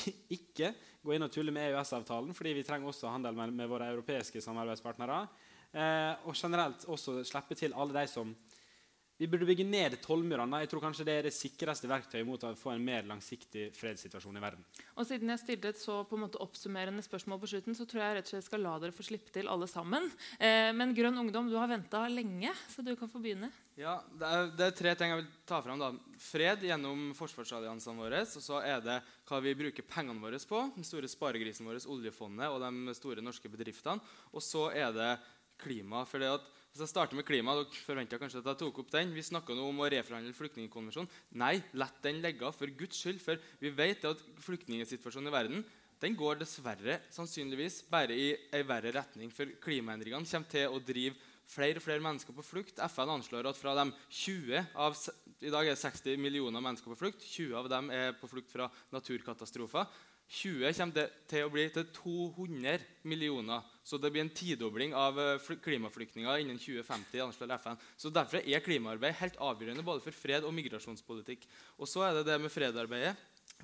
ikke 0.38 0.72
gå 1.04 1.12
inn 1.12 1.28
og 1.28 1.34
tulle 1.36 1.52
med 1.52 1.68
EØS-avtalen, 1.68 2.32
fordi 2.32 2.56
vi 2.56 2.64
trenger 2.64 2.88
også 2.88 3.12
handel 3.12 3.36
med, 3.36 3.52
med 3.60 3.68
våre 3.68 3.90
europeiske 3.92 4.40
samarbeidspartnere. 4.40 5.26
Eh, 5.76 6.14
og 6.24 6.32
generelt 6.32 6.88
også 6.88 7.20
slippe 7.28 7.60
til 7.60 7.76
alle 7.76 7.92
de 7.92 8.08
som 8.08 8.32
vi 9.16 9.28
burde 9.30 9.48
bygge 9.48 9.64
ned 9.64 9.96
tollmurene. 10.04 10.60
Jeg 10.64 10.70
tror 10.72 10.82
kanskje 10.84 11.06
det 11.08 11.14
er 11.16 11.26
det 11.28 11.34
sikreste 11.34 11.88
verktøyet 11.88 12.26
mot 12.28 12.42
å 12.44 12.52
få 12.58 12.74
en 12.74 12.84
mer 12.84 13.06
langsiktig 13.08 13.70
fredssituasjon 13.76 14.36
i 14.36 14.42
verden. 14.44 14.64
Og 14.96 15.08
Siden 15.08 15.32
jeg 15.32 15.40
stilte 15.40 15.70
et 15.72 15.80
så 15.80 16.02
på 16.08 16.18
en 16.18 16.26
måte 16.26 16.40
oppsummerende 16.44 17.04
spørsmål 17.04 17.40
på 17.40 17.50
slutten, 17.54 17.76
så 17.78 17.86
tror 17.88 18.02
jeg 18.04 18.18
rett 18.18 18.28
og 18.28 18.34
slett 18.34 18.48
skal 18.48 18.64
la 18.66 18.74
dere 18.82 18.96
få 18.96 19.06
slippe 19.06 19.32
til 19.32 19.48
alle 19.52 19.68
sammen. 19.70 20.10
Eh, 20.36 20.72
men 20.76 20.92
Grønn 20.96 21.16
ungdom, 21.22 21.48
du 21.48 21.56
har 21.56 21.70
venta 21.70 22.04
lenge, 22.12 22.52
så 22.72 22.84
du 22.84 22.92
kan 22.98 23.10
få 23.12 23.22
begynne. 23.24 23.48
Ja, 23.76 23.98
det 24.08 24.28
er, 24.32 24.50
det 24.56 24.66
er, 24.66 24.76
tre 24.76 24.92
ting 24.96 25.12
jeg 25.12 25.20
vil 25.22 25.32
ta 25.48 25.62
fram. 25.64 25.80
da. 25.80 25.90
Fred 26.20 26.62
gjennom 26.64 27.10
forsvarsalliansene 27.16 28.00
våre. 28.00 28.22
Og 28.24 28.44
så 28.44 28.60
er 28.64 28.84
det 28.84 28.98
hva 29.28 29.40
vi 29.44 29.56
bruker 29.56 29.84
pengene 29.84 30.20
våre 30.22 30.40
på. 30.48 30.62
Den 30.76 30.86
store 30.86 31.08
sparegrisen 31.12 31.68
vår, 31.68 31.82
oljefondet 31.92 32.52
og 32.52 32.64
de 32.64 32.96
store 32.96 33.24
norske 33.24 33.52
bedriftene. 33.52 34.00
Og 34.32 34.44
så 34.44 34.68
er 34.72 34.92
det 34.96 35.10
klima. 35.60 36.04
for 36.04 36.20
det 36.20 36.32
at 36.36 36.48
hvis 36.76 36.90
jeg 36.90 36.92
starter 36.92 37.16
med 37.16 37.24
klima, 37.24 37.54
dere 37.56 37.78
forventa 37.86 38.18
kanskje 38.20 38.42
at 38.42 38.48
jeg 38.50 38.58
tok 38.60 38.82
opp 38.82 38.90
den. 38.92 39.14
Vi 39.16 39.22
snakka 39.24 39.54
om 39.64 39.78
å 39.80 39.86
reforhandle 39.88 40.36
flyktningkonvensjonen. 40.36 41.08
Nei, 41.40 41.54
la 41.72 41.86
den 42.04 42.18
ligge, 42.20 42.50
for 42.52 42.68
Guds 42.76 42.98
skyld. 43.00 43.22
For 43.24 43.40
vi 43.62 43.70
vet 43.72 44.04
at 44.04 44.20
flyktningsituasjonen 44.44 45.30
i 45.30 45.32
verden 45.32 45.62
den 46.04 46.12
går 46.12 46.36
dessverre 46.42 46.98
sannsynligvis 47.08 47.78
bare 47.88 48.12
i 48.12 48.26
en 48.52 48.66
verre 48.68 48.92
retning. 48.92 49.32
For 49.32 49.48
klimaendringene 49.64 50.28
kommer 50.28 50.52
til 50.52 50.68
å 50.68 50.82
drive 50.84 51.16
flere 51.48 51.80
og 51.80 51.86
flere 51.86 52.04
mennesker 52.04 52.36
på 52.36 52.44
flukt. 52.44 52.82
FN 52.92 53.14
anslår 53.14 53.48
at 53.48 53.56
fra 53.56 53.72
de 53.78 53.86
20 54.18 54.76
av 54.76 55.00
i 55.40 55.54
dag 55.54 55.64
er 55.64 55.72
det 55.72 55.80
60 55.80 56.20
millioner 56.20 56.60
mennesker 56.60 56.92
på 56.92 57.00
flukt. 57.06 57.24
20 57.24 57.56
av 57.56 57.70
dem 57.72 57.88
er 57.88 58.12
på 58.20 58.28
flukt 58.28 58.52
fra 58.52 58.68
naturkatastrofer. 58.92 59.88
20 60.26 60.74
kommer 60.74 61.10
til 61.30 61.46
å 61.46 61.50
bli 61.52 61.64
til 61.70 61.86
200 61.94 62.82
millioner. 63.06 63.62
Så 63.86 63.98
det 64.02 64.10
blir 64.10 64.24
en 64.24 64.32
tidobling 64.34 64.94
av 64.98 65.18
eh, 65.22 65.50
klimaflyktninger 65.62 66.42
innen 66.42 66.58
2050. 66.58 67.20
anslår 67.22 67.54
FN. 67.60 67.78
Så 67.96 68.10
Derfor 68.10 68.42
er 68.42 68.64
klimaarbeid 68.64 69.14
helt 69.20 69.38
avgjørende 69.38 69.86
både 69.86 70.02
for 70.02 70.16
fred 70.16 70.42
og 70.42 70.54
migrasjonspolitikk. 70.56 71.46
Og 71.78 71.86
så 71.90 72.02
er 72.08 72.18
det 72.18 72.26
det 72.26 72.40
med 72.42 72.50
fredarbeidet. 72.50 73.14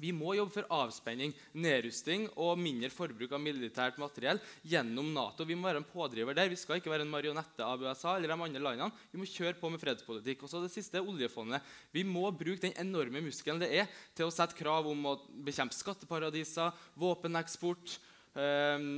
Vi 0.00 0.10
må 0.16 0.32
jobbe 0.34 0.54
for 0.54 0.68
avspenning, 0.72 1.34
nedrusting 1.52 2.24
og 2.40 2.60
mindre 2.60 2.88
forbruk 2.92 3.34
av 3.36 3.42
militært 3.42 3.98
materiell 4.00 4.40
gjennom 4.64 5.10
Nato. 5.12 5.44
Vi 5.46 5.56
må 5.58 5.68
være 5.68 5.82
en 5.82 5.88
pådriver 5.88 6.36
der. 6.36 6.50
Vi 6.50 6.58
skal 6.60 6.80
ikke 6.80 6.90
være 6.92 7.04
en 7.06 7.12
marionette 7.12 7.66
av 7.66 7.82
USA 7.82 8.16
eller 8.16 8.32
de 8.32 8.38
andre 8.48 8.62
landene. 8.62 9.04
Vi 9.12 9.20
må 9.20 9.28
kjøre 9.28 9.58
på 9.60 9.70
med 9.72 9.82
fredspolitikk. 9.82 10.42
Og 10.42 10.52
så 10.52 10.62
det 10.64 10.72
siste, 10.72 11.02
oljefondet. 11.02 11.62
Vi 11.92 12.06
må 12.08 12.24
bruke 12.32 12.64
den 12.64 12.76
enorme 12.80 13.22
muskelen 13.24 13.60
det 13.62 13.70
er 13.82 13.90
til 14.16 14.28
å 14.28 14.34
sette 14.34 14.56
krav 14.58 14.88
om 14.90 15.10
å 15.12 15.18
bekjempe 15.44 15.76
skatteparadiser, 15.76 16.72
våpeneksport 16.98 17.98
øh, 18.40 18.88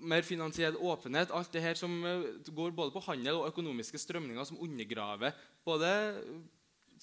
mer 0.00 0.24
finansiell 0.26 0.76
åpenhet. 0.76 1.32
Alt 1.34 1.52
det 1.54 1.62
her 1.64 1.78
som 1.78 1.92
eh, 2.06 2.30
går 2.50 2.74
både 2.76 2.94
på 2.94 3.04
handel 3.08 3.40
og 3.40 3.50
økonomiske 3.52 4.00
strømninger 4.00 4.48
som 4.48 4.60
undergraver 4.62 5.36
både 5.66 5.90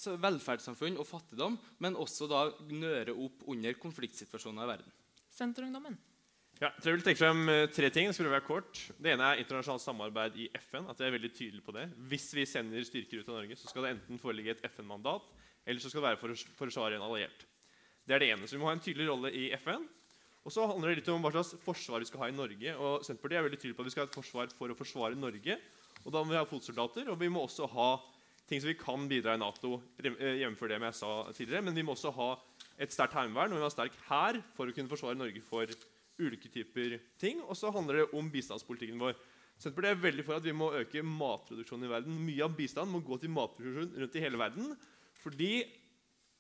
velferdssamfunn 0.06 1.00
og 1.02 1.08
fattigdom, 1.10 1.58
men 1.84 1.98
også 1.98 2.28
da 2.30 2.44
nøre 2.70 3.16
opp 3.16 3.48
under 3.50 3.74
konfliktsituasjoner 3.82 4.68
i 4.68 4.72
verden. 4.76 4.94
Senterungdommen. 5.34 5.98
Ja, 6.58 6.72
jeg 6.82 6.96
vil 6.96 7.04
trekke 7.06 7.22
frem 7.22 7.50
eh, 7.54 7.68
tre 7.70 7.90
ting. 7.94 8.10
Det 8.10 8.30
være 8.32 8.46
kort. 8.46 8.80
Det 8.98 9.12
ene 9.14 9.26
er 9.28 9.42
internasjonalt 9.44 9.84
samarbeid 9.84 10.40
i 10.42 10.48
FN. 10.58 10.88
at 10.90 10.98
jeg 10.98 11.12
er 11.12 11.14
veldig 11.14 11.34
tydelig 11.34 11.62
på 11.66 11.76
det. 11.76 11.86
Hvis 12.10 12.32
vi 12.34 12.48
sender 12.50 12.86
styrker 12.86 13.22
ut 13.22 13.30
av 13.30 13.38
Norge, 13.38 13.58
så 13.60 13.70
skal 13.70 13.86
det 13.86 13.92
enten 13.94 14.18
foreligge 14.22 14.56
et 14.56 14.64
FN-mandat, 14.72 15.28
eller 15.68 15.84
så 15.84 15.92
skal 15.92 16.02
det 16.02 16.08
være 16.08 16.22
for 16.24 16.34
å 16.34 16.40
forsvare 16.58 16.98
en 16.98 17.06
alliert. 17.06 17.46
Det 18.08 18.16
er 18.16 18.24
det 18.24 18.32
ene. 18.34 18.48
Så 18.48 18.58
vi 18.58 18.64
må 18.64 18.72
ha 18.72 18.74
en 18.74 18.82
tydelig 18.82 19.06
rolle 19.06 19.30
i 19.36 19.52
FN. 19.62 19.86
Og 20.48 20.54
så 20.56 20.66
handler 20.66 20.96
det 20.96 21.02
litt 21.02 21.10
om 21.12 21.22
hva 21.22 21.34
slags 21.36 21.58
forsvar 21.62 22.02
vi 22.02 22.10
skal 22.10 22.24
ha 22.24 22.32
i 22.32 22.38
Norge. 22.38 22.74
Og 22.80 23.06
Senterpartiet 23.06 23.38
er 23.38 23.48
veldig 23.50 23.60
tydelig 23.62 23.78
på 23.78 23.84
at 23.84 23.90
vi 23.90 23.94
skal 23.94 24.06
ha 24.06 24.10
et 24.10 24.18
forsvar 24.18 24.54
for 24.58 24.74
å 24.74 24.78
forsvare 24.80 25.20
Norge. 25.20 25.58
Og 26.06 26.14
da 26.16 26.24
må 26.24 26.32
vi 26.32 26.40
ha 26.40 26.48
fotsoldater, 26.48 27.10
og 27.12 27.20
vi 27.20 27.30
må 27.30 27.44
også 27.44 27.68
ha 27.74 27.90
ting 28.48 28.62
som 28.62 28.70
vi 28.72 28.78
kan 28.80 29.08
bidra 29.10 29.36
i 29.36 29.42
Nato. 29.42 29.82
eh, 30.00 30.42
Jevnfør 30.42 30.72
det 30.72 30.80
jeg 30.80 30.96
sa 30.96 31.12
tidligere, 31.34 31.64
Men 31.64 31.76
vi 31.76 31.84
må 31.84 31.94
også 31.94 32.14
ha 32.16 32.30
et 32.80 32.92
sterkt 32.94 33.14
heimevern 33.14 33.52
og 33.52 33.58
vi 33.58 33.64
må 33.64 33.68
ha 33.68 33.74
sterk 33.74 33.96
hær 34.08 34.42
for 34.56 34.68
å 34.68 34.76
kunne 34.76 34.90
forsvare 34.90 35.18
Norge 35.18 35.42
for 35.42 35.68
ulike 36.18 36.50
typer 36.50 37.00
ting. 37.20 37.42
Og 37.44 37.58
så 37.58 37.72
handler 37.74 38.02
det 38.02 38.14
om 38.14 38.30
bistandspolitikken 38.32 39.00
vår. 39.00 39.18
Senterpartiet 39.58 39.98
er 39.98 40.04
veldig 40.04 40.24
for 40.26 40.38
at 40.38 40.46
vi 40.46 40.54
må 40.54 40.70
øke 40.78 41.02
matproduksjonen 41.02 41.88
i 41.88 41.92
verden. 41.92 42.18
Mye 42.28 42.46
av 42.46 42.56
bistanden 42.56 42.94
må 42.94 43.02
gå 43.02 43.18
til 43.20 43.34
matproduksjon 43.34 43.96
rundt 43.98 44.16
i 44.16 44.24
hele 44.24 44.38
verden. 44.38 44.78
Fordi 45.24 45.52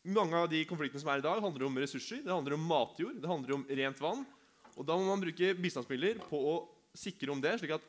mange 0.08 0.38
av 0.38 0.48
de 0.52 0.62
konfliktene 0.70 1.02
som 1.02 1.10
er 1.12 1.20
i 1.20 1.26
dag, 1.26 1.42
handler 1.44 1.66
om 1.68 1.80
ressurser, 1.82 2.22
det 2.24 2.32
handler 2.32 2.56
om 2.56 2.68
matjord, 2.70 3.18
det 3.20 3.32
handler 3.32 3.58
om 3.58 3.66
rent 3.68 4.00
vann. 4.00 4.26
Og 4.78 4.86
da 4.86 4.96
må 4.96 5.10
man 5.10 5.24
bruke 5.24 5.56
bistandsmidler 5.58 6.22
på 6.30 6.38
å 6.38 6.56
sikre 6.98 7.34
om 7.34 7.42
det, 7.42 7.58
slik 7.60 7.74
at 7.76 7.86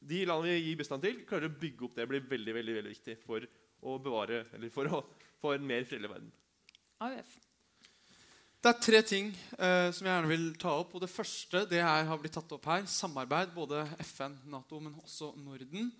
de 0.00 0.22
landene 0.28 0.54
vi 0.54 0.68
gir 0.68 0.78
bistand 0.78 1.02
til, 1.04 1.24
klarer 1.28 1.50
å 1.50 1.58
bygge 1.60 1.88
opp 1.88 1.98
det. 1.98 2.08
blir 2.08 2.28
veldig, 2.30 2.54
veldig, 2.54 2.76
veldig 2.78 2.94
viktig 2.94 3.18
for 3.24 3.44
å 3.82 3.98
bevare, 4.02 4.44
eller 4.54 4.72
for 4.74 4.90
å 4.90 5.02
få 5.42 5.54
en 5.54 5.66
mer 5.66 5.86
fredelig 5.88 6.10
verden. 6.12 6.32
AUF. 7.02 7.36
Det 8.58 8.70
er 8.72 8.80
tre 8.82 9.00
ting 9.06 9.28
eh, 9.54 9.88
som 9.94 10.02
jeg 10.02 10.10
gjerne 10.10 10.30
vil 10.32 10.48
ta 10.58 10.72
opp. 10.80 10.96
og 10.96 11.02
Det 11.04 11.10
første 11.10 11.62
det 11.70 11.78
er, 11.78 12.08
har 12.08 12.18
blitt 12.18 12.34
tatt 12.34 12.54
opp 12.56 12.64
her. 12.66 12.82
Samarbeid. 12.90 13.52
Både 13.54 13.84
FN, 14.02 14.34
Nato, 14.50 14.80
men 14.82 14.96
også 14.98 15.30
Norden. 15.38 15.92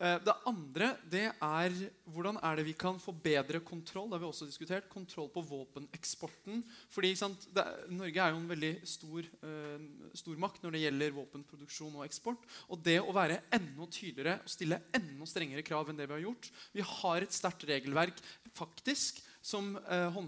Eh, 0.00 0.18
det 0.24 0.34
andre 0.48 0.88
det 1.12 1.26
er 1.30 1.74
hvordan 2.12 2.38
er 2.40 2.56
det 2.58 2.64
vi 2.66 2.74
kan 2.78 2.98
få 3.00 3.12
bedre 3.12 3.60
kontroll. 3.64 4.08
Det 4.08 4.16
har 4.16 4.22
vi 4.24 4.28
også 4.30 4.48
diskutert. 4.48 4.88
Kontroll 4.92 5.28
på 5.32 5.44
våpeneksporten. 5.46 6.62
Fordi 6.92 7.12
sant, 7.18 7.46
det, 7.54 7.64
Norge 7.92 8.22
er 8.24 8.32
jo 8.32 8.40
en 8.40 8.48
veldig 8.50 8.72
stor, 8.88 9.28
eh, 9.44 9.84
stor 10.18 10.40
makt 10.40 10.64
når 10.64 10.76
det 10.76 10.84
gjelder 10.86 11.18
våpenproduksjon 11.18 11.98
og 12.00 12.06
eksport. 12.06 12.48
Og 12.72 12.80
det 12.82 12.98
å 13.02 13.14
være 13.14 13.42
enda 13.52 13.88
tydeligere 13.88 14.40
og 14.40 14.54
stille 14.54 14.80
enda 14.96 15.28
strengere 15.28 15.66
krav 15.66 15.90
enn 15.90 16.00
det 16.00 16.08
vi 16.08 16.16
har 16.16 16.26
gjort 16.26 16.50
Vi 16.72 16.82
har 16.86 17.22
et 17.22 17.34
sterkt 17.34 17.66
regelverk 17.68 18.18
faktisk 18.56 19.20
som 19.42 19.74
eh, 19.82 20.18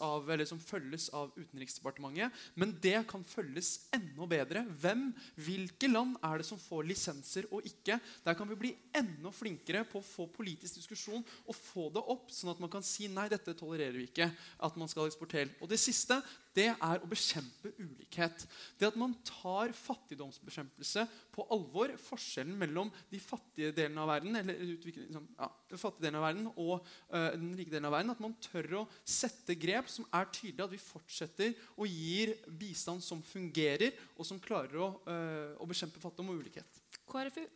av, 0.00 0.30
som 0.46 0.60
følges 0.62 1.08
av 1.16 1.32
Utenriksdepartementet. 1.36 2.32
Men 2.54 2.76
det 2.82 3.02
kan 3.10 3.24
følges 3.26 3.88
enda 3.94 4.26
bedre. 4.30 4.64
Hvem, 4.80 5.08
hvilke 5.34 5.90
land 5.90 6.16
er 6.22 6.40
det 6.40 6.46
som 6.48 6.60
får 6.62 6.86
lisenser 6.88 7.48
og 7.50 7.66
ikke? 7.66 7.98
Der 8.24 8.38
kan 8.38 8.48
vi 8.48 8.58
bli 8.62 8.72
enda 8.96 9.32
flinkere 9.34 9.82
på 9.90 10.00
å 10.00 10.06
få 10.06 10.28
politisk 10.32 10.78
diskusjon 10.78 11.24
og 11.46 11.56
få 11.58 11.88
det 11.94 12.04
opp, 12.14 12.30
sånn 12.32 12.54
at 12.54 12.62
man 12.62 12.72
kan 12.72 12.86
si 12.86 13.10
nei, 13.10 13.28
dette 13.32 13.56
tolererer 13.58 13.98
vi 13.98 14.08
ikke. 14.08 14.30
at 14.60 14.76
man 14.76 14.88
skal 14.88 15.08
eksportere. 15.08 15.50
Og 15.60 15.68
det 15.70 15.80
siste 15.80 16.20
det 16.56 16.66
er 16.72 17.02
å 17.02 17.08
bekjempe 17.08 17.70
ulikhet. 17.78 18.42
Det 18.78 18.88
at 18.88 18.98
man 18.98 19.12
tar 19.26 19.70
fattigdomsbekjempelse 19.76 21.04
på 21.34 21.44
alvor. 21.54 21.92
Forskjellen 22.02 22.56
mellom 22.58 22.90
de 23.12 23.20
fattige 23.22 23.70
delene 23.76 24.02
av 24.02 24.10
verden 24.10 24.40
eller 24.40 24.58
liksom, 24.82 25.28
ja, 25.36 25.50
fattige 25.76 26.08
delen 26.08 26.18
av 26.18 26.26
verden 26.26 26.50
og 26.56 26.74
uh, 27.12 27.30
den 27.36 27.54
rike 27.58 27.70
delen 27.70 27.86
av 27.90 27.94
verden. 27.94 28.14
At 28.16 28.24
man 28.24 28.34
tør 28.42 28.80
å 28.82 28.84
sette 29.04 29.54
grep 29.60 29.90
som 29.92 30.08
er 30.10 30.26
tydelige. 30.34 30.66
At 30.66 30.74
vi 30.74 30.82
fortsetter 30.82 31.54
og 31.76 31.86
gir 31.86 32.34
bistand 32.60 33.04
som 33.06 33.22
fungerer, 33.22 33.94
og 34.18 34.26
som 34.26 34.42
klarer 34.42 34.82
å, 34.82 34.92
uh, 35.06 35.56
å 35.62 35.70
bekjempe 35.70 36.02
fattigdom 36.02 36.34
og 36.34 36.42
ulikhet. 36.42 36.82
KrFU. 37.10 37.46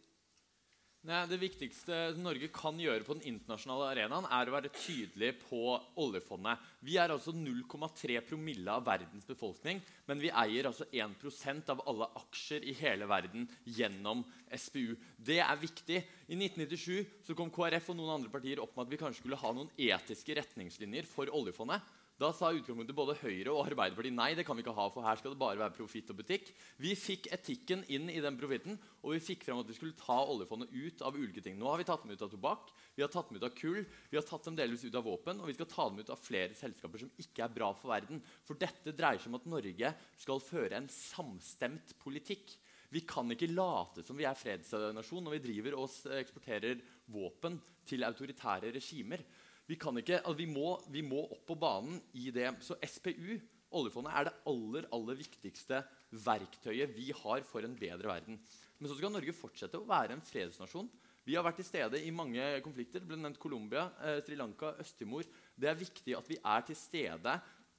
Nei, 1.05 1.26
det 1.28 1.36
viktigste 1.36 1.97
Norge 2.16 2.47
kan 2.48 2.78
gjøre 2.81 3.05
på 3.05 3.12
den 3.18 3.26
internasjonale 3.28 3.90
arenaen, 3.90 4.24
er 4.24 4.48
å 4.48 4.55
være 4.55 4.70
tydelig 4.72 5.35
på 5.43 5.74
oljefondet. 6.01 6.62
Vi 6.81 6.94
er 6.97 7.12
altså 7.12 7.35
0,3 7.36 8.22
promille 8.24 8.72
av 8.72 8.86
verdens 8.86 9.28
befolkning, 9.28 9.82
men 10.09 10.22
vi 10.22 10.31
eier 10.32 10.70
altså 10.70 10.86
1% 10.89 11.68
av 11.74 11.82
alle 11.93 12.09
aksjer 12.22 12.64
i 12.64 12.72
hele 12.78 13.05
verden 13.10 13.44
gjennom 13.68 14.22
SPU. 14.48 14.94
Det 15.20 15.43
er 15.44 15.60
viktig. 15.60 16.01
I 16.24 16.39
1997 16.40 17.28
så 17.28 17.36
kom 17.36 17.52
KrF 17.52 17.93
og 17.93 18.01
noen 18.01 18.14
andre 18.14 18.32
partier 18.32 18.64
opp 18.64 18.72
med 18.72 18.86
at 18.86 18.94
vi 18.94 19.02
kanskje 19.05 19.20
skulle 19.20 19.43
ha 19.44 19.52
noen 19.52 19.68
etiske 19.76 20.39
retningslinjer 20.40 21.05
for 21.10 21.28
oljefondet. 21.36 21.85
Da 22.15 22.28
sa 22.31 22.53
utgangspunktet 22.55 22.95
både 22.95 23.16
Høyre 23.19 23.51
og 23.51 23.65
Arbeiderpartiet 23.66 24.15
nei, 24.15 24.28
det 24.39 24.45
kan 24.47 24.55
vi 24.55 24.62
ikke 24.62 24.74
ha, 24.77 24.85
for 24.95 25.03
her 25.03 25.19
skal 25.19 25.32
det 25.32 25.39
bare 25.41 25.59
være 25.59 25.74
profitt 25.74 26.12
og 26.12 26.20
butikk. 26.20 26.53
Vi 26.78 26.93
fikk 26.95 27.27
etikken 27.35 27.81
inn 27.91 28.07
i 28.12 28.20
den 28.23 28.36
profitten, 28.39 28.77
og 29.03 29.16
vi 29.16 29.23
fikk 29.32 29.43
frem 29.49 29.59
at 29.59 29.66
vi 29.66 29.74
skulle 29.74 29.99
ta 29.99 30.20
oljefondet 30.23 30.70
ut 30.70 31.03
av 31.03 31.19
ulike 31.19 31.43
ting. 31.43 31.57
Nå 31.59 31.66
har 31.66 31.81
vi 31.82 31.86
tatt 31.89 32.05
dem 32.05 32.15
ut 32.15 32.23
av 32.23 32.31
tobakk, 32.31 32.70
vi 32.95 33.03
har 33.03 33.11
tatt 33.11 33.32
dem 33.32 33.41
ut 33.41 33.47
av 33.49 33.57
kull, 33.59 33.81
vi 34.12 34.20
har 34.20 34.27
tatt 34.28 34.47
dem 34.47 34.59
delvis 34.61 34.86
ut 34.86 34.95
av 35.01 35.09
våpen, 35.09 35.43
og 35.43 35.51
vi 35.51 35.57
skal 35.59 35.70
ta 35.73 35.89
dem 35.89 36.05
ut 36.05 36.12
av 36.15 36.23
flere 36.23 36.55
selskaper 36.55 37.03
som 37.03 37.11
ikke 37.24 37.49
er 37.49 37.57
bra 37.57 37.73
for 37.81 37.91
verden. 37.91 38.23
For 38.47 38.62
dette 38.62 38.95
dreier 38.95 39.19
seg 39.19 39.32
om 39.32 39.41
at 39.41 39.51
Norge 39.51 39.91
skal 40.23 40.45
føre 40.53 40.78
en 40.78 40.91
samstemt 40.95 41.97
politikk. 42.05 42.55
Vi 42.95 43.03
kan 43.03 43.27
ikke 43.35 43.51
late 43.51 44.05
som 44.07 44.15
vi 44.15 44.27
er 44.28 44.39
fredsnasjon 44.39 45.27
når 45.27 45.41
vi 45.41 45.47
driver 45.49 45.81
og 45.82 46.15
eksporterer 46.15 46.78
våpen 47.11 47.59
til 47.91 48.07
autoritære 48.07 48.70
regimer. 48.77 49.24
Vi, 49.65 49.78
ikke, 49.78 50.19
altså 50.20 50.36
vi, 50.36 50.47
må, 50.51 50.74
vi, 50.93 51.03
må, 51.05 51.23
opp 51.32 51.47
på 51.49 51.57
banen 51.57 51.97
i 52.20 52.28
det. 52.35 52.51
Så 52.65 52.77
SPU, 52.85 53.39
oljefondet, 53.74 54.12
er 54.12 54.28
det 54.28 54.35
aller, 54.51 54.89
aller 54.93 55.19
viktigste 55.19 55.81
verktøyet 56.24 56.93
vi 56.95 57.09
har 57.16 57.47
for 57.49 57.65
en 57.65 57.77
bedre 57.78 58.11
verden. 58.11 58.39
Men 58.78 58.91
så 58.91 58.99
skal 58.99 59.15
Norge 59.15 59.32
fortsette 59.36 59.81
å 59.81 59.89
være 59.89 60.16
en 60.16 60.24
fredsnasjon. 60.24 60.91
Vi 61.24 61.39
har 61.39 61.45
vært 61.47 61.62
til 61.62 61.69
stede 61.70 62.03
i 62.05 62.12
mange 62.12 62.43
konflikter. 62.65 63.01
Det 63.01 63.09
ble 63.09 63.16
nevnt 63.16 63.41
Colombia, 63.41 63.86
eh, 64.05 64.20
Sri 64.20 64.36
Lanka, 64.36 64.74
Øst-Timor. 64.82 65.24
Det 65.57 65.70
er 65.70 65.81
viktig 65.81 66.16
at 66.19 66.28
vi 66.28 66.36
er 66.36 66.66
til 66.69 66.77
stede 66.77 67.39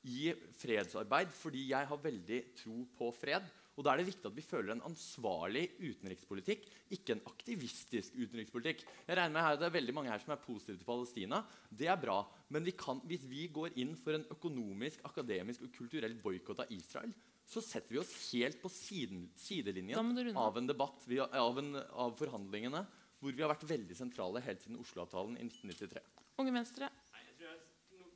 i 0.10 0.34
fredsarbeid, 0.58 1.30
fordi 1.34 1.70
jeg 1.70 1.88
har 1.90 2.02
veldig 2.02 2.42
tro 2.58 2.80
på 2.98 3.12
fred. 3.14 3.46
Og 3.76 3.84
Da 3.84 3.92
er 3.92 4.00
det 4.00 4.08
viktig 4.08 4.30
at 4.30 4.36
vi 4.38 4.44
føler 4.46 4.72
en 4.72 4.86
ansvarlig 4.88 5.66
utenrikspolitikk, 5.82 6.64
ikke 6.96 7.18
en 7.18 7.24
aktivistisk 7.28 8.16
utenrikspolitikk. 8.16 8.86
Jeg 9.08 9.18
regner 9.20 9.36
med 9.36 9.44
her 9.44 9.58
at 9.58 9.60
Det 9.60 9.68
er 9.68 9.76
veldig 9.76 9.96
mange 9.98 10.12
her 10.14 10.22
som 10.24 10.32
er 10.32 10.40
positive 10.40 10.80
til 10.80 10.88
Palestina. 10.88 11.42
Det 11.70 11.90
er 11.92 12.00
bra. 12.00 12.22
Men 12.50 12.64
vi 12.64 12.72
kan, 12.72 13.02
hvis 13.04 13.26
vi 13.28 13.48
går 13.52 13.76
inn 13.76 13.96
for 14.00 14.16
en 14.16 14.28
økonomisk, 14.32 15.04
akademisk 15.04 15.62
og 15.62 15.74
kulturell 15.76 16.16
boikott 16.16 16.64
av 16.64 16.72
Israel, 16.72 17.12
så 17.46 17.62
setter 17.62 17.94
vi 17.94 18.00
oss 18.00 18.14
helt 18.32 18.62
på 18.62 18.72
siden, 18.72 19.28
sidelinjen 19.38 20.38
av 20.40 20.56
en 20.58 20.68
debatt, 20.68 21.04
av, 21.30 21.60
en, 21.60 21.76
av 21.76 22.16
forhandlingene, 22.18 22.82
hvor 23.20 23.36
vi 23.36 23.44
har 23.44 23.52
vært 23.52 23.68
veldig 23.70 23.98
sentrale 23.98 24.42
helt 24.42 24.64
siden 24.64 24.80
Oslo-avtalen 24.82 25.36
i 25.38 25.46
1993. 25.46 26.02
Unge 26.42 26.56
Venstre. 26.56 26.90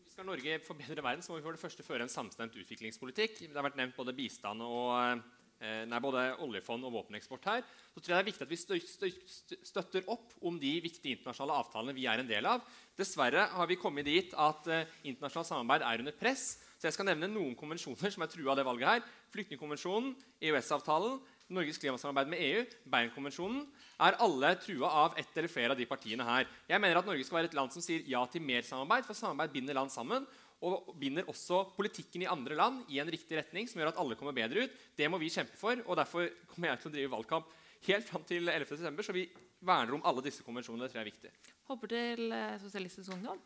Skal 0.10 0.26
Norge 0.26 0.58
forbedre 0.66 1.04
verden, 1.04 1.22
så 1.24 1.32
må 1.32 1.38
vi 1.38 1.46
for 1.46 1.56
det 1.56 1.62
første 1.62 1.86
føre 1.86 2.04
en 2.08 2.12
samstemt 2.12 2.58
utviklingspolitikk. 2.58 3.38
Det 3.46 3.56
har 3.56 3.68
vært 3.68 3.78
nevnt 3.80 3.96
både 4.00 4.16
bistand 4.18 4.66
og 4.66 4.98
Eh, 4.98 5.22
nei, 5.60 6.00
både 6.00 6.22
oljefond 6.46 6.88
og 6.88 6.94
våpeneksport 6.94 7.48
her, 7.50 7.64
så 7.92 8.00
tror 8.00 8.14
jeg 8.14 8.16
det 8.16 8.22
er 8.22 8.30
viktig 8.30 8.46
at 8.46 8.54
vi 8.54 9.66
støtter 9.68 10.12
opp 10.12 10.38
om 10.48 10.60
de 10.62 10.72
viktige 10.84 11.18
internasjonale 11.18 11.58
avtalene 11.60 11.96
vi 11.98 12.06
er 12.08 12.22
en 12.22 12.30
del 12.30 12.48
av. 12.48 12.64
Dessverre 13.00 13.46
har 13.54 13.68
vi 13.68 13.80
kommet 13.80 14.08
dit 14.08 14.32
at 14.40 14.70
uh, 14.72 14.86
internasjonalt 15.04 15.50
samarbeid 15.50 15.86
er 15.88 16.04
under 16.04 16.16
press. 16.16 16.46
Så 16.80 16.88
jeg 16.88 16.96
skal 16.96 17.10
nevne 17.10 17.28
noen 17.32 17.58
konvensjoner 17.60 18.14
som 18.14 18.24
er 18.24 18.32
trua 18.32 18.54
av 18.54 18.60
det 18.60 18.68
valget 18.68 18.90
her. 18.90 19.06
Flyktningkonvensjonen, 19.36 20.14
EØS-avtalen, 20.40 21.20
Norges 21.50 21.80
klimasamarbeid 21.82 22.30
med 22.30 22.42
EU, 22.46 22.66
Bernkonvensjonen 22.94 23.64
er 24.06 24.18
alle 24.22 24.52
trua 24.62 24.92
av 25.02 25.16
ett 25.18 25.34
eller 25.34 25.50
flere 25.52 25.74
av 25.74 25.80
de 25.80 25.88
partiene 25.90 26.28
her. 26.28 26.46
Jeg 26.70 26.82
mener 26.82 27.00
at 27.00 27.10
Norge 27.10 27.26
skal 27.26 27.40
være 27.40 27.50
et 27.50 27.58
land 27.58 27.74
som 27.74 27.84
sier 27.84 28.06
ja 28.08 28.22
til 28.30 28.46
mer 28.46 28.62
samarbeid, 28.68 29.08
for 29.08 29.18
samarbeid 29.18 29.56
binder 29.56 29.76
land 29.80 29.92
sammen 29.92 30.28
og 30.66 30.92
binder 31.00 31.28
også 31.32 31.62
politikken 31.76 32.26
i 32.26 32.30
andre 32.30 32.58
land 32.60 32.82
i 32.92 33.00
en 33.00 33.12
riktig 33.12 33.38
retning, 33.40 33.70
som 33.70 33.80
gjør 33.80 33.94
at 33.94 34.02
alle 34.02 34.18
kommer 34.20 34.36
bedre 34.36 34.66
ut. 34.66 34.80
Det 34.98 35.08
må 35.12 35.20
vi 35.22 35.32
kjempe 35.32 35.56
for, 35.60 35.80
og 35.86 36.00
derfor 36.00 36.28
kommer 36.52 36.72
jeg 36.72 36.82
til 36.82 36.92
å 36.92 36.96
drive 36.96 37.14
valgkamp 37.14 37.54
helt 37.88 38.10
fram 38.10 38.26
til 38.28 38.52
11.12., 38.52 39.04
Så 39.08 39.16
vi 39.16 39.30
verner 39.64 39.96
om 39.96 40.04
alle 40.08 40.24
disse 40.26 40.44
konvensjonene. 40.44 40.88
Det 40.88 40.92
tror 40.92 41.02
jeg 41.02 41.08
er 41.08 41.14
viktig. 41.14 41.54
Hopper 41.70 41.92
til 41.92 42.34
eh, 42.36 42.58
Sosialistisk 42.60 43.14
Ungdom. 43.16 43.40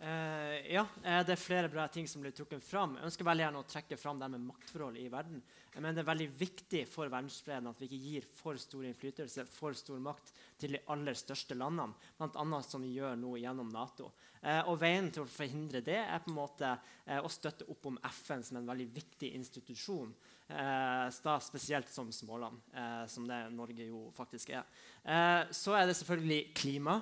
Uh, 0.00 0.72
ja, 0.72 0.86
uh, 1.04 1.18
det 1.28 1.34
er 1.34 1.40
flere 1.40 1.68
bra 1.68 1.82
ting 1.92 2.06
som 2.08 2.22
blir 2.24 2.32
trukket 2.32 2.64
fram. 2.64 2.94
Jeg 2.96 3.04
ønsker 3.10 3.26
veldig 3.28 3.44
gjerne 3.44 3.60
å 3.60 3.66
trekke 3.68 3.98
fram 4.00 4.22
det 4.22 4.30
med 4.32 4.46
maktforhold 4.46 4.96
i 4.96 5.10
verden. 5.12 5.42
Jeg 5.74 5.82
mener 5.82 5.98
Det 5.98 6.00
er 6.00 6.08
veldig 6.08 6.28
viktig 6.40 6.80
for 6.88 7.12
verdensfreden 7.12 7.68
at 7.68 7.82
vi 7.82 7.88
ikke 7.90 8.06
gir 8.06 8.28
for 8.38 8.56
stor 8.62 8.86
innflytelse, 8.88 9.44
for 9.52 9.76
stor 9.76 10.00
makt, 10.00 10.32
til 10.56 10.72
de 10.78 10.80
aller 10.94 11.18
største 11.20 11.58
landene, 11.58 11.92
bl.a. 12.16 12.62
som 12.64 12.80
vi 12.80 12.94
gjør 12.96 13.20
nå 13.20 13.34
gjennom 13.42 13.68
Nato. 13.74 14.08
Uh, 14.40 14.72
og 14.72 14.80
Veien 14.80 15.12
til 15.12 15.26
å 15.26 15.28
forhindre 15.28 15.84
det 15.84 16.00
er 16.00 16.24
på 16.24 16.32
en 16.32 16.40
måte 16.40 16.72
å 17.20 17.28
støtte 17.28 17.68
opp 17.68 17.90
om 17.90 18.00
FN 18.22 18.44
som 18.46 18.56
en 18.56 18.72
veldig 18.72 18.88
viktig 18.94 19.34
institusjon. 19.36 20.14
Eh, 20.50 21.38
spesielt 21.40 21.88
som 21.88 22.12
småland, 22.12 22.60
eh, 22.74 23.06
som 23.06 23.26
det 23.28 23.50
Norge 23.50 23.84
jo 23.86 24.10
faktisk 24.16 24.50
er. 24.50 24.64
Eh, 25.04 25.46
så 25.50 25.76
er 25.78 25.86
det 25.86 25.94
selvfølgelig 25.96 26.54
klima. 26.54 27.00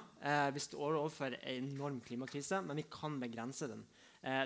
Vi 0.53 0.61
står 0.61 0.99
overfor 0.99 1.33
en 1.33 1.65
enorm 1.65 2.01
klimakrise, 2.01 2.61
men 2.63 2.77
vi 2.77 2.85
kan 2.91 3.21
begrense 3.21 3.69
den. 3.69 3.87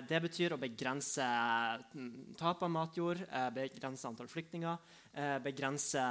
Det 0.07 0.19
betyr 0.21 0.53
å 0.53 0.59
begrense 0.61 1.25
mm, 1.95 2.35
tap 2.37 2.61
av 2.61 2.69
matjord, 2.69 3.23
begrense 3.55 4.05
antall 4.05 4.29
flyktninger, 4.29 4.77
begrense 5.41 6.03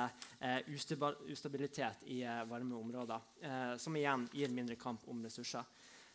ustabilitet 1.30 2.02
i 2.10 2.24
varme 2.50 2.74
områder, 2.74 3.78
som 3.78 3.96
igjen 3.96 4.26
gir 4.34 4.50
mindre 4.50 4.76
kamp 4.76 5.06
om 5.08 5.22
ressurser. 5.22 5.62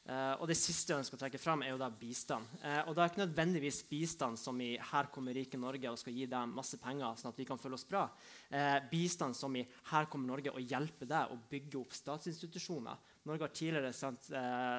Uh, 0.07 0.39
og 0.39 0.47
Det 0.47 0.55
siste 0.55 0.93
jeg 0.93 1.01
ønsker 1.01 1.17
å 1.17 1.19
trekke 1.19 1.39
fram, 1.41 1.65
er 1.65 1.73
jo 1.73 1.81
da 1.81 1.89
bistand. 1.91 2.47
Uh, 2.61 2.87
og 2.87 2.93
da 2.95 3.03
er 3.03 3.11
ikke 3.11 3.25
nødvendigvis 3.25 3.81
bistand 3.89 4.39
som 4.39 4.55
i 4.63 4.77
'her 4.79 5.09
kommer 5.11 5.35
rike 5.35 5.59
Norge' 5.59 5.91
og 5.91 5.99
skal 5.99 6.13
gi 6.13 6.25
deg 6.25 6.47
masse 6.47 6.77
penger, 6.79 7.15
sånn 7.19 7.33
at 7.33 7.37
vi 7.37 7.45
kan 7.45 7.59
føle 7.59 7.75
oss 7.75 7.83
bra. 7.83 8.09
Uh, 8.47 8.79
bistand 8.89 9.35
som 9.35 9.53
i 9.55 9.67
'her 9.91 10.05
kommer 10.05 10.31
Norge' 10.31 10.55
og 10.55 10.63
hjelper 10.63 11.05
deg 11.05 11.31
å 11.31 11.39
bygge 11.49 11.79
opp 11.81 11.91
statsinstitusjoner. 11.91 12.95
Norge 13.25 13.41
har 13.41 13.51
tidligere 13.51 13.91
sendt, 13.93 14.31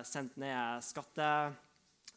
sendt 0.09 0.37
ned 0.39 0.81
skatte 0.83 1.53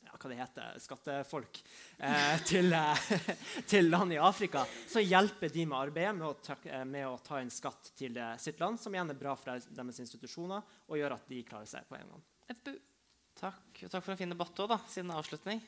ja, 0.02 0.16
hva 0.18 0.30
det 0.30 0.38
heter, 0.40 0.80
skattefolk 0.80 1.60
eh, 1.98 2.42
til, 2.50 2.72
eh, 2.74 3.12
til, 3.72 3.90
land 3.90 4.14
i 4.14 4.18
Afrika, 4.18 4.66
så 4.88 5.04
hjelper 5.04 5.50
de 5.50 5.66
med 5.66 5.78
arbeidet 5.78 6.16
med 6.16 6.28
å, 6.28 6.34
ta, 6.34 6.56
med 6.86 7.08
å 7.08 7.18
ta 7.18 7.42
inn 7.42 7.52
skatt 7.52 7.92
til 7.96 8.18
sitt 8.40 8.60
land, 8.60 8.80
som 8.80 8.96
igjen 8.96 9.12
er 9.12 9.20
bra 9.20 9.36
for 9.36 9.52
deres 9.52 10.00
institusjoner 10.00 10.64
og 10.88 10.98
gjør 10.98 11.18
at 11.18 11.28
de 11.28 11.44
klarer 11.44 11.70
seg 11.70 11.86
på 11.90 12.00
en 12.00 12.08
gang. 12.08 12.24
FBU. 12.56 12.91
Takk. 13.40 13.86
Takk 13.88 14.04
for 14.04 14.14
en 14.14 14.20
fin 14.20 14.32
debatt 14.32 14.60
òg, 14.64 14.76
siden 14.92 15.14
avslutning. 15.16 15.62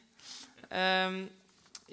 Um, 0.69 1.23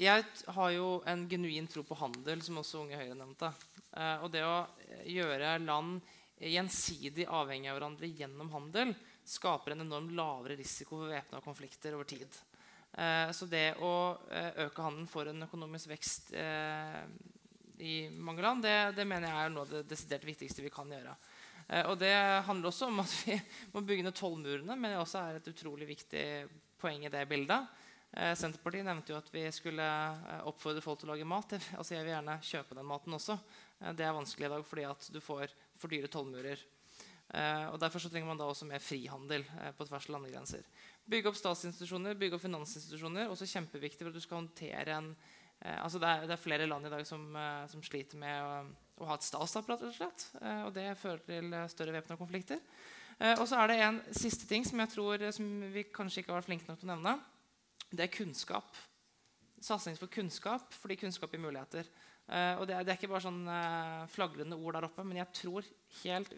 jeg 0.01 0.24
har 0.56 0.70
jo 0.74 0.88
en 1.09 1.26
genuin 1.28 1.68
tro 1.70 1.84
på 1.86 1.98
handel, 1.98 2.42
som 2.44 2.60
også 2.60 2.84
Unge 2.84 2.98
Høyre 3.01 3.16
nevnte. 3.18 3.52
Uh, 3.92 4.24
og 4.24 4.30
det 4.32 4.44
å 4.47 4.64
gjøre 5.09 5.59
land 5.64 6.01
gjensidig 6.40 7.26
avhengig 7.28 7.68
av 7.68 7.76
hverandre 7.76 8.09
gjennom 8.09 8.52
handel 8.55 8.94
skaper 9.28 9.74
en 9.74 9.84
enormt 9.84 10.14
lavere 10.16 10.56
risiko 10.59 11.02
for 11.02 11.12
væpna 11.12 11.42
konflikter 11.44 11.94
over 11.97 12.09
tid. 12.09 12.38
Uh, 12.97 13.30
så 13.36 13.47
det 13.47 13.76
å 13.86 13.92
eh, 14.34 14.64
øke 14.64 14.82
handelen 14.82 15.06
for 15.10 15.28
en 15.30 15.44
økonomisk 15.47 15.92
vekst 15.92 16.32
uh, 16.34 17.05
i 17.78 18.09
mange 18.10 18.42
land, 18.42 18.64
det, 18.66 18.97
det, 18.97 19.06
mener 19.06 19.30
jeg 19.30 19.44
er 19.44 19.52
noe 19.55 19.62
av 19.62 19.74
det 19.76 19.84
desidert 19.92 20.26
viktigste 20.26 20.64
vi 20.64 20.72
kan 20.74 20.90
gjøre. 20.90 21.14
Eh, 21.69 21.87
og 21.87 21.99
det 22.01 22.15
handler 22.47 22.70
også 22.70 22.89
om 22.91 23.03
at 23.03 23.12
vi 23.24 23.37
må 23.74 23.85
bygge 23.87 24.07
ned 24.07 24.16
tollmurene, 24.16 24.77
men 24.77 24.93
det 24.93 24.99
også 25.01 25.23
er 25.23 25.39
et 25.39 25.53
utrolig 25.53 25.89
viktig 25.91 26.24
poeng 26.81 27.07
i 27.07 27.12
det 27.12 27.23
bildet. 27.31 27.87
Eh, 28.11 28.35
Senterpartiet 28.39 28.87
nevnte 28.87 29.12
jo 29.12 29.20
at 29.20 29.31
vi 29.32 29.45
skulle 29.55 29.87
eh, 29.87 30.43
oppfordre 30.51 30.82
folk 30.85 31.03
til 31.03 31.11
å 31.11 31.15
lage 31.15 31.28
mat. 31.28 31.57
Altså 31.77 31.97
jeg 31.97 32.07
vil 32.07 32.15
gjerne 32.16 32.41
kjøpe 32.47 32.78
den 32.78 32.91
maten 32.91 33.16
også. 33.16 33.39
det 33.97 34.05
er 34.05 34.16
vanskelig 34.16 34.49
i 34.49 34.53
dag 34.53 34.66
fordi 34.66 34.85
at 34.89 35.11
du 35.15 35.20
får 35.24 35.55
for 35.78 35.93
dyre 35.93 36.11
tollmurer. 36.12 36.69
Og 37.70 37.77
Derfor 37.78 38.03
så 38.03 38.09
trenger 38.11 38.27
man 38.27 38.39
da 38.41 38.49
også 38.51 38.66
mer 38.66 38.82
frihandel 38.82 39.45
på 39.78 39.85
tvers 39.87 40.09
av 40.09 40.16
landegrenser. 40.16 40.65
Bygge 41.07 41.31
opp 41.31 41.37
statsinstitusjoner, 41.39 42.16
bygge 42.19 42.35
opp 42.35 42.43
finansinstitusjoner. 42.43 43.31
Også 43.31 43.47
kjempeviktig 43.47 44.03
for 44.03 44.11
at 44.11 44.19
du 44.19 44.24
skal 44.24 44.41
håndtere 44.41 44.97
en 44.97 45.12
altså 45.61 46.01
det 46.03 46.09
er, 46.11 46.27
det, 46.27 46.35
er, 46.35 46.43
flere 46.43 46.66
land 46.66 46.89
i 46.89 46.91
dag 46.91 47.07
som, 47.07 47.23
som 47.70 47.85
sliter 47.87 48.19
med 48.19 48.74
å, 49.01 49.09
ha 49.09 49.16
et 49.16 49.27
statsapparat. 49.27 49.82
rett 49.82 49.90
og 49.90 49.97
slett, 49.97 50.27
og 50.66 50.72
det 50.77 50.86
fører 51.01 51.24
til 51.27 51.56
større 51.72 51.97
væpna 51.97 52.18
konflikter. 52.20 52.60
og 53.39 53.47
så 53.48 53.59
er 53.60 53.72
det 53.72 53.78
en 53.85 53.98
siste 54.16 54.47
ting 54.48 54.64
som 54.64 54.81
jeg 54.81 54.93
tror 54.94 55.24
som 55.32 55.48
vi 55.72 55.85
kanskje 55.93 56.22
ikke 56.22 56.32
har 56.32 56.40
vært 56.40 56.51
flinke 56.51 56.68
nok 56.68 56.81
til 56.81 56.89
å 56.89 56.94
nevne. 56.94 57.16
Det 57.90 58.06
er 58.06 58.14
kunnskap. 58.14 58.78
Satsing 59.60 59.98
på 60.01 60.09
kunnskap 60.20 60.72
fordi 60.78 61.01
kunnskap 61.01 61.32
gir 61.32 61.43
muligheter. 61.43 61.89
og 62.60 62.64
det 62.68 62.77
er, 62.77 62.85
det 62.85 62.94
er, 62.94 62.97
ikke 62.97 63.12
bare 63.12 63.27
sånn 63.27 63.43
flagrende 64.12 64.56
ord 64.56 64.78
der 64.78 64.89
oppe, 64.89 65.05
men 65.05 65.20
jeg 65.20 65.32
tror 65.43 65.68
helt 66.05 66.32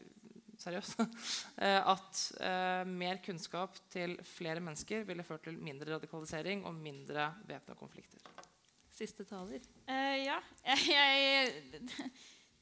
seriøst, 0.62 1.00
eh, 1.64 1.80
at 1.80 2.22
eh, 2.40 2.82
mer 2.88 3.20
kunnskap 3.24 3.78
til 3.92 4.16
flere 4.26 4.62
mennesker 4.64 5.06
ville 5.08 5.26
ført 5.26 5.46
til 5.48 5.58
mindre 5.58 5.96
radikalisering 5.96 6.66
og 6.68 6.76
mindre 6.78 7.30
væpna 7.48 7.76
konflikter. 7.78 8.22
Siste 8.92 9.24
taler. 9.26 9.62
Uh, 9.88 10.18
ja. 10.20 10.38
Jeg, 10.92 11.64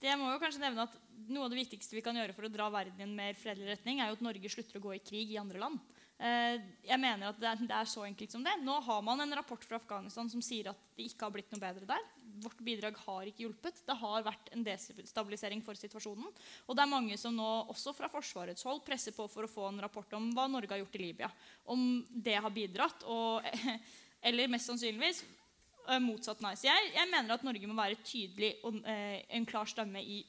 det 0.00 0.16
må 0.16 0.30
jo 0.32 0.42
kanskje 0.42 0.64
nevne 0.64 0.88
at 0.88 0.98
Noe 1.30 1.46
av 1.46 1.52
det 1.52 1.60
viktigste 1.60 1.94
vi 1.94 2.02
kan 2.02 2.16
gjøre 2.16 2.34
for 2.34 2.48
å 2.48 2.50
dra 2.50 2.64
verden 2.72 2.98
i 2.98 3.04
en 3.04 3.12
mer 3.14 3.36
fredelig 3.38 3.68
retning, 3.68 4.00
er 4.00 4.08
jo 4.10 4.16
at 4.16 4.22
Norge 4.24 4.50
slutter 4.50 4.80
å 4.80 4.82
gå 4.82 4.96
i 4.96 5.02
krig 5.04 5.30
i 5.30 5.38
andre 5.38 5.60
land. 5.62 5.76
Eh, 6.20 6.56
jeg 6.84 7.00
mener 7.00 7.30
at 7.30 7.38
det 7.40 7.68
er, 7.72 7.86
så 7.88 8.02
enkelt 8.04 8.32
som 8.34 8.42
det. 8.44 8.52
Nå 8.60 8.74
har 8.84 9.04
man 9.04 9.22
en 9.22 9.36
rapport 9.38 9.62
fra 9.64 9.78
Afghanistan 9.78 10.28
som 10.32 10.42
sier 10.44 10.68
at 10.72 10.80
det 10.98 11.06
ikke 11.08 11.24
har 11.24 11.32
blitt 11.32 11.52
noe 11.54 11.62
bedre 11.62 11.88
der. 11.88 12.08
Vårt 12.44 12.60
bidrag 12.64 12.98
har 13.06 13.30
ikke 13.30 13.46
hjulpet. 13.46 13.80
Det 13.86 13.96
har 14.02 14.26
vært 14.26 14.50
en 14.52 14.64
destabilisering 14.66 15.64
for 15.64 15.80
situasjonen. 15.80 16.28
Og 16.66 16.76
det 16.76 16.84
er 16.84 16.92
mange 16.92 17.16
som 17.20 17.36
nå, 17.36 17.48
også 17.72 17.94
fra 17.96 18.10
Forsvarets 18.12 18.66
hold, 18.68 18.82
presser 18.84 19.16
på 19.16 19.28
for 19.32 19.46
å 19.46 19.52
få 19.52 19.70
en 19.70 19.80
rapport 19.84 20.18
om 20.18 20.28
hva 20.36 20.48
Norge 20.50 20.74
har 20.74 20.82
gjort 20.82 20.98
i 21.00 21.04
Libya. 21.06 21.32
Om 21.72 21.86
det 22.10 22.36
har 22.36 22.52
bidratt, 22.52 23.06
og, 23.08 23.46
eller 24.28 24.52
mest 24.52 24.68
sannsynligvis 24.68 25.22
motsatt 25.98 26.42
nice. 26.44 26.66
Jeg, 26.68 26.92
jeg, 26.94 27.08
mener 27.10 27.34
at 27.34 27.46
Norge 27.46 27.70
må 27.70 27.74
være 27.78 27.98
tydelig 28.06 28.52
og 28.68 28.78
eh, 28.86 29.24
en 29.36 29.48
klar 29.48 29.66
stemme 29.70 30.02
i 30.02 30.20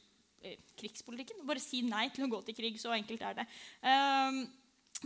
eh, 0.41 0.57
krigspolitikken. 0.79 1.43
Bare 1.47 1.61
si 1.61 1.83
nei 1.85 2.07
til 2.15 2.25
å 2.25 2.31
gå 2.31 2.41
til 2.47 2.57
krig. 2.57 2.79
Så 2.81 2.93
enkelt 2.95 3.21
er 3.27 3.41
det. 3.41 3.47
Um, 3.85 4.41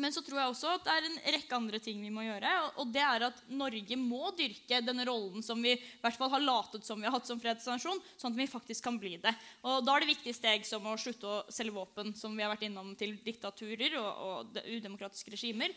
men 0.02 0.11
så 0.11 0.19
tror 0.26 0.41
jeg 0.41 0.52
også 0.52 0.72
at 0.76 0.84
det 0.84 0.94
er 0.94 1.06
en 1.07 1.19
rekke 1.38 1.56
andre 1.56 1.80
ting 1.84 2.02
vi 2.03 2.11
må 2.11 2.26
gjøre. 2.26 2.52
Og 2.84 2.90
det 2.91 3.03
er 3.03 3.27
at 3.30 3.38
Norge 3.48 3.98
må 3.99 4.32
dyrke 4.36 4.82
denne 4.84 5.06
rollen 5.07 5.45
som 5.45 5.61
vi 5.64 5.72
i 5.77 5.84
hvert 6.02 6.18
fall 6.19 6.34
har 6.34 6.44
latet 6.44 6.88
som 6.88 6.99
vi 6.99 7.07
har 7.07 7.15
hatt 7.15 7.30
som 7.30 7.40
fredsnasjon, 7.40 8.02
sånn 8.19 8.36
at 8.36 8.41
vi 8.41 8.49
faktisk 8.52 8.84
kan 8.88 8.99
bli 8.99 9.15
det. 9.23 9.32
Og 9.64 9.86
Da 9.88 9.95
er 9.95 10.03
det 10.03 10.11
viktige 10.11 10.36
steg 10.36 10.68
som 10.68 10.84
å 10.90 10.98
slutte 10.99 11.30
å 11.32 11.44
selge 11.53 11.77
våpen 11.77 12.11
som 12.18 12.36
vi 12.36 12.44
har 12.44 12.52
vært 12.52 12.68
innom 12.68 12.91
til 12.99 13.15
diktaturer 13.23 13.95
og, 14.02 14.10
og 14.27 14.60
udemokratiske 14.65 15.32
regimer. 15.32 15.72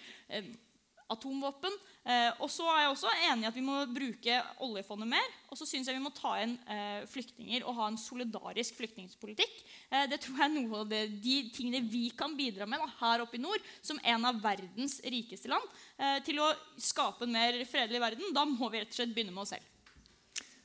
Atomvåpen. 1.12 1.74
Eh, 2.08 2.30
og 2.42 2.50
så 2.52 2.66
er 2.72 2.82
jeg 2.82 2.92
også 2.92 3.12
enig 3.30 3.46
i 3.46 3.48
at 3.48 3.56
vi 3.56 3.64
må 3.64 3.78
bruke 3.92 4.40
oljefondet 4.64 5.10
mer. 5.10 5.30
Og 5.48 5.58
så 5.60 5.66
syns 5.68 5.88
jeg 5.88 5.96
vi 5.96 6.04
må 6.04 6.12
ta 6.16 6.34
inn 6.42 6.54
eh, 6.68 7.06
flyktninger 7.08 7.64
og 7.64 7.78
ha 7.78 7.88
en 7.90 8.00
solidarisk 8.00 8.76
flyktningpolitikk. 8.80 9.62
Eh, 9.90 10.04
det 10.12 10.20
tror 10.24 10.38
jeg 10.40 10.46
er 10.48 10.54
noe 10.56 10.82
av 10.82 10.92
det, 10.92 11.02
de 11.24 11.38
tingene 11.54 11.84
vi 11.88 12.08
kan 12.16 12.36
bidra 12.38 12.68
med 12.68 12.82
da, 12.84 12.90
her 13.00 13.24
oppe 13.24 13.40
i 13.40 13.42
nord, 13.42 13.64
som 13.80 14.00
en 14.04 14.28
av 14.28 14.42
verdens 14.44 14.98
rikeste 15.04 15.50
land, 15.52 15.80
eh, 15.96 16.20
til 16.26 16.40
å 16.44 16.52
skape 16.76 17.24
en 17.26 17.36
mer 17.38 17.60
fredelig 17.68 18.04
verden. 18.04 18.32
Da 18.36 18.44
må 18.48 18.68
vi 18.68 18.82
rett 18.82 18.92
og 18.92 19.00
slett 19.00 19.16
begynne 19.16 19.34
med 19.34 19.46
oss 19.46 19.56
selv. 19.56 19.74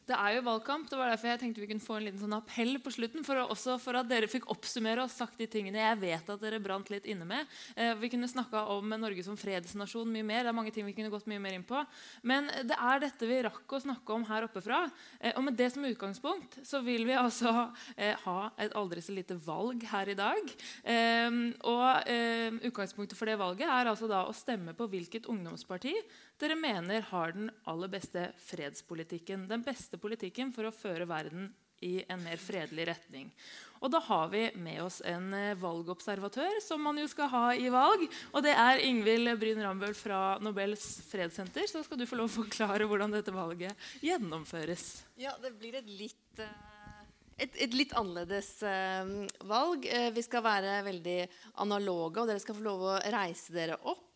Det 0.04 0.16
er 0.18 0.36
jo 0.36 0.44
valgkamp. 0.44 0.90
Det 0.92 0.98
var 1.00 1.12
derfor 1.14 1.32
jeg 1.32 1.40
tenkte 1.40 1.62
vi 1.64 1.68
kunne 1.70 1.84
få 1.84 1.96
en 1.96 2.06
liten 2.08 2.20
sånn 2.20 2.36
appell 2.36 2.76
på 2.84 2.92
slutten. 2.92 3.24
For, 3.24 3.40
også 3.54 3.78
for 3.80 3.96
at 3.96 4.10
dere 4.10 4.28
fikk 4.32 4.50
oppsummere 4.52 5.06
og 5.06 5.12
sagt 5.12 5.40
de 5.40 5.48
tingene 5.48 5.80
jeg 5.80 6.00
vet 6.02 6.32
at 6.34 6.42
dere 6.44 6.60
brant 6.64 6.90
litt 6.92 7.08
inne 7.10 7.28
med. 7.28 7.54
Eh, 7.78 7.94
vi 8.02 8.10
kunne 8.12 8.28
snakka 8.28 8.66
om 8.74 8.92
Norge 9.00 9.24
som 9.24 9.38
fredsnasjon 9.40 10.12
mye 10.12 10.28
mer. 10.28 10.44
Det 10.44 10.52
er 10.52 10.58
mange 10.58 10.74
ting 10.76 10.88
vi 10.88 10.96
kunne 10.98 11.12
gått 11.14 11.30
mye 11.32 11.40
mer 11.44 11.56
inn 11.56 11.64
på. 11.68 11.80
Men 12.28 12.52
det 12.68 12.76
er 12.76 13.04
dette 13.06 13.30
vi 13.30 13.40
rakk 13.48 13.78
å 13.78 13.82
snakke 13.86 14.18
om 14.18 14.28
her 14.28 14.50
oppe 14.50 14.64
fra. 14.66 14.84
Eh, 15.22 15.32
og 15.38 15.48
med 15.48 15.58
det 15.60 15.70
som 15.72 15.88
utgangspunkt 15.88 16.60
så 16.68 16.84
vil 16.84 17.08
vi 17.08 17.16
altså 17.20 17.54
eh, 17.96 18.20
ha 18.26 18.52
et 18.60 18.76
aldri 18.80 19.04
så 19.06 19.16
lite 19.16 19.40
valg 19.48 19.88
her 19.94 20.12
i 20.12 20.18
dag. 20.20 20.54
Eh, 20.84 21.40
og 21.72 22.12
eh, 22.12 22.60
utgangspunktet 22.68 23.16
for 23.20 23.32
det 23.32 23.40
valget 23.40 23.72
er 23.72 23.94
altså 23.94 24.12
da 24.12 24.26
å 24.28 24.36
stemme 24.36 24.76
på 24.76 24.90
hvilket 24.92 25.32
ungdomsparti 25.32 25.96
dere 26.42 26.56
mener 26.60 27.06
har 27.12 27.36
den 27.36 27.52
aller 27.70 27.92
beste 27.92 28.30
fredspolitikken. 28.48 29.48
Den 29.50 29.66
beste 29.66 30.00
politikken 30.02 30.54
for 30.56 30.68
å 30.68 30.76
føre 30.76 31.08
verden 31.10 31.52
i 31.84 32.00
en 32.08 32.24
mer 32.24 32.40
fredelig 32.40 32.88
retning. 32.94 33.30
Og 33.84 33.92
da 33.92 34.00
har 34.06 34.30
vi 34.32 34.46
med 34.56 34.80
oss 34.86 35.02
en 35.06 35.34
eh, 35.36 35.58
valgobservatør, 35.60 36.62
som 36.64 36.84
man 36.86 37.00
jo 37.02 37.08
skal 37.12 37.28
ha 37.34 37.46
i 37.52 37.68
valg. 37.74 38.06
Og 38.32 38.46
det 38.46 38.54
er 38.56 38.84
Ingvild 38.88 39.34
Bryn 39.42 39.60
Rambøll 39.60 39.96
fra 39.98 40.38
Nobels 40.44 40.86
fredssenter. 41.10 41.68
Så 41.68 41.84
skal 41.84 42.00
du 42.00 42.08
få 42.08 42.20
lov 42.22 42.32
å 42.32 42.38
forklare 42.38 42.88
hvordan 42.88 43.12
dette 43.12 43.36
valget 43.36 43.76
gjennomføres. 44.06 45.04
Ja, 45.20 45.36
det 45.44 45.52
blir 45.60 45.76
et 45.82 45.90
litt 45.90 46.40
eh, 46.40 46.72
et, 47.34 47.56
et, 47.58 47.74
litt 47.74 47.96
annerledes 47.98 48.60
uh, 48.62 49.10
valg. 49.50 49.88
Vi 50.14 50.22
skal 50.22 50.44
være 50.46 50.76
veldig 50.86 51.16
analoge, 51.66 52.22
og 52.22 52.30
dere 52.30 52.40
skal 52.40 52.56
få 52.60 52.62
lov 52.64 52.84
å 52.92 52.98
reise 53.12 53.56
dere 53.56 53.80
opp. 53.90 54.13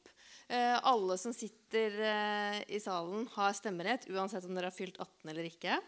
Eh, 0.47 0.79
alle 0.83 1.17
som 1.17 1.33
sitter 1.33 1.99
eh, 1.99 2.61
i 2.67 2.79
salen, 2.79 3.27
har 3.33 3.53
stemmerett, 3.53 4.07
uansett 4.09 4.45
om 4.45 4.55
dere 4.55 4.69
har 4.71 4.75
fylt 4.75 4.99
18 4.99 5.31
eller 5.31 5.47
ikke. 5.49 5.79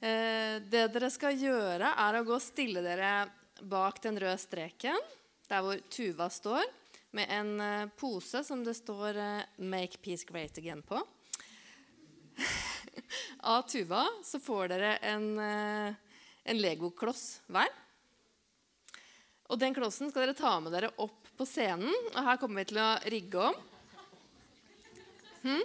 Eh, 0.00 0.60
det 0.68 0.90
dere 0.92 1.08
skal 1.12 1.38
gjøre, 1.40 1.94
er 2.04 2.18
å 2.18 2.24
gå 2.26 2.34
og 2.36 2.44
stille 2.44 2.82
dere 2.84 3.30
bak 3.64 4.02
den 4.04 4.20
røde 4.20 4.36
streken, 4.42 4.98
der 5.48 5.64
hvor 5.64 5.80
Tuva 5.88 6.28
står, 6.32 6.68
med 7.12 7.28
en 7.32 7.90
pose 8.00 8.40
som 8.44 8.62
det 8.64 8.72
står 8.72 9.18
'Make 9.60 10.00
peace 10.00 10.24
great 10.24 10.56
again' 10.56 10.82
på. 10.82 10.96
Av 13.52 13.62
Tuva 13.68 14.06
så 14.24 14.40
får 14.40 14.68
dere 14.68 14.96
en, 14.96 15.38
en 15.38 16.58
legokloss 16.60 17.42
hver. 17.52 17.68
Og 19.52 19.60
den 19.60 19.76
klossen 19.76 20.08
skal 20.08 20.24
dere 20.24 20.34
ta 20.40 20.56
med 20.60 20.72
dere 20.72 20.88
opp 20.96 21.21
på 21.38 21.46
scenen. 21.48 21.92
Og 22.12 22.18
her 22.26 22.40
kommer 22.40 22.62
vi 22.62 22.72
til 22.72 22.80
å 22.82 22.90
rigge 23.12 23.46
om. 23.50 23.60
Hm? 25.42 25.62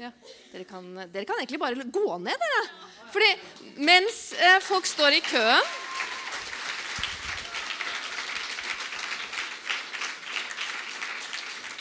Ja. 0.00 0.10
Dere, 0.52 0.64
kan, 0.64 0.86
dere, 1.12 1.26
kan, 1.28 1.36
egentlig 1.40 1.60
bare 1.60 1.84
gå 1.84 2.06
ned, 2.24 2.40
dere. 2.40 2.62
Fordi 3.12 3.30
mens 3.84 4.30
eh, 4.38 4.58
folk 4.64 4.86
står 4.88 5.18
i 5.18 5.22
køen 5.24 5.78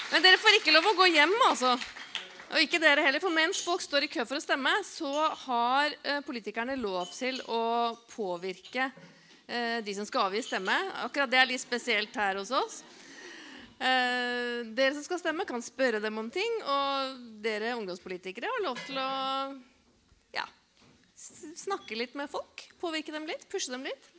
Men 0.09 0.23
dere 0.25 0.39
får 0.41 0.55
ikke 0.57 0.73
lov 0.73 0.87
å 0.89 0.95
gå 0.97 1.05
hjem, 1.13 1.35
altså. 1.45 1.75
Og 2.49 2.63
ikke 2.63 2.79
dere 2.81 3.03
heller, 3.05 3.21
for 3.21 3.33
Mens 3.33 3.59
folk 3.61 3.83
står 3.83 4.07
i 4.07 4.09
kø 4.09 4.23
for 4.25 4.39
å 4.39 4.41
stemme, 4.41 4.71
så 4.87 5.11
har 5.45 5.93
eh, 6.01 6.17
politikerne 6.25 6.73
lov 6.81 7.11
til 7.13 7.37
å 7.45 7.93
påvirke 8.09 8.89
de 9.49 9.93
som 9.97 10.05
skal 10.05 10.27
avgi 10.27 10.43
stemme. 10.45 10.75
Akkurat 11.01 11.31
det 11.31 11.39
er 11.41 11.47
litt 11.49 11.63
spesielt 11.63 12.13
her 12.19 12.37
hos 12.37 12.51
oss. 12.53 12.83
Eh, 13.79 14.65
dere 14.75 14.91
som 14.97 15.05
skal 15.05 15.21
stemme, 15.21 15.47
kan 15.47 15.63
spørre 15.63 16.01
dem 16.03 16.17
om 16.19 16.27
ting. 16.33 16.59
Og 16.67 17.19
dere 17.43 17.75
ungdomspolitikere 17.77 18.51
har 18.51 18.65
lov 18.65 18.79
til 18.83 18.99
å 18.99 19.09
ja, 20.35 20.45
snakke 21.15 21.97
litt 21.99 22.17
med 22.19 22.31
folk. 22.31 22.67
Påvirke 22.81 23.15
dem 23.15 23.27
litt, 23.29 23.47
pushe 23.51 23.71
dem 23.71 23.87
litt. 23.87 24.11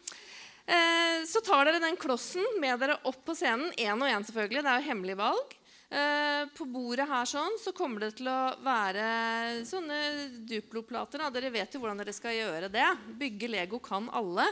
Eh, 0.65 1.27
så 1.28 1.43
tar 1.44 1.66
dere 1.69 1.82
den 1.82 1.98
klossen 2.01 2.47
med 2.62 2.81
dere 2.81 3.01
opp 3.09 3.20
på 3.27 3.36
scenen. 3.36 3.74
Én 3.77 4.01
og 4.01 4.09
én, 4.09 4.24
selvfølgelig. 4.24 4.65
Det 4.65 4.73
er 4.73 4.81
jo 4.81 4.89
hemmelig 4.89 5.19
valg. 5.20 5.57
Eh, 5.90 6.43
på 6.57 6.65
bordet 6.70 7.09
her 7.11 7.28
sånn, 7.28 7.61
så 7.61 7.74
kommer 7.77 8.07
det 8.07 8.15
til 8.20 8.31
å 8.32 8.40
være 8.65 9.05
sånne 9.69 10.01
Duplo-plater. 10.48 11.27
Dere 11.35 11.52
vet 11.52 11.74
jo 11.74 11.82
hvordan 11.82 12.01
dere 12.01 12.16
skal 12.16 12.39
gjøre 12.39 12.73
det. 12.73 12.89
Bygge 13.20 13.52
Lego 13.59 13.82
kan 13.85 14.09
alle. 14.09 14.48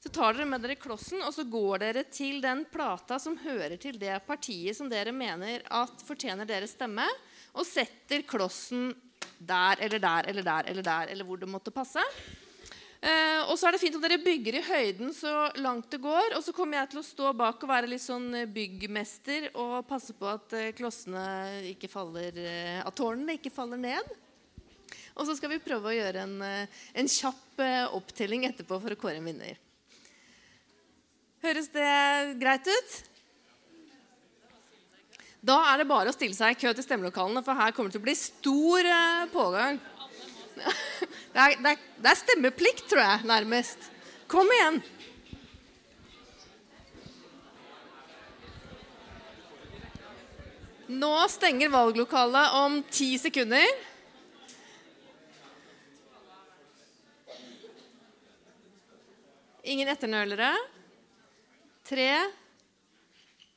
Så 0.00 0.08
tar 0.08 0.32
dere 0.32 0.48
med 0.48 0.62
dere 0.64 0.78
klossen, 0.80 1.20
og 1.20 1.34
så 1.36 1.44
går 1.44 1.82
dere 1.82 2.06
til 2.08 2.40
den 2.40 2.64
plata 2.72 3.18
som 3.20 3.36
hører 3.42 3.76
til 3.80 3.98
det 4.00 4.16
partiet 4.24 4.78
som 4.78 4.88
dere 4.88 5.12
mener 5.12 5.60
at 5.68 6.04
fortjener 6.06 6.48
deres 6.48 6.72
stemme, 6.72 7.04
og 7.52 7.68
setter 7.68 8.24
klossen 8.24 8.94
der 9.36 9.82
eller 9.84 10.00
der 10.00 10.30
eller 10.30 10.46
der 10.46 10.70
eller 10.72 10.86
der, 10.86 11.12
eller 11.12 11.28
hvor 11.28 11.40
det 11.40 11.50
måtte 11.52 11.74
passe. 11.74 12.00
Eh, 13.00 13.42
og 13.48 13.56
så 13.56 13.68
er 13.68 13.72
det 13.76 13.80
fint 13.80 13.94
om 13.96 14.02
dere 14.04 14.20
bygger 14.20 14.58
i 14.58 14.64
høyden 14.64 15.14
så 15.16 15.32
langt 15.60 15.88
det 15.92 16.02
går. 16.04 16.34
Og 16.36 16.44
så 16.44 16.52
kommer 16.56 16.80
jeg 16.80 16.92
til 16.92 17.00
å 17.00 17.06
stå 17.06 17.30
bak 17.36 17.62
og 17.64 17.72
være 17.72 17.88
litt 17.88 18.04
sånn 18.04 18.28
eh, 18.42 18.48
byggmester 18.50 19.48
og 19.54 19.78
passe 19.88 20.16
på 20.16 20.28
at 20.28 20.52
eh, 20.56 20.72
klossene 20.76 21.22
ikke 21.72 21.88
faller 21.88 22.36
eh, 22.36 22.82
At 22.84 22.96
tårnene 22.96 23.38
ikke 23.38 23.52
faller 23.54 23.80
ned. 23.80 24.12
Og 25.16 25.24
så 25.28 25.36
skal 25.36 25.52
vi 25.54 25.64
prøve 25.64 25.90
å 25.90 25.96
gjøre 25.96 26.22
en, 26.24 26.36
en 26.40 27.08
kjapp 27.10 27.60
opptelling 27.96 28.46
etterpå 28.48 28.78
for 28.80 28.94
å 28.94 28.98
kåre 29.00 29.18
en 29.18 29.26
vinner. 29.26 29.58
Høres 31.40 31.70
det 31.72 31.90
greit 32.40 32.66
ut? 32.68 32.96
Da 35.40 35.56
er 35.70 35.80
det 35.80 35.88
bare 35.88 36.12
å 36.12 36.12
stille 36.12 36.36
seg 36.36 36.52
i 36.52 36.58
kø 36.60 36.72
til 36.76 36.84
stemmelokalene, 36.84 37.40
for 37.46 37.56
her 37.56 37.72
kommer 37.72 37.88
det 37.88 37.96
til 37.96 38.02
å 38.02 38.08
bli 38.10 38.16
stor 38.18 38.88
eh, 38.92 39.28
pågang. 39.32 39.80
Det 41.30 41.38
er, 41.38 41.52
det, 41.62 41.70
er, 41.70 41.82
det 42.02 42.08
er 42.10 42.18
stemmeplikt, 42.18 42.88
tror 42.90 43.00
jeg, 43.04 43.22
nærmest. 43.30 43.84
Kom 44.28 44.48
igjen. 44.50 44.80
Nå 50.90 51.12
stenger 51.30 51.70
valglokalet 51.70 52.56
om 52.58 52.80
ti 52.90 53.12
sekunder. 53.22 53.62
Ingen 59.70 59.94
etternølere. 59.94 60.50
Tre, 61.90 62.30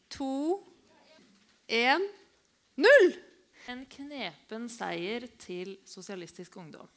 to, 0.09 0.63
én 1.67 2.01
null! 2.75 3.11
En 3.69 3.83
knepen 3.85 4.65
seier 4.73 5.27
til 5.37 5.75
Sosialistisk 5.85 6.57
Ungdom. 6.57 6.89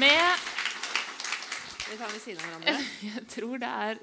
Med 0.00 0.48
Vi 1.90 1.98
tar 2.00 2.08
ved 2.08 2.24
siden 2.24 2.40
av 2.40 2.48
hverandre. 2.54 2.74
Jeg 3.10 3.26
tror 3.36 3.60
det 3.60 3.74
er 3.84 4.02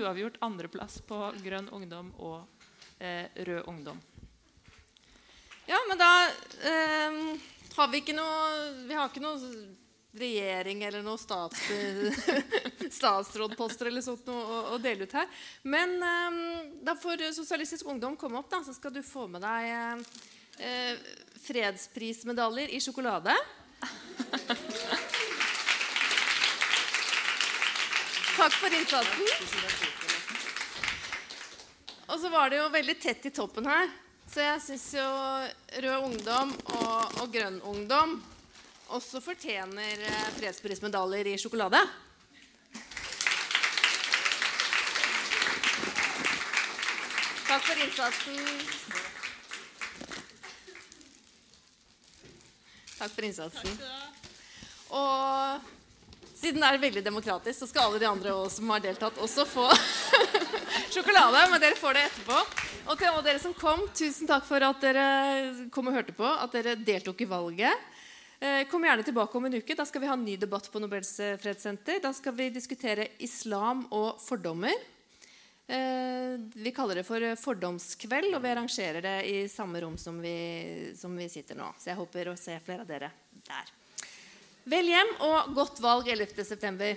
uavgjort 0.00 0.40
andreplass 0.48 1.02
på 1.04 1.20
Grønn 1.44 1.68
Ungdom 1.76 2.08
og 2.24 2.40
eh, 3.04 3.28
Rød 3.36 3.68
Ungdom. 3.68 4.00
Ja, 5.68 5.84
men 5.92 6.00
da 6.00 6.12
eh, 6.72 7.22
har 7.76 7.92
vi 7.92 8.00
ikke 8.00 8.16
noe 8.16 8.84
Vi 8.88 8.96
har 8.96 9.12
ikke 9.12 9.28
noe 9.28 9.83
regjering 10.18 10.82
eller 10.86 11.02
noen 11.02 11.18
stats, 11.18 11.60
statsrådposter 12.98 13.90
eller 13.90 14.04
sånt 14.04 14.26
noe 14.30 14.42
å, 14.44 14.60
å 14.74 14.78
dele 14.82 15.08
ut 15.08 15.16
her. 15.16 15.26
Men 15.62 15.96
eh, 15.98 16.38
da 16.86 16.94
får 16.98 17.26
Sosialistisk 17.34 17.88
Ungdom 17.90 18.16
komme 18.20 18.38
opp, 18.40 18.50
da, 18.52 18.62
så 18.66 18.74
skal 18.76 18.94
du 18.94 19.02
få 19.02 19.26
med 19.30 19.42
deg 19.44 20.04
eh, 20.62 20.94
fredsprismedaljer 21.44 22.72
i 22.74 22.80
sjokolade. 22.82 23.34
Takk 28.34 28.54
for 28.58 28.74
innsatsen. 28.74 29.26
Og 32.04 32.20
så 32.20 32.30
var 32.30 32.50
det 32.50 32.58
jo 32.60 32.70
veldig 32.72 32.96
tett 33.00 33.26
i 33.26 33.32
toppen 33.34 33.66
her. 33.68 33.90
Så 34.30 34.42
jeg 34.42 34.62
syns 34.64 34.86
jo 34.96 35.08
Rød 35.84 36.06
Ungdom 36.08 36.54
og, 36.74 37.20
og 37.22 37.26
Grønn 37.32 37.60
Ungdom 37.68 38.16
også 38.92 39.20
fortjener 39.24 40.02
eh, 40.04 40.26
fredsprismedaljer 40.36 41.32
i 41.32 41.38
sjokolade. 41.40 41.80
Takk 47.48 47.62
for 47.68 47.84
innsatsen. 47.84 48.40
Takk 52.98 53.12
for 53.14 53.26
innsatsen. 53.28 53.78
Og 54.94 55.70
siden 56.34 56.60
det 56.60 56.68
er 56.68 56.82
veldig 56.82 57.04
demokratisk, 57.06 57.58
så 57.60 57.68
skal 57.70 57.88
alle 57.88 58.02
de 58.02 58.08
andre 58.10 58.34
også, 58.34 58.58
som 58.58 58.74
har 58.74 58.82
deltatt, 58.84 59.20
også 59.22 59.46
få 59.48 59.68
sjokolade. 60.94 61.46
Men 61.52 61.62
dere 61.62 61.78
får 61.78 61.96
det 61.96 62.04
etterpå. 62.10 62.42
Og 62.84 62.98
til 62.98 63.08
alle 63.08 63.24
dere 63.24 63.40
som 63.40 63.54
kom, 63.56 63.86
tusen 63.96 64.28
takk 64.28 64.44
for 64.48 64.66
at 64.66 64.82
dere 64.82 65.06
kom 65.72 65.88
og 65.88 65.96
hørte 65.96 66.16
på. 66.16 66.26
At 66.26 66.52
dere 66.58 66.76
deltok 66.76 67.22
i 67.24 67.30
valget. 67.30 67.90
Eh, 68.40 68.64
Kom 68.70 68.84
gjerne 68.84 69.02
tilbake 69.06 69.38
om 69.38 69.44
en 69.44 69.54
uke. 69.54 69.76
Da 69.76 69.86
skal 69.86 70.00
vi 70.02 70.06
ha 70.10 70.16
en 70.16 70.24
ny 70.24 70.36
debatt 70.36 70.70
på 70.72 70.80
Nobels 70.82 71.12
eh, 71.20 71.36
fredssenter. 71.40 72.00
Da 72.02 72.12
skal 72.12 72.34
vi 72.36 72.50
diskutere 72.50 73.08
islam 73.22 73.86
og 73.94 74.20
fordommer. 74.22 74.74
Eh, 75.66 76.34
Vi 76.54 76.72
kaller 76.74 77.00
det 77.00 77.06
for 77.06 77.22
fordomskveld, 77.40 78.34
og 78.34 78.42
vi 78.42 78.50
arrangerer 78.52 79.00
det 79.04 79.16
i 79.30 79.38
samme 79.48 79.80
rom 79.80 79.96
som 79.98 80.20
vi, 80.20 80.92
som 80.98 81.14
vi 81.16 81.28
sitter 81.32 81.56
nå. 81.58 81.70
Så 81.78 81.92
jeg 81.92 82.00
håper 82.00 82.32
å 82.32 82.36
se 82.38 82.58
flere 82.64 82.84
av 82.84 82.90
dere 82.90 83.10
der. 83.46 83.72
Vel 84.64 84.88
hjem 84.88 85.10
og 85.24 85.54
godt 85.56 85.80
valg 85.84 86.08
11.9. 86.08 86.94